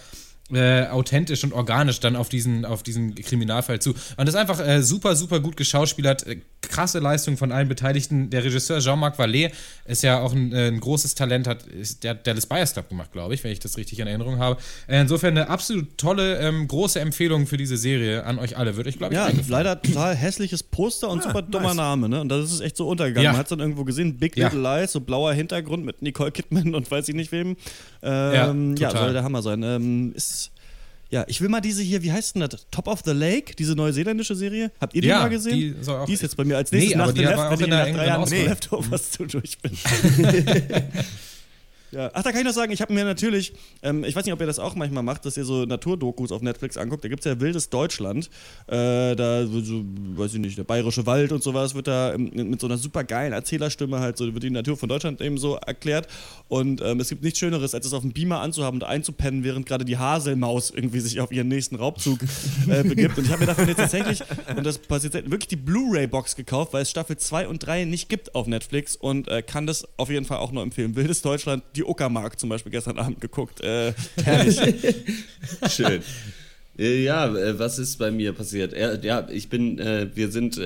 äh, 0.52 0.86
authentisch 0.88 1.42
und 1.44 1.52
organisch 1.52 2.00
dann 2.00 2.16
auf 2.16 2.28
diesen, 2.28 2.64
auf 2.64 2.82
diesen 2.82 3.14
Kriminalfall 3.14 3.80
zu. 3.80 3.90
Und 3.90 4.26
das 4.26 4.30
ist 4.30 4.36
einfach 4.36 4.60
äh, 4.60 4.82
super, 4.82 5.16
super 5.16 5.40
gut 5.40 5.56
geschauspielert. 5.56 6.26
Krasse 6.74 6.98
Leistung 6.98 7.36
von 7.36 7.52
allen 7.52 7.68
Beteiligten. 7.68 8.30
Der 8.30 8.42
Regisseur 8.42 8.80
Jean-Marc 8.80 9.16
Vallée 9.18 9.52
ist 9.84 10.02
ja 10.02 10.20
auch 10.20 10.32
ein, 10.32 10.52
äh, 10.52 10.66
ein 10.68 10.80
großes 10.80 11.14
Talent, 11.14 11.46
hat 11.46 11.64
der 12.02 12.10
hat 12.10 12.26
Dallas 12.26 12.46
Buyers 12.46 12.72
Club 12.72 12.88
gemacht, 12.88 13.12
glaube 13.12 13.32
ich, 13.34 13.44
wenn 13.44 13.52
ich 13.52 13.60
das 13.60 13.76
richtig 13.76 14.00
in 14.00 14.06
Erinnerung 14.08 14.38
habe. 14.38 14.60
Äh, 14.88 15.00
insofern 15.02 15.38
eine 15.38 15.48
absolut 15.48 15.96
tolle, 15.98 16.38
ähm, 16.38 16.66
große 16.66 16.98
Empfehlung 16.98 17.46
für 17.46 17.56
diese 17.56 17.76
Serie 17.76 18.24
an 18.24 18.38
euch 18.40 18.56
alle. 18.56 18.76
Wird 18.76 18.88
euch, 18.88 18.98
glaube 18.98 19.14
ich, 19.14 19.20
Ja, 19.20 19.30
leider 19.48 19.80
total 19.80 20.16
hässliches 20.16 20.62
Poster 20.64 21.08
und 21.10 21.22
super 21.22 21.42
dummer 21.42 21.68
nice. 21.68 21.76
Name, 21.76 22.08
ne? 22.08 22.20
Und 22.20 22.28
das 22.28 22.50
ist 22.52 22.60
echt 22.60 22.76
so 22.76 22.88
untergegangen. 22.88 23.24
Ja. 23.24 23.30
Man 23.30 23.38
hat 23.38 23.46
es 23.46 23.50
dann 23.50 23.60
irgendwo 23.60 23.84
gesehen, 23.84 24.16
Big 24.18 24.36
Ja. 24.36 24.48
Little 24.48 24.60
Lies, 24.62 24.90
so 24.92 25.00
blauer 25.00 25.32
Hintergrund 25.32 25.84
mit 25.84 26.02
Nicole 26.02 26.32
Kidman 26.32 26.74
und 26.74 26.90
weiß 26.90 27.08
ich 27.08 27.14
nicht 27.14 27.30
wem. 27.30 27.56
Ja, 28.02 28.50
Ähm, 28.50 28.74
ja, 28.76 28.88
total. 28.88 29.04
soll 29.04 29.12
der 29.12 29.22
Hammer 29.22 29.42
sein. 29.42 29.62
Ähm, 29.62 30.12
ist, 30.14 30.50
ja, 31.14 31.24
ich 31.28 31.40
will 31.40 31.48
mal 31.48 31.60
diese 31.60 31.80
hier, 31.80 32.02
wie 32.02 32.10
heißt 32.10 32.34
denn 32.34 32.40
das? 32.48 32.66
Top 32.72 32.88
of 32.88 33.02
the 33.04 33.12
Lake, 33.12 33.54
diese 33.54 33.74
neuseeländische 33.76 34.34
Serie. 34.34 34.72
Habt 34.80 34.94
ihr 34.94 35.02
die 35.02 35.06
Ja, 35.08 35.20
mal 35.20 35.28
gesehen? 35.28 35.76
die 35.80 35.88
auch- 35.88 36.08
ist 36.08 36.22
jetzt 36.22 36.36
bei 36.36 36.44
mir 36.44 36.56
als 36.56 36.72
Nee, 36.72 36.78
nächstes 36.78 37.00
aber 37.00 37.06
nach 37.12 37.14
die 37.14 37.24
war 37.24 37.30
Left, 37.30 37.50
wenn 37.50 37.60
ich 37.60 37.70
der 37.70 37.86
nach 37.86 37.94
drei 37.96 38.06
Jahren 38.06 38.22
Auswahl. 38.22 38.38
Leftovers 38.48 39.10
zu 39.12 39.24
durch 39.26 39.58
bin. 39.58 39.70
Ja. 41.94 42.10
Ach, 42.12 42.22
da 42.22 42.32
kann 42.32 42.40
ich 42.40 42.46
noch 42.46 42.52
sagen, 42.52 42.72
ich 42.72 42.80
habe 42.80 42.92
mir 42.92 43.04
natürlich, 43.04 43.52
ähm, 43.82 44.04
ich 44.04 44.16
weiß 44.16 44.24
nicht, 44.24 44.34
ob 44.34 44.40
ihr 44.40 44.46
das 44.46 44.58
auch 44.58 44.74
manchmal 44.74 45.02
macht, 45.02 45.24
dass 45.24 45.36
ihr 45.36 45.44
so 45.44 45.64
Naturdokus 45.64 46.32
auf 46.32 46.42
Netflix 46.42 46.76
anguckt. 46.76 47.04
Da 47.04 47.08
gibt 47.08 47.20
es 47.20 47.24
ja 47.24 47.38
Wildes 47.40 47.70
Deutschland. 47.70 48.28
Äh, 48.66 49.14
da, 49.14 49.46
so, 49.46 49.84
weiß 50.16 50.34
ich 50.34 50.40
nicht, 50.40 50.58
der 50.58 50.64
Bayerische 50.64 51.06
Wald 51.06 51.30
und 51.32 51.42
sowas 51.42 51.74
wird 51.74 51.86
da 51.86 52.14
ähm, 52.14 52.30
mit 52.34 52.60
so 52.60 52.66
einer 52.66 52.78
super 52.78 53.04
geilen 53.04 53.32
Erzählerstimme 53.32 54.00
halt 54.00 54.16
so, 54.16 54.32
wird 54.32 54.42
die 54.42 54.50
Natur 54.50 54.76
von 54.76 54.88
Deutschland 54.88 55.20
eben 55.20 55.38
so 55.38 55.54
erklärt. 55.54 56.08
Und 56.48 56.80
ähm, 56.80 57.00
es 57.00 57.08
gibt 57.08 57.22
nichts 57.22 57.38
Schöneres, 57.38 57.74
als 57.74 57.86
es 57.86 57.92
auf 57.92 58.02
dem 58.02 58.12
Beamer 58.12 58.40
anzuhaben 58.40 58.80
und 58.80 58.86
einzupennen, 58.86 59.44
während 59.44 59.66
gerade 59.66 59.84
die 59.84 59.96
Haselmaus 59.96 60.70
irgendwie 60.70 61.00
sich 61.00 61.20
auf 61.20 61.30
ihren 61.30 61.48
nächsten 61.48 61.76
Raubzug 61.76 62.18
äh, 62.68 62.82
begibt. 62.82 63.16
Und 63.18 63.24
ich 63.24 63.30
habe 63.30 63.40
mir 63.40 63.46
davon 63.46 63.68
jetzt 63.68 63.78
tatsächlich, 63.78 64.22
und 64.56 64.66
das 64.66 64.78
passiert 64.78 65.14
wirklich 65.14 65.48
die 65.48 65.56
Blu-ray-Box 65.56 66.34
gekauft, 66.34 66.72
weil 66.72 66.82
es 66.82 66.90
Staffel 66.90 67.16
2 67.16 67.48
und 67.48 67.64
3 67.64 67.84
nicht 67.84 68.08
gibt 68.08 68.34
auf 68.34 68.46
Netflix 68.46 68.96
und 68.96 69.28
äh, 69.28 69.42
kann 69.42 69.66
das 69.66 69.86
auf 69.96 70.10
jeden 70.10 70.24
Fall 70.24 70.38
auch 70.38 70.50
nur 70.50 70.62
empfehlen. 70.62 70.96
Wildes 70.96 71.22
Deutschland, 71.22 71.62
die 71.76 71.83
Uckermark 71.84 72.38
zum 72.38 72.48
Beispiel 72.48 72.72
gestern 72.72 72.98
Abend 72.98 73.20
geguckt. 73.20 73.60
Äh, 73.60 73.92
herrlich. 74.24 74.58
Schön. 75.70 76.02
Äh, 76.78 77.02
Ja, 77.04 77.26
äh, 77.34 77.58
was 77.58 77.78
ist 77.78 77.98
bei 77.98 78.10
mir 78.10 78.32
passiert? 78.32 78.74
Ja, 79.02 79.28
ich 79.30 79.48
bin, 79.48 79.78
äh, 79.78 80.08
wir 80.14 80.30
sind, 80.30 80.60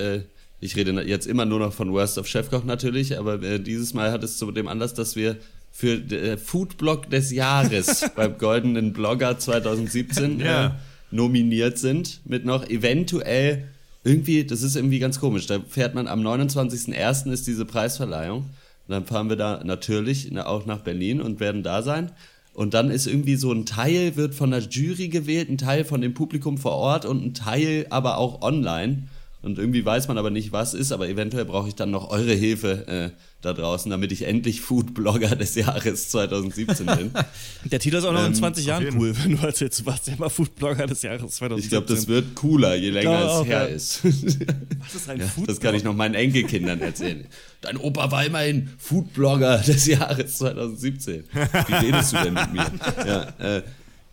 ich 0.61 0.77
rede 0.77 0.93
jetzt 1.03 1.27
immer 1.27 1.45
nur 1.45 1.59
noch 1.61 1.73
von 1.73 1.93
Worst 1.93 2.19
of 2.19 2.27
Chefkoch 2.27 2.65
natürlich, 2.65 3.19
aber 3.19 3.39
dieses 3.59 3.95
Mal 3.95 4.11
hat 4.11 4.24
es 4.24 4.39
zu 4.39 4.51
dem 4.51 4.69
Anlass, 4.69 4.95
dass 4.95 5.15
wir 5.16 5.36
für 5.70 6.01
Foodblog 6.39 7.09
des 7.11 7.31
Jahres 7.31 8.05
beim 8.16 8.36
Goldenen 8.39 8.93
Blogger 8.93 9.39
2017 9.39 10.40
Ja. 10.40 10.77
nominiert 11.11 11.78
sind, 11.78 12.20
mit 12.24 12.45
noch 12.45 12.69
eventuell 12.69 13.69
irgendwie, 14.03 14.45
das 14.45 14.62
ist 14.62 14.74
irgendwie 14.77 14.99
ganz 14.99 15.20
komisch, 15.20 15.47
da 15.47 15.61
fährt 15.69 15.95
man 15.95 16.09
am 16.09 16.20
29.01. 16.27 17.31
ist 17.32 17.47
diese 17.47 17.65
Preisverleihung 17.65 18.47
und 18.89 18.93
dann 18.94 19.05
fahren 19.05 19.28
wir 19.28 19.36
da 19.36 19.62
natürlich 19.62 20.28
na, 20.32 20.47
auch 20.47 20.65
nach 20.65 20.81
Berlin 20.81 21.20
und 21.20 21.40
werden 21.40 21.62
da 21.62 21.82
sein. 21.82 22.10
Und 22.55 22.73
dann 22.73 22.90
ist 22.90 23.06
irgendwie 23.06 23.36
so 23.36 23.52
ein 23.52 23.66
Teil 23.66 24.16
wird 24.16 24.35
von 24.35 24.51
der 24.51 24.60
Jury 24.60 25.09
gewählt, 25.09 25.51
ein 25.51 25.59
Teil 25.59 25.85
von 25.85 26.01
dem 26.01 26.15
Publikum 26.15 26.56
vor 26.56 26.73
Ort 26.73 27.05
und 27.05 27.23
ein 27.23 27.35
Teil 27.35 27.86
aber 27.90 28.16
auch 28.16 28.40
online. 28.40 29.05
Und 29.40 29.59
irgendwie 29.59 29.85
weiß 29.85 30.09
man 30.09 30.19
aber 30.19 30.31
nicht, 30.31 30.51
was 30.51 30.74
ist, 30.74 30.90
aber 30.90 31.09
eventuell 31.09 31.44
brauche 31.44 31.69
ich 31.69 31.77
dann 31.77 31.93
noch 31.93 32.10
eure 32.10 32.32
Hilfe 32.32 32.89
äh, 32.89 33.10
da 33.40 33.52
draußen, 33.52 33.89
damit 33.89 34.10
ich 34.10 34.23
endlich 34.23 34.60
Foodblogger 34.62 35.36
des 35.36 35.55
Jahres 35.55 36.09
2017 36.09 36.86
bin. 36.86 37.10
Der 37.70 37.78
Titel 37.78 37.97
ist 37.97 38.05
auch 38.05 38.12
noch 38.12 38.20
in 38.23 38.27
Ähm, 38.27 38.35
20 38.35 38.66
Jahren 38.66 38.98
cool, 38.98 39.15
wenn 39.23 39.36
du 39.36 39.47
erzählst, 39.47 39.81
du 39.81 39.86
warst 39.86 40.09
ja 40.09 40.15
mal 40.19 40.28
Foodblogger 40.28 40.89
des 40.89 41.02
Jahres 41.02 41.36
2017. 41.36 41.59
Ich 41.59 41.70
glaube, 41.70 41.86
das 41.86 42.09
wird 42.09 42.35
cooler, 42.35 42.74
je 42.74 42.90
länger 42.90 43.16
glaube 43.16 43.43
es 43.43 43.47
her 43.47 43.69
ja. 43.69 43.74
ist. 43.74 44.05
Was 44.05 44.94
ist 44.97 45.09
ein 45.09 45.20
Ja, 45.20 45.27
Foodblog? 45.27 45.47
das 45.47 45.60
kann 45.60 45.74
ich 45.77 45.85
noch 45.85 45.94
meinen 45.94 46.15
Enkelkindern 46.15 46.81
erzählen. 46.81 47.24
Dein 47.60 47.77
Opa 47.77 48.10
war 48.10 48.24
immerhin 48.24 48.70
Foodblogger 48.78 49.59
des 49.59 49.86
Jahres 49.86 50.39
2017. 50.39 51.24
Wie 51.32 51.74
redest 51.74 52.12
du 52.12 52.16
denn 52.24 52.35
mit 52.35 52.52
mir? 52.52 52.66
Ja, 53.06 53.23
äh, 53.39 53.62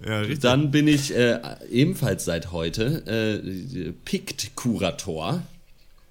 Ja, 0.04 0.24
dann 0.24 0.72
bin 0.72 0.88
ich 0.88 1.16
äh, 1.16 1.40
ebenfalls 1.72 2.26
seit 2.26 2.52
heute 2.52 3.04
äh, 3.08 3.92
Pict-Kurator. 4.04 5.42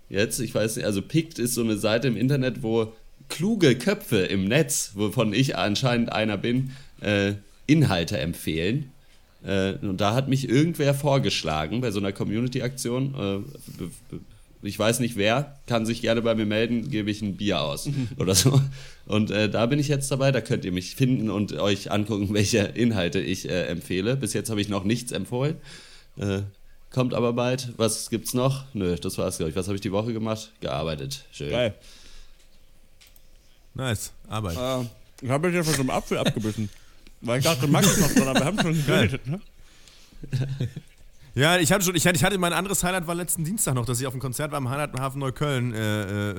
Jetzt, 0.08 0.40
ich 0.40 0.54
weiß 0.54 0.76
nicht, 0.76 0.86
also 0.86 1.02
Pict 1.02 1.38
ist 1.38 1.54
so 1.54 1.62
eine 1.62 1.76
Seite 1.76 2.08
im 2.08 2.16
Internet, 2.16 2.62
wo 2.62 2.92
kluge 3.28 3.76
Köpfe 3.76 4.18
im 4.18 4.46
Netz, 4.46 4.92
wovon 4.94 5.32
ich 5.32 5.56
anscheinend 5.56 6.12
einer 6.12 6.36
bin, 6.36 6.70
äh, 7.00 7.34
Inhalte 7.66 8.18
empfehlen. 8.18 8.90
Äh, 9.44 9.74
und 9.74 10.00
da 10.00 10.14
hat 10.14 10.28
mich 10.28 10.48
irgendwer 10.48 10.94
vorgeschlagen 10.94 11.80
bei 11.80 11.90
so 11.90 11.98
einer 11.98 12.12
Community-Aktion. 12.12 13.44
Ich 14.64 14.78
weiß 14.78 15.00
nicht 15.00 15.16
wer, 15.16 15.58
kann 15.66 15.84
sich 15.84 16.00
gerne 16.00 16.22
bei 16.22 16.34
mir 16.34 16.46
melden, 16.46 16.88
gebe 16.90 17.10
ich 17.10 17.20
ein 17.20 17.36
Bier 17.36 17.60
aus 17.60 17.88
oder 18.16 18.34
so. 18.34 18.60
Und 19.04 19.30
äh, 19.30 19.50
da 19.50 19.66
bin 19.66 19.78
ich 19.78 19.88
jetzt 19.88 20.10
dabei, 20.10 20.32
da 20.32 20.40
könnt 20.40 20.64
ihr 20.64 20.72
mich 20.72 20.96
finden 20.96 21.28
und 21.28 21.52
euch 21.52 21.90
angucken, 21.90 22.28
welche 22.32 22.58
Inhalte 22.58 23.20
ich 23.20 23.48
äh, 23.48 23.66
empfehle. 23.66 24.16
Bis 24.16 24.32
jetzt 24.32 24.48
habe 24.48 24.60
ich 24.62 24.70
noch 24.70 24.84
nichts 24.84 25.12
empfohlen. 25.12 25.56
Äh, 26.16 26.40
kommt 26.90 27.12
aber 27.12 27.34
bald. 27.34 27.74
Was 27.76 28.08
gibt's 28.08 28.32
noch? 28.32 28.64
Nö, 28.72 28.96
das 28.96 29.18
war's, 29.18 29.36
glaube 29.36 29.50
ich. 29.50 29.56
Was 29.56 29.66
habe 29.66 29.76
ich 29.76 29.82
die 29.82 29.92
Woche 29.92 30.14
gemacht? 30.14 30.50
Gearbeitet. 30.60 31.26
Schön. 31.30 31.50
Geil. 31.50 31.74
Nice, 33.74 34.12
Arbeit. 34.28 34.56
Äh, 34.56 34.88
ich 35.20 35.30
habe 35.30 35.48
mich 35.48 35.56
ja 35.56 35.62
von 35.62 35.74
so 35.74 35.80
einem 35.80 35.90
Apfel 35.90 36.16
abgebissen. 36.16 36.70
Weil 37.20 37.38
ich 37.38 37.44
dachte, 37.44 37.66
Max 37.66 37.86
ist 37.86 38.00
noch 38.00 38.12
dran, 38.14 38.28
aber 38.28 38.40
wir 38.40 38.46
haben 38.46 38.60
schon 38.60 38.86
geredet, 38.86 39.26
ne? 39.26 39.40
Ja, 41.36 41.56
ich 41.58 41.72
hatte 41.72 41.84
schon, 41.84 41.96
ich 41.96 42.06
hatte, 42.06 42.16
ich 42.16 42.22
hatte 42.22 42.38
mein 42.38 42.52
anderes 42.52 42.84
Highlight 42.84 43.08
war 43.08 43.14
letzten 43.16 43.42
Dienstag 43.42 43.74
noch, 43.74 43.84
dass 43.84 44.00
ich 44.00 44.06
auf 44.06 44.12
einem 44.12 44.20
Konzert 44.20 44.52
war 44.52 44.58
im 44.58 44.70
Heimathafen 44.70 45.18
Neukölln, 45.18 45.74
äh, 45.74 46.02
äh, 46.02 46.30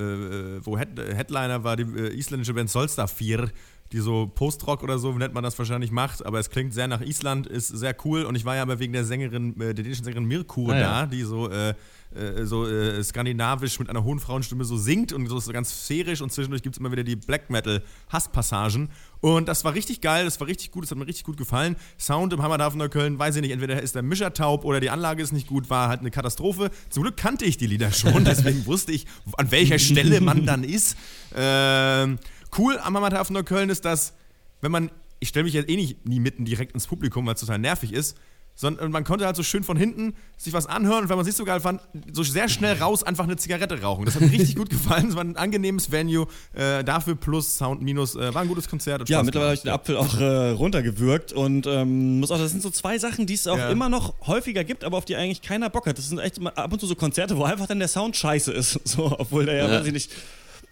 äh, 0.56 0.60
wo 0.64 0.78
Head, 0.78 0.98
Headliner 0.98 1.64
war 1.64 1.76
die 1.76 1.82
äh, 1.82 2.18
isländische 2.18 2.54
Band 2.54 2.70
Solstafir, 2.70 3.50
die 3.92 3.98
so 4.00 4.26
Post-Rock 4.26 4.82
oder 4.82 4.98
so 4.98 5.12
nennt 5.12 5.34
man 5.34 5.44
das 5.44 5.58
wahrscheinlich 5.58 5.90
macht, 5.90 6.24
aber 6.26 6.38
es 6.38 6.50
klingt 6.50 6.74
sehr 6.74 6.88
nach 6.88 7.00
Island, 7.00 7.46
ist 7.46 7.68
sehr 7.68 7.94
cool 8.04 8.22
und 8.24 8.34
ich 8.34 8.44
war 8.44 8.56
ja 8.56 8.62
aber 8.62 8.78
wegen 8.78 8.92
der 8.92 9.04
Sängerin, 9.04 9.54
äh, 9.60 9.74
der 9.74 9.84
dänischen 9.84 10.04
Sängerin 10.04 10.24
Mirkur 10.26 10.72
Ah, 10.72 10.78
ja. 10.78 11.00
da, 11.02 11.06
die 11.06 11.22
so, 11.22 11.48
äh, 11.48 11.70
äh, 12.14 12.44
so 12.44 12.66
äh, 12.66 13.02
skandinavisch 13.02 13.78
mit 13.78 13.88
einer 13.88 14.02
hohen 14.02 14.18
Frauenstimme 14.18 14.64
so 14.64 14.76
singt 14.76 15.12
und 15.12 15.26
so 15.28 15.38
so 15.38 15.52
ganz 15.52 15.70
sphärisch 15.84 16.20
und 16.20 16.32
zwischendurch 16.32 16.62
gibt 16.62 16.74
es 16.76 16.80
immer 16.80 16.90
wieder 16.90 17.04
die 17.04 17.16
Black 17.16 17.48
Metal 17.50 17.82
Hasspassagen 18.10 18.88
und 19.20 19.48
das 19.48 19.64
war 19.64 19.74
richtig 19.74 20.00
geil, 20.00 20.24
das 20.24 20.38
war 20.40 20.46
richtig 20.46 20.70
gut, 20.70 20.84
das 20.84 20.90
hat 20.90 20.98
mir 20.98 21.06
richtig 21.06 21.24
gut 21.24 21.36
gefallen. 21.36 21.76
Sound 21.98 22.32
im 22.32 22.42
Hammerhafen 22.42 22.78
Neukölln, 22.78 23.18
weiß 23.18 23.36
ich 23.36 23.42
nicht, 23.42 23.50
entweder 23.52 23.80
ist 23.82 23.94
der 23.94 24.02
Mischer 24.02 24.32
taub 24.32 24.64
oder 24.64 24.80
die 24.80 24.90
Anlage 24.90 25.22
ist 25.22 25.32
nicht 25.32 25.46
gut, 25.46 25.70
war 25.70 25.88
halt 25.88 26.00
eine 26.00 26.10
Katastrophe. 26.10 26.70
Zum 26.90 27.02
Glück 27.02 27.16
kannte 27.16 27.44
ich 27.44 27.56
die 27.56 27.66
Lieder 27.66 27.92
schon, 27.92 28.24
deswegen 28.26 28.66
wusste 28.66 28.92
ich, 28.92 29.06
an 29.36 29.50
welcher 29.50 29.78
Stelle 29.78 30.20
man 30.20 30.44
dann 30.46 30.64
ist. 30.64 30.96
Ähm, 31.34 32.18
cool 32.58 32.78
am 32.78 32.96
Hammerhafen 32.96 33.34
Neukölln 33.34 33.70
ist, 33.70 33.84
dass, 33.84 34.14
wenn 34.60 34.72
man, 34.72 34.90
ich 35.20 35.28
stelle 35.28 35.44
mich 35.44 35.54
jetzt 35.54 35.68
eh 35.70 35.76
nicht 35.76 36.06
nie 36.06 36.20
mitten 36.20 36.44
direkt 36.44 36.72
ins 36.72 36.86
Publikum, 36.86 37.26
weil 37.26 37.34
es 37.34 37.40
total 37.40 37.58
nervig 37.58 37.92
ist, 37.92 38.16
sondern 38.58 38.90
man 38.90 39.04
konnte 39.04 39.26
halt 39.26 39.36
so 39.36 39.42
schön 39.42 39.64
von 39.64 39.76
hinten 39.76 40.14
sich 40.38 40.54
was 40.54 40.64
anhören 40.64 41.02
und 41.02 41.08
wenn 41.10 41.16
man 41.16 41.26
sich 41.26 41.34
so 41.34 41.44
geil 41.44 41.60
fand, 41.60 41.82
so 42.12 42.22
sehr 42.22 42.48
schnell 42.48 42.78
raus 42.78 43.02
einfach 43.02 43.24
eine 43.24 43.36
Zigarette 43.36 43.82
rauchen. 43.82 44.06
Das 44.06 44.14
hat 44.14 44.22
mir 44.22 44.32
richtig 44.32 44.56
gut 44.56 44.70
gefallen. 44.70 45.08
Es 45.10 45.14
war 45.14 45.22
ein 45.22 45.36
angenehmes 45.36 45.92
Venue. 45.92 46.26
Äh, 46.54 46.82
dafür 46.82 47.16
plus 47.16 47.58
Sound 47.58 47.82
minus. 47.82 48.14
Äh, 48.14 48.32
war 48.32 48.40
ein 48.40 48.48
gutes 48.48 48.66
Konzert. 48.70 49.06
Ja, 49.10 49.16
Spaß 49.18 49.26
mittlerweile 49.26 49.48
habe 49.50 49.54
ich 49.56 49.62
den. 49.62 49.72
Apfel 49.72 49.96
auch 49.98 50.18
äh, 50.18 50.50
runtergewürgt 50.52 51.34
und 51.34 51.66
ähm, 51.66 52.20
muss 52.20 52.30
auch, 52.30 52.38
das 52.38 52.50
sind 52.50 52.62
so 52.62 52.70
zwei 52.70 52.96
Sachen, 52.96 53.26
die 53.26 53.34
es 53.34 53.46
auch 53.46 53.58
Ja. 53.58 53.68
immer 53.68 53.90
noch 53.90 54.14
häufiger 54.26 54.64
gibt, 54.64 54.84
aber 54.84 54.96
auf 54.96 55.04
die 55.04 55.16
eigentlich 55.16 55.42
keiner 55.42 55.68
Bock 55.68 55.86
hat. 55.86 55.98
Das 55.98 56.08
sind 56.08 56.18
echt 56.18 56.40
ab 56.56 56.72
und 56.72 56.80
zu 56.80 56.86
so 56.86 56.94
Konzerte, 56.94 57.36
wo 57.36 57.44
einfach 57.44 57.66
dann 57.66 57.78
der 57.78 57.88
Sound 57.88 58.16
scheiße 58.16 58.52
ist. 58.52 58.80
So, 58.88 59.14
obwohl 59.18 59.44
der 59.44 59.56
ja, 59.56 59.68
Ja. 59.70 59.80
weiß 59.80 59.86
ich 59.88 59.92
nicht. 59.92 60.10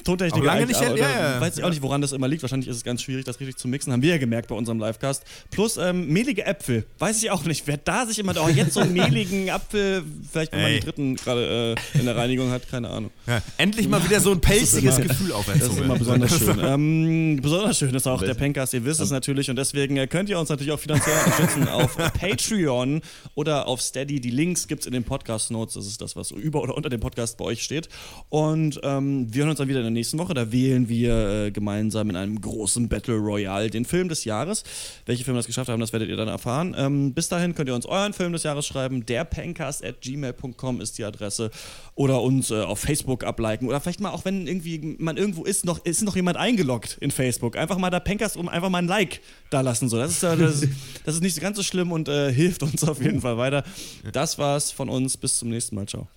Tontechniker 0.05 0.43
Auch 0.43 0.47
lange 0.55 0.67
nicht- 0.67 0.77
aber, 0.77 0.97
ja, 0.99 1.09
ja. 1.35 1.41
weiß 1.41 1.59
ich 1.59 1.65
auch 1.65 1.71
nicht, 1.71 1.83
woran 1.83 2.01
das 2.01 2.13
immer 2.13 2.29
liegt. 2.29 2.43
Wahrscheinlich 2.43 2.69
ist 2.69 2.77
es 2.77 2.85
ganz 2.85 3.03
schwierig, 3.03 3.25
das 3.25 3.41
richtig 3.41 3.57
zu 3.57 3.67
mixen. 3.69 3.93
Haben 3.93 4.03
wir 4.03 4.11
ja 4.11 4.19
gemerkt 4.19 4.49
bei 4.49 4.55
unserem 4.55 4.79
Livecast. 4.79 5.25
Plus 5.51 5.77
ähm, 5.77 6.09
mehlige 6.09 6.45
Äpfel. 6.47 6.85
Weiß 6.99 7.23
ich 7.23 7.31
auch 7.31 7.45
nicht. 7.45 7.67
Wer 7.67 7.79
da 7.79 8.07
sich 8.07 8.19
immer, 8.19 8.35
oh, 8.43 8.49
jetzt 8.49 8.75
so 8.75 8.81
einen 8.81 8.93
mehligen 8.93 9.51
Apfel, 9.55 10.05
vielleicht 10.31 10.53
wenn 10.53 10.63
man 10.63 10.71
den 10.73 10.81
dritten 10.81 11.17
gerade 11.17 11.75
äh, 11.95 11.99
in 11.99 12.05
der 12.05 12.17
Reinigung 12.17 12.51
hat, 12.51 12.69
keine 12.71 12.91
Ahnung. 12.91 13.11
Ja, 13.27 13.41
endlich 13.59 13.89
mal 13.89 14.05
wieder 14.05 14.21
so 14.21 14.31
ein 14.33 14.41
pelziges 14.43 14.99
immer- 14.99 15.09
Gefühl 15.09 15.33
auf 15.33 15.47
der 15.47 15.57
Das 15.57 15.69
ist 15.69 15.79
immer 15.79 15.97
besonders 15.99 16.39
schön. 16.39 16.59
ähm, 16.63 17.39
besonders 17.43 17.79
schön 17.79 17.95
ist 17.95 18.07
auch 18.07 18.23
der 18.23 18.35
Pencast, 18.35 18.75
ihr 18.75 18.85
wisst 18.85 19.01
es 19.01 19.11
natürlich. 19.11 19.49
Und 19.51 19.57
deswegen 19.57 19.97
äh, 19.97 20.07
könnt 20.07 20.29
ihr 20.29 20.39
uns 20.39 20.49
natürlich 20.51 20.73
auch 20.73 20.79
finanziell 20.81 21.17
unterstützen 21.25 21.69
auf 21.69 21.97
Patreon 21.97 23.01
oder 23.35 23.67
auf 23.67 23.81
Steady. 23.81 24.21
Die 24.21 24.31
Links 24.31 24.69
gibt 24.69 24.83
es 24.83 24.87
in 24.87 24.93
den 24.93 25.05
Podcast-Notes. 25.05 25.75
Das 25.75 25.87
ist 25.87 26.01
das, 26.01 26.17
was 26.17 26.31
über 26.31 26.63
oder 26.63 26.77
unter 26.77 26.89
dem 26.89 27.01
Podcast 27.01 27.39
bei 27.39 27.45
euch 27.47 27.63
steht. 27.63 27.89
Und 28.29 28.81
ähm, 28.83 29.33
wir 29.33 29.41
hören 29.43 29.51
uns 29.51 29.59
dann 29.59 29.69
wieder 29.69 29.79
in 29.79 29.85
der 29.85 29.91
nächsten 29.95 30.19
Woche. 30.19 30.35
Da 30.35 30.53
wählen 30.53 30.89
wir 30.89 31.47
äh, 31.47 31.51
gemeinsam 31.51 32.11
in 32.11 32.17
einem 32.17 32.41
großen 32.41 32.89
Battle 32.89 33.17
Royale 33.17 33.71
den 33.71 33.85
Film 33.85 34.09
des 34.09 34.25
Jahres. 34.25 34.65
Welche 35.07 35.25
Filme 35.25 35.39
das 35.39 35.47
geschafft 35.47 35.69
haben, 35.69 35.81
das 35.81 35.93
werdet 35.93 36.09
ihr 36.09 36.17
dann 36.17 36.29
erfahren. 36.29 36.75
Ähm, 36.77 37.15
bis 37.15 37.29
dahin 37.29 37.55
könnt 37.55 37.69
ihr 37.69 37.75
uns 37.75 37.87
euren 37.87 38.13
Film 38.13 38.33
des 38.33 38.43
Jahres 38.43 38.67
schreiben. 38.67 39.07
Der 39.07 39.25
Pencast 39.25 39.85
at 39.85 40.01
gmail.com 40.01 40.81
ist 40.81 40.99
die 40.99 41.05
Adresse. 41.05 41.51
Oder 41.95 42.23
uns 42.23 42.51
äh, 42.51 42.61
auf 42.61 42.81
Facebook 42.81 43.25
abliken. 43.25 43.69
Oder 43.69 43.81
vielleicht 43.81 44.01
mal, 44.01 44.11
auch 44.11 44.25
wenn 44.25 44.47
irgendwie 44.47 44.97
man 44.99 45.17
irgendwo 45.17 45.45
ist, 45.45 45.65
noch, 45.65 45.85
ist 45.85 46.03
noch 46.03 46.17
jemand 46.17 46.37
eingeloggt 46.37 46.99
in 47.01 47.11
Facebook. 47.11 47.57
Einfach 47.57 47.79
mal 47.79 47.91
da 47.91 48.01
Pencast 48.01 48.37
um 48.37 48.49
einfach 48.49 48.69
mal 48.71 48.79
ein 48.79 48.89
Like 48.89 49.21
da 49.51 49.61
lassen. 49.61 49.89
So. 49.89 49.97
Das, 49.97 50.11
ist, 50.11 50.23
äh, 50.23 50.37
das, 50.37 50.63
ist, 50.63 50.73
das 51.05 51.15
ist 51.17 51.23
nicht 51.23 51.41
ganz 51.41 51.57
so 51.57 51.63
schlimm 51.63 51.93
und 51.93 52.09
äh, 52.09 52.33
hilft 52.33 52.63
uns 52.63 52.83
auf 52.85 53.03
jeden 53.03 53.21
Fall 53.21 53.39
weiter. 53.39 53.65
Das 54.13 54.39
war's 54.39 54.71
von 54.71 54.89
uns. 54.89 55.17
Bis 55.17 55.39
zum 55.39 55.49
nächsten 55.49 55.77
Mal. 55.77 55.87
Ciao. 55.87 56.09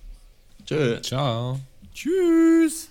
Tschö. 0.66 1.00
Ciao. 1.00 1.60
Tschüss. 1.94 2.90